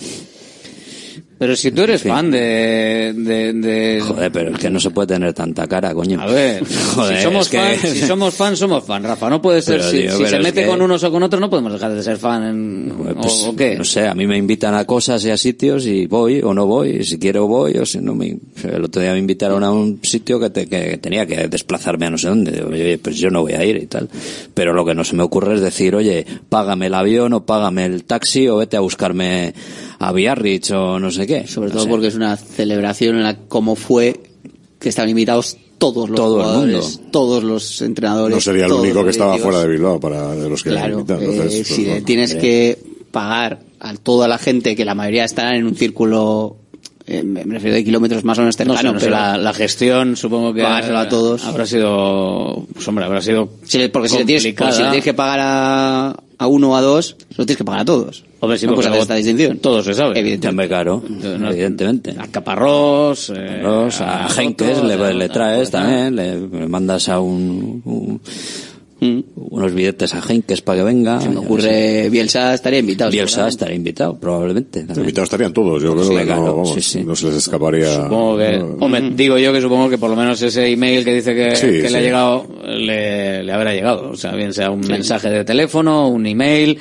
Pero 1.38 1.54
si 1.54 1.70
tú 1.70 1.82
eres 1.82 2.02
fan 2.02 2.30
de, 2.32 3.14
de, 3.16 3.52
de- 3.52 4.00
Joder, 4.00 4.32
pero 4.32 4.50
es 4.50 4.58
que 4.58 4.68
no 4.70 4.80
se 4.80 4.90
puede 4.90 5.06
tener 5.14 5.32
tanta 5.32 5.68
cara, 5.68 5.94
coño. 5.94 6.20
A 6.20 6.26
ver, 6.26 6.64
Joder, 6.94 7.16
si 7.16 7.22
somos 7.22 7.46
es 7.46 7.50
que- 7.50 7.58
fan, 7.58 7.92
si 7.94 8.00
somos 8.06 8.34
fan, 8.34 8.56
somos 8.56 8.84
fan, 8.84 9.04
Rafa. 9.04 9.30
No 9.30 9.40
puede 9.40 9.62
ser, 9.62 9.78
Pero, 9.78 9.90
si, 9.90 9.98
tío, 9.98 10.10
si 10.12 10.16
pero 10.18 10.28
se 10.30 10.38
mete 10.40 10.62
que- 10.62 10.66
con 10.66 10.82
unos 10.82 11.04
o 11.04 11.12
con 11.12 11.22
otros, 11.22 11.40
no 11.40 11.48
podemos 11.48 11.72
dejar 11.72 11.92
de 11.94 12.02
ser 12.02 12.16
fan. 12.16 12.42
en- 12.42 12.90
o- 12.92 13.14
Pues, 13.20 13.44
o, 13.46 13.54
qué? 13.54 13.76
No 13.76 13.84
sé, 13.84 14.08
a 14.08 14.14
mí 14.14 14.26
me 14.26 14.36
invitan 14.36 14.74
a 14.74 14.84
cosas 14.84 15.24
y 15.26 15.30
a 15.30 15.36
sitios 15.36 15.86
y 15.86 16.06
voy 16.08 16.40
o 16.42 16.52
no 16.52 16.66
voy, 16.66 16.90
y 17.00 17.04
si 17.04 17.18
quiero 17.20 17.46
voy 17.46 17.76
o 17.78 17.86
si 17.86 17.98
no 18.00 18.16
me... 18.16 18.36
El 18.64 18.84
otro 18.84 19.00
día 19.00 19.12
me 19.12 19.18
invitaron 19.18 19.62
a 19.62 19.70
un 19.70 20.00
sitio 20.02 20.40
que, 20.40 20.50
te- 20.50 20.66
que 20.66 20.98
tenía 20.98 21.24
que 21.24 21.46
desplazarme 21.46 22.06
a 22.06 22.10
no 22.10 22.18
sé 22.18 22.28
dónde. 22.28 22.62
Oye, 22.62 22.98
pues 22.98 23.16
yo 23.16 23.30
no 23.30 23.42
voy 23.42 23.52
a 23.52 23.64
ir 23.64 23.76
y 23.76 23.86
tal. 23.86 24.08
Pero 24.54 24.72
lo 24.72 24.84
que 24.84 24.94
no 24.94 25.04
se 25.04 25.14
me 25.14 25.22
ocurre 25.22 25.54
es 25.54 25.60
decir, 25.60 25.94
oye, 25.94 26.26
págame 26.48 26.86
el 26.86 26.94
avión 26.94 27.32
o 27.32 27.46
págame 27.46 27.86
el 27.86 28.02
taxi 28.02 28.48
o 28.48 28.56
vete 28.56 28.76
a 28.76 28.80
buscarme 28.80 29.54
a 29.98 30.12
Biarritz 30.12 30.70
o 30.72 30.98
no 30.98 31.10
sé 31.10 31.26
qué. 31.26 31.46
Sobre 31.46 31.70
todo 31.70 31.88
porque 31.88 32.06
es 32.08 32.14
una 32.14 32.36
celebración 32.36 33.16
en 33.16 33.22
la 33.24 33.36
como 33.36 33.74
fue 33.76 34.20
que 34.78 34.88
estaban 34.88 35.10
invitados 35.10 35.56
todos 35.78 36.08
los 36.08 36.16
Todo 36.16 36.38
el 36.40 36.44
jugadores, 36.44 37.00
todos 37.12 37.44
los 37.44 37.82
entrenadores. 37.82 38.34
No 38.34 38.40
sería 38.40 38.66
el 38.66 38.72
único 38.72 39.04
que 39.04 39.10
estaba 39.10 39.38
fuera 39.38 39.60
de 39.60 39.68
Bilbao 39.68 40.00
para 40.00 40.34
de 40.34 40.48
los 40.48 40.62
que 40.62 40.70
Claro, 40.70 41.00
invitan. 41.00 41.22
eh, 41.22 41.26
pues, 41.26 41.66
si 41.68 41.82
le 41.82 41.90
bueno, 41.90 42.04
tienes 42.06 42.30
hombre. 42.32 42.48
que 42.48 42.78
pagar 43.12 43.60
a 43.80 43.94
toda 43.94 44.26
la 44.28 44.38
gente, 44.38 44.74
que 44.76 44.84
la 44.84 44.94
mayoría 44.94 45.24
estarán 45.24 45.54
en 45.54 45.66
un 45.66 45.76
círculo, 45.76 46.56
eh, 47.06 47.22
me 47.22 47.42
refiero 47.44 47.76
de 47.76 47.84
kilómetros 47.84 48.24
más 48.24 48.38
o 48.38 48.42
menos 48.42 48.56
No 48.58 48.64
cercano, 48.74 48.92
no 48.94 48.98
sé, 49.00 49.06
pero 49.06 49.16
la, 49.16 49.36
la 49.38 49.52
gestión 49.54 50.16
supongo 50.16 50.52
que 50.52 50.62
Pagárselo 50.62 50.98
a 50.98 51.08
todos. 51.08 51.44
habrá 51.44 51.64
sido, 51.64 52.66
pues 52.74 52.86
hombre, 52.88 53.04
habrá 53.04 53.22
sido 53.22 53.48
si 53.64 53.78
le- 53.78 53.88
porque 53.88 54.08
si 54.08 54.18
le, 54.18 54.24
tienes, 54.24 54.46
porque 54.56 54.72
si 54.72 54.78
le 54.82 54.88
tienes 54.88 55.04
que 55.04 55.14
pagar 55.14 55.38
a, 55.40 56.16
a 56.38 56.46
uno 56.48 56.70
o 56.72 56.76
a 56.76 56.80
dos, 56.82 57.16
se 57.30 57.36
lo 57.38 57.46
tienes 57.46 57.56
que 57.56 57.64
pagar 57.64 57.82
a 57.82 57.84
todos. 57.84 58.24
Hombre, 58.40 58.56
sí, 58.58 58.66
no 58.66 58.74
porque 58.74 58.88
puedes 58.88 58.88
hacer 58.88 58.90
luego 58.90 59.02
esta 59.02 59.14
distinción. 59.16 59.58
Todo 59.58 59.82
se 59.82 59.94
sabe. 59.94 60.18
Evidentemente. 60.18 60.74
No- 60.84 61.50
evidentemente. 61.50 62.14
A 62.18 62.26
Caparrós, 62.28 63.32
eh, 63.36 63.62
a 64.00 64.26
a 64.26 64.42
Henkes 64.42 64.82
le, 64.84 65.28
traes 65.28 65.68
a- 65.68 65.72
también, 65.72 66.14
le, 66.16 66.40
le 66.40 66.68
mandas 66.68 67.08
a 67.08 67.18
un, 67.20 67.82
un- 67.84 68.20
unos 69.36 69.72
billetes 69.74 70.12
a 70.14 70.20
Henkes 70.28 70.60
para 70.62 70.78
que 70.78 70.84
venga. 70.84 71.20
Se 71.20 71.28
me 71.28 71.38
ocurre, 71.38 72.08
Bielsa 72.10 72.54
estaría 72.54 72.80
invitado. 72.80 73.10
Bielsa 73.12 73.46
estaría 73.48 73.76
invitado, 73.76 74.18
probablemente. 74.18 74.80
Invitados 74.80 75.26
estarían 75.28 75.52
todos, 75.52 75.80
yo 75.82 75.92
Sí, 76.02 76.08
creo 76.08 76.18
que 76.18 76.24
claro, 76.26 76.40
no, 76.44 76.52
vamos, 76.56 76.74
sí, 76.74 76.80
sí. 76.80 77.04
no 77.04 77.14
se 77.14 77.26
les 77.26 77.36
escaparía. 77.36 77.92
Supongo 77.94 78.38
que, 78.38 78.58
no, 78.58 78.76
hombre, 78.80 79.10
digo 79.14 79.38
yo 79.38 79.52
que 79.52 79.60
supongo 79.60 79.88
que 79.88 79.98
por 79.98 80.10
lo 80.10 80.16
menos 80.16 80.40
ese 80.42 80.66
email 80.66 81.04
que 81.04 81.14
dice 81.14 81.34
que, 81.34 81.54
Sí, 81.56 81.66
que 81.82 81.90
le 81.90 81.98
ha 81.98 82.00
llegado, 82.00 82.46
le, 82.66 83.42
le 83.44 83.52
habrá 83.52 83.72
llegado. 83.72 84.10
O 84.10 84.16
sea, 84.16 84.32
bien 84.32 84.52
sea 84.52 84.70
un 84.70 84.80
mensaje 84.80 85.30
de 85.30 85.44
teléfono, 85.44 86.08
un 86.08 86.26
email, 86.26 86.76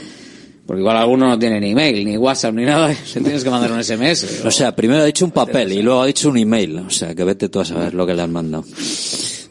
Porque 0.67 0.81
igual 0.81 0.97
alguno 0.97 1.27
no 1.29 1.39
tiene 1.39 1.61
ni 1.61 1.71
email, 1.71 2.03
ni 2.05 2.17
WhatsApp, 2.17 2.53
ni 2.53 2.65
nada, 2.65 2.89
le 3.15 3.21
tienes 3.21 3.43
que 3.43 3.49
mandar 3.49 3.71
un 3.71 3.81
SMS. 3.83 4.45
O 4.45 4.51
sea, 4.51 4.75
primero 4.75 5.01
ha 5.01 5.05
dicho 5.05 5.23
un 5.25 5.31
papel 5.31 5.71
y 5.71 5.81
luego 5.81 6.01
ha 6.01 6.05
dicho 6.05 6.29
un 6.29 6.37
email. 6.37 6.77
O 6.79 6.89
sea, 6.89 7.15
que 7.15 7.23
vete 7.23 7.47
tú 7.47 7.61
a 7.61 7.65
saber 7.65 7.93
lo 7.93 8.05
que 8.05 8.13
le 8.13 8.21
han 8.21 8.31
mandado. 8.33 8.65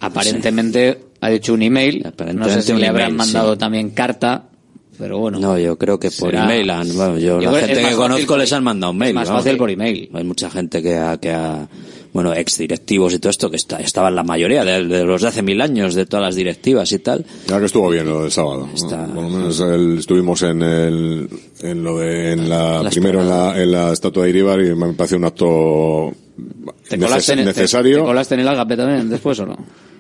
Aparentemente 0.01 0.99
ha 1.21 1.31
dicho 1.31 1.55
un 1.55 1.63
email. 1.63 2.05
No 2.35 2.49
sé 2.49 2.63
si 2.63 2.73
le 2.75 2.87
habrán 2.87 3.07
email, 3.13 3.17
mandado 3.19 3.53
sí. 3.55 3.59
también 3.59 3.91
carta, 3.91 4.45
pero 4.99 5.19
bueno. 5.19 5.39
No, 5.39 5.59
yo 5.59 5.77
creo 5.79 5.99
que 5.99 6.11
por 6.11 6.31
Será- 6.31 6.45
email 6.45 6.71
han, 6.71 6.95
bueno, 6.97 7.19
yo, 7.19 7.41
Yo 7.41 7.51
la 7.51 7.61
gente 7.61 7.83
que 7.83 7.95
conozco 7.97 8.27
por- 8.27 8.39
les 8.39 8.53
han 8.53 8.65
mandado 8.65 8.93
un 8.93 8.99
mail. 8.99 9.15
más 9.15 9.29
fácil 9.29 9.57
por 9.57 9.71
email. 9.71 10.11
Hay 10.13 10.25
mucha 10.25 10.51
gente 10.51 10.83
que 10.83 10.97
ha, 10.97 11.17
que 11.19 11.31
ha 11.33 11.67
bueno, 12.17 12.33
ex 12.35 12.57
directivos 12.57 13.13
y 13.13 13.19
todo 13.19 13.29
esto, 13.31 13.51
que 13.51 13.57
está, 13.57 13.79
estaban 13.79 14.15
la 14.17 14.25
mayoría 14.25 14.65
de, 14.65 14.85
de 14.87 15.05
los 15.05 15.21
de 15.21 15.29
hace 15.29 15.43
mil 15.43 15.61
años, 15.61 15.95
de 15.95 16.07
todas 16.07 16.25
las 16.25 16.35
directivas 16.35 16.91
y 16.93 16.99
tal. 16.99 17.27
Ya 17.47 17.59
que 17.61 17.67
estuvo 17.67 17.91
bien 17.91 18.07
lo 18.09 18.23
del 18.23 18.33
sábado. 18.33 18.67
Por 19.15 19.23
lo 19.23 19.29
menos 19.29 19.61
el- 19.61 19.99
estuvimos 19.99 20.41
en 20.43 20.63
el, 20.63 21.29
en 21.63 21.83
lo 21.83 21.99
de, 21.99 22.33
en 22.33 22.49
la, 22.49 22.83
La 22.83 22.91
primero 22.91 23.21
en 23.23 23.29
la, 23.29 23.63
en 23.63 23.71
la 23.73 23.93
estatua 23.93 24.25
de 24.25 24.31
Iribar 24.31 24.61
y 24.61 24.75
me 24.75 24.93
pareció 24.93 25.17
un 25.17 25.25
acto 25.25 26.13
¿Te 26.89 26.97
neces- 26.99 27.03
colaste, 27.05 27.33
en, 27.33 27.39
te- 27.39 27.45
necesario. 27.47 27.99
te 27.99 28.05
colaste 28.05 28.35
en 28.35 28.41
el 28.41 28.49
Agape 28.49 28.77
también 28.77 29.09
después 29.09 29.39
o 29.41 29.47
no? 29.47 29.57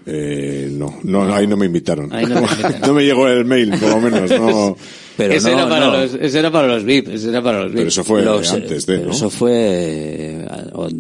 Eh, 0.08 0.68
no, 0.72 0.98
no, 1.02 1.34
ahí 1.34 1.46
no 1.48 1.56
me 1.56 1.66
invitaron. 1.66 2.12
Ahí 2.14 2.26
no 2.26 2.40
invitaron. 2.40 2.80
No 2.86 2.92
me 2.94 3.04
llegó 3.04 3.26
el 3.28 3.44
mail, 3.44 3.70
por 3.70 3.88
lo 3.90 4.00
menos, 4.00 4.30
no. 4.30 4.76
ese, 5.18 5.50
era 5.52 5.68
para 5.68 5.86
Los, 5.88 6.14
ese 6.14 6.38
era 6.38 6.50
para 6.52 6.68
los 6.68 6.84
VIP, 6.84 7.08
ese 7.08 7.30
era 7.30 7.42
para 7.42 7.58
los 7.62 7.68
VIP. 7.68 7.76
Pero 7.78 7.88
eso 7.88 8.04
fue 8.04 8.22
Los- 8.22 8.52
antes 8.52 8.86
de, 8.86 8.94
pero 8.98 9.08
¿no? 9.08 9.14
Eso 9.14 9.30
fue 9.30 9.52
eh, 9.52 10.46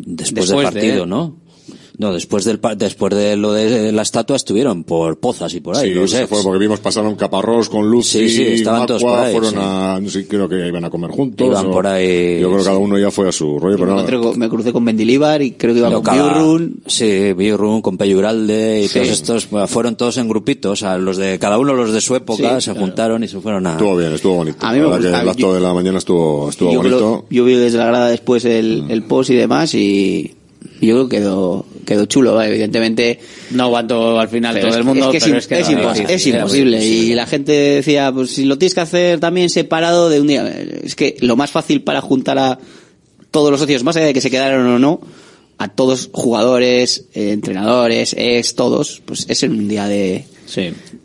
después, 0.06 0.16
Después 0.16 0.48
del 0.48 0.58
de- 0.58 0.64
partido, 0.64 1.06
¿no? 1.06 1.36
No, 1.98 2.12
después 2.12 2.44
del 2.44 2.58
pa- 2.58 2.74
después 2.74 3.14
de 3.14 3.36
lo 3.36 3.52
de 3.52 3.90
la 3.90 4.02
estatua 4.02 4.36
estuvieron 4.36 4.84
por 4.84 5.18
pozas 5.18 5.54
y 5.54 5.60
por 5.60 5.76
ahí. 5.76 5.94
Sí, 5.94 6.08
se 6.08 6.20
ex. 6.20 6.28
fue 6.28 6.42
porque 6.42 6.58
vimos 6.58 6.78
pasaron 6.80 7.14
Caparrós 7.16 7.70
con 7.70 7.90
Luz 7.90 8.08
Sí, 8.08 8.28
sí, 8.28 8.42
y 8.42 8.52
estaban 8.54 8.86
todos 8.86 9.02
por 9.02 9.18
ahí, 9.18 9.32
fueron 9.32 9.52
sí. 9.52 9.56
a, 9.58 9.98
no 10.02 10.10
sé, 10.10 10.28
creo 10.28 10.46
que 10.46 10.66
iban 10.68 10.84
a 10.84 10.90
comer 10.90 11.10
juntos. 11.10 11.46
Iban 11.46 11.66
o- 11.66 11.70
por 11.70 11.86
ahí, 11.86 12.38
Yo 12.40 12.48
creo 12.48 12.58
que 12.58 12.64
cada 12.64 12.76
uno 12.78 12.98
ya 12.98 13.10
fue 13.10 13.28
a 13.28 13.32
su 13.32 13.58
rollo, 13.58 13.78
pero 13.78 13.96
me, 13.96 14.20
con- 14.20 14.38
me 14.38 14.48
crucé 14.50 14.72
con 14.74 14.84
Mendilibar 14.84 15.40
y 15.40 15.52
creo 15.52 15.72
que 15.72 15.78
iba 15.80 15.88
Lo 15.88 16.02
con 16.02 16.04
cada- 16.04 16.34
Biurrun. 16.34 16.80
Sí, 16.86 17.32
Biurrun 17.32 17.80
con 17.80 17.96
Peyuralde 17.96 18.82
y 18.84 18.88
Sí. 18.88 18.94
todos 18.94 19.08
estos 19.08 19.50
bueno, 19.50 19.66
fueron 19.66 19.96
todos 19.96 20.18
en 20.18 20.28
grupitos, 20.28 20.82
a 20.82 20.98
los 20.98 21.16
de 21.16 21.38
cada 21.38 21.58
uno 21.58 21.72
los 21.72 21.92
de 21.94 22.00
su 22.02 22.14
época 22.14 22.56
Sí, 22.60 22.64
se 22.66 22.70
claro. 22.72 22.80
juntaron 22.86 23.24
y 23.24 23.28
se 23.28 23.40
fueron 23.40 23.66
a 23.66 23.72
Estuvo 23.72 23.96
bien, 23.96 24.12
estuvo 24.12 24.34
bonito. 24.34 24.58
A 24.66 24.72
mí 24.74 24.80
me 24.80 24.98
que 24.98 25.06
el 25.08 25.14
acto 25.14 25.34
yo- 25.38 25.54
de 25.54 25.60
la 25.60 25.72
mañana 25.72 25.96
estuvo, 25.96 26.50
estuvo 26.50 26.72
yo, 26.72 26.78
bonito. 26.80 26.98
creo- 26.98 27.24
yo 27.30 27.44
vi 27.44 27.54
desde 27.54 27.78
la 27.78 27.86
grada 27.86 28.08
después 28.08 28.44
el, 28.44 28.84
el 28.90 29.02
post 29.04 29.30
y 29.30 29.34
demás 29.34 29.74
y 29.74 30.34
y 30.78 30.88
yo 30.88 30.94
creo 30.96 31.08
que 31.08 31.16
quedó, 31.18 31.64
quedó 31.86 32.04
chulo, 32.04 32.40
evidentemente. 32.42 33.18
No 33.52 33.62
aguantó 33.64 34.20
al 34.20 34.28
final 34.28 34.54
todo 34.60 34.70
es 34.70 34.76
el 34.76 34.84
mundo, 34.84 35.10
es 35.10 35.12
que 35.12 35.16
es, 35.16 35.24
pero 35.48 35.60
im- 35.70 35.78
es 35.92 35.98
es 36.10 36.10
es 36.10 36.26
imposible. 36.26 36.84
Y 36.84 37.14
la 37.14 37.26
gente 37.26 37.52
decía, 37.52 38.12
pues 38.12 38.30
si 38.32 38.44
lo 38.44 38.58
tienes 38.58 38.74
que 38.74 38.80
hacer 38.82 39.18
también 39.20 39.48
separado 39.48 40.10
de 40.10 40.20
un 40.20 40.26
día. 40.26 40.46
Es 40.84 40.94
que 40.94 41.16
lo 41.20 41.36
más 41.36 41.50
fácil 41.50 41.80
para 41.82 42.02
juntar 42.02 42.38
a 42.38 42.58
todos 43.30 43.50
los 43.50 43.60
socios, 43.60 43.82
más 43.84 43.96
allá 43.96 44.06
de 44.06 44.12
que 44.14 44.20
se 44.20 44.30
quedaron 44.30 44.66
o 44.66 44.78
no, 44.78 45.00
a 45.58 45.68
todos 45.68 46.10
jugadores, 46.12 47.06
eh, 47.14 47.30
entrenadores, 47.32 48.14
ex, 48.18 48.54
todos, 48.54 49.00
pues 49.06 49.24
es 49.28 49.42
en 49.42 49.52
un 49.52 49.68
día 49.68 49.86
de, 49.88 50.24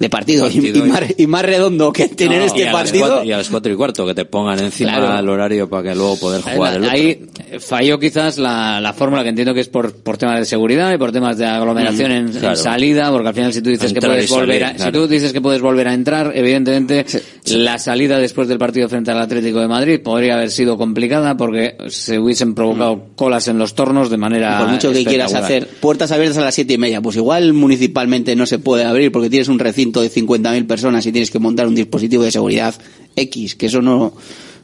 de 0.02 0.10
partido, 0.10 0.48
y- 0.50 0.56
Partido 0.56 0.86
y, 0.86 0.88
y- 0.88 0.92
más, 0.92 1.02
y 1.18 1.28
más 1.28 1.42
redondo 1.44 1.94
que 1.94 2.08
tener 2.10 2.40
No, 2.40 2.46
este 2.46 2.66
partido. 2.68 3.08
cuatro- 3.08 3.24
y 3.24 3.32
a 3.32 3.38
las 3.38 3.48
cuatro 3.50 3.72
y 3.72 3.76
cuarto 3.76 4.06
que 4.06 4.14
te 4.14 4.26
pongan 4.26 4.60
encima 4.60 4.98
Claro. 4.98 5.20
el 5.20 5.30
horario 5.30 5.70
para 5.70 5.90
que 5.90 5.96
luego 5.96 6.18
poder 6.20 6.42
jugar 6.42 6.74
el 6.76 6.82
otro. 6.84 6.92
Ahí 6.92 7.26
falló 7.60 8.00
quizás 8.00 8.38
la, 8.38 8.82
la 8.82 8.94
fórmula 8.94 9.24
que 9.24 9.30
entiendo 9.30 9.54
que 9.54 9.62
es 9.62 9.70
por, 9.70 9.94
por 9.94 10.18
temas 10.18 10.40
de 10.40 10.46
seguridad 10.46 10.94
y 10.94 10.98
por 10.98 11.12
temas 11.12 11.38
de 11.38 11.46
aglomeración 11.46 12.12
Mm, 12.12 12.44
en, 12.46 12.56
salida, 12.58 13.12
porque 13.12 13.28
al 13.30 13.34
final 13.34 13.54
si 13.54 13.62
tú 13.62 13.70
dices 13.70 13.94
que 13.94 14.02
puedes 14.02 14.28
salir, 14.30 14.42
volver 14.46 14.64
a, 14.64 14.74
claro. 14.74 14.92
si 14.92 14.98
tú 14.98 15.08
dices 15.08 15.34
que 15.34 15.42
puedes 15.42 15.62
volver 15.62 15.88
a 15.88 15.94
entrar, 15.94 16.32
evidentemente 16.36 17.06
la 17.48 17.78
salida 17.78 18.18
después 18.18 18.48
del 18.48 18.58
partido 18.58 18.90
frente 18.90 19.12
al 19.12 19.20
Atlético 19.20 19.60
de 19.60 19.68
Madrid 19.68 20.00
podría 20.02 20.36
haber 20.36 20.50
sido 20.52 20.78
complicada 20.78 21.38
porque 21.38 21.76
se 21.90 22.18
hubiesen 22.20 22.56
provocado 22.56 23.08
colas 23.16 23.48
en 23.48 23.58
los 23.58 23.76
tornos 23.76 24.10
de 24.10 24.18
manera 24.18 24.60
por 24.60 24.70
mucho 24.70 24.92
que 24.92 25.04
quieras 25.06 25.34
hacer 25.34 25.68
puertas 25.68 26.12
abiertas 26.12 26.38
a 26.40 26.46
las 26.46 26.56
siete 26.56 26.74
y 26.74 26.78
media, 26.78 27.02
pues 27.02 27.16
igual 27.18 27.54
municipalmente 27.54 28.36
no 28.36 28.46
se 28.46 28.58
puede 28.60 28.84
abrir 28.86 29.12
porque 29.12 29.30
tienes 29.30 29.48
un 29.50 29.60
recinto 29.60 29.91
de 30.00 30.10
50.000 30.10 30.68
personas 30.68 31.06
y 31.06 31.12
tienes 31.12 31.32
que 31.32 31.40
montar 31.40 31.68
un 31.68 31.76
dispositivo 31.76 32.24
de 32.24 32.32
seguridad 32.32 32.76
X, 33.16 33.56
que 33.56 33.66
eso 33.66 33.82
no, 33.82 34.14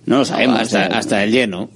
no 0.05 0.19
lo 0.19 0.23
sabemos. 0.25 0.59
hasta, 0.61 0.77
o 0.85 0.87
sea, 0.89 0.97
hasta 0.97 1.23
el 1.23 1.31
lleno. 1.31 1.69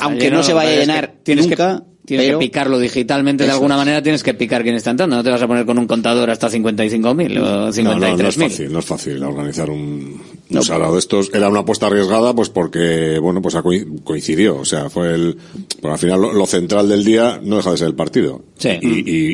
aunque 0.00 0.26
el 0.26 0.32
no 0.34 0.42
se 0.42 0.52
vaya 0.52 0.72
a 0.72 0.76
llenar 0.80 1.14
tienes 1.22 1.46
nunca, 1.48 1.78
que, 1.78 2.06
tienes 2.06 2.26
pero- 2.26 2.38
que 2.38 2.46
picarlo 2.46 2.78
digitalmente 2.78 3.44
de 3.44 3.50
alguna 3.50 3.76
manera, 3.76 4.02
tienes 4.02 4.22
que 4.22 4.34
picar 4.34 4.62
quién 4.62 4.74
está 4.74 4.90
entrando. 4.90 5.16
No 5.16 5.24
te 5.24 5.30
vas 5.30 5.40
a 5.42 5.46
poner 5.48 5.64
con 5.64 5.78
un 5.78 5.86
contador 5.86 6.28
hasta 6.30 6.50
55.000 6.50 7.38
o 7.38 7.40
No, 7.40 7.48
no, 7.50 7.62
no 7.62 7.68
es 7.68 7.76
53.000. 7.78 8.32
fácil, 8.50 8.72
no 8.72 8.78
es 8.80 8.84
fácil 8.84 9.22
organizar 9.24 9.70
un, 9.70 10.20
un 10.50 10.62
sarao 10.62 10.92
de 10.92 10.98
estos. 10.98 11.30
Era 11.34 11.48
una 11.48 11.60
apuesta 11.60 11.86
arriesgada, 11.86 12.34
pues 12.34 12.50
porque, 12.50 13.18
bueno, 13.20 13.40
pues 13.42 13.56
coincidió. 14.04 14.56
O 14.58 14.64
sea, 14.64 14.88
fue 14.90 15.14
el, 15.14 15.36
pues 15.80 15.92
al 15.92 15.98
final 15.98 16.20
lo, 16.20 16.32
lo 16.32 16.46
central 16.46 16.88
del 16.88 17.04
día 17.04 17.40
no 17.42 17.56
deja 17.56 17.70
de 17.72 17.78
ser 17.78 17.88
el 17.88 17.94
partido. 17.94 18.42
Sí. 18.58 18.70
Y, 18.82 18.88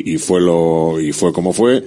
y, 0.09 0.13
y 0.13 0.17
fue 0.17 0.41
lo, 0.41 0.99
y 0.99 1.11
fue 1.11 1.31
como 1.33 1.53
fue, 1.53 1.83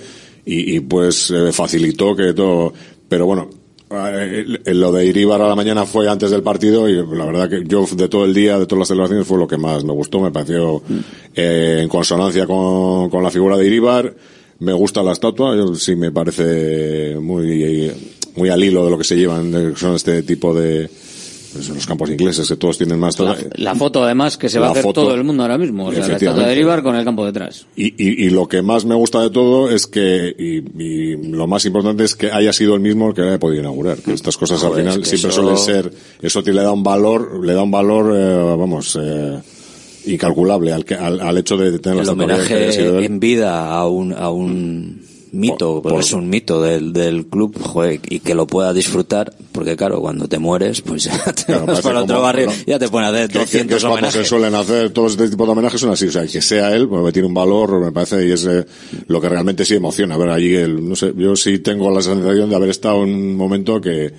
y, 0.47 0.77
y 0.77 0.81
pues 0.81 1.31
eh, 1.31 1.53
facilitó 1.53 2.17
que 2.17 2.33
todo, 2.33 2.73
pero 3.09 3.27
bueno, 3.27 3.51
eh, 3.91 4.45
lo 4.67 4.91
de 4.93 5.07
Iribar 5.07 5.43
a 5.43 5.49
la 5.49 5.55
mañana 5.55 5.87
fue 5.87 6.09
antes 6.09 6.31
del 6.31 6.43
partido 6.43 6.89
y 6.89 6.95
la 6.95 7.25
verdad 7.25 7.51
que 7.51 7.65
yo 7.67 7.85
de 7.85 8.09
todo 8.09 8.25
el 8.25 8.33
día, 8.33 8.59
de 8.59 8.67
todas 8.67 8.81
las 8.81 8.89
celebraciones 8.89 9.27
fue 9.27 9.39
lo 9.39 9.47
que 9.47 9.59
más 9.59 9.85
me 9.85 9.93
gustó, 9.93 10.21
me 10.21 10.31
pareció 10.31 10.83
eh, 11.35 11.81
en 11.83 11.89
consonancia 11.89 12.47
con, 12.47 13.11
con 13.11 13.23
la 13.23 13.31
figura 13.31 13.57
de 13.57 13.67
Iribar. 13.67 14.15
Me 14.59 14.73
gusta 14.73 15.03
la 15.03 15.13
estatua, 15.13 15.55
yo, 15.55 15.75
sí 15.75 15.97
me 15.97 16.11
parece 16.11 17.17
muy, 17.21 17.93
muy 18.37 18.49
al 18.49 18.65
hilo 18.65 18.87
de 18.87 18.91
lo 18.91 18.97
que 18.97 19.05
se 19.05 19.17
llevan, 19.17 19.77
son 19.77 19.97
este 19.97 20.23
tipo 20.23 20.55
de, 20.55 20.89
pues, 21.53 21.69
los 21.69 21.87
campos 21.87 22.11
ingleses 22.11 22.49
que 22.49 22.57
todos 22.57 22.79
tienen 22.79 22.99
más. 22.99 23.19
La, 23.19 23.37
la 23.55 23.75
foto 23.75 24.05
además 24.05 24.37
que 24.37 24.49
se 24.49 24.59
va 24.59 24.69
a 24.69 24.71
hacer 24.71 24.83
foto, 24.83 25.03
todo 25.05 25.15
el 25.15 25.25
mundo 25.25 25.43
ahora 25.43 25.59
mismo. 25.59 25.87
O 25.87 25.93
sea, 25.93 26.07
la 26.07 26.17
estatua 26.17 26.47
de 26.47 26.61
Ibar 26.61 26.83
con 26.83 26.97
el 26.97 27.05
campo 27.05 27.25
detrás. 27.25 27.67
Y, 27.77 27.87
y, 28.03 28.27
y 28.27 28.31
lo 28.31 28.49
que 28.49 28.63
más 28.63 28.85
me 28.85 28.95
gusta 28.95 29.21
de 29.23 29.31
todo 29.31 29.71
es 29.71 29.87
que, 29.87 30.35
y, 30.39 30.83
y 30.83 31.17
lo 31.31 31.47
más 31.47 31.65
importante 31.67 32.05
es 32.05 32.15
que 32.15 32.31
haya 32.31 32.53
sido 32.53 32.75
el 32.75 32.81
mismo 32.81 33.09
el 33.09 33.15
que 33.15 33.23
haya 33.23 33.39
podido 33.39 33.61
inaugurar. 33.63 33.99
Que 33.99 34.13
estas 34.13 34.37
cosas 34.37 34.63
al 34.63 34.71
Joder, 34.71 34.85
final 34.85 35.01
es 35.03 35.09
que 35.11 35.17
siempre 35.17 35.31
eso- 35.31 35.43
suelen 35.43 35.59
ser, 35.59 35.93
eso 36.23 36.43
te 36.43 36.53
le 36.53 36.63
da 36.63 36.73
un 36.73 36.83
valor, 36.83 37.45
le 37.45 37.53
da 37.55 37.63
un 37.63 37.71
valor, 37.71 38.15
eh, 38.17 38.57
vamos, 38.57 38.99
eh, 39.01 39.39
incalculable 40.07 40.73
al, 40.73 40.85
que, 40.85 40.95
al, 40.95 41.21
al 41.21 41.39
hecho 41.39 41.57
de 41.57 41.79
tener 41.79 41.99
el 41.99 42.03
estatua 42.05 42.27
que 42.27 42.33
haya 42.55 42.91
homenaje 42.91 43.05
en 43.07 43.21
vida 43.21 43.71
a 43.75 43.87
un, 43.89 44.13
a 44.13 44.31
un 44.31 45.01
mito, 45.37 45.81
porque 45.83 46.01
es 46.01 46.13
un 46.13 46.29
mito 46.29 46.61
del, 46.63 46.93
del 46.93 47.27
club, 47.27 47.57
joder, 47.61 48.01
y 48.09 48.21
que 48.21 48.35
lo 48.35 48.47
pueda 48.47 48.73
disfrutar, 48.73 49.33
porque 49.53 49.77
claro, 49.77 50.01
cuando 50.01 50.27
te 50.29 50.39
mueres, 50.39 50.81
pues 50.83 51.05
ya 51.05 51.13
te 51.35 51.45
Claro, 51.45 51.67
vas 51.67 51.81
para 51.81 52.01
otro 52.03 52.17
como- 52.17 52.23
barrio, 52.27 52.47
¿no? 52.47 52.53
ya 52.67 52.79
te 52.79 52.87
a 52.87 53.09
hacer 53.09 53.29
Que- 53.29 53.33
que- 53.33 53.39
que 53.39 53.39
200 53.39 53.77
es 53.77 53.83
cuando 53.85 53.97
se 53.99 54.07
homenajes. 54.09 54.29
suelen 54.29 54.55
hacer 54.55 54.91
todos 54.91 55.13
este 55.13 55.29
tipo 55.29 55.47
de 55.47 55.53
homenajes 55.53 55.81
son 55.81 55.91
así, 55.91 56.07
o 56.09 56.13
sea, 56.13 56.27
que 56.27 56.41
sea 56.43 56.75
él, 56.75 56.89
pues 56.89 57.13
tiene 57.13 57.29
un 57.29 57.35
valor, 57.35 57.81
me 57.85 57.93
parece, 57.93 58.27
y 58.27 58.33
es 58.33 58.45
eh, 58.47 58.65
lo 59.09 59.21
que 59.21 59.29
realmente 59.29 59.65
sí 59.65 59.75
emociona. 59.75 60.15
A 60.15 60.19
ver, 60.19 60.31
allí, 60.31 60.55
el, 60.55 60.89
no 60.89 60.97
sé, 60.97 61.13
yo 61.17 61.37
sí 61.37 61.59
tengo 61.61 61.91
la 61.91 62.03
sensación 62.03 62.49
de 62.51 62.57
haber 62.57 62.71
estado 62.71 63.05
en 63.05 63.15
un 63.15 63.37
momento 63.37 63.81
que, 63.81 64.13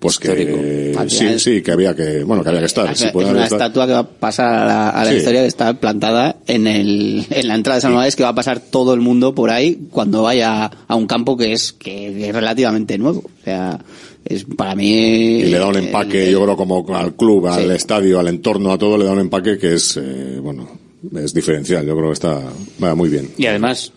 pues 0.00 0.18
que, 0.18 0.94
sí, 1.08 1.38
sí, 1.38 1.62
que 1.62 1.70
había 1.72 1.94
que, 1.94 2.24
bueno, 2.24 2.42
que 2.42 2.48
había 2.48 2.60
que 2.60 2.66
estar. 2.66 2.90
Es 2.90 2.98
sí, 2.98 3.06
puede 3.12 3.30
una 3.30 3.44
estar. 3.44 3.58
estatua 3.60 3.86
que 3.86 3.92
va 3.92 3.98
a 4.00 4.08
pasar 4.08 4.54
a 4.54 4.64
la, 4.66 4.88
a 4.90 5.04
la 5.04 5.10
Sí. 5.10 5.16
historia 5.18 5.42
que 5.42 5.46
está 5.46 5.74
plantada 5.74 6.36
en, 6.46 6.66
el, 6.66 7.26
en 7.30 7.46
la 7.48 7.54
entrada 7.54 7.76
de 7.76 7.82
San 7.82 7.92
Mamés, 7.94 8.16
que 8.16 8.22
va 8.22 8.30
a 8.30 8.34
pasar 8.34 8.60
todo 8.60 8.94
el 8.94 9.00
mundo 9.00 9.34
por 9.34 9.50
ahí 9.50 9.78
cuando 9.90 10.22
vaya 10.22 10.64
a 10.88 10.94
un 10.96 11.06
campo 11.06 11.36
que 11.36 11.52
es, 11.52 11.72
que 11.74 12.28
es 12.28 12.34
relativamente 12.34 12.96
nuevo. 12.96 13.20
O 13.20 13.44
sea, 13.44 13.78
es 14.24 14.44
para 14.56 14.74
mí... 14.74 14.88
Y 14.90 15.42
le 15.44 15.58
da 15.58 15.66
un 15.68 15.76
empaque, 15.76 16.30
yo 16.30 16.42
creo, 16.44 16.56
como 16.56 16.84
al 16.96 17.14
club, 17.14 17.46
al 17.48 17.70
estadio, 17.70 18.18
al 18.18 18.28
entorno, 18.28 18.72
a 18.72 18.78
todo, 18.78 18.96
le 18.96 19.04
da 19.04 19.12
un 19.12 19.20
empaque 19.20 19.58
que 19.58 19.74
es, 19.74 19.98
eh, 19.98 20.38
bueno, 20.42 20.66
es 21.14 21.34
diferencial. 21.34 21.86
Yo 21.86 21.94
creo 21.94 22.08
que 22.08 22.14
está, 22.14 22.40
va 22.82 22.94
muy 22.94 23.10
bien. 23.10 23.30
Y 23.36 23.44
además, 23.46 23.92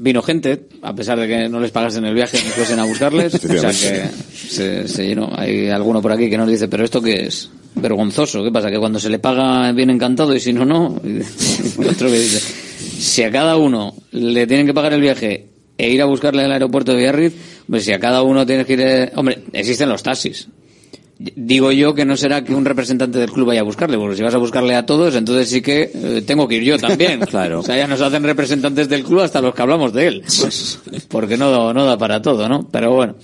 vino 0.00 0.22
gente, 0.22 0.68
a 0.82 0.94
pesar 0.94 1.18
de 1.18 1.26
que 1.28 1.48
no 1.48 1.60
les 1.60 1.70
pagasen 1.70 2.04
el 2.04 2.14
viaje 2.14 2.38
ni 2.38 2.50
fuesen 2.50 2.78
a 2.78 2.84
buscarles. 2.84 3.34
o 3.34 3.38
sea 3.38 3.70
que 3.70 4.08
se, 4.34 4.88
se 4.88 5.06
llenó. 5.06 5.30
Hay 5.36 5.68
alguno 5.68 6.00
por 6.00 6.12
aquí 6.12 6.30
que 6.30 6.38
nos 6.38 6.48
dice, 6.48 6.68
pero 6.68 6.84
esto 6.84 7.02
qué 7.02 7.26
es 7.26 7.50
vergonzoso. 7.74 8.42
¿Qué 8.44 8.50
pasa? 8.50 8.70
Que 8.70 8.78
cuando 8.78 8.98
se 8.98 9.10
le 9.10 9.18
paga 9.18 9.70
viene 9.72 9.92
encantado 9.92 10.34
y 10.34 10.40
si 10.40 10.52
no, 10.52 10.64
no. 10.64 11.00
Y 11.04 11.20
otro 11.88 12.08
que 12.08 12.18
dice, 12.18 12.38
si 12.40 13.22
a 13.22 13.30
cada 13.30 13.56
uno 13.56 13.94
le 14.12 14.46
tienen 14.46 14.66
que 14.66 14.74
pagar 14.74 14.92
el 14.92 15.00
viaje 15.00 15.46
e 15.76 15.90
ir 15.90 16.02
a 16.02 16.06
buscarle 16.06 16.42
al 16.44 16.52
aeropuerto 16.52 16.92
de 16.92 16.98
Biarritz, 16.98 17.34
pues 17.68 17.84
si 17.84 17.92
a 17.92 17.98
cada 18.00 18.22
uno 18.22 18.44
tienes 18.46 18.66
que 18.66 18.72
ir... 18.72 18.80
eh, 18.80 19.12
Hombre, 19.14 19.44
existen 19.52 19.88
los 19.88 20.02
taxis. 20.02 20.48
Digo 21.18 21.72
yo 21.72 21.94
que 21.94 22.04
no 22.04 22.16
será 22.16 22.44
que 22.44 22.54
un 22.54 22.64
representante 22.64 23.18
del 23.18 23.32
club 23.32 23.48
vaya 23.48 23.62
a 23.62 23.64
buscarle, 23.64 23.98
porque 23.98 24.16
si 24.16 24.22
vas 24.22 24.34
a 24.34 24.38
buscarle 24.38 24.76
a 24.76 24.86
todos, 24.86 25.16
entonces 25.16 25.48
sí 25.48 25.60
que 25.60 25.90
eh, 25.92 26.22
tengo 26.24 26.46
que 26.46 26.56
ir 26.56 26.62
yo 26.62 26.78
también. 26.78 27.18
claro. 27.26 27.58
O 27.58 27.62
sea, 27.64 27.76
ya 27.76 27.88
nos 27.88 28.00
hacen 28.00 28.22
representantes 28.22 28.88
del 28.88 29.02
club 29.02 29.20
hasta 29.20 29.40
los 29.40 29.52
que 29.52 29.62
hablamos 29.62 29.92
de 29.92 30.06
él. 30.06 30.24
Porque 31.08 31.36
no, 31.36 31.74
no 31.74 31.84
da 31.84 31.98
para 31.98 32.22
todo, 32.22 32.48
¿no? 32.48 32.68
Pero 32.70 32.92
bueno. 32.92 33.16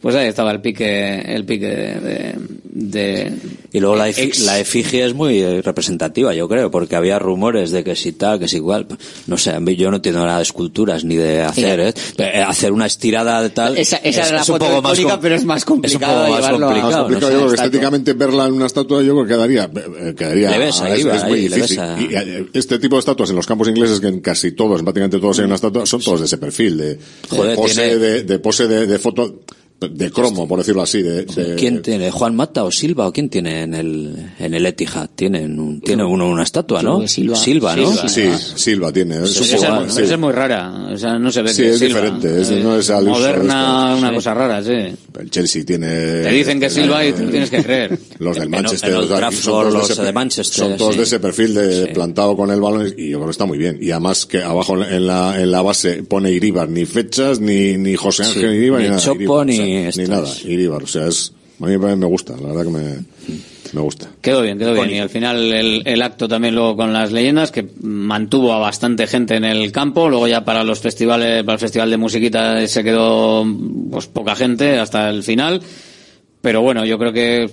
Pues 0.00 0.14
ahí 0.14 0.28
estaba 0.28 0.52
el 0.52 0.60
pique, 0.60 1.20
el 1.34 1.44
pique 1.44 1.66
de, 1.66 1.94
de- 2.00 2.34
de- 2.70 3.32
Y 3.72 3.80
luego 3.80 3.96
la, 3.96 4.08
efi- 4.10 4.24
Ex- 4.24 4.40
la 4.40 4.58
efigie 4.60 5.04
es 5.04 5.14
muy 5.14 5.40
eh, 5.40 5.62
representativa, 5.62 6.34
yo 6.34 6.46
creo, 6.48 6.70
porque 6.70 6.94
había 6.96 7.18
rumores 7.18 7.70
de 7.70 7.82
que 7.82 7.96
si 7.96 8.12
tal, 8.12 8.38
que 8.38 8.46
si 8.46 8.56
igual. 8.56 8.86
No 9.26 9.38
sé, 9.38 9.52
yo 9.76 9.90
no 9.90 9.96
entiendo 9.96 10.22
nada 10.24 10.36
de 10.36 10.42
esculturas 10.42 11.02
ni 11.04 11.16
de 11.16 11.42
hacer, 11.42 11.80
¿eh? 11.80 11.94
Eh, 12.18 12.42
Hacer 12.46 12.72
una 12.72 12.86
estirada 12.86 13.42
de 13.42 13.50
tal. 13.50 13.76
Esa, 13.78 13.96
esa 13.96 14.20
es, 14.20 14.26
era 14.28 14.36
la 14.36 14.42
es 14.42 14.48
un 14.50 14.54
foto 14.58 14.66
poco 14.70 14.82
más 14.82 14.98
icónica, 14.98 15.20
pero 15.20 15.34
es 15.34 15.44
más 15.44 15.62
es 15.62 15.68
un 15.68 15.74
complicado 15.74 16.26
poco 16.26 16.30
más 16.30 16.50
complicado. 16.50 16.82
Más 16.82 16.90
no 16.92 16.98
complicado, 17.02 17.26
sé. 17.28 17.32
yo 17.32 17.38
creo 17.38 17.48
que 17.48 17.54
estéticamente 17.54 18.12
verla 18.12 18.46
en 18.46 18.52
una 18.52 18.66
estatua 18.66 19.02
yo 19.02 19.12
creo 19.14 19.24
que 19.26 19.32
quedaría, 19.34 19.64
eh, 19.64 20.14
quedaría 20.16 20.50
Le 20.50 20.58
ves 20.58 20.80
ahí, 20.82 21.00
es, 21.00 21.06
es 21.06 21.22
ahí, 21.22 21.30
muy 21.30 21.48
le 21.48 21.56
ves 21.56 21.68
difícil. 21.70 21.80
a- 21.80 22.00
Y, 22.00 22.04
eh, 22.14 22.46
este 22.52 22.78
tipo 22.78 22.96
de 22.96 23.00
estatuas 23.00 23.30
en 23.30 23.36
los 23.36 23.46
campos 23.46 23.66
ingleses 23.68 23.98
que 24.00 24.08
en 24.08 24.20
casi 24.20 24.52
todos, 24.52 24.78
en 24.78 24.84
prácticamente 24.84 25.18
todos 25.18 25.38
hay 25.38 25.46
una 25.46 25.54
estatua, 25.56 25.86
son 25.86 26.00
todos 26.02 26.20
de 26.20 26.26
ese 26.26 26.36
perfil, 26.38 26.76
de, 26.76 26.98
Joder, 27.30 27.50
de 27.50 27.56
pose, 27.56 27.74
tiene- 27.74 27.96
de, 27.96 28.22
de 28.24 28.38
pose 28.38 28.66
de, 28.68 28.86
de 28.86 28.98
foto, 28.98 29.40
de 29.78 30.10
cromo, 30.10 30.48
por 30.48 30.58
decirlo 30.60 30.80
así, 30.82 31.02
de, 31.02 31.24
de- 31.26 31.54
¿Quién 31.56 31.82
tiene? 31.82 32.10
¿Juan 32.10 32.34
Mata 32.34 32.64
o 32.64 32.70
Silva? 32.70 33.06
¿O 33.06 33.12
quién 33.12 33.28
tiene 33.28 33.62
en 33.62 33.74
el, 33.74 34.16
en 34.38 34.54
el 34.54 34.64
Etihad? 34.64 35.10
Tienen 35.14 35.60
un, 35.60 35.80
tiene 35.82 36.02
uno 36.02 36.28
una 36.30 36.44
estatua, 36.44 36.82
¿no? 36.82 37.00
que 37.00 37.08
Silva. 37.08 37.36
¿no? 37.76 38.08
Sí, 38.08 38.28
Silva 38.54 38.90
tiene. 38.92 39.16
Es 39.22 39.36
Esa 39.38 39.56
es, 39.56 39.74
muy- 39.74 39.90
sí. 39.90 40.02
esa 40.02 40.14
es 40.14 40.18
muy 40.20 40.32
rara, 40.32 40.88
o 40.92 40.96
sea, 40.96 41.18
no 41.18 41.30
se 41.30 41.42
ve 41.42 41.52
Sí, 41.52 41.62
es 41.64 41.78
Silva. 41.78 42.00
diferente, 42.00 42.40
es- 42.40 42.50
no 42.52 42.78
es 42.78 42.88
Moderna, 42.90 43.88
esto. 43.92 43.98
una 43.98 44.08
Sí. 44.08 44.14
cosa 44.14 44.34
rara, 44.34 44.62
sí. 44.62 44.72
El 45.20 45.30
Chelsea 45.30 45.64
tiene. 45.64 45.88
Te 45.88 46.30
dicen 46.30 46.58
que 46.60 46.70
Silva 46.70 47.04
y 47.04 47.12
tú 47.12 47.28
tienes 47.30 47.50
que 47.50 47.62
creer. 47.62 47.98
Los 48.18 48.34
del 48.36 48.44
En- 48.44 48.50
Manchester. 48.52 48.90
en 48.90 48.96
o 48.96 49.06
sea, 49.06 49.16
Trafford, 49.18 49.42
son 49.42 49.52
todos 49.62 49.72
los 49.74 49.90
ese- 49.90 50.02
de 50.02 50.12
Manchester, 50.12 50.54
Son 50.68 50.76
todos 50.78 50.92
sí. 50.92 50.98
de 50.98 51.04
ese 51.04 51.20
perfil 51.20 51.54
de 51.54 51.86
plantado 51.88 52.34
con 52.36 52.50
el 52.50 52.60
balón 52.60 52.94
y 52.96 53.10
yo 53.10 53.18
creo 53.18 53.26
que 53.26 53.30
está 53.32 53.44
muy 53.44 53.58
bien. 53.58 53.78
Y 53.80 53.90
además 53.90 54.24
que 54.26 54.42
abajo 54.42 54.82
en 54.82 55.06
la, 55.06 55.40
en 55.40 55.50
la 55.50 55.60
base 55.62 56.02
pone 56.02 56.32
Iribar, 56.32 56.68
ni 56.68 56.86
fechas, 56.86 57.40
ni, 57.40 57.76
ni 57.76 57.94
José 57.94 58.24
Sí, 58.24 58.30
Ángel 58.38 58.54
Iribar, 58.54 58.80
ni 58.80 58.84
ni, 58.86 58.90
nada. 58.90 59.02
Chopo, 59.02 59.16
Iribar, 59.16 59.40
o 59.40 59.44
ni 59.96 60.04
nada. 60.06 60.28
Iribar, 60.44 60.82
o 60.82 60.86
sea, 60.86 61.06
es, 61.06 61.32
a 61.60 61.66
mí 61.66 61.78
me 61.78 61.96
me 61.96 62.06
gusta, 62.06 62.34
la 62.36 62.48
verdad 62.48 62.64
que 62.64 62.70
me, 62.70 63.04
me 63.72 63.80
gusta. 63.80 64.08
Quedó 64.20 64.42
bien, 64.42 64.58
quedó 64.58 64.74
bien. 64.74 64.90
Y 64.90 64.98
al 64.98 65.10
final 65.10 65.52
el, 65.52 65.82
el 65.84 66.02
acto 66.02 66.28
también 66.28 66.54
luego 66.54 66.76
con 66.76 66.92
las 66.92 67.12
leyendas, 67.12 67.50
que 67.50 67.66
mantuvo 67.82 68.52
a 68.52 68.58
bastante 68.58 69.06
gente 69.06 69.36
en 69.36 69.44
el 69.44 69.72
campo. 69.72 70.08
Luego 70.08 70.28
ya 70.28 70.44
para 70.44 70.64
los 70.64 70.80
festivales, 70.80 71.42
para 71.44 71.54
el 71.54 71.60
festival 71.60 71.90
de 71.90 71.96
musiquita 71.96 72.66
se 72.66 72.84
quedó 72.84 73.46
pues 73.90 74.06
poca 74.06 74.34
gente 74.34 74.78
hasta 74.78 75.10
el 75.10 75.22
final. 75.22 75.60
Pero 76.46 76.62
bueno, 76.62 76.84
yo 76.84 76.96
creo 76.96 77.12
que 77.12 77.50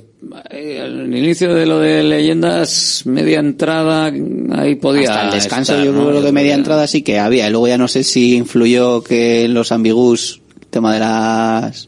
eh, 0.52 0.80
al 0.80 1.08
inicio 1.08 1.56
de 1.56 1.66
lo 1.66 1.80
de 1.80 2.04
leyendas, 2.04 3.02
media 3.06 3.40
entrada, 3.40 4.14
ahí 4.52 4.76
podía. 4.76 5.10
Hasta 5.10 5.26
el 5.26 5.32
descanso, 5.32 5.74
estar, 5.74 5.84
yo 5.84 5.94
¿no? 5.94 6.08
creo 6.10 6.22
que 6.22 6.32
media 6.32 6.54
entrada 6.54 6.86
sí 6.86 7.02
que 7.02 7.18
había. 7.18 7.48
Y 7.48 7.50
luego 7.50 7.68
ya 7.68 7.80
no 7.80 7.88
sé 7.88 8.04
si 8.04 8.36
influyó 8.36 9.04
que 9.04 9.46
en 9.46 9.56
los 9.56 9.72
ambigus, 9.72 10.43
tema 10.74 10.94
de 10.94 11.00
las. 11.00 11.88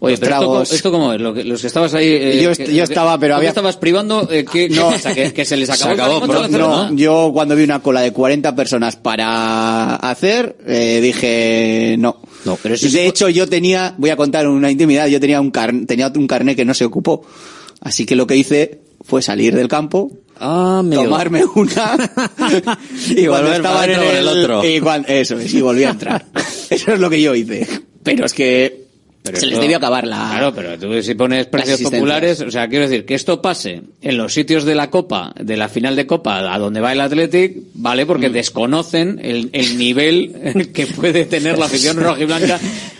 Oye, 0.00 0.16
pero 0.16 0.62
esto, 0.62 0.92
cómo 0.92 1.12
es, 1.12 1.20
Lo 1.20 1.34
que- 1.34 1.42
los 1.42 1.60
que 1.60 1.66
estabas 1.66 1.92
ahí... 1.94 2.06
eh, 2.06 2.40
Yo 2.40 2.52
que- 2.52 2.62
est- 2.62 2.72
yo 2.72 2.84
estaba, 2.84 3.18
pero 3.18 3.34
¿tú 3.34 3.38
había- 3.38 3.48
estabas 3.48 3.76
privando? 3.78 4.28
eh, 4.30 4.44
¿qué, 4.44 4.68
qué 4.68 4.76
No. 4.76 4.90
pasa? 4.92 5.12
¿Que, 5.12 5.32
que 5.32 5.44
se 5.44 5.56
les 5.56 5.68
acabó, 5.70 5.88
Se 5.96 6.00
acabó 6.02 6.34
hacerlo? 6.44 6.68
No, 6.90 6.94
yo 6.94 7.30
cuando 7.32 7.56
vi 7.56 7.64
una 7.64 7.80
cola 7.80 8.02
de 8.02 8.12
40 8.12 8.54
personas 8.54 8.94
para 8.94 9.96
hacer, 9.96 10.56
eh, 10.68 11.00
dije 11.02 11.96
no. 11.98 12.20
No, 12.44 12.56
pero 12.62 12.76
eso 12.76 12.88
de 12.88 13.06
hecho, 13.08 13.28
yo 13.28 13.48
tenía, 13.48 13.94
voy 13.98 14.10
a 14.10 14.16
contar 14.16 14.46
una 14.46 14.70
intimidad, 14.70 15.08
yo 15.08 15.18
tenía 15.18 15.40
un, 15.40 15.50
car, 15.50 15.72
tenía 15.88 16.12
un 16.14 16.28
carnet 16.28 16.54
que 16.56 16.64
no 16.64 16.74
se 16.74 16.84
ocupó. 16.84 17.22
Así 17.80 18.06
que 18.06 18.14
lo 18.14 18.26
que 18.28 18.36
hice 18.36 18.80
fue 19.00 19.20
salir 19.20 19.54
del 19.56 19.66
campo, 19.66 20.12
Ah, 20.40 20.80
tomarme 20.88 21.42
una 21.56 21.96
y, 23.08 23.22
Y 23.22 23.26
volver 23.26 23.54
estaba 23.54 23.84
en 23.84 24.00
el, 24.00 24.28
otro. 24.28 24.64
y 24.64 24.80
eso 25.08 25.36
es, 25.40 25.52
y 25.52 25.60
volví 25.60 25.82
a 25.82 25.90
entrar. 25.90 26.24
eso 26.70 26.92
es 26.92 27.00
lo 27.00 27.10
que 27.10 27.20
yo 27.20 27.34
hice. 27.34 27.66
Pero 28.14 28.26
es 28.26 28.32
que 28.34 28.84
Pero 29.22 29.38
se 29.38 29.46
les 29.46 29.60
debió 29.60 29.76
acabar 29.76 30.06
la... 30.06 30.28
Claro, 30.30 30.54
pero 30.54 30.78
tú 30.78 31.02
si 31.02 31.14
pones 31.14 31.46
precios 31.46 31.80
populares, 31.82 32.40
o 32.40 32.50
sea, 32.50 32.68
quiero 32.68 32.88
decir, 32.88 33.04
que 33.04 33.14
esto 33.14 33.42
pase 33.42 33.82
en 34.00 34.16
los 34.16 34.32
sitios 34.32 34.64
de 34.64 34.74
la 34.74 34.90
Copa, 34.90 35.34
de 35.38 35.56
la 35.56 35.68
final 35.68 35.96
de 35.96 36.06
Copa, 36.06 36.52
a 36.54 36.58
donde 36.58 36.80
va 36.80 36.92
el 36.92 37.00
Athletic, 37.00 37.56
vale, 37.74 38.04
Mm. 38.04 38.08
porque 38.08 38.30
desconocen 38.30 39.20
el, 39.22 39.50
el 39.52 39.76
nivel 39.76 40.70
que 40.72 40.86
puede 40.86 41.24
tener 41.26 41.58
la 41.58 41.66
afición 41.66 41.96
rojiblanca 42.02 42.58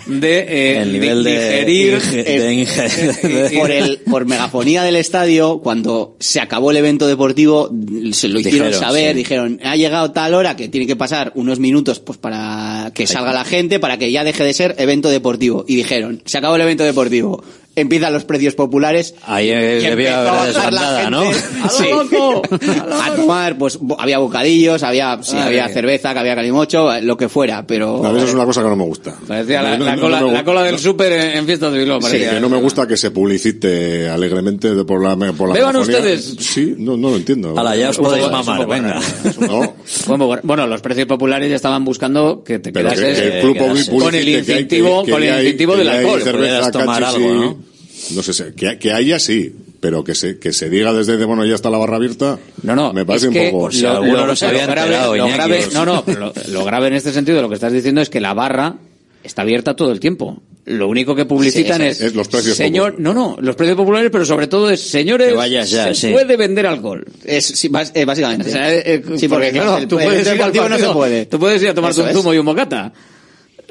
de, 0.08 0.38
eh, 0.38 0.82
El 0.82 0.92
nivel 0.92 1.22
de 1.22 1.64
digerir 1.64 2.00
de 2.00 3.50
por 3.58 3.70
el 3.70 3.98
por 3.98 4.26
megafonía 4.26 4.82
del 4.82 4.96
estadio 4.96 5.58
cuando 5.58 6.16
se 6.18 6.40
acabó 6.40 6.70
el 6.70 6.78
evento 6.78 7.06
deportivo 7.06 7.70
se 8.12 8.28
lo 8.28 8.40
hicieron 8.40 8.68
Dijeron, 8.68 8.72
saber 8.74 9.12
sí. 9.12 9.18
dijeron 9.18 9.60
ha 9.62 9.76
llegado 9.76 10.10
tal 10.12 10.34
hora 10.34 10.56
que 10.56 10.68
tiene 10.68 10.86
que 10.86 10.96
pasar 10.96 11.32
unos 11.34 11.58
minutos 11.58 12.00
pues 12.00 12.18
para 12.18 12.90
que 12.94 13.06
salga 13.06 13.32
la 13.32 13.44
gente 13.44 13.78
para 13.78 13.98
que 13.98 14.10
ya 14.10 14.24
deje 14.24 14.44
de 14.44 14.54
ser 14.54 14.74
evento 14.78 15.10
deportivo 15.10 15.64
y 15.68 15.76
dijeron 15.76 16.22
se 16.24 16.38
acabó 16.38 16.56
el 16.56 16.62
evento 16.62 16.84
deportivo 16.84 17.44
empiezan 17.80 18.12
los 18.12 18.24
precios 18.24 18.54
populares 18.54 19.14
Ahí 19.24 19.50
eh, 19.50 19.78
y 19.82 19.86
debió 19.86 20.08
empezó 20.08 20.28
a 20.30 20.40
haber 20.42 20.54
desbandada, 20.54 21.10
¿no? 21.10 21.22
gente. 21.24 21.38
Sí. 21.70 21.84
a 22.92 23.14
tomar 23.14 23.58
pues 23.58 23.78
había 23.98 24.18
bocadillos 24.18 24.82
había 24.82 25.18
sí, 25.22 25.36
había 25.36 25.68
cerveza 25.68 26.12
que 26.12 26.18
había 26.20 26.34
calimocho 26.34 26.88
lo 27.02 27.16
que 27.16 27.28
fuera 27.28 27.66
pero 27.66 28.04
A 28.04 28.10
mí 28.12 28.18
eso 28.18 28.28
es 28.28 28.34
una 28.34 28.44
cosa 28.44 28.62
que 28.62 28.68
no 28.68 28.76
me 28.76 28.84
gusta. 28.84 29.14
Parecía 29.26 29.62
la, 29.62 29.78
la 29.78 29.96
cola, 29.96 30.20
no 30.20 30.28
me 30.28 30.32
la 30.34 30.44
cola 30.44 30.62
del 30.62 30.78
súper 30.78 31.12
en, 31.12 31.38
en 31.38 31.46
fiestas 31.46 31.72
de 31.72 31.78
Bilbao. 31.80 32.00
Sí, 32.00 32.06
parecía. 32.08 32.30
que 32.34 32.40
no 32.40 32.48
me 32.48 32.56
gusta 32.58 32.86
que 32.86 32.96
se 32.96 33.10
publicite 33.10 34.08
alegremente 34.08 34.74
de- 34.74 34.84
por 34.84 35.02
la, 35.02 35.16
por 35.32 35.48
la 35.48 35.54
Beban 35.54 35.76
ustedes. 35.76 36.36
Sí, 36.38 36.74
no, 36.78 36.96
no 36.96 37.10
lo 37.10 37.16
entiendo. 37.16 37.54
Ya 37.76 37.90
os 37.90 37.98
podéis 37.98 38.30
mamar, 38.30 38.66
venga. 38.66 39.00
No, 39.40 39.74
Bueno, 40.06 40.36
bueno, 40.42 40.66
los 40.66 40.80
precios 40.80 41.06
populares 41.06 41.48
ya 41.50 41.56
estaban 41.56 41.84
buscando 41.84 42.42
que 42.42 42.58
te 42.58 42.72
pero 42.72 42.88
que, 42.90 42.94
quedases 42.96 43.18
que 43.20 43.26
el 43.28 43.32
eh, 43.32 43.40
club 43.40 43.58
con 44.02 44.14
el 44.14 44.24
que 44.24 44.30
hay- 44.30 44.38
incentivo, 44.38 45.04
que- 45.04 45.12
con 45.12 45.20
que 45.20 45.28
el 45.28 45.34
hay- 45.34 45.40
incentivo 45.44 45.72
que 45.72 45.78
del 45.78 45.88
hay 45.88 45.96
alcohol. 45.98 46.22
cerveza, 46.22 46.70
tomar 46.70 47.04
algo, 47.04 47.34
¿no? 47.34 47.58
No 48.14 48.22
sé, 48.22 48.54
que, 48.54 48.78
que 48.78 48.92
haya 48.92 49.18
sí, 49.18 49.52
pero 49.80 50.04
que 50.04 50.14
se, 50.14 50.38
que 50.38 50.52
se 50.52 50.68
diga 50.70 50.92
desde, 50.92 51.16
de, 51.16 51.24
bueno, 51.24 51.44
ya 51.44 51.54
está 51.54 51.70
la 51.70 51.78
barra 51.78 51.96
abierta, 51.96 52.38
No, 52.62 52.74
no, 52.74 52.92
me 52.92 53.04
parece 53.04 53.26
es 53.26 53.28
un 53.28 53.34
que 53.34 53.50
poco... 53.50 53.64
por 53.64 53.74
si 53.74 53.84
alguno 53.86 54.26
no 54.26 54.36
se 54.36 54.46
había 54.46 54.66
grave, 54.66 54.80
enterado, 54.94 55.16
lo 55.16 55.28
grave- 55.28 55.68
no, 55.72 55.84
no, 55.84 56.04
pero 56.04 56.20
lo, 56.20 56.32
lo 56.48 56.64
grave 56.64 56.88
en 56.88 56.94
este 56.94 57.12
sentido, 57.12 57.40
lo 57.42 57.48
que 57.48 57.54
estás 57.56 57.72
diciendo 57.72 58.00
es 58.00 58.08
que 58.10 58.20
la 58.20 58.34
barra 58.34 58.76
está 59.22 59.42
abierta 59.42 59.74
todo 59.76 59.92
el 59.92 60.00
tiempo. 60.00 60.40
Lo 60.64 60.86
único 60.86 61.14
que 61.14 61.24
publicitan 61.24 61.80
Sí, 61.80 61.86
es, 61.86 62.00
es 62.02 62.14
los 62.14 62.28
precios 62.28 62.54
señor, 62.56 62.96
no, 62.98 63.14
no, 63.14 63.38
los 63.40 63.56
precios 63.56 63.76
populares, 63.76 64.10
pero 64.12 64.26
sobre 64.26 64.48
todo 64.48 64.68
es, 64.70 64.80
señores, 64.82 65.34
ya, 65.50 65.64
se 65.64 65.94
sí. 65.94 66.12
puede 66.12 66.36
vender 66.36 66.66
alcohol. 66.66 67.06
es 67.24 67.46
sí, 67.46 67.70
eh, 67.94 68.04
básicamente 68.04 68.50
O 68.50 68.52
sea, 68.52 68.74
eh, 68.74 68.82
eh, 68.84 69.02
Sí, 69.16 69.28
porque, 69.28 69.50
claro, 69.50 69.86
tú 69.88 69.98
el- 69.98 70.02
el 70.04 70.08
puedes 70.08 70.22
ir 70.26 70.28
al 70.28 70.36
deportivo 70.38 70.64
no 70.64 70.68
partido, 70.70 70.88
se 70.90 70.94
puede. 70.94 71.26
Tú 71.26 71.38
puedes 71.38 71.62
ir 71.62 71.68
a 71.70 71.74
tomarte 71.74 71.94
Eso 71.94 72.02
un 72.02 72.08
es. 72.10 72.16
zumo 72.16 72.34
y 72.34 72.38
un 72.38 72.44
bocata. 72.46 72.92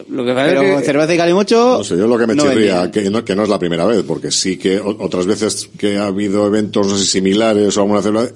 Lo 0.10 0.24
que 0.26 0.34
pasa 0.34 0.48
pero 0.48 0.62
es 0.62 0.80
que, 0.80 0.86
cerveza 0.86 1.14
y 1.14 1.18
calimocho 1.18 1.78
No 1.80 1.84
sé, 1.84 1.98
yo 1.98 2.08
lo 2.08 2.18
que 2.18 2.28
me 2.28 2.36
no 2.36 2.44
chirría, 2.44 2.92
que 2.92 3.10
no, 3.10 3.26
que 3.26 3.36
no 3.36 3.44
es 3.44 3.50
la 3.50 3.60
primera 3.60 3.86
vez, 3.86 4.04
porque 4.08 4.32
sí 4.32 4.58
que 4.58 4.80
otras 4.80 5.26
veces 5.26 5.70
que 5.78 5.98
ha 5.98 6.06
habido 6.08 6.46
eventos 6.48 6.88
no 6.88 6.96
sé, 6.98 7.06
similares 7.06 7.76
o 7.78 7.82
alguna 7.82 8.02
célula, 8.02 8.28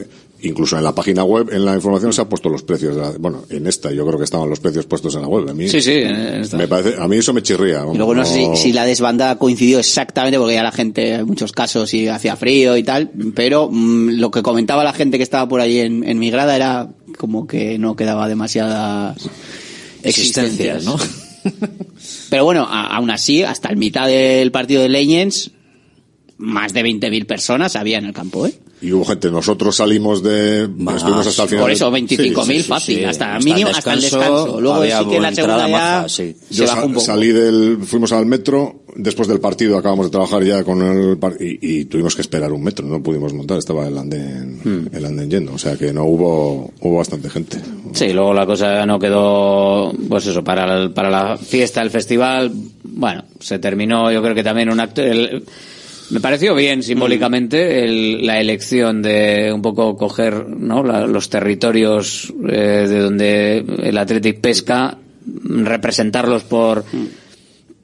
incluso 0.44 0.76
en 0.76 0.84
la 0.84 0.96
página 0.96 1.24
web, 1.24 1.50
en 1.52 1.64
la 1.64 1.76
información 1.76 2.12
se 2.14 2.22
han 2.22 2.28
puesto 2.30 2.50
los 2.50 2.64
precios. 2.64 2.96
de 2.96 3.02
la- 3.02 3.12
bueno, 3.20 3.44
en 3.50 3.68
esta 3.68 3.92
yo 3.92 4.04
creo 4.08 4.18
que 4.18 4.24
estaban 4.24 4.50
los 4.50 4.60
precios 4.60 4.88
puestos 4.88 5.14
en 5.14 5.22
la 5.22 5.28
web. 5.28 5.48
A 5.50 5.54
mí, 5.54 5.68
Sí, 5.70 5.82
sí, 5.82 5.92
en 5.94 6.16
esta. 6.42 6.58
me 6.58 6.68
parece, 6.68 7.00
a 7.00 7.08
mí 7.08 7.18
eso 7.18 7.32
me 7.32 7.44
chirría. 7.44 7.84
Y 7.94 7.96
luego 7.98 8.16
no 8.16 8.26
sé 8.26 8.34
si, 8.56 8.56
si 8.56 8.74
la 8.74 8.86
desbandada 8.86 9.38
coincidió 9.38 9.78
exactamente 9.78 10.40
porque 10.40 10.56
ya 10.56 10.64
la 10.64 10.72
gente, 10.72 11.14
en 11.14 11.26
muchos 11.28 11.52
casos, 11.52 11.94
y 11.94 12.08
hacía 12.08 12.36
frío 12.36 12.76
y 12.76 12.82
tal, 12.82 13.12
pero 13.36 13.70
mm, 13.72 14.20
lo 14.20 14.32
que 14.32 14.42
comentaba 14.42 14.84
la 14.84 14.94
gente 14.94 15.18
que 15.18 15.24
estaba 15.24 15.48
por 15.48 15.62
ahí 15.62 15.78
en, 15.78 16.04
en 16.10 16.18
mi 16.18 16.32
grada 16.32 16.56
era 16.56 16.90
como 17.20 17.46
que 17.46 17.78
no 17.78 17.96
quedaba 17.96 18.28
demasiadas 18.28 19.18
Existencias, 20.04 20.84
¿no? 20.86 20.98
Pero 22.30 22.46
bueno, 22.46 22.68
aún 22.70 23.10
así, 23.12 23.44
hasta 23.44 23.70
el 23.70 23.78
mitad 23.78 24.08
del 24.08 24.52
partido 24.52 24.82
de 24.82 24.90
Legends, 24.90 25.52
más 26.42 26.74
de 26.74 26.84
20.000 26.84 27.26
personas 27.26 27.76
había 27.76 27.98
en 28.00 28.06
el 28.06 28.14
campo, 28.14 28.46
¿eh? 28.48 28.54
Y 28.84 28.92
hubo 28.94 29.06
gente, 29.06 29.30
nosotros 29.30 29.76
salimos 29.76 30.24
de, 30.24 30.68
Más. 30.76 30.96
estuvimos 30.98 31.28
hasta 31.28 31.44
el 31.44 31.50
final. 31.50 31.64
Por 31.66 31.72
eso, 31.72 31.96
Sí, 31.96 32.02
25.000 32.18 32.44
sí, 32.46 32.54
sí, 32.54 32.64
fácil, 32.64 33.06
hasta, 33.06 33.36
hasta 33.36 33.46
mínimo, 33.48 33.70
el 33.70 33.76
hasta 33.76 33.94
el 33.94 34.02
descanso. 34.02 34.60
Luego 34.60 34.84
sí 34.84 34.90
que 35.10 35.20
la 35.20 35.36
segunda 35.36 35.70
ya 35.70 36.10
sí. 36.10 36.36
se 36.50 36.56
Yo 36.66 36.74
un 36.86 36.94
poco. 36.94 37.06
salí 37.06 37.28
del, 37.28 37.78
fuimos 37.84 38.12
al 38.12 38.26
metro, 38.26 38.82
después 38.96 39.28
del 39.28 39.40
partido 39.40 39.78
acabamos 39.78 40.08
de 40.08 40.10
trabajar 40.12 40.44
ya 40.44 40.64
con 40.64 40.82
el 40.82 41.16
y, 41.40 41.82
y 41.82 41.86
tuvimos 41.86 42.16
que 42.16 42.22
esperar 42.24 42.52
un 42.52 42.64
metro, 42.64 42.88
no 42.88 43.04
pudimos 43.04 43.34
montar, 43.36 43.60
estaba 43.60 43.88
el 43.88 43.96
andén, 43.96 44.60
Hmm. 44.64 44.88
el 44.96 45.06
andén 45.06 45.30
lleno, 45.30 45.54
o 45.54 45.58
sea 45.60 45.78
que 45.78 45.94
no 45.94 46.06
hubo, 46.06 46.74
hubo 46.82 46.98
bastante 46.98 47.30
gente. 47.30 47.58
Sí, 47.94 48.12
luego 48.14 48.34
la 48.34 48.48
cosa 48.48 48.84
no 48.88 48.98
quedó, 48.98 49.94
pues 50.10 50.26
eso, 50.26 50.44
para, 50.44 50.82
el- 50.82 50.92
para 50.92 51.12
la 51.12 51.38
fiesta, 51.38 51.84
el 51.84 51.92
festival, 51.92 52.52
bueno, 52.84 53.26
se 53.40 53.60
terminó, 53.60 54.12
yo 54.12 54.24
creo 54.24 54.34
que 54.34 54.44
también 54.44 54.72
un 54.72 54.80
acto, 54.80 55.04
el- 55.04 55.44
me 56.12 56.20
pareció 56.20 56.54
bien 56.56 56.84
simbólicamente 56.84 57.84
el- 57.84 58.26
la 58.26 58.40
elección 58.40 59.02
de 59.02 59.52
un 59.54 59.62
poco 59.62 59.96
coger, 59.98 60.48
¿no? 60.48 60.84
La- 60.84 61.08
los 61.08 61.30
territorios 61.30 62.34
eh, 62.50 62.86
de 62.88 63.00
donde 63.00 63.66
el 63.84 63.98
Athletic 63.98 64.40
pesca, 64.40 64.98
representarlos 65.44 66.44
por, 66.44 66.84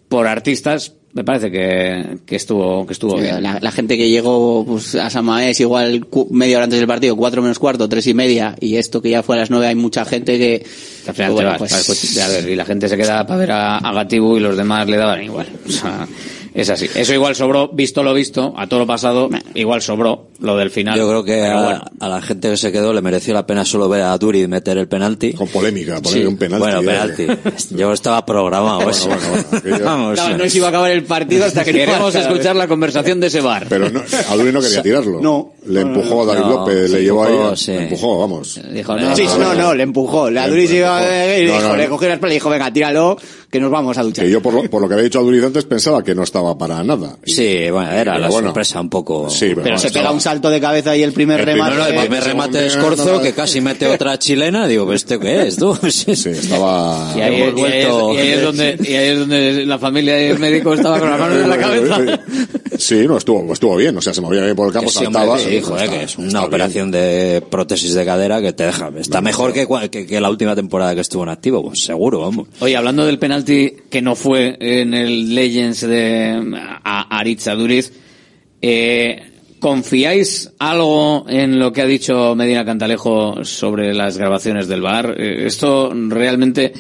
por 0.10 0.28
artistas, 0.28 0.94
me 1.14 1.24
parece 1.24 1.50
que, 1.50 2.18
que 2.28 2.36
estuvo, 2.36 2.86
que 2.86 2.94
estuvo 2.94 3.16
Sí, 3.18 3.24
bien. 3.24 3.42
la, 3.42 3.58
la 3.60 3.72
gente 3.72 3.98
que 3.98 4.08
llegó 4.10 4.64
pues, 4.66 4.94
a 4.96 5.10
San 5.10 5.26
Mamés 5.26 5.60
igual 5.60 6.06
media 6.30 6.58
hora 6.58 6.66
antes 6.66 6.78
del 6.80 6.88
partido, 6.88 7.16
cuatro 7.16 7.42
menos 7.42 7.58
cuarto, 7.58 7.90
tres 7.90 8.06
y 8.08 8.14
media, 8.14 8.56
y 8.60 8.76
esto 8.76 9.02
que 9.02 9.10
ya 9.10 9.24
fue 9.24 9.36
a 9.36 9.40
las 9.40 9.50
nueve, 9.50 9.66
hay 9.68 9.76
mucha 9.76 10.06
gente 10.06 10.38
que... 10.38 10.64
Al 11.08 11.14
final 11.16 11.32
pues, 11.32 11.40
te 11.44 11.46
vas, 11.50 11.58
pues, 11.58 11.84
pues, 11.88 12.18
a 12.20 12.28
ver, 12.28 12.50
y 12.50 12.56
la 12.56 12.66
gente 12.66 12.88
se 12.88 12.98
queda 12.98 13.26
para 13.26 13.40
ver 13.40 13.52
a, 13.52 13.78
a 13.78 13.94
Gatibu 13.94 14.38
y 14.38 14.42
los 14.42 14.56
demás 14.58 14.88
le 14.88 14.98
daban 14.98 15.24
igual. 15.24 15.48
O 15.68 15.72
sea, 15.72 16.08
Es 16.58 16.72
así. 16.72 16.90
Eso 16.96 17.14
igual 17.14 17.36
sobró, 17.36 17.68
visto 17.70 18.02
lo 18.02 18.16
visto, 18.16 18.56
a 18.58 18.66
todo 18.66 18.80
lo 18.80 18.88
pasado, 18.88 19.30
igual 19.54 19.80
sobró 19.84 20.30
lo 20.40 20.58
del 20.58 20.72
final. 20.72 20.98
Yo 20.98 21.08
creo 21.08 21.24
que 21.24 21.46
a, 21.46 21.62
bueno. 21.62 21.82
a 22.00 22.10
la 22.10 22.20
gente 22.20 22.50
que 22.50 22.58
se 22.58 22.72
quedó 22.72 22.94
le 22.94 23.02
mereció 23.04 23.36
la 23.36 23.46
pena 23.46 23.64
solo 23.64 23.88
ver 23.88 24.02
a 24.02 24.18
Duri 24.18 24.48
meter 24.48 24.80
el 24.80 24.88
penalti. 24.88 25.34
Con 25.34 25.48
polémica, 25.50 26.02
poner 26.02 26.28
un 26.28 26.36
penalti. 26.36 26.64
Bueno, 26.66 26.82
eh. 26.82 26.86
penalti. 26.86 27.28
Yo 27.76 27.94
estaba 27.94 28.26
programado 28.26 28.90
eso. 28.90 29.08
Vamos. 29.84 30.16
Claro, 30.16 30.36
no 30.40 30.50
se 30.50 30.58
iba 30.58 30.66
a 30.66 30.70
acabar 30.70 30.90
el 30.90 31.04
partido 31.04 31.46
hasta 31.46 31.64
que 31.64 31.74
queremos 31.74 32.16
escuchar 32.16 32.56
la 32.56 32.68
conversación 32.68 33.20
de 33.20 33.28
ese 33.28 33.40
bar. 33.42 33.68
Pero 33.70 33.92
no, 33.92 34.02
a 34.28 34.36
Duri 34.36 34.52
no 34.52 34.60
quería 34.60 34.82
tirarlo. 34.82 35.22
No. 35.22 35.54
Le 35.68 35.82
empujó 35.82 36.24
a 36.24 36.26
David 36.26 36.42
No, 36.42 36.50
López, 36.50 36.90
le 36.90 36.98
sí, 36.98 37.04
llevó 37.04 37.26
empujó, 37.28 37.50
ahí. 37.50 37.58
sí. 37.58 37.72
Le 37.74 37.84
empujó, 37.84 38.20
vamos. 38.20 38.60
Dijo, 38.72 38.96
no, 38.96 39.16
Sí, 39.16 39.26
no, 39.38 39.76
le 39.76 39.84
empujó. 39.84 40.32
La 40.32 40.48
Le 40.48 40.54
Duri 40.54 40.68
se 40.68 40.78
iba 40.78 41.38
y 41.38 41.46
No, 41.46 41.54
dijo, 41.54 41.76
le 41.76 41.88
cogió 41.88 42.08
la 42.08 42.14
espalda 42.16 42.34
y 42.34 42.38
dijo, 42.38 42.50
venga, 42.50 42.74
tíralo, 42.74 43.18
que 43.50 43.60
nos 43.62 43.72
vamos 43.72 43.98
a 43.98 44.04
duchar. 44.04 44.26
Que 44.26 44.32
yo, 44.32 44.42
por 44.42 44.54
lo, 44.54 44.64
por 44.70 44.82
lo 44.82 44.88
que 44.88 44.96
había 44.96 45.06
dicho 45.06 45.20
a 45.20 45.22
Duriz 45.22 45.44
antes, 45.44 45.64
pensaba 45.64 46.04
que 46.04 46.14
no 46.14 46.24
estaba 46.24 46.58
para 46.58 46.84
nada. 46.84 47.18
Y- 47.26 47.32
Sí, 47.32 47.70
bueno, 47.72 47.90
era 47.92 48.18
la 48.20 48.28
bueno. 48.28 48.50
sorpresa 48.50 48.82
un 48.82 48.90
poco. 48.90 49.30
Sí, 49.30 49.40
pero, 49.50 49.56
Pero 49.56 49.64
bueno, 49.64 49.78
se 49.80 49.88
pega 49.88 50.00
estaba- 50.02 50.14
un 50.16 50.22
salto 50.22 50.50
de 50.50 50.60
cabeza 50.60 50.96
y 50.98 51.04
el 51.04 51.14
primer 51.14 51.40
El 51.40 51.46
remate. 51.46 51.90
El 51.96 52.00
primer 52.02 52.24
remate 52.26 52.58
de 52.58 52.68
Escorzo 52.68 53.22
que 53.22 53.34
casi 53.34 53.62
mete 53.62 53.88
otra 53.88 54.20
chilena, 54.20 54.68
digo, 54.68 54.86
¿pero 54.86 54.96
¿este 54.96 55.18
qué 55.20 55.48
es, 55.48 55.56
tú? 55.56 55.78
Sí, 55.90 56.12
estaba... 56.12 57.14
Y 57.16 57.22
ahí, 57.22 57.34
y 57.36 57.62
ahí 57.64 57.82
es, 57.84 57.88
y 57.88 58.18
ahí 58.20 58.30
es 58.32 58.42
donde, 58.42 58.78
y 58.84 58.94
ahí 58.96 59.08
es 59.10 59.20
donde 59.20 59.66
la 59.66 59.80
familia 59.80 60.22
y 60.22 60.26
el 60.32 60.40
médico 60.40 60.74
estaba 60.74 61.00
con 61.00 61.10
las 61.10 61.20
manos 61.20 61.38
en 61.42 61.50
la 61.50 61.58
cabeza. 61.58 62.20
Sí, 62.88 63.06
no, 63.06 63.18
estuvo, 63.18 63.52
estuvo 63.52 63.76
bien. 63.76 63.98
O 63.98 64.02
sea, 64.02 64.14
se 64.14 64.22
movía 64.22 64.42
bien 64.44 64.56
por 64.56 64.68
el 64.68 64.74
campo, 64.74 64.88
Que 64.90 64.94
sí, 64.98 65.06
hombre, 65.06 65.20
saltaba. 65.22 65.40
sí, 65.40 65.60
joder, 65.62 65.84
está- 65.86 65.98
que 65.98 66.04
es 66.06 66.18
una 66.18 66.28
bien. 66.28 66.44
operación 66.46 66.92
de 66.92 67.44
prótesis 67.50 67.94
de 67.94 68.06
cadera 68.06 68.42
que 68.42 68.54
te 68.54 68.64
deja. 68.66 68.90
Está 68.98 69.20
mejor 69.20 69.52
que, 69.52 69.68
cua- 69.68 69.90
que, 69.90 70.06
que 70.06 70.22
la 70.22 70.30
última 70.30 70.56
temporada 70.56 70.96
que 70.96 71.02
estuvo 71.02 71.24
en 71.24 71.30
activo, 71.30 71.62
pues 71.64 71.82
seguro, 71.84 72.22
vamos. 72.22 72.48
Oye, 72.62 72.78
hablando 72.78 73.06
del 73.06 73.20
penalti 73.20 73.74
que 73.90 74.02
no 74.02 74.16
fue 74.16 74.56
en 74.62 74.94
el 74.94 75.36
Legends 75.36 75.82
de 75.82 76.58
a- 76.84 77.18
Aritz 77.20 77.48
Aduriz, 77.48 77.92
eh, 78.62 79.22
¿confiáis 79.60 80.52
algo 80.60 81.26
en 81.28 81.60
lo 81.60 81.74
que 81.74 81.82
ha 81.82 81.86
dicho 81.86 82.36
Medina 82.36 82.64
Cantalejo 82.64 83.44
sobre 83.44 83.94
las 83.94 84.18
grabaciones 84.18 84.68
del 84.70 84.82
bar? 84.82 85.20
¿Esto 85.20 85.92
realmente 85.94 86.72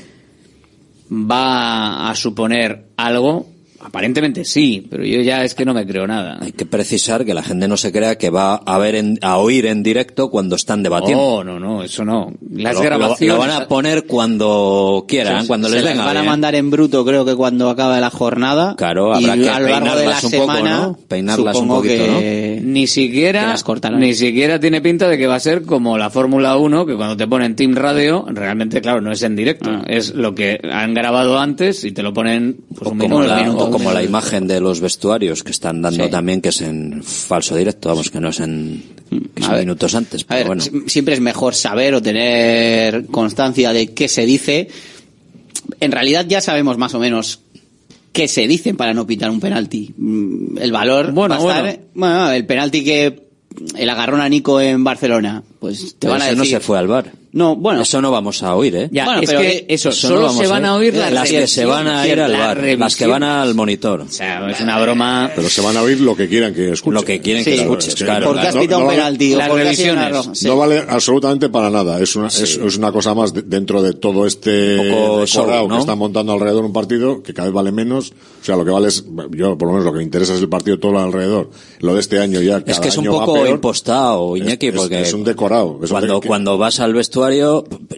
va 1.11 2.09
a 2.09 2.15
suponer 2.15 2.85
algo? 2.97 3.47
Aparentemente 3.79 4.43
sí, 4.45 4.85
pero 4.89 5.03
yo 5.05 5.21
ya 5.21 5.43
es 5.43 5.53
que 5.55 5.63
no 5.65 5.73
me 5.73 5.85
creo 5.85 6.07
nada. 6.07 6.37
Hay 6.41 6.51
que 6.51 6.65
precisar 6.65 7.25
que 7.25 7.33
la 7.33 7.43
gente 7.43 7.67
no 7.67 7.77
se 7.77 7.91
crea 7.91 8.17
que 8.17 8.29
va 8.29 8.55
a 8.55 8.77
ver 8.77 8.95
en- 8.95 9.19
a 9.21 9.37
oír 9.37 9.65
en 9.67 9.83
directo 9.83 10.29
cuando 10.29 10.55
están 10.55 10.83
debatiendo. 10.83 11.21
Oh, 11.23 11.43
no, 11.43 11.59
no, 11.59 11.83
eso 11.83 12.03
no. 12.03 12.33
Las 12.51 12.73
lo, 12.73 12.79
lo- 12.81 12.85
grabaciones... 12.85 13.35
lo 13.35 13.39
van 13.39 13.51
a 13.51 13.67
poner 13.67 14.05
cuando 14.05 15.05
quieran, 15.07 15.41
Se- 15.43 15.47
cuando 15.47 15.69
se 15.69 15.75
les 15.75 15.83
venga 15.85 16.05
van 16.05 16.17
a 16.17 16.23
mandar 16.23 16.55
en 16.55 16.69
bruto, 16.69 17.05
creo 17.05 17.23
que 17.25 17.35
cuando 17.35 17.69
acabe 17.69 17.99
la 18.01 18.09
jornada. 18.09 18.75
Claro, 18.77 19.19
y 19.19 19.25
habrá 19.25 19.35
que 19.41 19.49
a 19.49 19.59
lo 19.59 19.67
largo 19.69 19.95
de 19.95 20.05
la 20.05 20.15
un 20.15 20.21
poco, 20.21 20.29
semana, 20.29 20.77
¿no? 20.81 20.97
Peinarlas 21.07 21.55
un 21.57 21.67
poquito, 21.67 22.03
que... 22.19 22.59
Ni 22.63 22.81
que 22.81 22.87
siquiera, 22.87 23.55
cortarán. 23.63 23.99
ni 23.99 24.13
siquiera 24.13 24.59
tiene 24.59 24.81
pinta 24.81 25.07
de 25.07 25.17
que 25.17 25.27
va 25.27 25.35
a 25.35 25.39
ser 25.39 25.63
como 25.63 25.97
la 25.97 26.09
Fórmula 26.09 26.57
1, 26.57 26.85
que 26.85 26.95
cuando 26.95 27.15
te 27.15 27.27
ponen 27.27 27.55
Team 27.55 27.75
Radio, 27.75 28.25
realmente, 28.29 28.81
claro, 28.81 29.01
no 29.01 29.11
es 29.11 29.21
en 29.23 29.35
directo. 29.35 29.69
Ah. 29.71 29.83
Es 29.87 30.13
lo 30.13 30.33
que 30.35 30.59
han 30.71 30.93
grabado 30.93 31.39
antes 31.39 31.83
y 31.83 31.91
te 31.91 32.03
lo 32.03 32.13
ponen 32.13 32.57
pues, 32.75 32.91
un 32.91 32.97
minuto, 32.97 33.66
o 33.67 33.71
como 33.71 33.91
la 33.91 34.03
imagen 34.03 34.47
de 34.47 34.59
los 34.59 34.79
vestuarios 34.81 35.43
que 35.43 35.51
están 35.51 35.81
dando 35.81 36.05
Sí. 36.05 36.09
también, 36.11 36.41
que 36.41 36.49
es 36.49 36.61
en 36.61 37.03
falso 37.03 37.55
directo, 37.55 37.89
vamos, 37.89 38.09
que 38.09 38.19
no 38.19 38.29
es 38.29 38.39
en 38.39 38.83
que 39.35 39.41
A 39.43 39.45
son 39.45 39.51
ver, 39.55 39.59
minutos 39.65 39.95
antes. 39.95 40.23
A 40.23 40.27
Pero 40.27 40.37
ver, 40.39 40.47
bueno. 40.47 40.61
si- 40.61 40.89
siempre 40.89 41.13
es 41.13 41.21
mejor 41.21 41.55
saber 41.55 41.93
o 41.95 42.01
tener 42.01 43.05
constancia 43.07 43.73
de 43.73 43.93
qué 43.93 44.07
se 44.07 44.25
dice. 44.25 44.67
En 45.79 45.91
realidad 45.91 46.25
ya 46.27 46.41
sabemos 46.41 46.77
más 46.77 46.93
o 46.93 46.99
menos 46.99 47.41
qué 48.13 48.27
se 48.27 48.47
dice 48.47 48.73
para 48.73 48.93
no 48.93 49.05
pitar 49.05 49.29
un 49.29 49.39
penalti. 49.39 49.93
Mm, 49.97 50.57
El 50.59 50.71
valor 50.71 51.11
Bueno, 51.11 51.35
va 51.35 51.35
a 51.35 51.59
estar- 51.59 51.63
bueno. 51.63 51.79
bueno, 51.93 52.31
el 52.31 52.45
penalti 52.45 52.83
que 52.83 53.27
el 53.75 53.89
agarrón 53.89 54.21
a 54.21 54.29
Nico 54.29 54.59
en 54.61 54.83
Barcelona, 54.83 55.43
pues 55.59 55.79
te 55.93 55.95
Pero 55.99 56.13
van 56.13 56.21
a 56.21 56.25
ese 56.25 56.35
decir 56.35 56.53
no 56.53 56.59
se 56.59 56.65
fue 56.65 56.77
al 56.79 56.87
bar. 56.87 57.11
No, 57.33 57.55
bueno, 57.55 57.81
Eso 57.81 58.01
no 58.01 58.09
vamos 58.11 58.41
a 58.41 58.55
oír, 58.55 58.75
¿eh? 58.75 58.89
Ya, 58.91 59.05
Bueno, 59.05 59.21
es 59.21 59.27
pero, 59.29 59.41
que 59.41 59.47
eh, 59.49 59.65
eso, 59.69 59.89
Eso 59.89 60.07
no 60.07 60.15
solo 60.15 60.21
vamos 60.27 60.37
se 60.41 60.45
a 60.45 60.49
van 60.49 60.65
a 60.65 60.75
oír. 60.75 60.93
oír 60.93 60.99
las 61.01 61.11
las 61.13 61.29
que 61.29 61.47
se 61.47 61.65
van 61.65 61.87
a 61.87 62.07
ir 62.07 62.19
al 62.19 62.31
bar, 62.33 62.63
las 62.79 62.95
que 62.95 63.05
van 63.05 63.23
al 63.23 63.53
monitor. 63.53 64.01
O 64.01 64.09
sea, 64.09 64.49
es 64.49 64.59
una 64.61 64.79
broma. 64.81 65.31
Pero 65.35 65.49
se 65.49 65.61
van 65.61 65.77
a 65.77 65.81
oír 65.81 65.99
lo 65.99 66.15
que 66.15 66.27
quieran 66.27 66.53
que 66.53 66.71
escuchen. 66.71 66.93
Lo 66.93 67.03
que 67.03 67.19
quieren 67.21 67.43
Sí, 67.43 67.51
que 67.51 67.61
escuches, 67.61 67.89
es 67.89 67.95
claro. 67.95 68.27
porque 68.27 68.47
has 68.47 68.55
no- 68.55 68.61
pitado 68.61 68.79
no 68.79 68.85
un 68.85 68.87
vale- 68.87 68.97
penalti 68.99 69.33
o 69.33 69.37
las 69.37 69.49
porque 69.49 69.67
has 69.69 69.75
sido 69.75 69.93
una 69.93 70.01
revisiones. 70.03 70.25
roja. 70.25 70.35
Sí. 70.35 70.47
No 70.47 70.57
vale 70.57 70.83
absolutamente 70.87 71.49
para 71.49 71.69
nada. 71.69 71.99
Es 72.01 72.15
una, 72.15 72.27
es, 72.27 72.39
es 72.41 72.77
una 72.77 72.91
cosa 72.91 73.13
más 73.13 73.33
de- 73.33 73.41
dentro 73.43 73.81
de 73.83 73.93
todo 73.93 74.25
este 74.25 74.89
¿no? 74.89 75.69
que 75.69 75.77
están 75.79 75.97
montando 75.97 76.33
alrededor 76.33 76.63
un 76.65 76.73
partido 76.73 77.21
que 77.21 77.33
cada 77.33 77.47
vez 77.49 77.53
vale 77.53 77.71
menos. 77.71 78.11
O 78.41 78.45
sea, 78.45 78.55
lo 78.55 78.63
que 78.63 78.71
vale 78.71 78.87
es, 78.87 79.03
yo 79.31 79.57
por 79.57 79.67
lo 79.67 79.73
menos 79.73 79.85
lo 79.85 79.91
que 79.91 79.97
me 79.97 80.03
interesa 80.03 80.33
es 80.33 80.39
el 80.41 80.49
partido 80.49 80.79
todo 80.79 80.97
alrededor. 80.97 81.49
Lo 81.79 81.93
de 81.93 81.99
este 81.99 82.19
año 82.19 82.41
ya. 82.41 82.57
Es 82.57 82.63
cada 82.63 82.81
que 82.81 82.87
es 82.89 82.97
un 82.97 83.05
poco 83.05 83.45
impostado, 83.45 84.37
Iñaki, 84.37 84.67
Es- 84.67 84.73
es- 84.73 84.79
porque 84.79 85.01
es 85.01 85.13
un 85.13 85.23
decorado. 85.23 85.79
Es 85.83 85.91
cuando 86.25 86.57
vas 86.57 86.79
al 86.79 86.93
vestuario, 86.93 87.16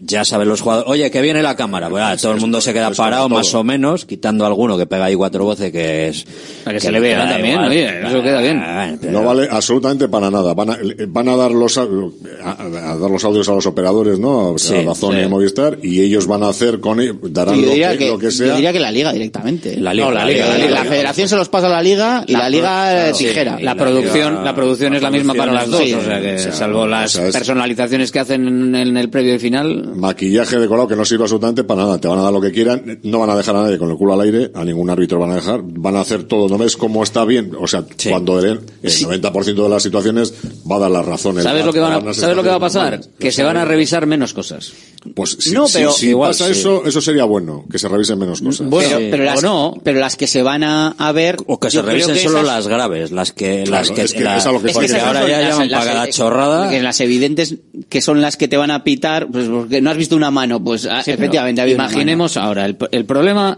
ya 0.01 0.25
saben 0.25 0.47
los 0.47 0.61
jugadores, 0.61 0.89
oye, 0.89 1.11
que 1.11 1.21
viene 1.21 1.41
la 1.43 1.55
cámara. 1.55 1.87
Bueno, 1.89 2.15
todo 2.17 2.31
el 2.33 2.39
mundo 2.41 2.61
se 2.61 2.73
queda 2.73 2.91
parado, 2.91 3.29
más 3.29 3.53
o 3.53 3.63
menos, 3.63 4.05
quitando 4.05 4.45
alguno 4.45 4.77
que 4.77 4.85
pega 4.85 5.05
ahí 5.05 5.15
cuatro 5.15 5.43
voces, 5.43 5.71
que 5.71 6.07
es... 6.07 6.25
Para 6.63 6.75
que 6.75 6.79
se 6.81 6.91
le 6.91 6.99
vea 6.99 7.27
también, 7.27 7.53
igual. 7.55 7.69
oye, 7.69 8.07
eso 8.07 8.21
queda 8.23 8.41
bien. 8.41 8.59
Ah, 8.63 8.93
pero- 8.99 9.13
No 9.13 9.23
vale 9.23 9.47
absolutamente 9.49 10.07
para 10.07 10.29
nada. 10.31 10.53
Van 10.53 10.69
a, 10.71 10.77
van 11.07 11.29
a 11.29 11.35
dar 11.35 11.51
los 11.51 11.77
a, 11.77 11.81
a- 11.83 12.97
dar 12.97 13.11
los 13.11 13.23
audios 13.23 13.47
a 13.49 13.53
los 13.53 13.65
operadores, 13.65 14.19
¿no? 14.19 14.55
Sí, 14.57 14.75
a 14.75 14.83
Dazón 14.83 15.13
sí. 15.15 15.19
y 15.21 15.23
a 15.23 15.29
Movistar 15.29 15.77
y 15.81 16.01
ellos 16.01 16.27
van 16.27 16.43
a 16.43 16.49
hacer 16.49 16.79
con 16.79 16.99
ellos, 16.99 17.17
darán 17.23 17.55
yo, 17.55 17.67
lo 17.67 17.71
que, 17.73 17.97
que, 17.97 18.07
lo 18.09 18.17
que 18.19 18.25
yo 18.25 18.31
sea. 18.31 18.55
diría 18.55 18.71
que 18.73 18.79
la 18.79 18.91
liga 18.91 19.11
directamente. 19.13 19.77
La 19.77 19.93
liga, 19.93 20.07
No, 20.07 20.11
la 20.13 20.19
la 20.21 20.25
liga, 20.31 20.45
liga, 20.45 20.57
la 20.57 20.59
La, 20.69 20.79
liga. 20.81 20.91
federación 20.91 21.27
se 21.29 21.35
los 21.35 21.49
pasa 21.49 21.67
a 21.67 21.69
la 21.69 21.81
liga 21.81 22.23
y 22.27 22.33
la, 22.33 22.49
liga 22.49 23.13
Sí, 23.13 23.25
tijera. 23.25 23.57
La 23.59 23.73
la 23.73 23.75
producción, 23.75 24.33
liga- 24.33 24.43
la 24.43 24.55
producción 24.55 24.95
es 24.95 25.01
la 25.01 25.11
misma 25.11 25.33
para 25.33 25.51
las 25.53 25.69
dos, 25.69 25.81
Sí, 25.81 25.93
o 25.93 26.01
sea 26.03 26.21
que 26.21 26.35
o 26.35 26.39
sea, 26.39 26.51
salvo 26.51 26.81
o 26.81 26.87
las 26.87 27.11
sea, 27.11 27.27
es- 27.27 27.33
personalizaciones 27.33 28.11
que 28.11 28.19
hacen 28.19 28.47
en, 28.47 28.75
en 28.75 28.97
el 29.09 29.11
previo 29.11 29.35
y 29.35 29.39
final. 29.39 29.91
Maquillaje 29.95 30.57
decorado 30.59 30.87
que 30.87 30.95
no 30.95 31.03
sirve 31.03 31.23
absolutamente 31.23 31.63
para 31.63 31.83
nada. 31.83 31.97
Te 31.99 32.07
van 32.07 32.19
a 32.19 32.21
dar 32.23 32.31
lo 32.33 32.39
que 32.41 32.51
quieran. 32.51 32.99
No 33.03 33.19
van 33.19 33.29
a 33.31 33.35
dejar 33.35 33.55
a 33.55 33.63
nadie 33.63 33.77
con 33.77 33.89
el 33.89 33.97
culo 33.97 34.13
al 34.13 34.21
aire. 34.21 34.51
A 34.53 34.63
ningún 34.63 34.89
árbitro 34.89 35.19
van 35.19 35.31
a 35.31 35.35
dejar. 35.35 35.61
Van 35.63 35.95
a 35.95 36.01
hacer 36.01 36.23
todo. 36.23 36.47
¿No 36.47 36.57
ves 36.57 36.77
cómo 36.77 37.03
está 37.03 37.25
bien? 37.25 37.51
O 37.59 37.67
sea, 37.67 37.83
Sí. 37.97 38.09
cuando 38.09 38.39
den 38.41 38.59
el 38.83 38.91
90% 38.91 39.63
de 39.63 39.69
las 39.69 39.83
situaciones 39.83 40.33
va 40.69 40.75
a 40.77 40.79
dar 40.79 40.91
las 40.91 41.05
razones. 41.05 41.43
¿Sabes 41.43 41.65
lo 41.65 41.73
que, 41.73 41.79
van 41.79 42.07
a- 42.07 42.13
¿Sabes 42.13 42.35
lo 42.35 42.43
que 42.43 42.49
va 42.49 42.55
a 42.55 42.59
pasar? 42.59 42.83
normales. 42.91 43.09
Que 43.19 43.31
se 43.31 43.43
van 43.43 43.57
a 43.57 43.65
revisar 43.65 44.05
menos 44.05 44.33
cosas. 44.33 44.71
Pues 45.15 45.37
si, 45.39 45.51
No, 45.51 45.65
pero- 45.71 45.91
si 45.91 46.09
igual, 46.09 46.29
pasa 46.31 46.45
sí. 46.45 46.51
eso, 46.51 46.85
eso 46.85 47.01
sería 47.01 47.23
bueno. 47.23 47.65
Que 47.71 47.79
se 47.79 47.87
revisen 47.87 48.19
menos 48.19 48.41
cosas. 48.41 48.67
Bueno, 48.69 48.89
pero, 48.97 49.11
pero 49.11 49.23
o 49.23 49.25
las, 49.25 49.43
no. 49.43 49.73
pero 49.83 49.99
las 49.99 50.15
que 50.15 50.27
se 50.27 50.43
van 50.43 50.63
a, 50.63 50.89
a 50.97 51.11
ver 51.13 51.37
O 51.47 51.59
que 51.59 51.71
se 51.71 51.81
revisen 51.81 52.13
que 52.15 52.19
solo 52.21 52.39
esas- 52.39 52.47
las 52.47 52.67
graves, 52.67 53.11
las 53.11 53.31
que, 53.31 53.63
Claro, 53.65 53.85
las 53.87 53.91
que, 53.91 54.01
es 54.03 54.13
que 54.13 54.19
la- 54.23 54.37
es 54.37 54.45
a 54.45 54.51
lo 54.51 54.61
que 54.61 54.67
es 54.67 54.73
falta. 54.73 54.87
que 54.87 54.97
esas 54.97 55.07
ahora 55.07 55.27
ya 55.27 55.39
las- 55.39 55.49
llaman 55.51 55.69
las- 55.71 55.79
para 55.79 55.93
la 55.93 56.05
las- 56.05 56.15
chorrada. 56.15 56.69
que 56.69 56.81
las 56.81 56.99
evidentes 56.99 57.55
que 57.87 58.01
son 58.01 58.21
las 58.21 58.35
que 58.37 58.47
te 58.49 58.57
van 58.57 58.71
a 58.71 58.83
pitar, 58.83 58.98
pues 59.31 59.47
porque 59.47 59.81
no 59.81 59.89
has 59.89 59.97
visto 59.97 60.15
una 60.15 60.31
mano, 60.31 60.63
pues 60.63 60.85
ah, 60.85 61.01
Sí, 61.03 61.11
efectivamente 61.11 61.61
una 61.61 61.71
Imaginemos 61.71 62.37
ahora, 62.37 62.65
el, 62.65 62.77
el 62.91 63.05
problema, 63.05 63.57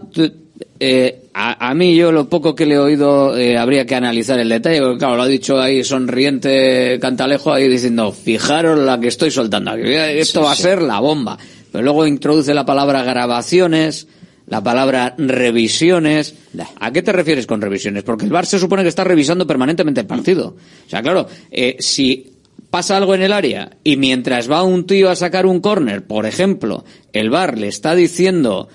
eh, 0.80 1.28
a, 1.34 1.70
a 1.70 1.74
mí 1.74 1.94
yo 1.96 2.12
lo 2.12 2.28
poco 2.28 2.54
que 2.54 2.66
le 2.66 2.74
he 2.74 2.78
oído 2.78 3.36
eh, 3.36 3.56
habría 3.56 3.86
que 3.86 3.94
analizar 3.94 4.38
el 4.38 4.48
detalle, 4.48 4.80
porque 4.80 4.98
claro, 4.98 5.16
lo 5.16 5.22
ha 5.22 5.28
dicho 5.28 5.60
ahí 5.60 5.84
sonriente 5.84 6.98
Cantalejo 7.00 7.52
ahí 7.52 7.68
diciendo, 7.68 8.12
fijaros 8.12 8.78
la 8.78 8.98
que 8.98 9.08
estoy 9.08 9.30
soltando 9.30 9.70
aquí, 9.70 9.92
esto 9.94 10.42
va 10.42 10.52
a 10.52 10.56
ser 10.56 10.82
la 10.82 11.00
bomba. 11.00 11.38
Pero 11.70 11.84
luego 11.84 12.06
introduce 12.06 12.52
la 12.52 12.66
palabra 12.66 13.02
grabaciones, 13.02 14.06
la 14.46 14.62
palabra 14.62 15.14
revisiones. 15.16 16.34
¿A 16.78 16.92
qué 16.92 17.00
te 17.00 17.12
refieres 17.12 17.46
con 17.46 17.62
revisiones? 17.62 18.02
Porque 18.02 18.26
el 18.26 18.30
VAR 18.30 18.44
se 18.44 18.58
supone 18.58 18.82
que 18.82 18.90
está 18.90 19.04
revisando 19.04 19.46
permanentemente 19.46 20.02
el 20.02 20.06
partido. 20.06 20.56
O 20.86 20.90
sea, 20.90 21.00
claro, 21.02 21.26
eh, 21.50 21.76
si 21.78 22.32
pasa 22.72 22.96
algo 22.96 23.14
en 23.14 23.20
el 23.20 23.34
área 23.34 23.76
y 23.84 23.98
mientras 23.98 24.50
va 24.50 24.62
un 24.62 24.86
tío 24.86 25.10
a 25.10 25.14
sacar 25.14 25.44
un 25.44 25.60
córner, 25.60 26.06
por 26.06 26.24
ejemplo, 26.24 26.86
el 27.12 27.28
VAR 27.28 27.58
le 27.58 27.68
está 27.68 27.94
diciendo 27.94 28.70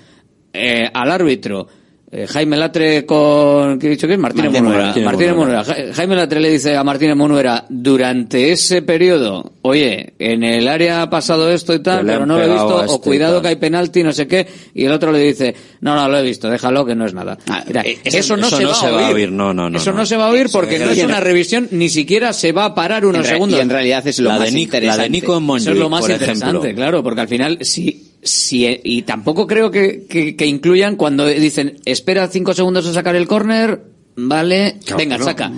eh, 0.52 0.88
al 0.94 1.10
árbitro, 1.10 1.66
eh, 2.10 2.26
Jaime 2.26 2.56
Latre 2.56 3.04
con, 3.04 3.78
¿qué 3.78 3.86
he 3.86 3.90
dicho 3.90 4.06
que 4.06 4.14
es? 4.14 4.18
Martínez 4.18 4.46
Martínez 4.50 4.62
Monuera. 4.62 4.86
Monuera. 4.88 5.04
Martínez 5.10 5.36
Monuera. 5.36 5.64
Ja- 5.64 5.94
Jaime 5.94 6.16
Latre 6.16 6.40
le 6.40 6.50
dice 6.50 6.76
a 6.76 6.82
Martínez 6.84 7.16
Monuera, 7.16 7.64
durante 7.68 8.50
ese 8.52 8.82
periodo, 8.82 9.52
oye, 9.62 10.14
en 10.18 10.42
el 10.44 10.68
área 10.68 11.02
ha 11.02 11.10
pasado 11.10 11.50
esto 11.50 11.74
y 11.74 11.80
tal, 11.82 12.06
pero 12.06 12.24
no 12.26 12.38
lo 12.38 12.44
he 12.44 12.48
visto, 12.48 12.76
o 12.76 12.82
este 12.84 13.00
cuidado 13.00 13.42
que 13.42 13.48
hay 13.48 13.56
penalti, 13.56 14.02
no 14.02 14.12
sé 14.12 14.26
qué, 14.26 14.46
y 14.74 14.84
el 14.84 14.92
otro 14.92 15.12
le 15.12 15.18
dice, 15.20 15.54
no, 15.80 15.94
no, 15.94 16.08
lo 16.08 16.18
he 16.18 16.22
visto, 16.22 16.48
déjalo 16.48 16.84
que 16.86 16.94
no 16.94 17.04
es 17.04 17.12
nada. 17.14 17.36
Mira, 17.66 17.82
eh, 17.82 17.98
eso, 18.04 18.36
no, 18.36 18.46
eso 18.46 18.56
se, 18.56 18.62
no 18.62 18.68
va 18.70 18.74
se 18.74 18.86
a 18.86 18.90
va 18.90 19.00
a 19.00 19.06
oír. 19.08 19.14
oír, 19.14 19.32
no, 19.32 19.52
no, 19.52 19.68
no, 19.68 19.76
Eso 19.78 19.92
no, 19.92 20.06
se 20.06 20.16
va 20.16 20.26
a 20.28 20.30
oír 20.30 20.48
porque 20.50 20.78
no 20.78 20.90
es 20.90 21.02
una 21.04 21.20
revisión, 21.20 21.68
ni 21.72 21.88
siquiera 21.88 22.32
se 22.32 22.52
va 22.52 22.64
a 22.66 22.74
parar 22.74 23.04
unos 23.04 23.26
En 23.26 23.32
segundos. 23.34 23.58
y 23.58 23.62
en 23.62 23.68
realidad 23.70 24.06
es 24.06 24.18
lo 24.18 24.30
La 24.30 24.38
más 24.38 24.52
de 24.52 24.58
interesante. 24.60 24.96
la 24.96 25.02
de 25.04 25.10
Nico 25.10 25.36
en 25.36 25.56
Eso 25.56 25.70
es 25.72 25.76
lo 25.76 25.90
más 25.90 26.08
interesante, 26.08 26.46
ejemplo. 26.46 26.74
claro, 26.74 27.02
porque 27.02 27.20
al 27.20 27.28
final, 27.28 27.58
si, 27.62 28.07
si, 28.22 28.80
y 28.84 29.02
tampoco 29.02 29.46
creo 29.46 29.70
que, 29.70 30.06
que, 30.08 30.36
que 30.36 30.46
incluyan 30.46 30.96
cuando 30.96 31.26
dicen, 31.26 31.78
espera 31.84 32.28
cinco 32.28 32.54
segundos 32.54 32.86
a 32.86 32.92
sacar 32.92 33.16
el 33.16 33.26
córner, 33.28 33.82
vale, 34.16 34.76
Claro 34.84 34.98
venga, 34.98 35.18
no. 35.18 35.24
saca. 35.24 35.52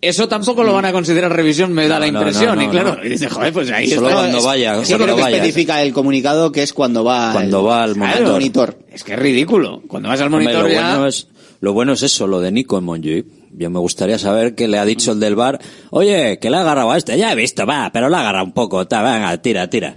Eso 0.00 0.26
tampoco 0.26 0.64
lo 0.64 0.72
van 0.72 0.84
a 0.84 0.90
considerar 0.92 1.32
revisión, 1.32 1.72
me 1.72 1.86
da 1.86 2.00
la 2.00 2.10
No, 2.10 2.18
impresión, 2.18 2.56
no, 2.58 2.64
y 2.64 2.68
claro, 2.68 2.98
y 3.04 3.08
dice, 3.08 3.28
joder, 3.28 3.52
pues 3.52 3.70
ahí 3.70 3.88
Solo 3.88 4.08
está. 4.08 4.20
cuando 4.20 4.42
vaya, 4.42 4.74
cuando 4.74 5.06
lo 5.06 5.14
que 5.14 5.22
vaya. 5.22 5.36
especifica 5.36 5.80
el 5.80 5.92
comunicado, 5.92 6.50
que 6.50 6.64
es 6.64 6.72
cuando 6.72 7.04
va 7.04 7.30
Cuando 7.32 7.62
va 7.62 7.84
al 7.84 7.94
monitor. 7.94 8.78
Es 8.92 9.04
que 9.04 9.12
es 9.12 9.18
ridículo. 9.20 9.80
Cuando 9.86 10.08
vas 10.08 10.20
al 10.20 10.26
Hombre, 10.26 10.42
monitor 10.44 10.64
lo 10.64 10.70
ya... 10.74 10.88
bueno 10.90 11.06
es 11.06 11.28
Lo 11.60 11.72
bueno 11.72 11.92
es 11.92 12.02
eso, 12.02 12.26
lo 12.26 12.40
de 12.40 12.50
Nico 12.50 12.78
en 12.78 12.84
Montjuic. 12.84 13.26
Yo 13.52 13.70
me 13.70 13.78
gustaría 13.78 14.18
saber 14.18 14.56
qué 14.56 14.66
le 14.66 14.78
ha 14.78 14.84
dicho 14.84 15.12
el 15.12 15.20
del 15.20 15.36
bar. 15.36 15.60
Oye, 15.90 16.38
que 16.40 16.50
le 16.50 16.56
ha 16.56 16.62
agarrado 16.62 16.90
a 16.90 16.96
este. 16.96 17.16
Ya 17.16 17.30
he 17.30 17.36
visto, 17.36 17.64
va, 17.64 17.90
pero 17.92 18.08
le 18.08 18.16
ha 18.16 18.20
agarrado 18.20 18.44
un 18.46 18.52
poco. 18.52 18.84
Ta, 18.88 19.02
venga, 19.02 19.36
tira, 19.40 19.70
tira. 19.70 19.94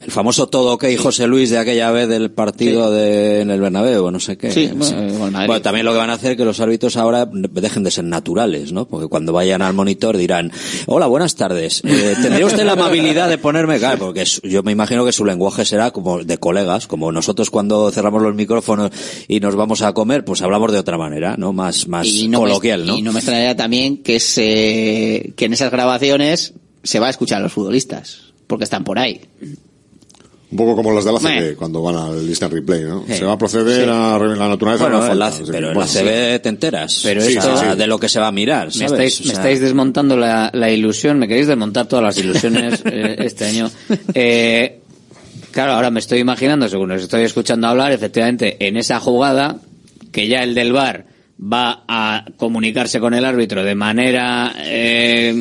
El 0.00 0.12
famoso 0.12 0.46
todo 0.46 0.74
ok 0.74 0.84
José 0.96 1.26
Luis 1.26 1.50
de 1.50 1.58
aquella 1.58 1.90
vez 1.90 2.08
del 2.08 2.30
partido 2.30 2.92
de, 2.92 3.40
en 3.40 3.50
el 3.50 3.60
Bernabéu, 3.60 4.12
no 4.12 4.20
sé 4.20 4.38
qué. 4.38 4.52
Sí, 4.52 4.70
bueno, 4.72 5.32
Bueno, 5.32 5.60
también 5.60 5.84
lo 5.84 5.92
que 5.92 5.98
van 5.98 6.10
a 6.10 6.12
hacer 6.12 6.32
es 6.32 6.36
que 6.36 6.44
los 6.44 6.60
árbitros 6.60 6.96
ahora 6.96 7.28
dejen 7.30 7.82
de 7.82 7.90
ser 7.90 8.04
naturales, 8.04 8.70
¿no? 8.70 8.86
Porque 8.86 9.08
cuando 9.08 9.32
vayan 9.32 9.60
al 9.60 9.74
monitor 9.74 10.16
dirán, 10.16 10.52
hola, 10.86 11.08
buenas 11.08 11.34
tardes, 11.34 11.82
eh, 11.84 12.14
¿tendría 12.22 12.46
usted 12.46 12.64
la 12.64 12.72
amabilidad 12.72 13.28
de 13.28 13.38
ponerme, 13.38 13.78
claro, 13.78 13.98
porque 13.98 14.24
yo 14.44 14.62
me 14.62 14.70
imagino 14.70 15.04
que 15.04 15.10
su 15.10 15.24
lenguaje 15.24 15.64
será 15.64 15.90
como 15.90 16.22
de 16.22 16.38
colegas, 16.38 16.86
como 16.86 17.10
nosotros 17.10 17.50
cuando 17.50 17.90
cerramos 17.90 18.22
los 18.22 18.36
micrófonos 18.36 18.92
y 19.26 19.40
nos 19.40 19.56
vamos 19.56 19.82
a 19.82 19.92
comer, 19.94 20.24
pues 20.24 20.42
hablamos 20.42 20.70
de 20.70 20.78
otra 20.78 20.96
manera, 20.96 21.36
¿no? 21.36 21.52
Más, 21.52 21.88
más 21.88 22.06
y 22.06 22.28
no 22.28 22.38
coloquial, 22.38 22.86
¿no? 22.86 22.96
Y 22.96 23.02
no 23.02 23.12
me 23.12 23.18
extrañaría 23.18 23.56
también 23.56 23.98
que 24.04 24.20
se, 24.20 25.32
que 25.36 25.46
en 25.46 25.52
esas 25.54 25.72
grabaciones 25.72 26.54
se 26.84 27.00
va 27.00 27.08
a 27.08 27.10
escuchar 27.10 27.38
a 27.38 27.42
los 27.42 27.52
futbolistas, 27.52 28.32
porque 28.46 28.62
están 28.62 28.84
por 28.84 29.00
ahí. 29.00 29.22
Un 30.50 30.56
poco 30.56 30.76
como 30.76 30.92
las 30.92 31.04
de 31.04 31.12
la. 31.12 31.18
CB, 31.20 31.56
cuando 31.56 31.82
van 31.82 31.96
al 31.96 32.22
instant 32.26 32.52
replay, 32.54 32.82
¿no? 32.84 33.04
Sí. 33.06 33.14
Se 33.16 33.24
va 33.26 33.32
a 33.34 33.38
proceder 33.38 33.84
Sí. 33.84 33.90
a 33.90 34.18
la 34.18 34.48
naturaleza 34.48 34.84
Bueno, 34.84 35.02
de 35.02 35.06
la 35.08 35.12
en 35.12 35.18
la- 35.18 35.24
falta. 35.26 35.36
Así 35.36 35.44
que, 35.44 35.52
pero 35.52 35.72
en 35.72 35.78
la 35.78 35.86
CB 35.86 36.38
te 36.42 36.48
enteras. 36.48 37.00
Pero 37.02 37.20
Sí, 37.20 37.32
esto- 37.36 37.56
sí, 37.58 37.66
sí. 37.70 37.76
de 37.76 37.86
lo 37.86 37.98
que 38.00 38.08
se 38.08 38.18
va 38.18 38.28
a 38.28 38.32
mirar, 38.32 38.66
Me 38.68 38.72
¿sabes? 38.72 38.92
estáis, 38.92 39.20
O 39.20 39.24
me 39.24 39.32
estáis 39.34 39.60
desmontando 39.60 40.16
la, 40.16 40.50
la 40.54 40.70
ilusión, 40.70 41.18
me 41.18 41.28
queréis 41.28 41.48
desmontar 41.48 41.86
todas 41.86 42.02
las 42.04 42.16
ilusiones 42.18 42.80
eh, 42.86 43.16
este 43.18 43.44
año. 43.44 43.70
Eh, 44.14 44.80
claro, 45.50 45.72
ahora 45.72 45.90
me 45.90 46.00
estoy 46.00 46.20
imaginando, 46.20 46.66
según 46.68 46.92
os 46.92 47.02
estoy 47.02 47.24
escuchando 47.24 47.66
hablar, 47.68 47.92
efectivamente, 47.92 48.56
en 48.66 48.78
esa 48.78 49.00
jugada, 49.00 49.56
que 50.12 50.28
ya 50.28 50.42
el 50.42 50.54
del 50.54 50.72
bar 50.72 51.04
va 51.40 51.84
a 51.86 52.24
comunicarse 52.38 52.98
con 53.00 53.12
el 53.14 53.24
árbitro 53.24 53.62
de 53.62 53.74
manera 53.74 54.52
eh, 54.60 55.32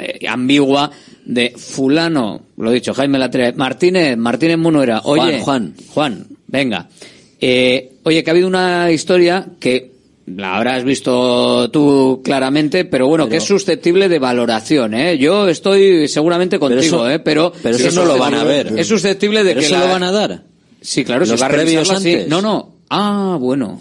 eh, 0.00 0.26
ambigua 0.26 0.90
de 1.24 1.54
fulano, 1.56 2.42
lo 2.56 2.70
he 2.70 2.74
dicho, 2.74 2.94
Jaime 2.94 3.18
Latre, 3.18 3.52
Martínez, 3.52 4.16
Martínez 4.16 4.58
Munuera, 4.58 5.00
oye, 5.04 5.40
Juan. 5.40 5.74
Juan, 5.94 6.26
venga. 6.46 6.88
Eh, 7.40 7.92
oye, 8.04 8.22
que 8.22 8.30
ha 8.30 8.32
habido 8.32 8.48
una 8.48 8.90
historia 8.90 9.46
que 9.58 9.92
la 10.26 10.56
habrás 10.56 10.84
visto 10.84 11.70
tú 11.70 12.22
claramente, 12.24 12.84
pero 12.86 13.06
bueno, 13.08 13.28
que 13.28 13.36
es 13.36 13.44
susceptible 13.44 14.08
de 14.08 14.18
valoración, 14.18 14.94
¿eh? 14.94 15.18
Yo 15.18 15.48
estoy 15.48 16.08
seguramente 16.08 16.58
contigo, 16.58 16.80
eso- 16.80 17.10
¿eh? 17.10 17.18
Pero, 17.18 17.52
pero 17.62 17.76
eso 17.76 17.88
es 17.88 17.94
no 17.94 18.04
lo 18.04 18.16
van 18.18 18.34
a 18.34 18.44
ver. 18.44 18.72
Es 18.78 18.86
susceptible 18.88 19.44
de 19.44 19.50
¿Pero 19.50 19.60
que 19.60 19.66
eso 19.66 19.74
la- 19.78 19.86
lo 19.86 19.92
van 19.92 20.02
a 20.02 20.12
dar? 20.12 20.42
Sí, 20.80 21.04
claro, 21.04 21.24
¿Los 21.26 21.40
va 21.42 21.46
a 21.46 21.96
antes? 21.96 22.28
No, 22.28 22.40
no. 22.42 22.74
Ah, 22.90 23.36
bueno. 23.40 23.80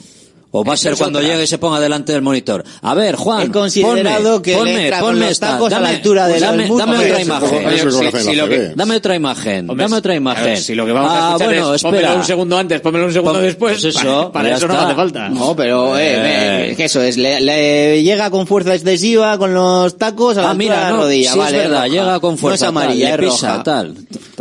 O 0.56 0.64
va 0.64 0.74
a 0.76 0.78
ser 0.78 0.96
cuando 0.96 1.18
otra. 1.18 1.32
llegue 1.32 1.44
y 1.46 1.48
se 1.48 1.58
ponga 1.58 1.80
delante 1.80 2.12
del 2.14 2.22
monitor. 2.22 2.64
A 2.84 2.94
ver, 2.94 3.16
Juan. 3.16 3.42
He 3.48 3.52
considerado 3.52 4.34
ponme, 4.36 4.42
que 4.44 4.52
le 4.52 4.58
ponme, 4.58 4.90
con 4.92 5.00
ponme 5.00 5.20
los 5.22 5.32
esta. 5.32 5.48
tacos 5.54 5.74
a 5.74 5.80
la 5.80 5.88
Dame- 5.88 5.96
altura 5.96 6.28
del 6.28 6.40
dame, 6.42 6.68
dame 6.78 6.98
otra 6.98 7.22
imagen. 7.22 8.38
lo 8.38 8.48
que-. 8.50 8.72
Dame 8.76 8.96
otra 8.98 9.16
imagen. 9.16 9.70
Hombre, 9.70 9.84
dame 9.86 9.96
otra 9.98 10.10
ver, 10.12 10.18
imagen. 10.22 10.58
si 10.58 10.76
lo 10.76 10.86
que 10.86 10.92
vamos 10.92 11.10
a 11.12 11.14
ah, 11.16 11.28
escuchar 11.32 11.48
bueno, 11.48 11.74
es 11.74 11.82
pónmelo 11.82 12.02
espera. 12.04 12.20
un 12.20 12.26
segundo 12.28 12.58
antes, 12.60 12.82
pónmelo 12.82 13.06
un 13.08 13.14
segundo 13.14 13.34
Pon- 13.34 13.42
después. 13.44 13.82
pues 13.82 13.96
eso, 13.96 14.32
para 14.34 14.56
eso 14.56 14.68
no 14.68 14.80
hace 14.80 14.94
falta. 14.96 15.30
No, 15.30 15.56
pero 15.56 15.98
eh, 15.98 16.04
Eh. 16.04 16.72
eh, 16.72 16.76
que 16.76 16.86
eso 16.86 17.02
es, 17.02 17.18
le, 17.18 17.42
le 17.42 18.04
llega 18.04 18.30
con 18.30 18.46
fuerza 18.46 18.76
excesiva 18.76 19.38
con 19.40 19.56
los 19.56 19.98
tacos 19.98 20.38
a 20.38 20.42
la 20.42 20.48
Ah, 20.50 20.52
altura 20.52 20.54
mira, 20.76 20.86
de 20.86 20.92
la 20.94 20.98
rodilla, 21.00 21.32
sí 21.34 21.40
vale, 21.40 21.58
es 21.58 21.64
verdad, 21.64 21.78
roja. 21.78 21.88
llega 21.88 22.20
con 22.20 22.32
No 22.34 22.38
fuerza. 22.38 22.66
es 22.66 22.70
amarilla, 22.70 23.10
tal, 23.10 23.20
le 23.22 23.26
es 23.28 23.34
pisa, 23.34 23.48
roja. 23.52 23.64
tal. 23.64 23.96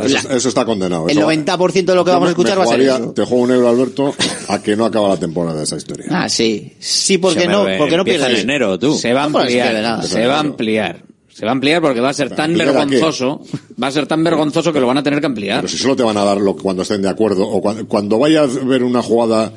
Eso, 0.05 0.30
eso 0.30 0.48
está 0.48 0.64
condenado. 0.66 1.06
El 1.09 1.16
eso- 1.18 1.26
90% 1.26 1.93
de 1.93 1.94
lo 1.94 2.05
que 2.05 2.10
vamos 2.10 2.26
a 2.28 2.30
escuchar 2.32 2.59
va 2.59 2.64
a 2.64 2.66
ser. 2.66 3.12
Te 3.14 3.24
juego 3.24 3.43
un 3.44 3.51
euro, 3.51 3.68
Alberto, 3.68 4.14
a 4.48 4.59
que 4.62 4.76
no 4.76 4.84
acaba 4.84 5.09
la 5.09 5.16
temporada 5.16 5.56
de 5.59 5.64
esa 5.64 5.76
historia. 5.76 6.01
Ah, 6.10 6.28
sí. 6.28 6.72
Sí, 6.78 7.18
porque 7.18 7.46
no, 7.46 7.66
porque 7.78 7.96
no 7.96 8.04
pierdes. 8.04 8.30
en 8.40 8.50
enero, 8.50 8.78
tú. 8.78 8.94
Se 8.96 9.12
va 9.12 9.22
a 9.22 9.24
ampliar, 9.24 10.04
se 10.04 10.26
va 10.26 10.36
a 10.36 10.40
ampliar. 10.40 11.02
Se 11.32 11.46
va 11.46 11.52
a 11.52 11.54
ampliar 11.54 11.80
porque 11.80 12.00
va 12.00 12.10
a 12.10 12.12
ser 12.14 12.28
tan 12.28 12.50
¿ampliar 12.50 12.68
a 12.68 12.72
qué? 12.72 12.76
vergonzoso, 12.96 13.40
va 13.82 13.86
a 13.86 13.90
ser 13.90 14.06
tan 14.06 14.22
vergonzoso 14.22 14.70
que 14.70 14.80
lo 14.80 14.86
van 14.86 14.98
a 14.98 15.02
tener 15.02 15.18
que 15.18 15.26
ampliar. 15.26 15.60
Pero 15.62 15.68
si 15.68 15.78
solo 15.78 15.96
te 15.96 16.02
van 16.02 16.16
a 16.18 16.24
dar 16.24 16.36
lo 16.38 16.54
que 16.54 16.62
cuando 16.62 16.82
estén 16.82 17.00
de 17.00 17.08
acuerdo 17.08 17.48
o 17.48 17.62
cuando, 17.62 17.86
cuando 17.88 18.18
vayas 18.18 18.54
a 18.54 18.64
ver 18.66 18.84
una 18.84 19.00
jugada 19.00 19.50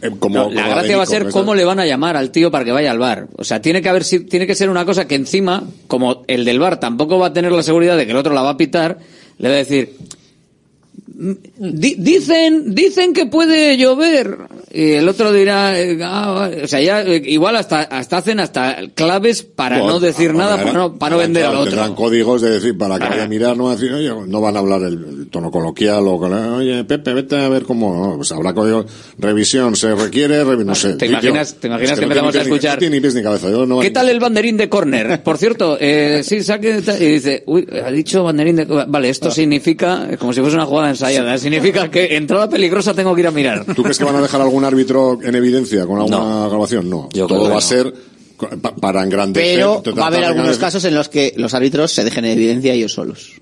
eh, 0.00 0.10
como, 0.18 0.44
No, 0.44 0.50
la 0.50 0.68
gracia 0.68 0.96
va 0.96 1.02
a 1.02 1.06
ser 1.06 1.28
cómo 1.28 1.54
le 1.54 1.64
van 1.66 1.78
a 1.80 1.84
llamar 1.84 2.16
al 2.16 2.30
tío 2.30 2.50
para 2.50 2.64
que 2.64 2.72
vaya 2.72 2.90
al 2.90 2.98
bar. 2.98 3.28
O 3.36 3.44
sea, 3.44 3.60
tiene 3.60 3.82
que 3.82 3.90
haber 3.90 4.04
si- 4.04 4.20
tiene 4.20 4.46
que 4.46 4.54
ser 4.54 4.70
una 4.70 4.86
cosa 4.86 5.06
que 5.06 5.14
encima, 5.14 5.62
como 5.86 6.24
el 6.28 6.46
del 6.46 6.58
bar 6.58 6.80
tampoco 6.80 7.18
va 7.18 7.26
a 7.26 7.32
tener 7.34 7.52
la 7.52 7.62
seguridad 7.62 7.96
de 7.98 8.06
que 8.06 8.12
el 8.12 8.16
otro 8.16 8.32
la 8.32 8.40
va 8.40 8.50
a 8.50 8.56
pitar, 8.56 8.98
le 9.36 9.48
va 9.50 9.54
a 9.54 9.58
decir 9.58 9.94
"Di- 11.14 11.96
dicen 11.98 12.74
dicen 12.74 13.12
que 13.12 13.26
puede 13.26 13.76
llover 13.76 14.38
y 14.72 14.92
el 14.92 15.08
otro 15.08 15.32
dirá 15.32 15.78
eh, 15.78 15.98
ah, 16.02 16.32
vale". 16.32 16.64
o 16.64 16.66
sea 16.66 16.80
ya 16.80 17.02
eh, 17.02 17.22
igual 17.26 17.54
hasta 17.56 17.82
hasta 17.82 18.16
hacen 18.18 18.40
hasta 18.40 18.78
claves 18.94 19.42
para 19.42 19.78
Bueno, 19.78 19.92
no 19.94 20.00
decir 20.00 20.30
ah, 20.30 20.38
nada 20.38 20.56
para 20.56 20.72
no, 20.72 20.98
para 20.98 21.14
no 21.16 21.18
vender 21.18 21.44
al 21.44 21.56
otro 21.56 21.70
Tendrán 21.70 21.94
códigos 21.94 22.40
de 22.42 22.50
decir, 22.50 22.76
para 22.76 22.98
que 22.98 23.08
vaya 23.08 23.24
a 23.24 23.28
mirar, 23.28 23.56
no 23.56 23.70
decir, 23.70 23.92
oye, 23.92 24.10
no 24.26 24.40
van 24.40 24.56
a 24.56 24.60
hablar 24.60 24.82
el, 24.82 24.94
el 24.94 25.28
tono 25.28 25.50
coloquial 25.50 26.06
o 26.08 26.14
oye, 26.56 26.84
Pepe, 26.84 27.12
vete 27.14 27.36
a 27.36 27.48
ver 27.48 27.64
cómo, 27.64 27.94
no, 27.94 28.16
pues 28.16 28.32
habrá 28.32 28.52
código, 28.54 28.84
revisión, 29.18 29.76
se 29.76 29.94
requiere, 29.94 30.44
revi- 30.44 30.64
no 30.64 30.74
sé. 30.74 30.94
¿Te 30.94 31.06
Yo- 31.06 31.12
imaginas- 31.12 31.54
te 31.54 31.66
imaginas 31.68 31.92
es 31.92 31.98
que 31.98 32.04
empezamos 32.04 32.34
a 32.34 32.38
ni- 32.38 32.44
escuchar- 32.44 32.90
ni 32.90 33.00
pies 33.00 33.14
ni 33.14 33.22
cabeza. 33.22 33.50
Yo 33.50 33.80
¿Qué 33.80 33.90
tal 33.90 34.08
el 34.08 34.18
banderín 34.20 34.56
de 34.56 34.68
córner? 34.68 35.22
Por 35.24 35.38
cierto, 35.38 35.76
eh, 35.80 36.22
sí, 36.24 36.42
saque 36.42 36.82
y 37.00 37.04
dice, 37.04 37.42
uy, 37.46 37.66
ha 37.84 37.90
dicho 37.90 38.24
banderín 38.24 38.56
de. 38.56 38.64
Vale, 38.64 39.08
esto 39.08 39.30
significa, 39.30 40.08
eh, 40.10 40.16
como 40.16 40.32
si 40.32 40.40
fuese 40.40 40.56
una 40.56 40.66
jugada 40.66 40.81
ensayada, 40.90 41.36
significa 41.38 41.90
que 41.90 42.16
entrada 42.16 42.48
peligrosa 42.48 42.94
tengo 42.94 43.14
que 43.14 43.20
ir 43.22 43.26
a 43.26 43.30
mirar. 43.30 43.64
¿Tú 43.74 43.82
crees 43.82 43.98
que 43.98 44.04
van 44.04 44.16
a 44.16 44.20
dejar 44.22 44.40
algún 44.40 44.64
árbitro 44.64 45.18
en 45.22 45.34
evidencia 45.34 45.86
con 45.86 45.98
alguna 45.98 46.18
No. 46.18 46.48
grabación? 46.50 46.88
No. 46.90 47.08
Yo 47.12 47.26
Todo 47.26 47.44
va 47.44 47.50
a 47.50 47.54
no. 47.54 47.60
ser 47.60 47.92
para 48.80 49.02
engrandecer. 49.02 49.54
Pero 49.56 49.82
va 49.96 50.04
a 50.04 50.06
haber 50.08 50.24
algunos 50.24 50.58
casos 50.58 50.84
en 50.84 50.94
los 50.94 51.08
que 51.08 51.32
los 51.36 51.54
árbitros 51.54 51.92
se 51.92 52.04
dejen 52.04 52.24
en 52.24 52.32
evidencia 52.32 52.72
ellos 52.72 52.92
solos. 52.92 53.32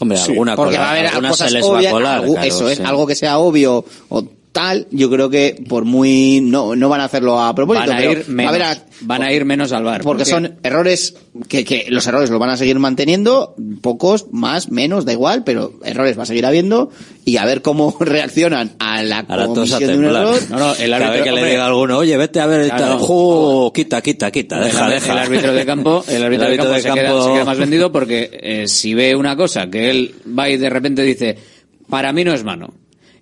Hombre, 0.00 0.16
Sí, 0.16 0.30
alguna 0.30 0.54
Porque 0.54 0.76
cola- 0.76 0.80
va 0.80 0.88
a 0.88 0.92
haber 0.92 1.06
alguna 1.08 1.28
cosas 1.30 1.48
se 1.50 1.54
les 1.56 1.64
obvias, 1.64 1.84
va 1.84 1.88
a 1.88 1.92
colar. 1.92 2.14
algo- 2.20 2.32
claro, 2.34 2.48
eso 2.48 2.68
es, 2.68 2.78
sí. 2.78 2.84
algo 2.86 3.06
que 3.06 3.14
sea 3.16 3.38
obvio 3.38 3.84
o 4.08 4.24
tal, 4.58 4.86
yo 4.90 5.08
creo 5.10 5.30
que 5.30 5.62
por 5.68 5.84
muy 5.84 6.40
no 6.42 6.74
no 6.74 6.88
van 6.88 7.00
a 7.00 7.04
hacerlo 7.04 7.40
a 7.40 7.54
propósito, 7.54 7.86
Van 7.88 7.96
a 7.96 8.00
pero 8.00 8.12
ir 8.12 8.18
a 8.26 8.30
menos, 8.30 8.48
haber 8.50 8.62
a- 8.62 8.82
van 9.02 9.22
a 9.22 9.32
ir 9.32 9.44
menos 9.44 9.72
al 9.72 9.84
bar. 9.84 10.02
porque 10.02 10.24
son 10.24 10.56
errores 10.62 11.14
que, 11.48 11.64
que 11.64 11.86
los 11.90 12.06
errores 12.06 12.30
los 12.30 12.40
van 12.40 12.50
a 12.50 12.56
seguir 12.56 12.78
manteniendo, 12.78 13.54
pocos, 13.80 14.26
más, 14.32 14.70
menos, 14.70 15.04
da 15.04 15.12
igual, 15.12 15.44
pero 15.44 15.72
errores 15.84 16.18
va 16.18 16.24
a 16.24 16.26
seguir 16.26 16.44
habiendo 16.46 16.90
y 17.24 17.36
a 17.36 17.44
ver 17.44 17.62
cómo 17.62 17.94
reaccionan 18.00 18.72
a 18.80 19.02
la 19.02 19.20
Ahora 19.20 19.46
comisión 19.46 19.80
de 19.86 19.96
un 19.98 20.04
error. 20.06 20.40
No, 20.50 20.58
no, 20.58 20.74
el 20.74 20.92
árbitro, 20.92 21.24
que 21.24 21.32
le 21.32 21.50
diga 21.50 21.64
a 21.64 21.66
alguno, 21.68 21.98
oye, 21.98 22.16
vete 22.16 22.40
a 22.40 22.46
ver 22.46 22.66
y 22.66 22.70
Claro. 22.70 23.70
quita, 23.74 24.00
quita, 24.02 24.30
quita, 24.30 24.58
deja, 24.60 24.86
el, 24.86 24.92
deja. 24.94 25.12
el 25.12 25.18
árbitro 25.18 25.52
de 25.54 25.64
campo, 25.66 26.04
el 26.08 26.22
árbitro, 26.24 26.46
El 26.46 26.50
de 26.52 26.56
campo, 26.58 26.72
de 26.72 26.80
se, 26.82 26.90
queda, 26.90 27.04
campo- 27.08 27.24
se 27.24 27.32
queda 27.32 27.44
más 27.44 27.58
vendido 27.58 27.92
porque 27.92 28.30
eh, 28.42 28.68
si 28.68 28.94
ve 28.94 29.14
una 29.14 29.36
cosa 29.36 29.68
que 29.70 29.90
él 29.90 30.14
va 30.36 30.48
y 30.50 30.56
de 30.56 30.68
repente 30.70 31.02
dice, 31.02 31.36
para 31.88 32.12
mí 32.12 32.24
no 32.24 32.32
es 32.32 32.42
mano. 32.44 32.72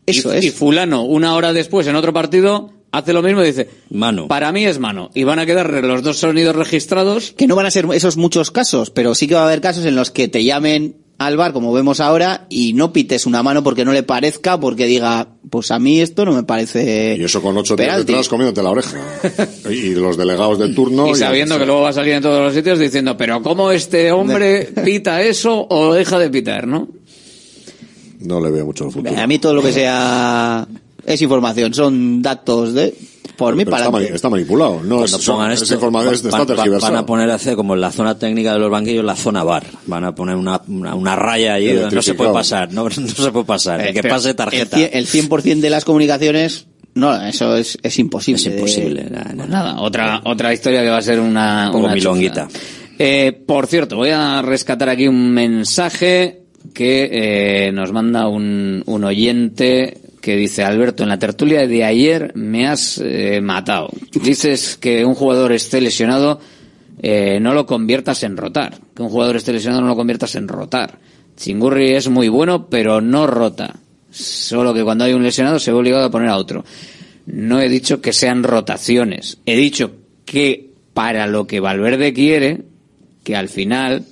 Eso 0.07 0.35
y, 0.35 0.39
es. 0.39 0.45
y 0.45 0.51
fulano, 0.51 1.03
una 1.03 1.35
hora 1.35 1.53
después, 1.53 1.87
en 1.87 1.97
otro 1.97 2.13
partido, 2.13 2.71
hace 2.93 3.13
lo 3.13 3.23
mismo 3.23 3.43
y 3.43 3.47
dice, 3.47 3.69
Mano. 3.91 4.29
para 4.29 4.53
mí 4.53 4.65
es 4.65 4.79
mano. 4.79 5.11
Y 5.15 5.25
van 5.25 5.39
a 5.39 5.47
quedar 5.47 5.71
los 5.85 6.03
dos 6.03 6.19
sonidos 6.19 6.57
registrados. 6.57 7.33
que 7.37 7.47
no 7.47 7.57
van 7.57 7.67
a 7.67 7.71
ser 7.71 7.87
esos 7.93 8.17
muchos 8.17 8.51
casos, 8.51 8.91
pero 8.91 9.15
sí 9.15 9.27
que 9.27 9.35
va 9.35 9.43
a 9.43 9.47
haber 9.47 9.61
casos 9.61 9.85
en 9.85 9.95
los 9.97 10.11
que 10.11 10.29
te 10.29 10.45
llamen 10.45 10.97
al 11.19 11.39
bar, 11.39 11.55
como 11.55 11.73
vemos 11.73 12.01
ahora, 12.01 12.47
y 12.51 12.75
no 12.75 12.93
pites 12.93 13.25
una 13.25 13.43
mano 13.43 13.63
porque 13.63 13.87
no 13.87 13.93
le 13.95 14.03
parezca, 14.03 14.61
porque 14.61 14.85
diga, 14.85 15.29
pues 15.49 15.71
a 15.71 15.79
mí 15.79 15.99
esto 16.01 16.27
no 16.27 16.33
me 16.33 16.43
parece. 16.43 17.17
Y 17.19 17.25
eso 17.25 17.41
con 17.41 17.57
ocho 17.57 17.75
días 17.75 17.89
penalti. 17.89 18.13
detrás 18.13 18.29
comiéndote 18.29 18.63
la 18.63 18.71
oreja. 18.71 18.99
y 19.71 19.95
los 19.95 20.19
delegados 20.19 20.59
de 20.59 20.75
turno. 20.75 21.09
Y 21.11 21.15
sabiendo 21.15 21.59
que 21.59 21.65
luego 21.65 21.81
va 21.83 21.89
a 21.89 21.95
salir 21.95 22.13
en 22.13 22.23
todos 22.23 22.45
los 22.45 22.53
sitios 22.53 22.79
diciendo, 22.79 23.17
pero 23.17 23.43
¿cómo 23.43 23.73
este 23.73 24.13
hombre 24.13 24.65
pita 24.85 25.23
eso 25.23 25.67
o 25.71 25.95
deja 25.95 26.19
de 26.19 26.29
pitar, 26.29 26.67
no? 26.67 26.89
No 28.21 28.41
le 28.41 28.51
veo 28.51 28.67
mucho 28.67 28.87
el 28.87 28.93
futuro. 28.93 29.19
A 29.19 29.27
mí 29.27 29.39
todo 29.39 29.55
lo 29.55 29.63
que 29.63 29.73
sea 29.73 30.67
es 31.05 31.23
información, 31.23 31.73
son 31.75 32.21
datos 32.23 32.73
de 32.75 32.95
por 33.37 33.55
mí 33.55 33.65
para 33.67 33.85
está, 33.87 34.01
está 34.15 34.31
manipulado. 34.31 34.81
No 34.83 34.97
Cuando 34.97 35.05
es, 35.05 35.11
son- 35.11 35.35
pongan 35.37 35.53
es 35.53 35.63
esto, 35.63 35.75
información, 35.75 36.13
va- 36.13 36.17
está 36.17 36.29
van- 36.31 36.39
van- 36.39 36.47
tergiversado. 36.57 36.93
van 36.95 37.03
a 37.03 37.07
poner 37.07 37.31
a 37.31 37.35
hacer 37.35 37.55
como 37.55 37.75
en 37.75 37.81
la 37.83 37.93
zona 37.93 38.19
técnica 38.19 38.55
de 38.55 38.59
los 38.61 38.71
banquillos 38.71 39.05
la 39.05 39.15
zona 39.15 39.45
bar. 39.45 39.65
Van 39.87 40.05
a 40.05 40.15
poner 40.15 40.37
una, 40.37 40.61
una, 40.69 40.95
una 40.95 41.17
raya 41.17 41.55
ahí 41.55 41.73
donde 41.73 41.95
no 41.97 42.03
se 42.03 42.15
puede 42.15 42.33
pasar, 42.33 42.73
no, 42.73 42.85
no 42.89 42.91
se 42.91 43.31
puede 43.33 43.45
pasar. 43.45 43.81
El 43.87 43.93
que 43.95 44.03
pase 44.03 44.33
tarjeta. 44.35 44.77
El, 44.81 44.91
cien- 44.91 44.91
el 44.93 45.07
100% 45.07 45.61
de 45.61 45.71
las 45.71 45.85
comunicaciones, 45.85 46.67
no, 46.95 47.15
eso 47.27 47.57
es, 47.57 47.77
es 47.83 47.99
imposible. 47.99 48.41
Es 48.41 48.47
imposible. 48.47 49.05
de- 49.05 49.11
nada, 49.11 49.33
nada. 49.35 49.49
Nada, 49.49 49.81
otra, 49.83 50.23
otra 50.25 50.55
historia 50.55 50.83
que 50.83 50.89
va 50.89 50.97
a 50.99 51.03
ser 51.03 51.21
una, 51.21 51.69
Pongo 51.71 51.85
una 51.87 51.95
milonguita. 51.95 52.49
Eh, 52.99 53.39
por 53.47 53.67
cierto, 53.67 53.97
voy 53.97 54.09
a 54.11 54.41
rescatar 54.41 54.89
aquí 54.89 55.07
un 55.07 55.31
mensaje 55.31 56.46
que 56.73 57.67
eh, 57.69 57.73
nos 57.73 57.93
manda 57.93 58.29
un, 58.29 58.83
un 58.87 59.05
oyente 59.05 59.99
que 60.27 60.35
dice, 60.35 60.65
Alberto, 60.65 61.05
en 61.05 61.09
la 61.09 61.21
tertulia 61.21 61.69
de 61.69 61.85
ayer 61.85 62.33
me 62.35 62.67
has 62.67 62.99
eh, 62.99 63.41
matado. 63.41 63.91
Dices 64.25 64.77
que 64.77 65.05
un 65.05 65.15
jugador 65.15 65.53
esté 65.53 65.81
lesionado, 65.81 66.41
eh, 67.01 67.39
no 67.41 67.55
lo 67.55 67.65
conviertas 67.65 68.25
en 68.25 68.37
rotar. 68.37 68.81
Que 68.93 69.03
un 69.03 69.09
jugador 69.09 69.37
esté 69.37 69.53
lesionado 69.53 69.83
no 69.83 69.87
lo 69.87 69.95
conviertas 69.95 70.35
en 70.35 70.49
rotar. 70.49 70.99
Chingurri 71.37 71.93
es 71.93 72.09
muy 72.09 72.29
bueno, 72.29 72.67
pero 72.69 73.01
no 73.01 73.29
rota. 73.29 73.77
Solo 74.11 74.75
que 74.75 74.83
cuando 74.83 75.05
hay 75.05 75.13
un 75.13 75.23
lesionado 75.23 75.61
se 75.61 75.71
ve 75.71 75.79
obligado 75.79 76.07
a 76.07 76.11
poner 76.11 76.31
a 76.31 76.39
otro. 76.39 76.65
No 77.27 77.61
he 77.61 77.69
dicho 77.69 78.01
que 78.01 78.13
sean 78.13 78.43
rotaciones. 78.43 79.39
He 79.47 79.57
dicho 79.57 79.93
que 80.25 80.71
para 80.93 81.29
lo 81.29 81.47
que 81.47 81.61
Valverde 81.61 82.13
quiere, 82.13 82.63
que 83.23 83.37
al 83.37 83.49
final, 83.49 84.05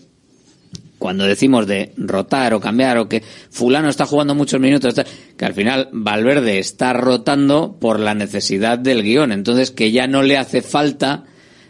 cuando 1.05 1.27
decimos 1.27 1.67
de 1.67 1.93
rotar 1.99 2.55
o 2.55 2.61
cambiar 2.61 2.97
o 2.97 3.11
que 3.11 3.23
fulano 3.51 3.91
está 3.91 4.07
jugando 4.07 4.35
muchos 4.35 4.59
minutos, 4.59 4.95
que 5.37 5.45
al 5.45 5.53
final 5.53 5.91
Valverde 5.93 6.59
está 6.59 6.95
rotando 6.95 7.77
por 7.79 8.01
la 8.01 8.15
necesidad 8.15 8.79
del 8.79 9.03
guion. 9.03 9.31
Entonces 9.31 9.71
que 9.71 9.93
ya 9.93 10.07
no 10.07 10.23
le 10.23 10.39
hace 10.39 10.63
falta 10.63 11.25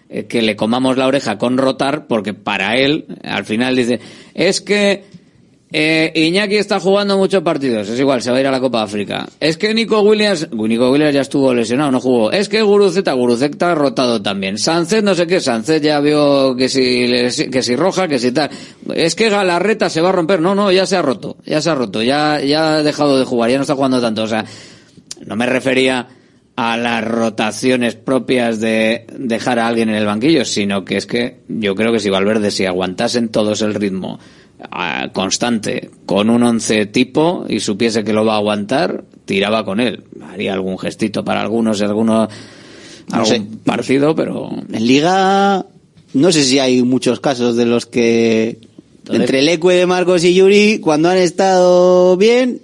eh, 0.08 0.26
que 0.26 0.40
le 0.40 0.54
comamos 0.54 0.96
la 0.98 1.08
oreja 1.08 1.36
con 1.36 1.58
rotar 1.58 2.06
porque 2.06 2.32
para 2.32 2.76
él, 2.76 3.06
al 3.24 3.44
final 3.44 3.74
dice, 3.74 3.98
es 4.34 4.60
que 4.60 5.02
eh, 5.76 6.12
Iñaki 6.14 6.54
está 6.54 6.78
jugando 6.78 7.18
muchos 7.18 7.42
partidos, 7.42 7.88
es 7.88 7.98
igual, 7.98 8.22
se 8.22 8.30
va 8.30 8.36
a 8.36 8.40
ir 8.40 8.46
a 8.46 8.52
la 8.52 8.60
Copa 8.60 8.84
África. 8.84 9.26
Es 9.40 9.56
que 9.56 9.74
Nico 9.74 10.02
Williams, 10.02 10.48
Nico 10.52 10.88
Williams 10.88 11.12
ya 11.12 11.22
estuvo 11.22 11.52
lesionado, 11.52 11.90
no 11.90 12.00
jugó. 12.00 12.30
Es 12.30 12.48
que 12.48 12.62
Guruceta, 12.62 13.12
Guruceta 13.12 13.72
ha 13.72 13.74
rotado 13.74 14.22
también. 14.22 14.56
Sánchez, 14.56 15.02
no 15.02 15.16
sé 15.16 15.26
qué, 15.26 15.40
Sánchez 15.40 15.82
ya 15.82 15.98
vio 15.98 16.54
que 16.54 16.68
si, 16.68 17.08
que 17.50 17.60
si 17.60 17.74
roja, 17.74 18.06
que 18.06 18.20
si 18.20 18.30
tal. 18.30 18.50
Es 18.94 19.16
que 19.16 19.28
Galarreta 19.28 19.90
se 19.90 20.00
va 20.00 20.10
a 20.10 20.12
romper, 20.12 20.40
no, 20.40 20.54
no, 20.54 20.70
ya 20.70 20.86
se 20.86 20.94
ha 20.94 21.02
roto, 21.02 21.38
ya 21.44 21.60
se 21.60 21.70
ha 21.70 21.74
roto, 21.74 22.04
ya, 22.04 22.40
ya 22.40 22.76
ha 22.76 22.82
dejado 22.84 23.18
de 23.18 23.24
jugar, 23.24 23.50
ya 23.50 23.56
no 23.56 23.62
está 23.62 23.74
jugando 23.74 24.00
tanto, 24.00 24.22
o 24.22 24.28
sea, 24.28 24.44
no 25.26 25.34
me 25.34 25.46
refería 25.46 26.06
a 26.54 26.76
las 26.76 27.04
rotaciones 27.04 27.96
propias 27.96 28.60
de 28.60 29.06
dejar 29.18 29.58
a 29.58 29.66
alguien 29.66 29.88
en 29.88 29.96
el 29.96 30.06
banquillo, 30.06 30.44
sino 30.44 30.84
que 30.84 30.98
es 30.98 31.06
que 31.06 31.40
yo 31.48 31.74
creo 31.74 31.92
que 31.92 31.98
si 31.98 32.10
Valverde, 32.10 32.52
si 32.52 32.64
aguantasen 32.64 33.28
todos 33.28 33.60
el 33.62 33.74
ritmo, 33.74 34.20
constante 35.12 35.90
con 36.06 36.30
un 36.30 36.42
once 36.42 36.86
tipo 36.86 37.46
y 37.48 37.60
supiese 37.60 38.04
que 38.04 38.12
lo 38.12 38.24
va 38.24 38.34
a 38.34 38.38
aguantar, 38.38 39.04
tiraba 39.24 39.64
con 39.64 39.80
él. 39.80 40.04
Haría 40.30 40.52
algún 40.52 40.78
gestito 40.78 41.24
para 41.24 41.40
algunos, 41.40 41.80
algunos 41.82 42.28
algún 43.10 43.58
partido, 43.64 44.14
pero 44.14 44.50
en 44.72 44.86
liga 44.86 45.66
no 46.14 46.32
sé 46.32 46.44
si 46.44 46.58
hay 46.58 46.82
muchos 46.82 47.20
casos 47.20 47.56
de 47.56 47.66
los 47.66 47.86
que 47.86 48.58
entre 49.10 49.42
Leque 49.42 49.68
de 49.68 49.86
Marcos 49.86 50.24
y 50.24 50.34
Yuri 50.34 50.78
cuando 50.80 51.10
han 51.10 51.18
estado 51.18 52.16
bien, 52.16 52.60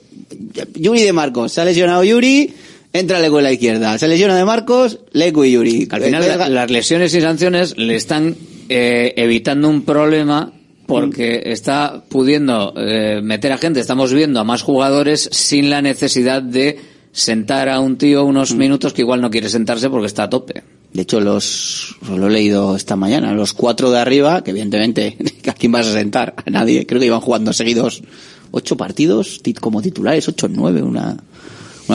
Yuri 0.75 1.03
de 1.03 1.13
Marcos, 1.13 1.53
se 1.53 1.61
ha 1.61 1.65
lesionado 1.65 2.03
Yuri, 2.05 2.55
entra 2.93 3.21
Leque 3.21 3.37
en 3.37 3.43
la 3.43 3.53
izquierda, 3.53 3.99
se 3.99 4.09
lesiona 4.09 4.37
de 4.37 4.45
Marcos, 4.45 5.01
Leque 5.13 5.49
y 5.49 5.53
Yuri. 5.53 5.89
Al 5.91 6.03
final 6.03 6.55
las 6.55 6.71
lesiones 6.71 7.15
y 7.15 7.21
sanciones 7.21 7.77
le 7.77 7.97
están 7.97 8.37
eh, 8.69 9.15
evitando 9.17 9.69
un 9.69 9.83
problema 9.83 10.53
porque 10.91 11.43
está 11.47 12.03
pudiendo 12.09 12.75
eh, 12.77 13.21
meter 13.23 13.53
a 13.53 13.59
gente, 13.59 13.79
estamos 13.79 14.13
viendo 14.13 14.41
a 14.41 14.45
más 14.45 14.63
jugadores 14.63 15.29
sin 15.33 15.71
la 15.71 15.83
necesidad 15.83 16.43
de 16.43 16.81
sentar 17.13 17.69
a 17.69 17.79
un 17.79 17.97
tío 17.97 18.25
unos 18.25 18.53
mm. 18.53 18.59
minutos 18.59 18.93
que 18.93 19.03
igual 19.03 19.21
no 19.21 19.31
quiere 19.31 19.49
sentarse 19.49 19.89
porque 19.89 20.09
está 20.09 20.25
a 20.25 20.31
tope. 20.31 20.65
De 20.93 21.03
hecho, 21.03 21.21
los, 21.21 21.97
lo 22.09 22.27
he 22.27 22.31
leído 22.31 22.75
esta 22.75 22.97
mañana, 22.97 23.33
los 23.33 23.53
cuatro 23.53 23.93
de 23.93 24.01
arriba, 24.01 24.43
que 24.43 24.51
evidentemente, 24.51 25.17
¿a 25.49 25.53
quién 25.53 25.71
vas 25.71 25.87
a 25.87 25.93
sentar? 25.93 26.35
A 26.45 26.51
nadie. 26.51 26.85
Creo 26.87 26.99
que 26.99 27.07
iban 27.07 27.21
jugando 27.21 27.53
seguidos 27.53 28.03
ocho 28.51 28.77
partidos 28.77 29.41
como 29.61 29.81
titulares, 29.81 30.27
ocho 30.27 30.49
nueve, 30.49 30.83
una, 30.83 31.17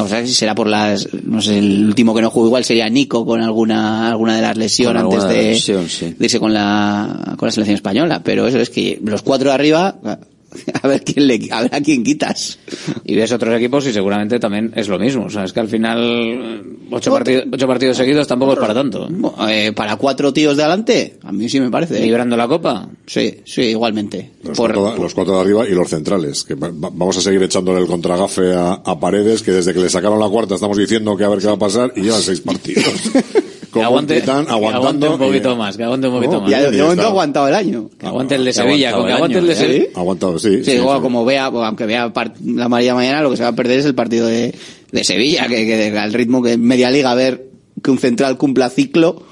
bueno, 0.02 0.10
pues 0.10 0.30
si 0.30 0.36
será 0.36 0.54
por 0.54 0.68
las, 0.68 1.08
no 1.24 1.42
sé, 1.42 1.58
el 1.58 1.86
último 1.86 2.14
que 2.14 2.22
no 2.22 2.30
jugó 2.30 2.48
igual 2.48 2.66
sería 2.66 2.90
Nico 2.90 3.26
con 3.26 3.42
alguna, 3.42 4.10
alguna 4.10 4.36
de 4.36 4.42
las 4.42 4.58
lesiones 4.58 5.04
antes 5.04 5.24
de, 5.28 6.16
irse 6.20 6.40
con 6.40 6.54
la, 6.54 7.36
con 7.38 7.48
la 7.48 7.52
selección 7.52 7.76
española. 7.76 8.22
Pero 8.24 8.46
eso 8.46 8.60
es 8.60 8.70
que 8.70 9.00
los 9.02 9.22
cuatro 9.22 9.50
de 9.50 9.56
arriba, 9.56 9.96
a 10.82 10.88
ver 10.88 11.04
quién 11.04 11.28
le, 11.28 11.48
a 11.52 11.64
ver 11.64 11.76
a 11.76 11.82
quién 11.82 12.04
quitas. 12.04 12.60
Y 13.04 13.16
ves 13.16 13.32
otros 13.32 13.56
equipos 13.56 13.86
y 13.88 13.94
seguramente 13.94 14.40
también 14.40 14.72
es 14.76 14.88
lo 14.88 15.00
mismo. 15.00 15.26
O 15.26 15.30
sea, 15.30 15.44
es 15.44 15.54
que 15.54 15.60
al 15.60 15.68
final 15.68 16.64
ocho, 16.92 17.12
partidos, 17.12 17.46
ocho 17.52 17.68
partidos 17.68 17.98
seguidos 17.98 18.28
tampoco 18.28 18.54
es 18.54 18.60
para 18.60 18.74
tanto. 18.74 19.08
Eh, 19.50 19.72
para 19.74 19.96
cuatro 19.96 20.34
tíos 20.34 20.58
de 20.58 20.64
adelante, 20.64 21.18
a 21.24 21.32
mí 21.32 21.50
sí 21.50 21.60
me 21.60 21.70
parece. 21.70 22.00
¿Librando 22.00 22.38
la 22.38 22.48
copa? 22.48 22.88
Sí, 23.06 23.42
sí, 23.46 23.62
igualmente. 23.64 24.32
Los, 24.44 24.58
cuatro, 24.58 24.96
los 24.98 25.14
cuatro 25.14 25.36
de 25.36 25.42
arriba 25.42 25.68
y 25.68 25.74
los 25.74 25.90
centrales. 25.90 26.44
Que 26.44 26.56
vamos 26.56 27.18
a 27.18 27.22
seguir 27.22 27.44
echándole 27.44 27.80
el 27.82 27.88
contragafe 27.88 28.54
a, 28.54 28.74
a 28.74 29.00
Paredes, 29.00 29.42
que 29.42 29.52
desde 29.52 29.74
que 29.74 29.80
le 29.80 29.90
sacaron 29.90 30.20
la 30.20 30.30
cuarta 30.30 30.56
estamos 30.56 30.78
diciendo 30.78 31.16
que 31.16 31.24
a 31.24 31.30
ver 31.30 31.40
qué 31.40 31.48
va 31.48 31.54
a 31.54 31.60
pasar 31.60 31.94
y 31.96 32.02
llevan 32.02 32.22
seis 32.22 32.42
partidos. 32.42 32.86
que 33.80 33.84
aguante, 33.84 34.24
aguantando, 34.24 35.12
un 35.14 35.20
poquito 35.20 35.56
más, 35.56 35.78
que 35.78 35.84
aguante 35.84 36.08
un 36.08 36.14
poquito 36.16 36.42
más. 36.42 36.50
Ya, 36.50 36.70
de 36.70 36.82
momento 36.82 37.04
ha 37.04 37.08
aguantado 37.08 37.48
el 37.48 37.56
año. 37.56 37.90
Que 37.98 38.08
aguante 38.08 38.36
el 38.36 38.46
de 38.46 38.54
Sevilla, 38.54 38.94
con 38.94 39.06
que 39.06 39.14
aguante 39.14 39.38
el 39.40 39.48
de 39.48 39.56
Sevilla. 39.56 39.86
Aguantado, 39.96 40.40
sí. 40.40 40.64
Sí, 40.64 40.80
como 41.02 41.26
vea, 41.26 41.46
aunque 41.46 41.86
vea 41.86 42.12
la 42.44 42.70
María 42.70 42.96
mañana, 42.96 43.22
lo 43.22 43.32
que 43.32 43.38
se 43.38 43.44
va 43.44 43.50
a 43.50 43.56
perder 43.56 43.80
es 43.80 43.86
el 43.86 43.96
partido 43.96 44.28
de, 44.28 44.56
de 44.92 45.04
Sevilla, 45.04 45.48
que, 45.48 45.66
que 45.66 45.98
al 45.98 46.14
ritmo 46.14 46.42
que 46.42 46.58
media 46.58 46.90
liga 46.92 47.12
a 47.12 47.16
ver 47.16 47.50
que 47.84 47.92
un 47.92 48.00
central 48.00 48.38
cumpla 48.38 48.70
ciclo 48.70 49.24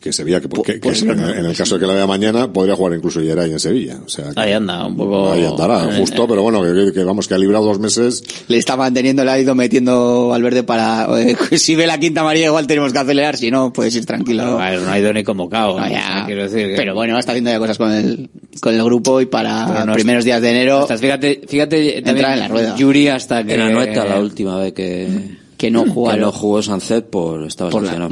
que 0.00 0.12
Sevilla, 0.12 0.40
que, 0.40 0.48
que, 0.48 0.78
pues 0.78 1.02
en, 1.02 1.18
el 1.18 1.56
caso 1.56 1.74
de 1.74 1.80
que 1.80 1.86
la 1.86 1.94
vea 1.94 2.06
mañana, 2.06 2.52
podría 2.52 2.76
jugar 2.76 2.94
incluso 2.94 3.20
Yeray 3.20 3.52
en 3.52 3.60
Sevilla. 3.60 3.98
O 4.04 4.08
sea, 4.08 4.32
ahí 4.36 4.52
anda, 4.52 4.86
un 4.86 4.96
poco. 4.96 5.32
Ahí 5.32 5.44
andará, 5.44 5.80
justo, 5.96 6.26
pero 6.28 6.42
bueno, 6.42 6.62
que, 6.62 7.04
vamos, 7.04 7.26
que 7.26 7.34
ha 7.34 7.38
librado 7.38 7.64
dos 7.64 7.78
meses. 7.78 8.22
Le 8.48 8.58
está 8.58 8.76
manteniendo, 8.76 9.24
le 9.24 9.30
ha 9.30 9.38
ido 9.38 9.54
metiendo 9.54 10.32
al 10.32 10.42
verde 10.42 10.62
para. 10.62 11.08
Eh, 11.20 11.36
si 11.58 11.74
ve 11.76 11.86
la 11.86 11.98
quinta 11.98 12.20
amarilla, 12.20 12.46
igual 12.46 12.66
tenemos 12.66 12.92
que 12.92 12.98
acelerar, 12.98 13.36
si 13.36 13.50
no, 13.50 13.72
puedes 13.72 13.94
ir 13.96 14.06
tranquilo. 14.06 14.44
No, 14.44 14.58
ha 14.58 14.98
ido 14.98 15.12
ni 15.12 15.24
convocado. 15.24 15.76
quiero 16.26 16.42
decir 16.42 16.74
Pero 16.76 16.94
bueno, 16.94 17.18
está 17.18 17.32
haciendo 17.32 17.50
ya 17.50 17.58
cosas 17.58 17.78
con 17.78 17.92
el, 17.92 18.30
con 18.60 18.74
el 18.74 18.84
grupo 18.84 19.20
y 19.20 19.26
para 19.26 19.84
los 19.84 19.94
primeros 19.96 20.24
días 20.24 20.40
de 20.40 20.50
enero. 20.50 20.86
fíjate, 20.86 21.42
fíjate, 21.46 22.02
también 22.02 22.26
en 22.26 22.38
la 22.38 22.48
rueda. 22.48 22.76
Yuri 22.76 23.08
hasta 23.08 23.44
que. 23.44 23.54
Era 23.54 23.68
Noeta 23.70 24.04
la 24.04 24.20
última 24.20 24.58
vez 24.58 24.72
que. 24.72 25.38
Que 25.56 25.72
no 25.72 25.84
jugó. 25.86 26.12
Que 26.12 26.18
no 26.18 26.30
jugó 26.30 26.62
Sancet 26.62 27.06
por. 27.06 27.44
Estaba 27.44 27.70
por 27.70 27.82
la, 27.82 28.08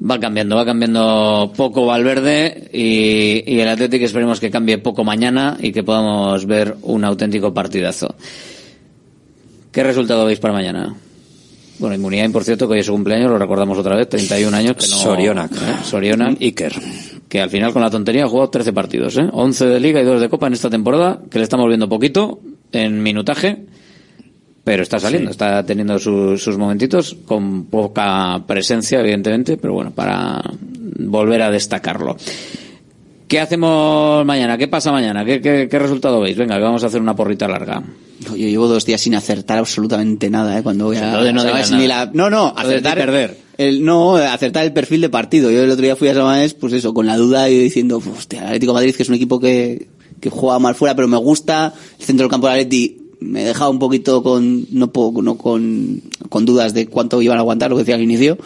Va 0.00 0.20
cambiando, 0.20 0.54
va 0.54 0.64
cambiando 0.64 1.52
poco 1.56 1.86
Valverde 1.86 2.70
y, 2.72 3.42
y 3.52 3.58
el 3.58 3.68
Atlético 3.68 4.04
esperemos 4.04 4.38
que 4.38 4.50
cambie 4.50 4.78
poco 4.78 5.02
mañana 5.02 5.56
y 5.60 5.72
que 5.72 5.82
podamos 5.82 6.46
ver 6.46 6.76
un 6.82 7.04
auténtico 7.04 7.52
partidazo. 7.52 8.14
¿Qué 9.72 9.82
resultado 9.82 10.24
veis 10.24 10.38
para 10.38 10.54
mañana? 10.54 10.94
Bueno, 11.78 11.94
Inmunidad, 11.94 12.30
por 12.30 12.44
cierto, 12.44 12.66
que 12.66 12.74
hoy 12.74 12.80
es 12.80 12.86
su 12.86 12.92
cumpleaños, 12.92 13.30
lo 13.30 13.38
recordamos 13.38 13.78
otra 13.78 13.96
vez, 13.96 14.08
31 14.08 14.56
años. 14.56 14.76
Que 14.76 14.88
no, 14.88 14.96
Sorionak. 14.96 15.52
¿eh? 15.52 15.76
Sorionak. 15.84 16.40
Iker. 16.40 16.72
Que 17.28 17.40
al 17.40 17.50
final 17.50 17.72
con 17.72 17.82
la 17.82 17.90
tontería 17.90 18.24
ha 18.24 18.28
jugado 18.28 18.50
13 18.50 18.72
partidos, 18.72 19.16
¿eh? 19.16 19.28
11 19.30 19.66
de 19.66 19.80
Liga 19.80 20.00
y 20.00 20.04
2 20.04 20.20
de 20.20 20.28
Copa 20.28 20.46
en 20.46 20.54
esta 20.54 20.70
temporada, 20.70 21.20
que 21.30 21.38
le 21.38 21.44
estamos 21.44 21.68
viendo 21.68 21.88
poquito 21.88 22.40
en 22.72 23.02
minutaje 23.02 23.66
pero 24.68 24.82
está 24.82 25.00
saliendo, 25.00 25.30
está 25.30 25.64
teniendo 25.64 25.98
sus 25.98 26.58
momentitos 26.58 27.16
con 27.24 27.64
poca 27.64 28.42
presencia, 28.46 29.00
evidentemente, 29.00 29.56
pero 29.56 29.72
bueno, 29.72 29.92
para 29.92 30.42
volver 30.98 31.40
a 31.40 31.50
destacarlo. 31.50 32.18
¿Qué 33.26 33.40
hacemos 33.40 34.26
mañana? 34.26 34.58
¿Qué 34.58 34.68
pasa 34.68 34.92
mañana? 34.92 35.24
¿Qué, 35.24 35.40
qué, 35.40 35.78
resultado 35.78 36.20
veis? 36.20 36.36
Venga, 36.36 36.58
vamos 36.58 36.84
a 36.84 36.88
hacer 36.88 37.00
una 37.00 37.16
porrita 37.16 37.48
larga. 37.48 37.82
yo 38.20 38.36
llevo 38.36 38.68
dos 38.68 38.84
días 38.84 39.00
sin 39.00 39.14
acertar 39.14 39.56
absolutamente 39.58 40.28
nada, 40.28 40.58
¿eh? 40.58 40.62
Cuando 40.62 40.84
voy 40.84 40.98
a... 40.98 41.12
no, 41.12 41.32
no, 42.12 42.28
no, 42.28 42.54
acertar... 42.54 42.98
perder. 42.98 43.38
El, 43.56 43.82
no, 43.86 44.16
acertar 44.16 44.66
el 44.66 44.74
perfil 44.74 45.00
de 45.00 45.08
partido. 45.08 45.50
Yo 45.50 45.62
el 45.62 45.70
otro 45.70 45.82
día 45.82 45.96
fui 45.96 46.08
a 46.08 46.14
Samanés, 46.14 46.52
pues 46.52 46.74
eso, 46.74 46.92
con 46.92 47.06
la 47.06 47.16
duda 47.16 47.48
y 47.48 47.58
diciendo, 47.58 48.02
hostia, 48.18 48.44
Atlético 48.44 48.74
Madrid, 48.74 48.94
que 48.94 49.02
es 49.02 49.08
un 49.08 49.14
equipo 49.14 49.40
que, 49.40 49.88
que 50.20 50.28
juega 50.28 50.58
mal 50.58 50.74
fuera, 50.74 50.94
pero 50.94 51.08
me 51.08 51.16
gusta. 51.16 51.72
El 51.98 52.04
centro 52.04 52.24
del 52.24 52.30
campo 52.30 52.48
de 52.48 52.52
Atleti 52.52 53.07
me 53.20 53.42
he 53.42 53.44
dejado 53.44 53.70
un 53.70 53.78
poquito 53.78 54.22
con, 54.22 54.66
no, 54.70 54.90
no 55.22 55.38
con, 55.38 56.02
con 56.28 56.44
dudas 56.44 56.74
de 56.74 56.86
cuánto 56.86 57.20
iban 57.22 57.38
a 57.38 57.40
aguantar, 57.40 57.70
lo 57.70 57.76
que 57.76 57.82
decía 57.82 57.96
al 57.96 58.02
inicio. 58.02 58.38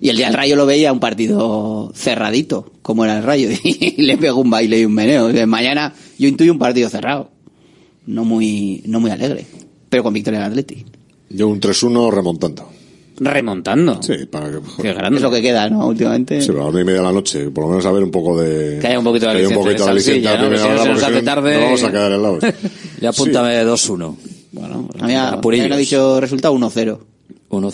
Y 0.00 0.08
el 0.08 0.16
día 0.16 0.26
del 0.26 0.34
Rayo 0.34 0.56
lo 0.56 0.66
veía 0.66 0.92
un 0.92 1.00
partido 1.00 1.92
cerradito, 1.94 2.72
como 2.82 3.04
era 3.04 3.18
el 3.18 3.22
Rayo, 3.22 3.48
y 3.64 4.02
le 4.02 4.16
pegó 4.16 4.40
un 4.40 4.50
baile 4.50 4.80
y 4.80 4.84
un 4.84 4.92
meneo. 4.92 5.30
Mañana 5.46 5.94
yo 6.18 6.28
intuyo 6.28 6.52
un 6.52 6.58
partido 6.58 6.88
cerrado, 6.88 7.30
no 8.06 8.24
muy, 8.24 8.82
no 8.86 9.00
muy 9.00 9.10
alegre, 9.10 9.46
pero 9.88 10.02
con 10.02 10.14
victoria 10.14 10.40
del 10.40 10.50
Atleti. 10.50 10.84
Yo 11.30 11.48
un 11.48 11.60
3-1 11.60 12.12
remontando. 12.12 12.68
Remontando. 13.16 14.02
Sí, 14.02 14.26
para 14.26 14.50
que. 14.50 14.58
Qué 14.82 14.92
grande. 14.92 15.16
Es 15.16 15.22
lo 15.22 15.30
que 15.30 15.40
queda, 15.40 15.68
¿no? 15.70 15.86
Últimamente. 15.86 16.40
Sí, 16.40 16.48
pero 16.48 16.68
a 16.68 16.72
las 16.72 16.80
y 16.80 16.84
media 16.84 17.00
de 17.00 17.06
la 17.06 17.12
noche, 17.12 17.50
por 17.50 17.64
lo 17.64 17.70
menos 17.70 17.86
a 17.86 17.92
ver 17.92 18.02
un 18.02 18.10
poco 18.10 18.40
de. 18.40 18.78
Que 18.80 18.88
haya 18.88 18.98
un 18.98 19.04
poquito 19.04 19.26
de 19.26 19.32
aliciente. 19.32 19.56
un 19.56 19.64
poquito 19.64 19.84
de 19.84 19.90
aliciente 19.90 20.28
a 20.28 20.38
primera 20.38 20.66
hora, 20.66 20.84
porque 20.84 21.18
si 21.18 21.24
tarde... 21.24 21.54
no 21.54 21.64
vamos 21.64 21.84
a 21.84 21.90
quedar 21.90 22.12
helados. 22.12 22.44
ya 23.00 23.08
apúntame 23.10 23.60
sí. 23.60 23.92
2-1. 23.92 24.16
Bueno, 24.52 24.88
a 24.98 25.06
mí 25.06 25.14
ha 25.14 25.76
dicho 25.76 26.20
resultado 26.20 26.54
1-0. 26.54 26.98
1-0. 27.50 27.72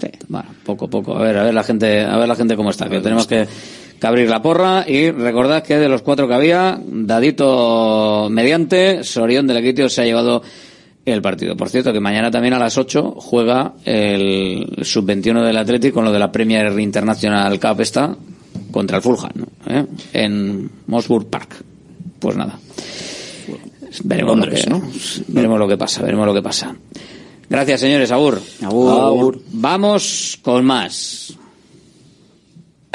Sí. 0.00 0.08
Bueno, 0.28 0.48
poco, 0.64 0.88
poco. 0.88 1.16
A 1.16 1.22
ver, 1.22 1.38
a 1.38 1.44
ver 1.44 1.54
la 1.54 1.62
gente, 1.62 2.02
a 2.02 2.16
ver 2.18 2.28
la 2.28 2.36
gente 2.36 2.56
cómo 2.56 2.70
está. 2.70 2.88
Que 2.88 3.00
tenemos 3.00 3.26
que, 3.26 3.46
que 3.98 4.06
abrir 4.06 4.28
la 4.28 4.42
porra 4.42 4.84
y 4.86 5.10
recordad 5.10 5.62
que 5.62 5.76
de 5.78 5.88
los 5.88 6.02
cuatro 6.02 6.28
que 6.28 6.34
había, 6.34 6.78
Dadito 6.86 8.28
mediante, 8.30 9.04
Sorión 9.04 9.46
del 9.46 9.58
Equitio 9.58 9.88
se 9.88 10.02
ha 10.02 10.04
llevado 10.04 10.42
el 11.06 11.22
partido. 11.22 11.56
Por 11.56 11.70
cierto, 11.70 11.92
que 11.92 12.00
mañana 12.00 12.30
también 12.30 12.54
a 12.54 12.58
las 12.58 12.76
8 12.76 13.14
juega 13.18 13.74
el 13.84 14.78
sub-21 14.82 15.44
del 15.44 15.56
Atlético 15.56 15.94
con 15.94 16.04
lo 16.04 16.12
de 16.12 16.18
la 16.18 16.32
Premier 16.32 16.78
International 16.78 17.58
Cup 17.60 17.80
esta 17.80 18.14
contra 18.72 18.96
el 18.96 19.02
Fulham, 19.02 19.46
¿Eh? 19.68 19.86
en 20.12 20.70
Mossburg 20.88 21.26
Park. 21.26 21.62
Pues 22.18 22.36
nada. 22.36 22.58
Veremos, 24.04 24.36
lo 24.36 24.50
que, 24.50 24.62
veremos 25.28 25.58
lo 25.58 25.68
que 25.68 25.76
pasa, 25.78 26.02
veremos 26.02 26.26
lo 26.26 26.34
que 26.34 26.42
pasa. 26.42 26.76
Gracias, 27.48 27.80
señores. 27.80 28.10
Agur. 28.10 28.42
Agur. 28.62 29.40
Vamos 29.52 30.38
con 30.42 30.64
más. 30.64 31.34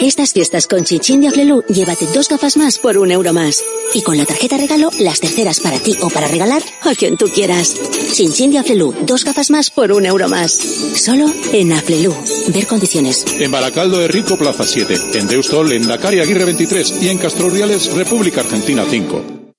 Estas 0.00 0.32
fiestas 0.32 0.66
con 0.66 0.84
Chinchín 0.84 1.20
de 1.20 1.28
Aflelu, 1.28 1.62
llévate 1.68 2.06
dos 2.12 2.28
gafas 2.28 2.56
más 2.56 2.78
por 2.78 2.98
un 2.98 3.10
euro 3.10 3.32
más. 3.32 3.64
Y 3.94 4.02
con 4.02 4.18
la 4.18 4.24
tarjeta 4.26 4.56
regalo, 4.56 4.90
las 4.98 5.20
terceras 5.20 5.60
para 5.60 5.78
ti 5.78 5.96
o 6.00 6.10
para 6.10 6.28
regalar 6.28 6.62
a 6.82 6.94
quien 6.94 7.16
tú 7.16 7.26
quieras. 7.28 7.74
Chinchín 8.12 8.50
de 8.50 8.58
Aflelu, 8.58 8.92
dos 9.06 9.24
gafas 9.24 9.50
más 9.50 9.70
por 9.70 9.92
un 9.92 10.04
euro 10.04 10.28
más. 10.28 10.52
Solo 10.52 11.32
en 11.52 11.72
Aflelu. 11.72 12.14
Ver 12.48 12.66
condiciones. 12.66 13.24
En 13.38 13.50
Baracaldo 13.50 13.98
de 13.98 14.08
Rico 14.08 14.36
Plaza 14.36 14.64
7, 14.64 15.18
en 15.18 15.26
Deustol, 15.26 15.72
en 15.72 15.86
Dakar 15.86 16.14
y 16.14 16.20
Aguirre 16.20 16.44
23 16.44 17.02
y 17.02 17.08
en 17.08 17.18
Castro 17.18 17.48
Reales, 17.48 17.92
República 17.92 18.40
Argentina 18.40 18.84
5. 18.88 19.43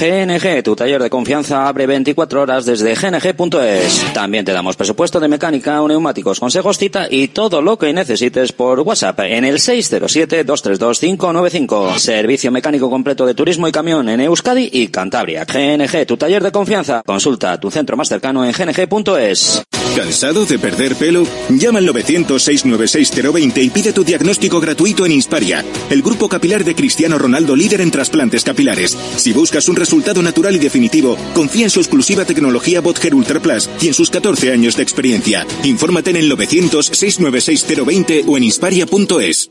GNG, 0.00 0.62
tu 0.62 0.74
taller 0.74 1.02
de 1.02 1.10
confianza, 1.10 1.68
abre 1.68 1.86
24 1.86 2.40
horas 2.40 2.64
desde 2.64 2.94
gng.es. 2.94 4.14
También 4.14 4.46
te 4.46 4.52
damos 4.52 4.74
presupuesto 4.74 5.20
de 5.20 5.28
mecánica 5.28 5.78
neumáticos, 5.86 6.40
consejos, 6.40 6.78
cita 6.78 7.06
y 7.10 7.28
todo 7.28 7.60
lo 7.60 7.78
que 7.78 7.92
necesites 7.92 8.52
por 8.52 8.80
WhatsApp 8.80 9.20
en 9.20 9.44
el 9.44 9.56
607-232-595. 9.56 11.98
Servicio 11.98 12.50
mecánico 12.50 12.88
completo 12.88 13.26
de 13.26 13.34
turismo 13.34 13.68
y 13.68 13.72
camión 13.72 14.08
en 14.08 14.22
Euskadi 14.22 14.70
y 14.72 14.88
Cantabria. 14.88 15.44
GNG, 15.44 16.06
tu 16.06 16.16
taller 16.16 16.42
de 16.42 16.50
confianza. 16.50 17.02
Consulta 17.04 17.60
tu 17.60 17.70
centro 17.70 17.98
más 17.98 18.08
cercano 18.08 18.42
en 18.42 18.52
gng.es. 18.52 19.64
¿Cansado 19.96 20.46
de 20.46 20.58
perder 20.58 20.94
pelo? 20.94 21.26
Llama 21.50 21.80
al 21.80 21.88
900-696-020 21.88 23.64
y 23.64 23.70
pide 23.70 23.92
tu 23.92 24.04
diagnóstico 24.04 24.60
gratuito 24.60 25.04
en 25.04 25.10
Insparia, 25.12 25.64
el 25.90 26.00
grupo 26.00 26.28
capilar 26.28 26.62
de 26.64 26.76
Cristiano 26.76 27.18
Ronaldo 27.18 27.56
líder 27.56 27.80
en 27.80 27.90
trasplantes 27.90 28.44
capilares. 28.44 28.96
Si 29.16 29.32
buscas 29.32 29.68
un 29.68 29.74
resultado 29.74 29.89
natural 30.22 30.56
y 30.56 30.58
definitivo, 30.58 31.16
confía 31.34 31.64
en 31.64 31.70
su 31.70 31.80
exclusiva 31.80 32.24
tecnología 32.24 32.80
Botger 32.80 33.14
Ultra 33.14 33.40
Plus 33.40 33.68
y 33.80 33.88
en 33.88 33.94
sus 33.94 34.10
14 34.10 34.52
años 34.52 34.76
de 34.76 34.82
experiencia. 34.82 35.46
Infórmate 35.64 36.10
en 36.10 36.16
el 36.16 36.30
900-696-020 36.32 38.24
o 38.26 38.36
en 38.36 38.44
insparia.es. 38.44 39.50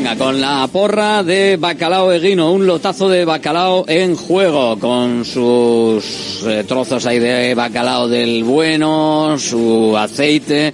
Venga, 0.00 0.16
con 0.16 0.40
la 0.40 0.66
porra 0.72 1.22
de 1.22 1.58
bacalao 1.58 2.10
eguino, 2.10 2.52
un 2.52 2.66
lotazo 2.66 3.10
de 3.10 3.26
bacalao 3.26 3.84
en 3.86 4.16
juego, 4.16 4.78
con 4.78 5.26
sus 5.26 6.42
eh, 6.46 6.64
trozos 6.66 7.04
ahí 7.04 7.18
de 7.18 7.54
bacalao 7.54 8.08
del 8.08 8.42
bueno, 8.42 9.36
su 9.38 9.94
aceite, 9.98 10.72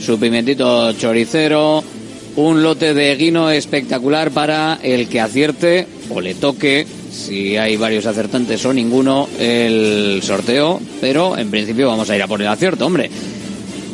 su 0.00 0.20
pimentito 0.20 0.92
choricero, 0.92 1.82
un 2.36 2.62
lote 2.62 2.94
de 2.94 3.10
eguino 3.10 3.50
espectacular 3.50 4.30
para 4.30 4.78
el 4.80 5.08
que 5.08 5.20
acierte 5.20 5.88
o 6.10 6.20
le 6.20 6.36
toque, 6.36 6.86
si 7.10 7.56
hay 7.56 7.76
varios 7.76 8.06
acertantes 8.06 8.64
o 8.64 8.72
ninguno, 8.72 9.28
el 9.40 10.20
sorteo, 10.22 10.80
pero 11.00 11.36
en 11.36 11.50
principio 11.50 11.88
vamos 11.88 12.08
a 12.10 12.14
ir 12.14 12.22
a 12.22 12.28
por 12.28 12.40
el 12.40 12.46
acierto, 12.46 12.86
hombre. 12.86 13.10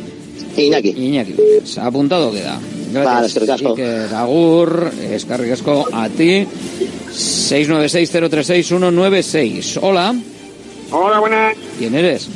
Iñaki. 0.56 0.88
Iñaki. 0.90 1.34
Apuntado 1.80 2.32
queda. 2.32 2.58
Vale, 2.92 3.04
Gracias. 3.28 3.48
asko. 3.50 3.70
Iker 3.74 4.14
Agur. 4.14 4.90
Escarrigasco 5.10 5.86
a 5.92 6.08
ti. 6.08 6.46
696-036-196. 7.12 9.78
Hola. 9.82 10.14
Hola, 10.90 11.20
buenas. 11.20 11.54
¿Quién 11.78 11.94
eres? 11.94 12.28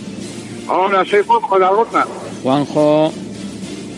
Hola, 0.69 1.05
soy 1.09 1.23
Juanjo 1.27 1.59
de 1.59 1.65
Algorta. 1.65 2.07
Juanjo 2.43 3.11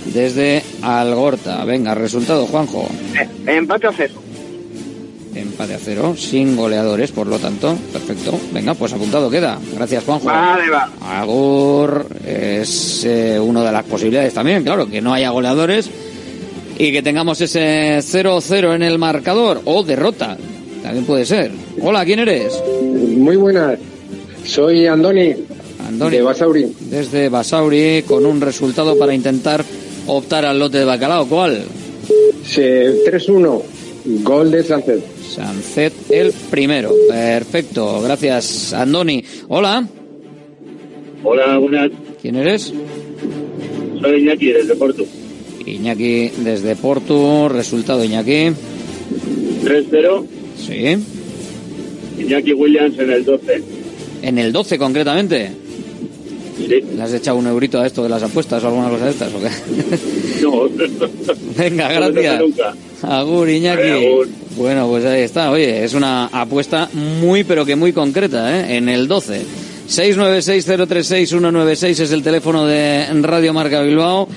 desde 0.07 0.63
Algorta. 0.83 1.65
Venga, 1.65 1.95
resultado, 1.95 2.47
Juanjo. 2.47 2.89
Empate 3.47 3.87
a 3.87 3.93
cero. 3.93 4.15
Empate 5.35 5.75
a 5.75 5.79
cero, 5.79 6.15
sin 6.17 6.57
goleadores, 6.57 7.11
por 7.11 7.27
lo 7.27 7.39
tanto. 7.39 7.77
Perfecto. 7.93 8.39
Venga, 8.53 8.75
pues 8.75 8.93
apuntado 8.93 9.31
queda. 9.31 9.59
Gracias, 9.75 10.05
Juanjo. 10.05 10.27
Vale, 10.27 10.69
va. 10.69 10.91
Agur 11.01 12.07
es 12.27 13.05
eh, 13.05 13.41
una 13.41 13.65
de 13.65 13.73
las 13.73 13.85
posibilidades 13.85 14.35
también, 14.35 14.63
claro, 14.63 14.87
que 14.87 15.01
no 15.01 15.15
haya 15.15 15.31
goleadores 15.31 15.91
y 16.79 16.93
que 16.93 17.03
tengamos 17.03 17.41
ese 17.41 17.99
0-0 17.99 18.75
en 18.75 18.83
el 18.83 18.99
marcador 18.99 19.63
o 19.65 19.83
derrota. 19.83 20.37
También 20.83 21.05
puede 21.05 21.25
ser. 21.25 21.53
Hola, 21.81 22.05
¿quién 22.05 22.19
eres? 22.19 22.61
Muy 22.83 23.37
buenas. 23.37 23.79
Soy 24.45 24.87
Andoni, 24.87 25.33
Andoni. 25.87 26.17
de 26.17 26.23
Basauri. 26.23 26.77
Desde 26.81 27.29
Basauri, 27.29 28.03
con 28.07 28.27
un 28.27 28.41
resultado 28.41 28.99
para 28.99 29.15
intentar 29.15 29.65
optar 30.07 30.45
al 30.45 30.59
lote 30.59 30.79
de 30.79 30.85
bacalao. 30.85 31.27
¿Cuál? 31.27 31.65
Se- 32.45 33.05
3-1. 33.05 33.63
Gol 34.25 34.51
de 34.51 34.65
Sánchez. 34.65 35.01
Sancet 35.35 35.93
el 36.11 36.33
primero. 36.51 36.93
Perfecto. 37.09 38.01
Gracias, 38.03 38.73
Andoni. 38.73 39.23
Hola. 39.49 39.87
Hola, 41.23 41.59
buenas. 41.59 41.91
¿Quién 42.21 42.35
eres? 42.37 42.73
Soy 44.01 44.21
Iñaki 44.23 44.47
desde 44.53 44.75
Porto. 44.75 45.05
Iñaki 45.65 46.31
desde 46.39 46.75
Porto. 46.75 47.49
Resultado, 47.49 48.05
Iñaki. 48.05 48.51
3-0. 49.65 50.27
Sí. 50.59 50.97
Iñaki 52.21 52.53
Williams 52.53 52.99
en 52.99 53.11
el 53.11 53.25
12. 53.25 53.63
En 54.23 54.39
el 54.39 54.53
12 54.53 54.79
concretamente. 54.79 55.51
Sí. 56.57 56.81
¿Le 56.97 57.03
has 57.03 57.13
echado 57.13 57.37
un 57.39 57.47
eurito 57.47 57.81
a 57.81 57.87
esto 57.87 58.03
de 58.03 58.09
las 58.09 58.23
apuestas 58.23 58.63
o 58.63 58.69
alguna 58.69 58.89
cosa 58.91 59.05
de 59.07 59.11
estas 59.11 59.33
o 59.35 59.41
qué? 59.41 59.49
No. 60.43 60.63
Venga, 61.57 61.93
gracias. 61.93 62.41
nunca. 62.41 62.75
Agur, 63.03 63.49
Iñaki. 63.49 63.89
Agur. 63.89 64.29
Bueno, 64.57 64.89
pues 64.89 65.05
ahí 65.05 65.23
está. 65.23 65.51
Oye, 65.51 65.85
es 65.85 65.95
una 65.95 66.27
apuesta 66.27 66.89
muy, 67.21 67.45
pero 67.45 67.65
que 67.65 67.77
muy 67.77 67.93
concreta, 67.93 68.59
¿eh? 68.59 68.77
En 68.77 68.89
el 68.89 69.07
12. 69.09 69.43
696-036-196 69.89 72.01
es 72.01 72.13
el 72.13 72.23
teléfono 72.23 72.67
de 72.67 73.07
Radio 73.23 73.53
Marca 73.53 73.83
Bilbao. 73.83 74.29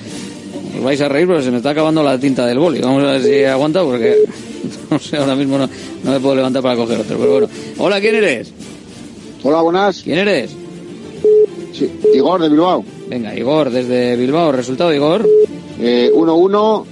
Os 0.76 0.82
vais 0.82 1.00
a 1.00 1.08
reír, 1.08 1.26
pero 1.26 1.42
se 1.42 1.50
me 1.50 1.58
está 1.58 1.70
acabando 1.70 2.02
la 2.02 2.18
tinta 2.18 2.46
del 2.46 2.58
boli. 2.58 2.80
Vamos 2.80 3.02
a 3.04 3.12
ver 3.12 3.22
si 3.22 3.44
aguanta, 3.44 3.82
porque 3.82 4.16
no 4.90 4.98
sé, 4.98 5.16
ahora 5.16 5.34
mismo 5.34 5.56
no, 5.58 5.68
no 6.04 6.10
me 6.10 6.20
puedo 6.20 6.36
levantar 6.36 6.62
para 6.62 6.76
coger 6.76 7.00
otro. 7.00 7.16
Pero 7.18 7.32
bueno. 7.32 7.48
Hola, 7.78 8.00
¿quién 8.00 8.14
eres? 8.16 8.52
Hola, 9.42 9.62
buenas. 9.62 10.02
¿Quién 10.02 10.18
eres? 10.18 10.50
Sí, 11.76 11.90
Igor 12.14 12.40
de 12.40 12.48
Bilbao. 12.48 12.84
Venga, 13.08 13.34
Igor, 13.34 13.70
desde 13.70 14.16
Bilbao. 14.16 14.50
¿Resultado, 14.52 14.94
Igor? 14.94 15.28
Eh, 15.78 16.10
1-1, 16.14 16.84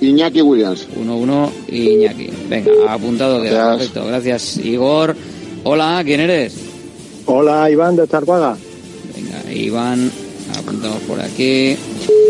Iñaki 0.00 0.42
Williams. 0.42 0.86
1-1 0.96 1.50
Iñaki. 1.68 2.30
Venga, 2.48 2.70
apuntado 2.88 3.42
queda. 3.42 3.50
Gracias. 3.50 3.76
Perfecto, 3.78 4.06
gracias, 4.06 4.56
Igor. 4.58 5.16
Hola, 5.64 6.02
¿quién 6.04 6.20
eres? 6.20 6.54
Hola, 7.26 7.68
Iván 7.70 7.96
de 7.96 8.06
Targuaga. 8.06 8.56
Venga, 9.16 9.52
Iván, 9.52 10.10
apuntamos 10.56 11.00
por 11.02 11.20
aquí. 11.20 11.76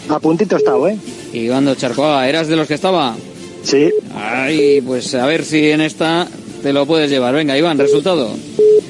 A 0.09 0.19
puntito 0.19 0.57
he 0.57 0.59
estado, 0.59 0.89
¿eh? 0.89 0.99
Iván 1.33 1.67
de 1.67 1.77
Charcoaga, 1.77 2.27
¿eras 2.27 2.49
de 2.49 2.57
los 2.57 2.67
que 2.67 2.75
estaba? 2.75 3.15
Sí. 3.63 3.91
Ay, 4.15 4.81
pues 4.81 5.15
a 5.15 5.27
ver 5.27 5.45
si 5.45 5.71
en 5.71 5.83
esta 5.83 6.27
te 6.63 6.73
lo 6.73 6.87
puedes 6.87 7.11
llevar. 7.11 7.35
Venga, 7.35 7.59
Iván, 7.59 7.79
resultado. 7.79 8.31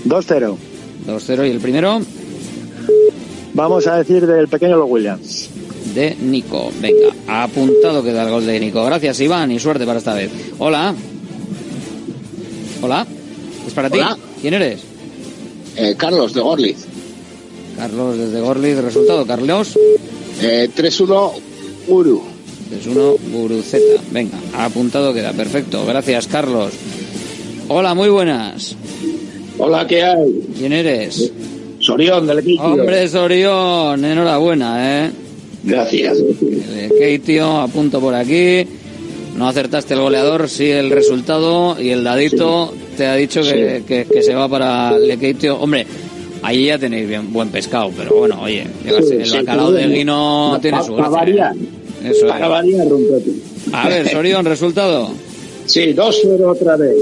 2-0. 0.06 0.56
2-0 1.06 1.46
y 1.48 1.50
el 1.50 1.58
primero 1.58 2.00
Vamos 3.58 3.88
a 3.88 3.96
decir 3.96 4.24
del 4.24 4.46
pequeño 4.46 4.76
Los 4.76 4.88
Williams. 4.88 5.50
de 5.92 6.14
Nico. 6.14 6.70
Venga, 6.80 7.08
apuntado 7.26 8.04
queda 8.04 8.22
el 8.22 8.30
gol 8.30 8.46
de 8.46 8.60
Nico. 8.60 8.84
Gracias, 8.84 9.18
Iván, 9.18 9.50
y 9.50 9.58
suerte 9.58 9.84
para 9.84 9.98
esta 9.98 10.14
vez. 10.14 10.30
Hola. 10.60 10.94
Hola. 12.80 13.04
¿Es 13.66 13.72
para 13.72 13.90
ti? 13.90 13.98
Hola. 13.98 14.16
¿Quién 14.40 14.54
eres? 14.54 14.78
Eh, 15.74 15.96
Carlos 15.98 16.34
de 16.34 16.40
Gorliz. 16.40 16.86
Carlos 17.76 18.16
desde 18.16 18.40
Gorlitz. 18.40 18.78
Resultado, 18.78 19.26
Carlos. 19.26 19.76
Eh, 20.40 20.70
3-1, 20.72 21.32
Uru. 21.88 22.22
3-1, 22.70 23.16
Guruceta. 23.32 24.00
Venga, 24.12 24.38
apuntado 24.56 25.12
queda. 25.12 25.32
Perfecto. 25.32 25.84
Gracias, 25.84 26.28
Carlos. 26.28 26.74
Hola, 27.66 27.94
muy 27.94 28.08
buenas. 28.08 28.76
Hola, 29.58 29.84
¿qué 29.84 30.04
hay? 30.04 30.48
¿Quién 30.56 30.72
eres? 30.72 31.32
Sorión 31.88 32.26
del 32.26 32.40
equipo. 32.40 32.62
Hombre, 32.64 33.08
Sorión. 33.08 34.04
Enhorabuena, 34.04 35.06
¿eh? 35.06 35.10
Gracias. 35.64 36.18
Keitio, 36.98 37.60
apunto 37.62 37.98
por 37.98 38.14
aquí. 38.14 38.66
No 39.38 39.48
acertaste 39.48 39.94
el 39.94 40.00
goleador, 40.00 40.50
sí 40.50 40.68
el 40.70 40.90
resultado 40.90 41.80
y 41.80 41.88
el 41.88 42.04
dadito 42.04 42.74
te 42.98 43.06
ha 43.06 43.14
dicho 43.14 43.40
que, 43.42 43.84
que- 43.88 44.04
que 44.04 44.22
se 44.22 44.34
va 44.34 44.48
para 44.50 44.98
Lekeitio. 44.98 45.56
Hombre, 45.60 45.86
ahí 46.42 46.66
ya 46.66 46.78
tenéis 46.78 47.08
bien 47.08 47.32
buen 47.32 47.48
pescado, 47.48 47.90
pero 47.96 48.14
bueno, 48.16 48.38
oye, 48.42 48.66
el 48.84 49.30
bacalao 49.32 49.72
de 49.72 49.86
Guino 49.88 50.58
tiene 50.60 50.82
su 50.82 50.90
pa 50.94 50.96
gracia. 51.08 51.18
variar. 51.18 51.56
¿eh? 51.56 52.10
Eso 52.10 52.26
Para 52.28 52.48
variar, 52.48 52.86
rompete. 52.86 53.30
A 53.72 53.88
ver, 53.88 54.08
Sorión, 54.10 54.44
resultado. 54.44 55.10
Sí, 55.64 55.94
2-0 55.94 56.42
otra 56.50 56.76
vez. 56.76 56.96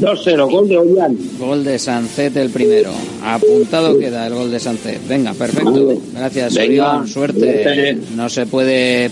2-0, 0.00 0.50
gol 0.50 0.68
de 0.68 0.78
Ollán. 0.78 1.16
Gol 1.38 1.62
de 1.62 1.78
Sancet 1.78 2.36
el 2.36 2.50
primero. 2.50 2.90
Apuntado 3.22 3.96
queda 3.98 4.26
el 4.26 4.34
gol 4.34 4.50
de 4.50 4.58
Sancet. 4.58 5.06
Venga, 5.06 5.34
perfecto. 5.34 6.00
Gracias, 6.14 6.54
Venga, 6.54 7.06
Sorión. 7.06 7.08
Suerte. 7.08 7.98
No 8.16 8.28
se 8.30 8.46
puede 8.46 9.10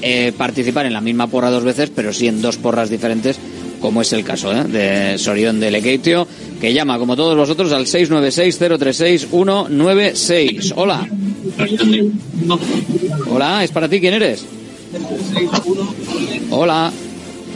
eh, 0.00 0.32
participar 0.36 0.86
en 0.86 0.92
la 0.94 1.00
misma 1.00 1.26
porra 1.26 1.50
dos 1.50 1.64
veces, 1.64 1.90
pero 1.94 2.12
sí 2.12 2.26
en 2.28 2.40
dos 2.40 2.56
porras 2.56 2.88
diferentes, 2.88 3.36
como 3.80 4.02
es 4.02 4.12
el 4.12 4.24
caso 4.24 4.52
¿eh? 4.52 4.64
de 4.64 5.18
Sorión 5.18 5.60
de 5.60 5.70
Lekeitio, 5.70 6.26
que 6.60 6.72
llama, 6.72 6.98
como 6.98 7.14
todos 7.14 7.36
vosotros, 7.36 7.70
al 7.72 7.84
696-036-196. 7.86 10.72
Hola. 10.76 11.06
Hola, 13.30 13.62
¿es 13.64 13.70
para 13.72 13.88
ti? 13.88 14.00
¿Quién 14.00 14.14
eres? 14.14 14.44
Hola. 16.50 16.90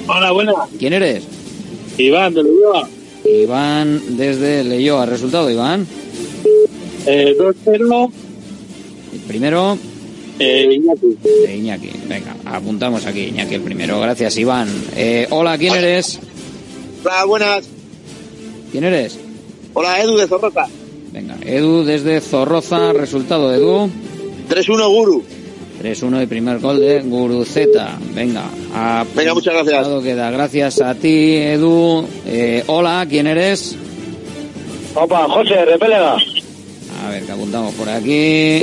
Hola, 0.06 0.30
buenas. 0.32 0.54
¿Quién 0.78 0.92
eres? 0.92 1.22
Iván 1.98 2.34
de 2.34 2.42
Lugoa. 2.42 2.88
Iván 3.24 4.16
desde 4.16 4.64
Leyoa. 4.64 5.06
¿Resultado, 5.06 5.50
Iván? 5.50 5.86
Eh, 7.06 7.34
2-0, 7.38 8.10
El 9.12 9.20
primero 9.20 9.76
eh, 10.38 10.68
Iñaki. 10.72 11.16
de 11.46 11.56
Iñaki. 11.56 11.90
Venga, 12.08 12.36
apuntamos 12.44 13.04
aquí, 13.06 13.22
Iñaki 13.26 13.54
el 13.56 13.62
primero. 13.62 14.00
Gracias, 14.00 14.36
Iván. 14.38 14.68
Eh, 14.96 15.26
hola, 15.30 15.58
¿quién 15.58 15.74
eres? 15.74 16.18
Hola, 17.04 17.24
buenas. 17.24 17.64
¿Quién 18.70 18.84
eres? 18.84 19.18
Hola, 19.74 20.00
Edu 20.02 20.16
de 20.16 20.26
Zorroza. 20.26 20.66
Venga, 21.12 21.36
Edu 21.44 21.84
desde 21.84 22.20
Zorroza. 22.20 22.92
Resultado, 22.92 23.52
Edu. 23.54 23.90
3-1, 24.48 24.88
Guru. 24.88 25.24
3-1 25.82 26.20
el 26.20 26.28
primer 26.28 26.60
gol 26.60 26.78
de 26.78 27.00
Guruceta. 27.00 27.98
Venga, 28.14 28.44
Venga, 29.16 29.34
muchas 29.34 29.54
gracias. 29.54 30.02
Queda. 30.02 30.30
Gracias 30.30 30.80
a 30.80 30.94
ti, 30.94 31.36
Edu. 31.36 32.06
Eh, 32.24 32.62
hola, 32.68 33.04
¿quién 33.08 33.26
eres? 33.26 33.76
Opa, 34.94 35.28
José, 35.28 35.64
repélega. 35.64 36.12
A 36.14 37.10
ver, 37.10 37.24
que 37.24 37.32
apuntamos 37.32 37.74
por 37.74 37.88
aquí. 37.88 38.62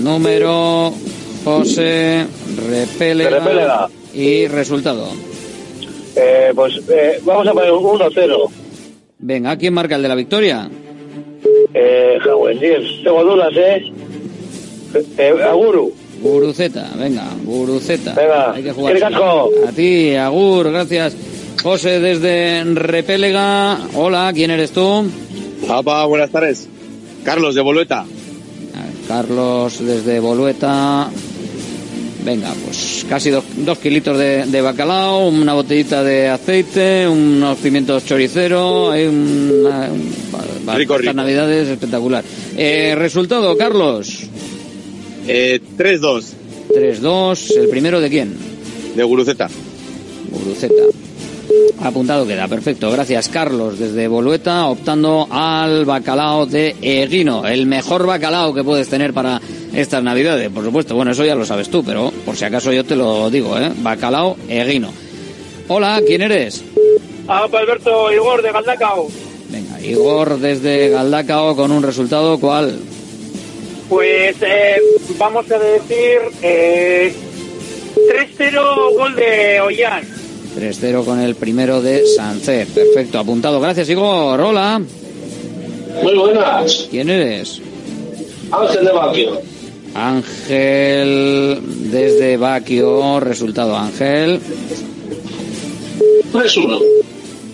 Número, 0.00 0.92
José, 1.44 2.26
Repélega. 2.68 3.38
Repélega. 3.38 3.88
Y 4.12 4.48
resultado. 4.48 5.08
Eh, 6.16 6.50
pues 6.54 6.80
eh, 6.88 7.20
vamos 7.22 7.46
a 7.46 7.52
poner 7.52 7.70
un 7.70 7.84
1-0. 7.84 8.50
Venga, 9.18 9.56
¿quién 9.56 9.72
marca 9.72 9.94
el 9.94 10.02
de 10.02 10.08
la 10.08 10.14
victoria? 10.14 10.68
Eh, 11.74 12.18
Jawendir, 12.22 13.04
tengo 13.04 13.22
dudas, 13.22 13.52
¿eh? 13.54 13.92
eh 15.18 15.34
Aguru. 15.44 15.92
Guruceta, 16.22 16.90
venga, 16.98 17.24
Guruceta. 17.44 18.14
Venga, 18.14 18.52
hay 18.52 18.62
que 18.62 18.72
jugar. 18.72 18.96
A 19.68 19.72
ti, 19.72 20.14
Agur, 20.14 20.70
gracias. 20.70 21.14
José 21.62 22.00
desde 22.00 22.64
Repélega. 22.74 23.78
Hola, 23.94 24.30
¿quién 24.34 24.50
eres 24.50 24.70
tú? 24.70 25.04
Apa, 25.68 26.04
buenas 26.06 26.30
tardes. 26.30 26.68
Carlos 27.24 27.54
de 27.54 27.60
Bolueta. 27.60 28.04
Carlos 29.08 29.78
desde 29.84 30.18
Bolueta. 30.20 31.08
Venga, 32.24 32.52
pues 32.64 33.06
casi 33.08 33.30
dos, 33.30 33.44
dos 33.58 33.78
kilitos 33.78 34.18
de, 34.18 34.46
de 34.46 34.60
bacalao, 34.60 35.28
una 35.28 35.54
botellita 35.54 36.02
de 36.02 36.26
aceite, 36.28 37.06
unos 37.06 37.56
pimientos 37.58 38.04
choricero, 38.04 38.90
hay 38.90 39.06
una, 39.06 39.88
un- 39.92 40.12
para 40.66 40.76
Rico, 40.78 40.94
estas 40.94 41.00
rico. 41.02 41.14
navidades 41.14 41.68
espectacular. 41.68 42.24
Eh, 42.56 42.94
resultado, 42.96 43.56
Carlos. 43.56 44.24
Eh, 45.28 45.60
3-2 45.76 46.24
3-2, 46.68 47.56
el 47.56 47.68
primero 47.68 48.00
de 48.00 48.10
quién? 48.10 48.36
de 48.96 49.04
Guruceta. 49.04 49.48
Guruceta. 50.30 50.82
Apuntado 51.82 52.26
queda, 52.26 52.48
perfecto. 52.48 52.90
Gracias, 52.90 53.28
Carlos, 53.28 53.78
desde 53.78 54.08
Bolueta, 54.08 54.66
optando 54.66 55.28
al 55.30 55.84
bacalao 55.84 56.46
de 56.46 56.74
Eguino, 56.80 57.46
el 57.46 57.66
mejor 57.66 58.06
bacalao 58.06 58.54
que 58.54 58.64
puedes 58.64 58.88
tener 58.88 59.12
para 59.12 59.40
estas 59.74 60.02
navidades, 60.02 60.48
por 60.50 60.64
supuesto. 60.64 60.94
Bueno, 60.94 61.12
eso 61.12 61.24
ya 61.24 61.34
lo 61.34 61.44
sabes 61.44 61.68
tú, 61.68 61.84
pero 61.84 62.10
por 62.24 62.36
si 62.36 62.46
acaso 62.46 62.72
yo 62.72 62.84
te 62.84 62.96
lo 62.96 63.30
digo, 63.30 63.58
¿eh? 63.58 63.70
Bacalao 63.82 64.36
eguino. 64.48 64.90
Hola, 65.68 66.00
¿quién 66.06 66.22
eres? 66.22 66.64
Ah, 67.28 67.46
pues 67.50 67.62
Alberto 67.62 68.12
Igor 68.12 68.42
de 68.42 68.52
Galdacao. 68.52 69.08
Venga, 69.50 69.80
Igor 69.80 70.38
desde 70.38 70.88
Galdacao 70.88 71.54
con 71.54 71.70
un 71.70 71.82
resultado, 71.82 72.40
¿cuál? 72.40 72.78
Pues 73.88 74.36
eh, 74.42 74.80
vamos 75.16 75.50
a 75.50 75.58
decir 75.58 76.18
eh, 76.42 77.14
3-0 78.38 78.96
gol 78.96 79.14
de 79.14 79.60
Ollán. 79.60 80.04
3-0 80.58 81.04
con 81.04 81.20
el 81.20 81.34
primero 81.36 81.80
de 81.80 82.04
Sánchez. 82.06 82.68
Perfecto, 82.70 83.18
apuntado. 83.18 83.60
Gracias, 83.60 83.88
Igor. 83.88 84.40
Hola. 84.40 84.80
Muy 86.02 86.14
buenas. 86.16 86.88
¿Quién 86.90 87.10
eres? 87.10 87.60
Ángel 88.50 88.84
de 88.84 88.92
Baquio. 88.92 89.40
Ángel 89.94 91.60
desde 91.90 92.36
Baquio. 92.36 93.20
Resultado, 93.20 93.76
Ángel. 93.76 94.40
3-1. 96.32 96.80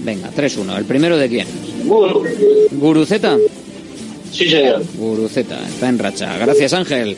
Venga, 0.01 0.31
3-1. 0.35 0.77
¿El 0.79 0.85
primero 0.85 1.17
de 1.17 1.29
quién? 1.29 1.47
Guru. 1.85 2.25
¿Guruceta? 2.73 3.37
Sí, 4.33 4.49
señor. 4.49 4.83
Guruceta, 4.97 5.59
está 5.69 5.89
en 5.89 5.99
racha. 5.99 6.37
Gracias, 6.39 6.73
Ángel. 6.73 7.17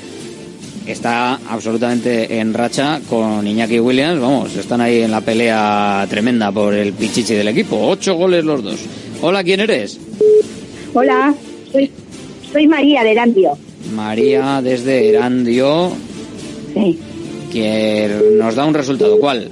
Está 0.87 1.41
absolutamente 1.49 2.39
en 2.39 2.53
racha 2.53 3.01
con 3.09 3.47
Iñaki 3.47 3.81
Williams. 3.81 4.21
Vamos, 4.21 4.55
están 4.57 4.83
ahí 4.83 5.01
en 5.01 5.11
la 5.11 5.23
pelea 5.23 6.07
tremenda 6.11 6.53
por 6.53 6.75
el 6.75 6.93
pichichi 6.93 7.35
del 7.35 7.49
equipo. 7.49 7.79
Ocho 7.89 8.15
goles 8.17 8.45
los 8.45 8.63
dos. 8.63 8.77
Hola, 9.23 9.43
¿quién 9.43 9.61
eres? 9.61 9.99
Hola, 10.93 11.35
soy, 11.73 11.91
soy 12.53 12.67
María 12.67 13.03
de 13.03 13.13
Erandio. 13.13 13.57
María 13.95 14.61
desde 14.63 15.09
Erandio. 15.09 15.93
Sí. 16.75 16.99
Que 17.51 18.11
nos 18.39 18.55
da 18.55 18.67
un 18.67 18.75
resultado. 18.75 19.19
¿Cuál? 19.19 19.49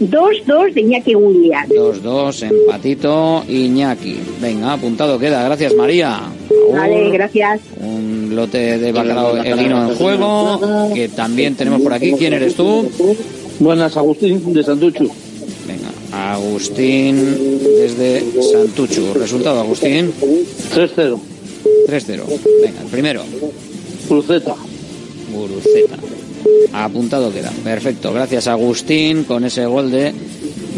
2-2 0.00 0.74
de 0.74 0.80
Iñaki 0.80 1.14
Williams. 1.14 1.68
2-2, 1.68 2.50
empatito, 2.50 3.44
Iñaki. 3.48 4.18
Venga, 4.40 4.72
apuntado 4.72 5.18
queda. 5.18 5.44
Gracias, 5.44 5.74
María. 5.74 6.20
Vale, 6.72 7.10
gracias. 7.10 7.60
Un 7.80 8.32
lote 8.34 8.78
de 8.78 8.92
bacalao 8.92 9.36
eguino 9.38 9.90
en 9.90 9.96
juego, 9.96 10.90
que 10.94 11.08
también 11.08 11.54
tenemos 11.54 11.82
por 11.82 11.92
aquí. 11.92 12.12
¿Quién 12.12 12.32
eres 12.32 12.54
tú? 12.54 12.88
Buenas, 13.58 13.96
Agustín 13.96 14.52
de 14.52 14.62
Santuchu. 14.62 15.10
Venga, 15.66 16.32
Agustín 16.32 17.60
desde 17.78 18.24
Santuchu. 18.52 19.14
Resultado, 19.14 19.60
Agustín. 19.60 20.12
3-0. 20.74 21.18
3-0. 21.86 22.22
Venga, 22.62 22.80
el 22.82 22.88
primero. 22.88 23.22
Cruceta. 24.08 24.54
Guruceta. 25.32 25.96
Apuntado 26.72 27.32
queda. 27.32 27.52
Perfecto. 27.62 28.12
Gracias, 28.12 28.48
Agustín, 28.48 29.24
con 29.24 29.44
ese 29.44 29.66
gol 29.66 29.90
de 29.90 30.12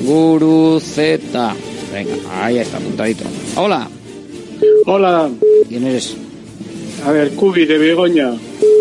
Guruceta. 0.04 1.54
Venga, 1.92 2.44
ahí 2.44 2.58
está, 2.58 2.76
apuntadito. 2.76 3.24
Hola. 3.56 3.88
Hola. 4.86 5.28
¿Quién 5.68 5.86
eres? 5.86 6.16
A 7.04 7.12
ver, 7.12 7.30
Cubi 7.32 7.66
de 7.66 7.78
Begoña. 7.78 8.32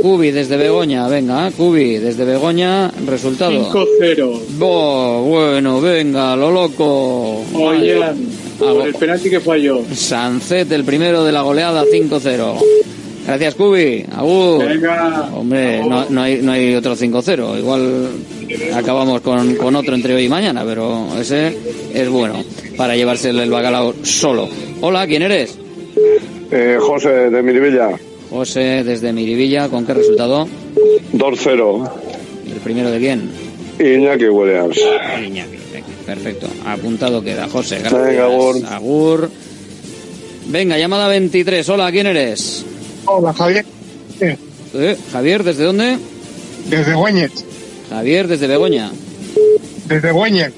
Cubi 0.01 0.31
desde 0.31 0.57
Begoña, 0.57 1.07
venga, 1.07 1.51
Cubi 1.51 1.97
desde 1.97 2.25
Begoña, 2.25 2.91
resultado. 3.05 3.71
5-0. 3.71 4.39
Bo, 4.57 5.23
bueno, 5.23 5.81
venga, 5.81 6.35
lo 6.35 6.51
loco. 6.51 7.43
Ollán. 7.53 8.17
Por 8.59 8.87
el 8.87 8.93
penalti 8.93 9.29
que 9.29 9.39
falló. 9.39 9.81
Sancet, 9.93 10.71
el 10.71 10.83
primero 10.83 11.23
de 11.23 11.31
la 11.31 11.41
goleada, 11.41 11.83
5-0. 11.83 12.55
Gracias, 13.27 13.55
Cubi. 13.55 14.05
Agur. 14.15 14.65
Venga. 14.65 15.29
Hombre, 15.35 15.79
no, 15.79 16.05
no 16.09 16.21
hay, 16.21 16.41
no 16.41 16.51
hay 16.51 16.75
otro 16.75 16.95
5-0. 16.95 17.57
Igual 17.59 18.07
acabamos 18.75 19.21
con, 19.21 19.55
con 19.55 19.75
otro 19.75 19.95
entre 19.95 20.13
hoy 20.13 20.25
y 20.25 20.29
mañana, 20.29 20.63
pero 20.65 21.07
ese 21.19 21.57
es 21.93 22.09
bueno 22.09 22.35
para 22.77 22.95
llevarse 22.95 23.29
el 23.29 23.49
bacalao 23.49 23.93
solo. 24.03 24.47
Hola, 24.81 25.07
¿quién 25.07 25.23
eres? 25.23 25.57
Eh, 26.51 26.77
José 26.79 27.29
de 27.29 27.41
Miribilla, 27.41 27.89
José 28.29 28.83
desde 28.83 29.11
Miribilla, 29.13 29.69
¿con 29.69 29.85
qué 29.85 29.93
resultado? 29.93 30.47
2-0. 31.13 31.91
¿El 32.51 32.59
primero 32.61 32.91
de 32.91 32.99
quién? 32.99 33.29
Iñaki 33.79 34.25
Williams. 34.25 34.77
Iñaki, 35.25 35.57
perfecto. 36.05 36.47
Apuntado 36.65 37.21
queda, 37.23 37.47
José. 37.47 37.79
Gracias. 37.79 38.05
Venga, 38.05 38.25
Agur. 38.25 38.55
Agur. 38.69 39.29
Venga, 40.47 40.77
llamada 40.77 41.07
23. 41.07 41.67
Hola, 41.69 41.91
¿quién 41.91 42.07
eres? 42.07 42.65
Hola, 43.05 43.33
Javier. 43.33 43.65
Eh, 44.21 44.97
Javier, 45.11 45.43
¿desde 45.43 45.63
dónde? 45.63 45.97
Desde 46.69 46.93
Güeñez. 46.93 47.31
Javier, 47.89 48.27
desde 48.27 48.47
Begoña. 48.47 48.91
Desde 49.87 50.11
Güeñez. 50.11 50.53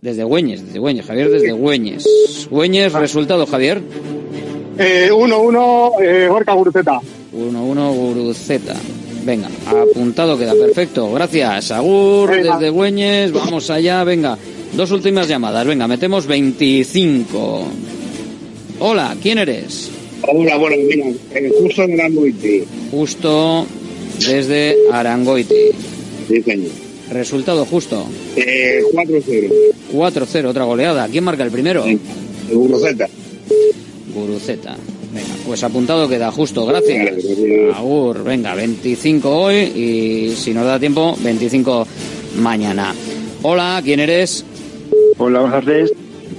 Desde 0.00 0.24
Güeñes, 0.24 0.64
desde 0.66 0.78
Güeñes. 0.78 1.06
Javier, 1.06 1.30
desde 1.30 1.52
Güeñes. 1.52 2.04
Güeñes, 2.50 2.92
resultado, 2.92 3.46
Javier. 3.46 3.82
Eh, 4.78 5.10
1-1, 5.12 5.92
eh, 6.02 6.26
Gorka 6.28 6.52
Guruceta. 6.54 7.00
1-1, 7.32 7.92
Guruceta. 7.94 8.74
Venga, 9.24 9.48
apuntado 9.66 10.36
queda, 10.36 10.52
perfecto. 10.54 11.10
Gracias, 11.12 11.70
Agur, 11.70 12.30
Venga. 12.30 12.58
desde 12.58 12.70
Güeñes. 12.70 13.32
Vamos 13.32 13.70
allá, 13.70 14.04
venga. 14.04 14.36
Dos 14.74 14.90
últimas 14.90 15.28
llamadas, 15.28 15.66
venga, 15.66 15.86
metemos 15.88 16.26
25. 16.26 17.64
Hola, 18.80 19.16
¿quién 19.22 19.38
eres? 19.38 19.90
Hola, 20.26 20.56
bueno, 20.56 20.76
mira, 20.88 21.06
eh, 21.34 21.52
justo 21.60 21.82
en 21.84 22.00
Arangoiti. 22.00 22.64
Justo 22.90 23.66
desde 24.18 24.76
Arangoiti. 24.92 25.54
Sí, 26.28 26.42
señor. 26.42 26.70
Resultado 27.10 27.64
justo. 27.66 28.06
Eh, 28.36 28.82
4-0. 28.92 29.50
4-0, 29.92 30.48
otra 30.48 30.64
goleada. 30.64 31.06
¿Quién 31.08 31.24
marca 31.24 31.44
el 31.44 31.50
primero? 31.50 31.84
Guruceta. 32.50 33.06
Guruceta. 34.12 34.76
Venga, 35.12 35.34
pues 35.46 35.62
apuntado 35.62 36.08
queda 36.08 36.30
justo, 36.32 36.66
gracias. 36.66 37.14
Agur, 37.74 38.24
venga, 38.24 38.54
25 38.54 39.30
hoy 39.30 39.56
y 39.56 40.34
si 40.36 40.52
nos 40.52 40.64
da 40.66 40.78
tiempo, 40.78 41.16
25 41.22 41.86
mañana. 42.38 42.94
Hola, 43.42 43.80
¿quién 43.84 44.00
eres? 44.00 44.44
Hola, 45.18 45.40
buenas 45.40 45.64
tardes. 45.64 45.92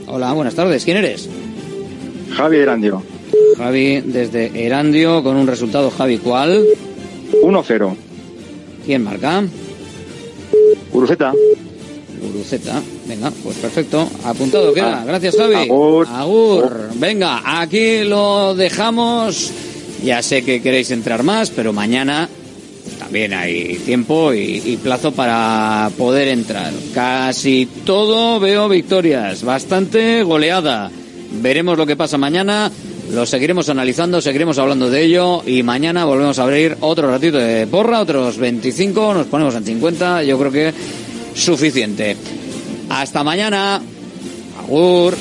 Hola, 0.07 0.33
buenas 0.33 0.55
tardes, 0.55 0.83
¿quién 0.83 0.97
eres? 0.97 1.29
Javi 2.31 2.57
Erandio. 2.57 3.01
Javi 3.57 4.01
desde 4.01 4.65
Erandio 4.65 5.23
con 5.23 5.37
un 5.37 5.47
resultado, 5.47 5.89
Javi, 5.89 6.17
¿cuál? 6.17 6.65
1-0. 7.41 7.95
¿Quién 8.85 9.03
marca? 9.03 9.43
Guruceta. 10.91 11.33
Guruceta. 12.21 12.81
Venga, 13.07 13.31
pues 13.43 13.57
perfecto. 13.57 14.09
Apuntado 14.23 14.73
queda. 14.73 15.03
Gracias, 15.05 15.35
Javi. 15.35 15.55
Agur. 15.55 16.07
Agur. 16.07 16.89
Venga, 16.95 17.41
aquí 17.61 18.03
lo 18.03 18.55
dejamos. 18.55 19.51
Ya 20.03 20.21
sé 20.21 20.43
que 20.43 20.61
queréis 20.61 20.91
entrar 20.91 21.23
más, 21.23 21.49
pero 21.49 21.73
mañana 21.73 22.27
también 22.99 23.33
hay 23.33 23.75
tiempo 23.85 24.33
y, 24.33 24.61
y 24.65 24.77
plazo 24.77 25.11
para 25.11 25.89
poder 25.97 26.27
entrar. 26.29 26.73
Casi 26.93 27.67
todo 27.85 28.39
veo 28.39 28.67
victorias. 28.69 29.43
Bastante 29.43 30.23
goleada. 30.23 30.91
Veremos 31.41 31.77
lo 31.77 31.85
que 31.85 31.95
pasa 31.95 32.17
mañana. 32.17 32.71
Lo 33.11 33.25
seguiremos 33.25 33.69
analizando, 33.69 34.19
seguiremos 34.19 34.57
hablando 34.57 34.89
de 34.89 35.03
ello 35.03 35.43
y 35.45 35.61
mañana 35.61 36.05
volvemos 36.05 36.39
a 36.39 36.43
abrir 36.43 36.75
otro 36.81 37.09
ratito 37.09 37.37
de 37.37 37.67
porra, 37.67 38.01
otros 38.01 38.37
25, 38.37 39.13
nos 39.13 39.27
ponemos 39.27 39.53
en 39.53 39.63
50, 39.63 40.23
yo 40.23 40.39
creo 40.39 40.51
que 40.51 40.73
suficiente. 41.35 42.17
Hasta 42.95 43.25
mañana. 43.25 43.81
Agur. 44.57 45.17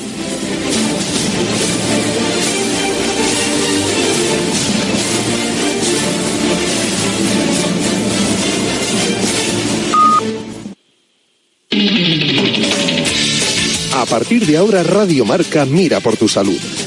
A 13.93 14.05
partir 14.05 14.45
de 14.45 14.55
ahora 14.55 14.81
Radio 14.83 15.25
Marca 15.25 15.65
mira 15.65 15.99
por 15.99 16.15
tu 16.15 16.29
salud. 16.29 16.84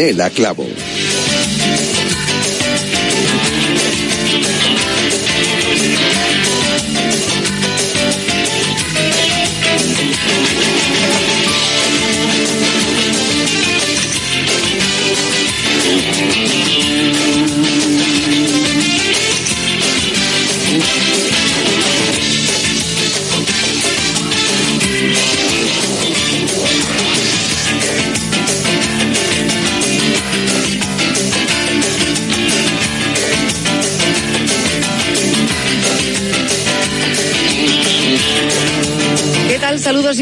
Canela 0.00 0.30
Clavo. 0.30 1.19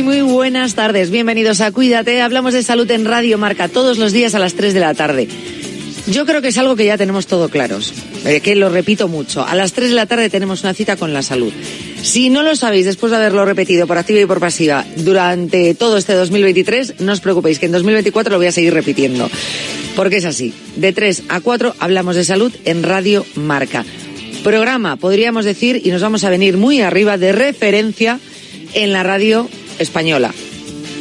Muy 0.09 0.23
buenas 0.23 0.75
tardes. 0.75 1.11
Bienvenidos 1.11 1.61
a 1.61 1.71
Cuídate. 1.71 2.23
Hablamos 2.23 2.55
de 2.55 2.63
salud 2.63 2.91
en 2.91 3.05
Radio 3.05 3.37
Marca 3.37 3.69
todos 3.69 3.99
los 3.99 4.11
días 4.11 4.35
a 4.35 4.39
las 4.39 4.55
3 4.55 4.73
de 4.73 4.81
la 4.81 4.95
tarde. 4.95 5.29
Yo 6.07 6.25
creo 6.25 6.41
que 6.41 6.49
es 6.49 6.57
algo 6.57 6.77
que 6.77 6.87
ya 6.87 6.97
tenemos 6.97 7.27
todo 7.27 7.51
claros, 7.51 7.93
eh, 8.25 8.41
que 8.41 8.57
lo 8.57 8.71
repito 8.71 9.07
mucho. 9.09 9.45
A 9.45 9.55
las 9.55 9.75
3 9.75 9.91
de 9.91 9.95
la 9.95 10.07
tarde 10.07 10.31
tenemos 10.31 10.63
una 10.63 10.73
cita 10.73 10.97
con 10.97 11.13
la 11.13 11.21
salud. 11.21 11.53
Si 12.01 12.31
no 12.31 12.43
lo 12.43 12.57
sabéis 12.57 12.87
después 12.87 13.11
de 13.11 13.19
haberlo 13.19 13.45
repetido 13.45 13.87
por 13.87 13.99
activa 13.99 14.19
y 14.21 14.25
por 14.25 14.41
pasiva 14.41 14.87
durante 14.97 15.75
todo 15.75 15.99
este 15.99 16.15
2023, 16.15 17.01
no 17.01 17.13
os 17.13 17.21
preocupéis 17.21 17.59
que 17.59 17.67
en 17.67 17.73
2024 17.73 18.33
lo 18.33 18.39
voy 18.39 18.47
a 18.47 18.53
seguir 18.53 18.73
repitiendo. 18.73 19.29
Porque 19.95 20.17
es 20.17 20.25
así. 20.25 20.55
De 20.77 20.95
3 20.95 21.25
a 21.29 21.43
4 21.43 21.75
hablamos 21.81 22.17
de 22.17 22.25
salud 22.25 22.55
en 22.65 22.83
Radio 22.83 23.27
Marca. 23.35 23.85
Programa, 24.43 24.97
podríamos 24.97 25.45
decir, 25.45 25.83
y 25.85 25.91
nos 25.91 26.01
vamos 26.01 26.25
a 26.25 26.31
venir 26.31 26.57
muy 26.57 26.81
arriba 26.81 27.19
de 27.19 27.33
referencia 27.33 28.19
en 28.73 28.95
la 28.95 29.03
radio 29.03 29.51
española. 29.79 30.33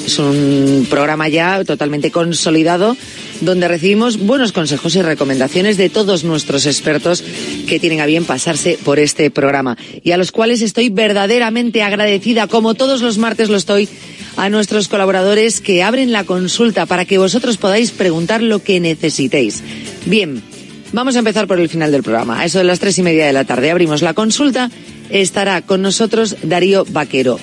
Es 0.06 0.20
un 0.20 0.88
programa 0.90 1.28
ya 1.28 1.64
totalmente 1.66 2.12
consolidado 2.12 2.96
donde 3.42 3.68
recibimos 3.68 4.18
buenos 4.18 4.52
consejos 4.52 4.96
y 4.96 5.02
recomendaciones 5.02 5.78
de 5.78 5.90
todos 5.90 6.24
nuestros 6.24 6.66
expertos 6.66 7.24
que 7.68 7.80
tienen 7.80 8.00
a 8.00 8.06
bien 8.06 8.26
pasarse 8.26 8.80
por 8.84 9.00
este 9.00 9.30
programa 9.32 9.78
y 10.04 10.12
a 10.12 10.18
los 10.18 10.32
cuales 10.32 10.62
estoy 10.62 10.90
verdaderamente 10.90 11.84
agradecida, 11.84 12.48
como 12.48 12.74
todos 12.74 13.02
los 13.02 13.18
martes 13.18 13.50
lo 13.50 13.58
estoy, 13.58 13.90
a 14.38 14.50
nuestros 14.50 14.88
colaboradores 14.88 15.62
que 15.62 15.84
abren 15.84 16.12
la 16.12 16.24
consulta 16.24 16.86
para 16.86 17.06
que 17.06 17.18
vosotros 17.18 17.58
podáis 17.58 17.92
preguntar 17.92 18.42
lo 18.42 18.64
que 18.64 18.80
necesitéis. 18.80 19.64
Bien, 20.06 20.42
vamos 20.94 21.16
a 21.16 21.20
empezar 21.20 21.48
por 21.48 21.60
el 21.60 21.70
final 21.70 21.92
del 21.92 22.04
programa. 22.04 22.40
A 22.40 22.46
eso 22.46 22.60
de 22.60 22.64
las 22.64 22.80
tres 22.80 22.98
y 22.98 23.04
media 23.04 23.26
de 23.26 23.34
la 23.34 23.46
tarde 23.46 23.72
abrimos 23.72 24.02
la 24.02 24.14
consulta. 24.14 24.72
Estará 25.10 25.62
con 25.62 25.82
nosotros 25.82 26.36
Darío 26.44 26.86
Vaquero, 26.90 27.40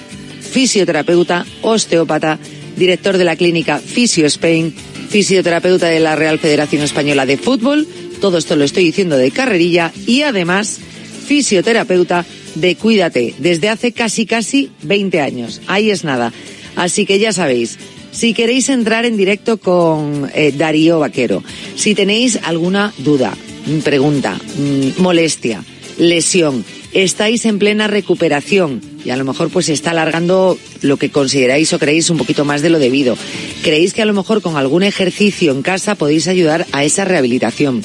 fisioterapeuta, 0.55 1.45
osteópata, 1.63 2.39
director 2.77 3.19
de 3.19 3.25
la 3.25 3.35
clínica 3.35 3.81
Fisio 3.81 4.25
Spain, 4.27 4.73
fisioterapeuta 5.09 5.89
de 5.89 5.99
la 5.99 6.15
Real 6.15 6.39
Federación 6.39 6.83
Española 6.83 7.27
de 7.27 7.37
Fútbol. 7.37 7.89
Todo 8.21 8.39
esto 8.39 8.55
lo 8.55 8.63
estoy 8.63 8.85
diciendo 8.85 9.17
de 9.17 9.33
carrerilla 9.33 9.93
y 10.07 10.23
además 10.23 10.79
fisioterapeuta 11.27 12.25
de 12.55 12.77
Cuídate 12.77 13.35
desde 13.39 13.69
hace 13.69 13.91
casi 13.91 14.27
casi 14.27 14.71
20 14.83 15.21
años. 15.21 15.61
Ahí 15.67 15.91
es 15.91 16.05
nada. 16.05 16.33
Así 16.77 17.05
que 17.05 17.19
ya 17.19 17.33
sabéis, 17.33 17.77
si 18.13 18.33
queréis 18.33 18.69
entrar 18.69 19.05
en 19.07 19.17
directo 19.17 19.57
con 19.57 20.31
eh, 20.37 20.53
Darío 20.57 21.01
Vaquero, 21.01 21.43
si 21.75 21.97
tenéis 21.97 22.39
alguna 22.45 22.95
duda, 22.99 23.37
pregunta, 23.83 24.39
mm, 24.57 25.03
molestia, 25.03 25.65
lesión, 25.99 26.65
estáis 26.95 27.45
en 27.45 27.59
plena 27.59 27.89
recuperación 27.89 28.81
y 29.05 29.11
a 29.11 29.17
lo 29.17 29.25
mejor 29.25 29.51
pues 29.51 29.67
se 29.67 29.73
está 29.73 29.91
alargando 29.91 30.57
lo 30.81 30.97
que 30.97 31.11
consideráis 31.11 31.73
o 31.73 31.79
creéis 31.79 32.09
un 32.09 32.17
poquito 32.17 32.45
más 32.45 32.63
de 32.63 32.71
lo 32.71 32.79
debido. 32.79 33.19
Creéis 33.63 33.93
que 33.93 34.03
a 34.03 34.07
lo 34.07 34.15
mejor 34.15 34.41
con 34.41 34.57
algún 34.57 34.83
ejercicio 34.83 35.53
en 35.53 35.63
casa 35.63 35.97
podéis 35.97 36.29
ayudar 36.29 36.67
a 36.73 36.85
esa 36.85 37.05
rehabilitación. 37.05 37.83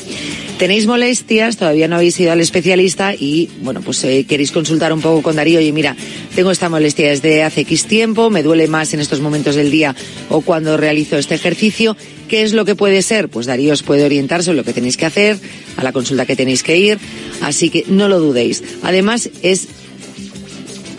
Tenéis 0.59 0.87
molestias, 0.87 1.55
todavía 1.55 1.87
no 1.87 1.95
habéis 1.95 2.19
ido 2.19 2.33
al 2.33 2.41
especialista 2.41 3.15
y, 3.15 3.49
bueno, 3.61 3.79
pues 3.79 4.03
eh, 4.03 4.25
queréis 4.27 4.51
consultar 4.51 4.91
un 4.91 4.99
poco 4.99 5.21
con 5.21 5.37
Darío. 5.37 5.59
Oye, 5.59 5.71
mira, 5.71 5.95
tengo 6.35 6.51
esta 6.51 6.67
molestia 6.67 7.07
desde 7.07 7.43
hace 7.43 7.61
X 7.61 7.85
tiempo, 7.85 8.29
me 8.29 8.43
duele 8.43 8.67
más 8.67 8.93
en 8.93 8.99
estos 8.99 9.21
momentos 9.21 9.55
del 9.55 9.71
día 9.71 9.95
o 10.27 10.41
cuando 10.41 10.75
realizo 10.75 11.17
este 11.17 11.35
ejercicio. 11.35 11.95
¿Qué 12.27 12.43
es 12.43 12.51
lo 12.51 12.65
que 12.65 12.75
puede 12.75 13.01
ser? 13.03 13.29
Pues 13.29 13.45
Darío 13.45 13.71
os 13.71 13.83
puede 13.83 14.03
orientar 14.03 14.43
sobre 14.43 14.57
lo 14.57 14.65
que 14.65 14.73
tenéis 14.73 14.97
que 14.97 15.05
hacer, 15.05 15.37
a 15.77 15.83
la 15.85 15.93
consulta 15.93 16.25
que 16.25 16.35
tenéis 16.35 16.61
que 16.61 16.77
ir. 16.77 16.99
Así 17.39 17.69
que 17.69 17.85
no 17.87 18.09
lo 18.09 18.19
dudéis. 18.19 18.61
Además, 18.83 19.29
es 19.41 19.69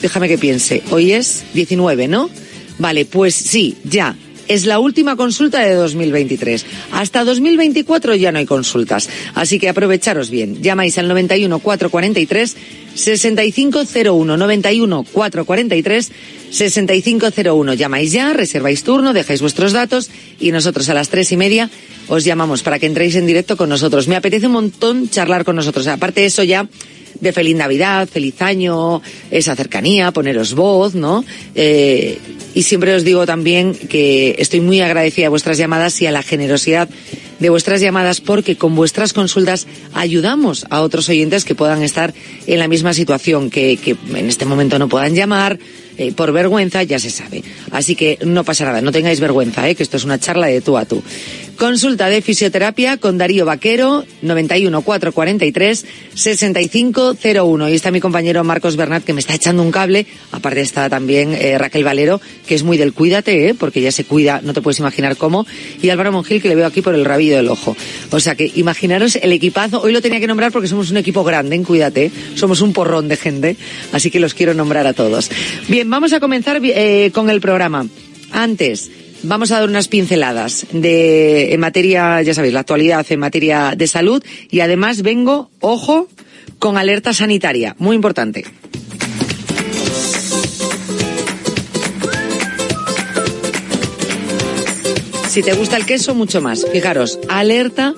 déjame 0.00 0.28
que 0.28 0.38
piense, 0.38 0.82
hoy 0.90 1.12
es 1.12 1.44
19, 1.52 2.08
¿no? 2.08 2.30
Vale, 2.78 3.04
pues 3.04 3.34
sí, 3.34 3.76
ya. 3.84 4.16
Es 4.50 4.66
la 4.66 4.80
última 4.80 5.14
consulta 5.14 5.60
de 5.60 5.74
2023. 5.74 6.66
Hasta 6.90 7.22
2024 7.22 8.16
ya 8.16 8.32
no 8.32 8.40
hay 8.40 8.46
consultas. 8.46 9.08
Así 9.36 9.60
que 9.60 9.68
aprovecharos 9.68 10.28
bien. 10.28 10.60
Llamáis 10.60 10.98
al 10.98 11.06
91 11.06 11.60
443 11.60 12.56
6501 12.96 14.36
91 14.36 15.04
443 15.04 16.12
6501. 16.50 17.74
Llamáis 17.74 18.10
ya, 18.10 18.32
reserváis 18.32 18.82
turno, 18.82 19.12
dejáis 19.12 19.40
vuestros 19.40 19.70
datos 19.72 20.10
y 20.40 20.50
nosotros 20.50 20.88
a 20.88 20.94
las 20.94 21.10
tres 21.10 21.30
y 21.30 21.36
media 21.36 21.70
os 22.08 22.24
llamamos 22.24 22.64
para 22.64 22.80
que 22.80 22.86
entréis 22.86 23.14
en 23.14 23.26
directo 23.26 23.56
con 23.56 23.68
nosotros. 23.68 24.08
Me 24.08 24.16
apetece 24.16 24.46
un 24.46 24.54
montón 24.54 25.08
charlar 25.10 25.44
con 25.44 25.54
nosotros. 25.54 25.86
Aparte 25.86 26.22
de 26.22 26.26
eso 26.26 26.42
ya 26.42 26.66
de 27.20 27.32
feliz 27.32 27.56
Navidad, 27.56 28.08
feliz 28.08 28.40
año, 28.42 29.02
esa 29.30 29.56
cercanía, 29.56 30.12
poneros 30.12 30.54
voz, 30.54 30.94
¿no? 30.94 31.24
Eh, 31.54 32.18
y 32.54 32.62
siempre 32.62 32.94
os 32.94 33.04
digo 33.04 33.26
también 33.26 33.74
que 33.74 34.34
estoy 34.38 34.60
muy 34.60 34.80
agradecida 34.80 35.26
a 35.26 35.30
vuestras 35.30 35.58
llamadas 35.58 36.00
y 36.02 36.06
a 36.06 36.10
la 36.10 36.22
generosidad 36.22 36.88
de 37.38 37.48
vuestras 37.50 37.80
llamadas 37.80 38.20
porque 38.20 38.56
con 38.56 38.74
vuestras 38.74 39.12
consultas 39.12 39.66
ayudamos 39.94 40.66
a 40.70 40.82
otros 40.82 41.08
oyentes 41.08 41.44
que 41.44 41.54
puedan 41.54 41.82
estar 41.82 42.12
en 42.46 42.58
la 42.58 42.68
misma 42.68 42.92
situación, 42.92 43.50
que, 43.50 43.76
que 43.76 43.96
en 44.14 44.28
este 44.28 44.44
momento 44.44 44.78
no 44.78 44.88
puedan 44.88 45.14
llamar, 45.14 45.58
eh, 46.00 46.12
por 46.12 46.32
vergüenza, 46.32 46.82
ya 46.82 46.98
se 46.98 47.10
sabe. 47.10 47.44
Así 47.72 47.94
que 47.94 48.18
no 48.24 48.42
pasa 48.42 48.64
nada, 48.64 48.80
no 48.80 48.90
tengáis 48.90 49.20
vergüenza, 49.20 49.68
¿eh? 49.68 49.74
que 49.74 49.82
esto 49.82 49.98
es 49.98 50.04
una 50.04 50.18
charla 50.18 50.46
de 50.46 50.62
tú 50.62 50.78
a 50.78 50.86
tú. 50.86 51.02
Consulta 51.60 52.08
de 52.08 52.22
fisioterapia 52.22 52.96
con 52.96 53.18
Darío 53.18 53.44
Vaquero, 53.44 54.06
91 54.22 54.80
443 54.80 55.84
6501. 56.14 57.68
Y 57.68 57.74
está 57.74 57.90
mi 57.90 58.00
compañero 58.00 58.42
Marcos 58.44 58.76
Bernat 58.76 59.04
que 59.04 59.12
me 59.12 59.20
está 59.20 59.34
echando 59.34 59.62
un 59.62 59.70
cable. 59.70 60.06
Aparte 60.32 60.62
está 60.62 60.88
también 60.88 61.34
eh, 61.34 61.58
Raquel 61.58 61.84
Valero, 61.84 62.18
que 62.46 62.54
es 62.54 62.62
muy 62.62 62.78
del 62.78 62.94
cuídate, 62.94 63.50
¿eh? 63.50 63.54
porque 63.54 63.82
ya 63.82 63.92
se 63.92 64.04
cuida, 64.04 64.40
no 64.42 64.54
te 64.54 64.62
puedes 64.62 64.78
imaginar 64.78 65.18
cómo. 65.18 65.46
Y 65.82 65.90
Álvaro 65.90 66.12
Mongil, 66.12 66.40
que 66.40 66.48
le 66.48 66.54
veo 66.54 66.66
aquí 66.66 66.80
por 66.80 66.94
el 66.94 67.04
rabillo 67.04 67.36
del 67.36 67.48
ojo. 67.48 67.76
O 68.10 68.20
sea 68.20 68.34
que 68.36 68.50
imaginaros 68.54 69.16
el 69.16 69.30
equipazo. 69.30 69.82
Hoy 69.82 69.92
lo 69.92 70.00
tenía 70.00 70.18
que 70.18 70.26
nombrar 70.26 70.52
porque 70.52 70.66
somos 70.66 70.90
un 70.90 70.96
equipo 70.96 71.24
grande 71.24 71.56
en 71.56 71.64
Cuídate. 71.64 72.10
Somos 72.36 72.62
un 72.62 72.72
porrón 72.72 73.06
de 73.08 73.18
gente. 73.18 73.56
Así 73.92 74.10
que 74.10 74.18
los 74.18 74.32
quiero 74.32 74.54
nombrar 74.54 74.86
a 74.86 74.94
todos. 74.94 75.30
Bien, 75.68 75.89
vamos 75.90 76.12
a 76.12 76.20
comenzar 76.20 76.60
eh, 76.62 77.10
con 77.12 77.28
el 77.28 77.40
programa. 77.40 77.86
Antes, 78.32 78.90
Vamos 79.22 79.50
a 79.50 79.60
dar 79.60 79.68
unas 79.68 79.88
pinceladas 79.88 80.66
de, 80.72 81.52
en 81.52 81.60
materia, 81.60 82.22
ya 82.22 82.32
sabéis, 82.32 82.54
la 82.54 82.60
actualidad 82.60 83.04
en 83.10 83.20
materia 83.20 83.74
de 83.76 83.86
salud 83.86 84.24
y 84.50 84.60
además 84.60 85.02
vengo, 85.02 85.50
ojo, 85.60 86.08
con 86.58 86.78
alerta 86.78 87.12
sanitaria, 87.12 87.76
muy 87.78 87.96
importante. 87.96 88.46
Si 95.28 95.42
te 95.42 95.52
gusta 95.52 95.76
el 95.76 95.84
queso, 95.84 96.14
mucho 96.14 96.40
más. 96.40 96.64
Fijaros, 96.72 97.18
alerta 97.28 97.94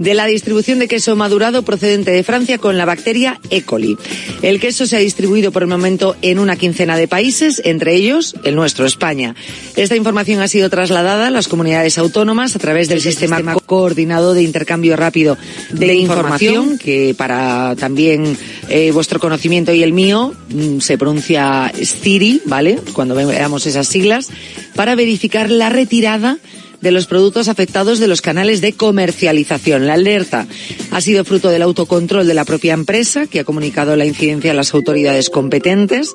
de 0.00 0.14
la 0.14 0.24
distribución 0.24 0.78
de 0.78 0.88
queso 0.88 1.14
madurado 1.14 1.62
procedente 1.62 2.10
de 2.10 2.24
Francia 2.24 2.56
con 2.56 2.78
la 2.78 2.86
bacteria 2.86 3.38
E. 3.50 3.62
coli. 3.62 3.98
El 4.40 4.58
queso 4.58 4.86
se 4.86 4.96
ha 4.96 4.98
distribuido 4.98 5.52
por 5.52 5.62
el 5.62 5.68
momento 5.68 6.16
en 6.22 6.38
una 6.38 6.56
quincena 6.56 6.96
de 6.96 7.06
países, 7.06 7.60
entre 7.66 7.94
ellos 7.94 8.34
el 8.42 8.56
nuestro, 8.56 8.86
España. 8.86 9.36
Esta 9.76 9.96
información 9.96 10.40
ha 10.40 10.48
sido 10.48 10.70
trasladada 10.70 11.26
a 11.26 11.30
las 11.30 11.48
comunidades 11.48 11.98
autónomas 11.98 12.56
a 12.56 12.58
través 12.58 12.88
del 12.88 13.02
sistema 13.02 13.54
coordinado 13.66 14.32
de 14.32 14.42
intercambio 14.42 14.96
rápido 14.96 15.36
de, 15.70 15.94
información, 15.94 16.78
que 16.78 17.14
para 17.16 17.76
también 17.76 18.38
eh, 18.70 18.92
vuestro 18.92 19.20
conocimiento 19.20 19.74
y 19.74 19.82
el 19.82 19.92
mío 19.92 20.32
mm, 20.48 20.78
se 20.78 20.96
pronuncia 20.96 21.70
STIRI, 21.78 22.42
¿vale? 22.46 22.78
Cuando 22.94 23.14
veamos 23.14 23.66
esas 23.66 23.86
siglas, 23.86 24.28
para 24.74 24.94
verificar 24.94 25.50
la 25.50 25.68
retirada 25.68 26.38
de 26.80 26.90
los 26.90 27.06
productos 27.06 27.48
afectados 27.48 27.98
de 27.98 28.08
los 28.08 28.22
canales 28.22 28.60
de 28.60 28.72
comercialización. 28.72 29.86
La 29.86 29.94
alerta 29.94 30.46
ha 30.90 31.00
sido 31.00 31.24
fruto 31.24 31.50
del 31.50 31.62
autocontrol 31.62 32.26
de 32.26 32.34
la 32.34 32.44
propia 32.44 32.74
empresa, 32.74 33.26
que 33.26 33.40
ha 33.40 33.44
comunicado 33.44 33.96
la 33.96 34.06
incidencia 34.06 34.52
a 34.52 34.54
las 34.54 34.74
autoridades 34.74 35.30
competentes. 35.30 36.14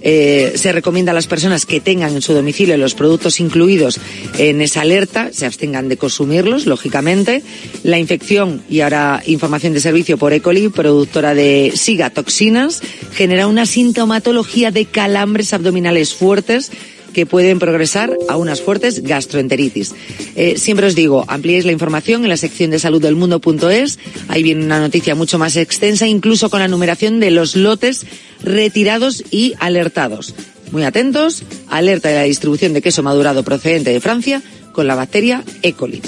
Eh, 0.00 0.52
se 0.56 0.72
recomienda 0.72 1.12
a 1.12 1.14
las 1.14 1.26
personas 1.26 1.66
que 1.66 1.80
tengan 1.80 2.14
en 2.14 2.22
su 2.22 2.32
domicilio 2.32 2.76
los 2.76 2.94
productos 2.94 3.40
incluidos 3.40 4.00
en 4.38 4.60
esa 4.60 4.82
alerta, 4.82 5.30
se 5.32 5.46
abstengan 5.46 5.88
de 5.88 5.96
consumirlos, 5.96 6.66
lógicamente. 6.66 7.42
La 7.82 7.98
infección, 7.98 8.62
y 8.68 8.80
ahora 8.80 9.22
información 9.26 9.72
de 9.72 9.80
servicio 9.80 10.18
por 10.18 10.32
E. 10.32 10.40
productora 10.70 11.34
de 11.34 11.72
SIGA 11.74 12.10
toxinas, 12.10 12.82
genera 13.12 13.46
una 13.46 13.66
sintomatología 13.66 14.70
de 14.70 14.84
calambres 14.86 15.52
abdominales 15.52 16.14
fuertes 16.14 16.70
que 17.16 17.24
pueden 17.24 17.58
progresar 17.58 18.14
a 18.28 18.36
unas 18.36 18.60
fuertes 18.60 19.02
gastroenteritis. 19.02 19.94
Eh, 20.36 20.58
siempre 20.58 20.86
os 20.86 20.94
digo, 20.94 21.24
ampliéis 21.28 21.64
la 21.64 21.72
información 21.72 22.24
en 22.24 22.28
la 22.28 22.36
sección 22.36 22.70
de 22.70 22.78
salud 22.78 23.00
del 23.00 23.16
mundo.es. 23.16 23.98
Ahí 24.28 24.42
viene 24.42 24.66
una 24.66 24.80
noticia 24.80 25.14
mucho 25.14 25.38
más 25.38 25.56
extensa, 25.56 26.06
incluso 26.06 26.50
con 26.50 26.60
la 26.60 26.68
numeración 26.68 27.18
de 27.18 27.30
los 27.30 27.56
lotes 27.56 28.04
retirados 28.42 29.24
y 29.30 29.54
alertados. 29.60 30.34
Muy 30.72 30.84
atentos, 30.84 31.42
alerta 31.70 32.10
de 32.10 32.16
la 32.16 32.24
distribución 32.24 32.74
de 32.74 32.82
queso 32.82 33.02
madurado 33.02 33.44
procedente 33.44 33.94
de 33.94 34.00
Francia 34.02 34.42
con 34.72 34.86
la 34.86 34.94
bacteria 34.94 35.42
E. 35.62 35.72
coli. 35.72 36.02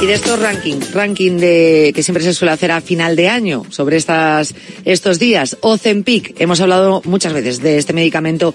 Y 0.00 0.06
de 0.06 0.14
estos 0.14 0.38
rankings, 0.38 0.92
ranking 0.92 1.38
de, 1.38 1.90
que 1.92 2.04
siempre 2.04 2.22
se 2.22 2.32
suele 2.32 2.52
hacer 2.52 2.70
a 2.70 2.80
final 2.80 3.16
de 3.16 3.28
año 3.28 3.64
sobre 3.68 3.96
estas, 3.96 4.54
estos 4.84 5.18
días, 5.18 5.56
Ozempic, 5.60 6.40
hemos 6.40 6.60
hablado 6.60 7.02
muchas 7.04 7.32
veces 7.32 7.60
de 7.60 7.78
este 7.78 7.92
medicamento 7.92 8.54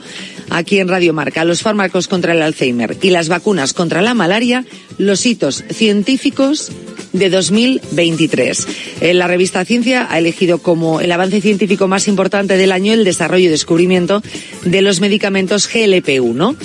aquí 0.49 0.79
en 0.79 0.87
Radio 0.87 1.13
Marca, 1.13 1.43
los 1.43 1.61
fármacos 1.61 2.07
contra 2.07 2.31
el 2.31 2.41
Alzheimer 2.41 2.95
y 3.01 3.09
las 3.09 3.27
vacunas 3.27 3.73
contra 3.73 4.01
la 4.01 4.13
malaria, 4.13 4.63
los 4.97 5.25
hitos 5.25 5.65
científicos 5.69 6.71
de 7.11 7.29
2023. 7.29 8.67
Eh, 9.01 9.13
la 9.13 9.27
revista 9.27 9.65
Ciencia 9.65 10.07
ha 10.09 10.19
elegido 10.19 10.59
como 10.59 11.01
el 11.01 11.11
avance 11.11 11.41
científico 11.41 11.89
más 11.89 12.07
importante 12.07 12.55
del 12.55 12.71
año 12.71 12.93
el 12.93 13.03
desarrollo 13.03 13.47
y 13.47 13.51
descubrimiento 13.51 14.23
de 14.63 14.81
los 14.81 15.01
medicamentos 15.01 15.69
GLP-1 15.69 16.55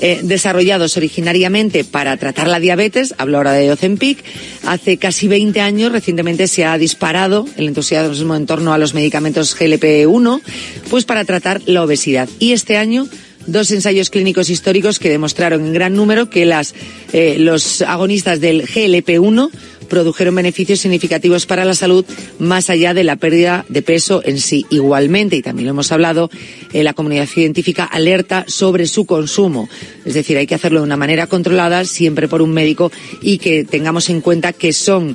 eh, 0.00 0.20
desarrollados 0.22 0.96
originariamente 0.96 1.84
para 1.84 2.16
tratar 2.16 2.48
la 2.48 2.60
diabetes, 2.60 3.14
hablo 3.18 3.38
ahora 3.38 3.52
de 3.52 3.72
Ozempic, 3.72 4.22
hace 4.64 4.98
casi 4.98 5.28
20 5.28 5.60
años 5.60 5.92
recientemente 5.92 6.48
se 6.48 6.64
ha 6.64 6.76
disparado 6.78 7.46
el 7.56 7.68
entusiasmo 7.68 8.34
en 8.36 8.46
torno 8.46 8.72
a 8.72 8.78
los 8.78 8.94
medicamentos 8.94 9.56
GLP-1, 9.58 10.40
pues 10.90 11.04
para 11.04 11.24
tratar 11.24 11.62
la 11.66 11.82
obesidad. 11.82 12.28
Y 12.38 12.52
este 12.52 12.76
año 12.76 13.08
dos 13.46 13.70
ensayos 13.70 14.10
clínicos 14.10 14.50
históricos 14.50 14.98
que 14.98 15.08
demostraron 15.08 15.64
en 15.64 15.72
gran 15.72 15.94
número 15.94 16.28
que 16.28 16.44
las, 16.44 16.74
eh, 17.12 17.36
los 17.38 17.82
agonistas 17.82 18.40
del 18.40 18.66
GLP-1 18.66 19.50
produjeron 19.86 20.34
beneficios 20.34 20.80
significativos 20.80 21.46
para 21.46 21.64
la 21.64 21.74
salud 21.74 22.04
más 22.38 22.70
allá 22.70 22.94
de 22.94 23.04
la 23.04 23.16
pérdida 23.16 23.64
de 23.68 23.82
peso 23.82 24.22
en 24.24 24.40
sí. 24.40 24.66
Igualmente, 24.70 25.36
y 25.36 25.42
también 25.42 25.66
lo 25.66 25.70
hemos 25.70 25.92
hablado, 25.92 26.30
eh, 26.72 26.82
la 26.82 26.94
comunidad 26.94 27.26
científica 27.26 27.84
alerta 27.84 28.44
sobre 28.48 28.86
su 28.86 29.06
consumo. 29.06 29.68
Es 30.04 30.14
decir, 30.14 30.36
hay 30.36 30.46
que 30.46 30.54
hacerlo 30.54 30.80
de 30.80 30.86
una 30.86 30.96
manera 30.96 31.26
controlada, 31.26 31.84
siempre 31.84 32.26
por 32.26 32.42
un 32.42 32.52
médico, 32.52 32.90
y 33.22 33.38
que 33.38 33.64
tengamos 33.64 34.10
en 34.10 34.20
cuenta 34.20 34.52
que 34.52 34.72
son 34.72 35.14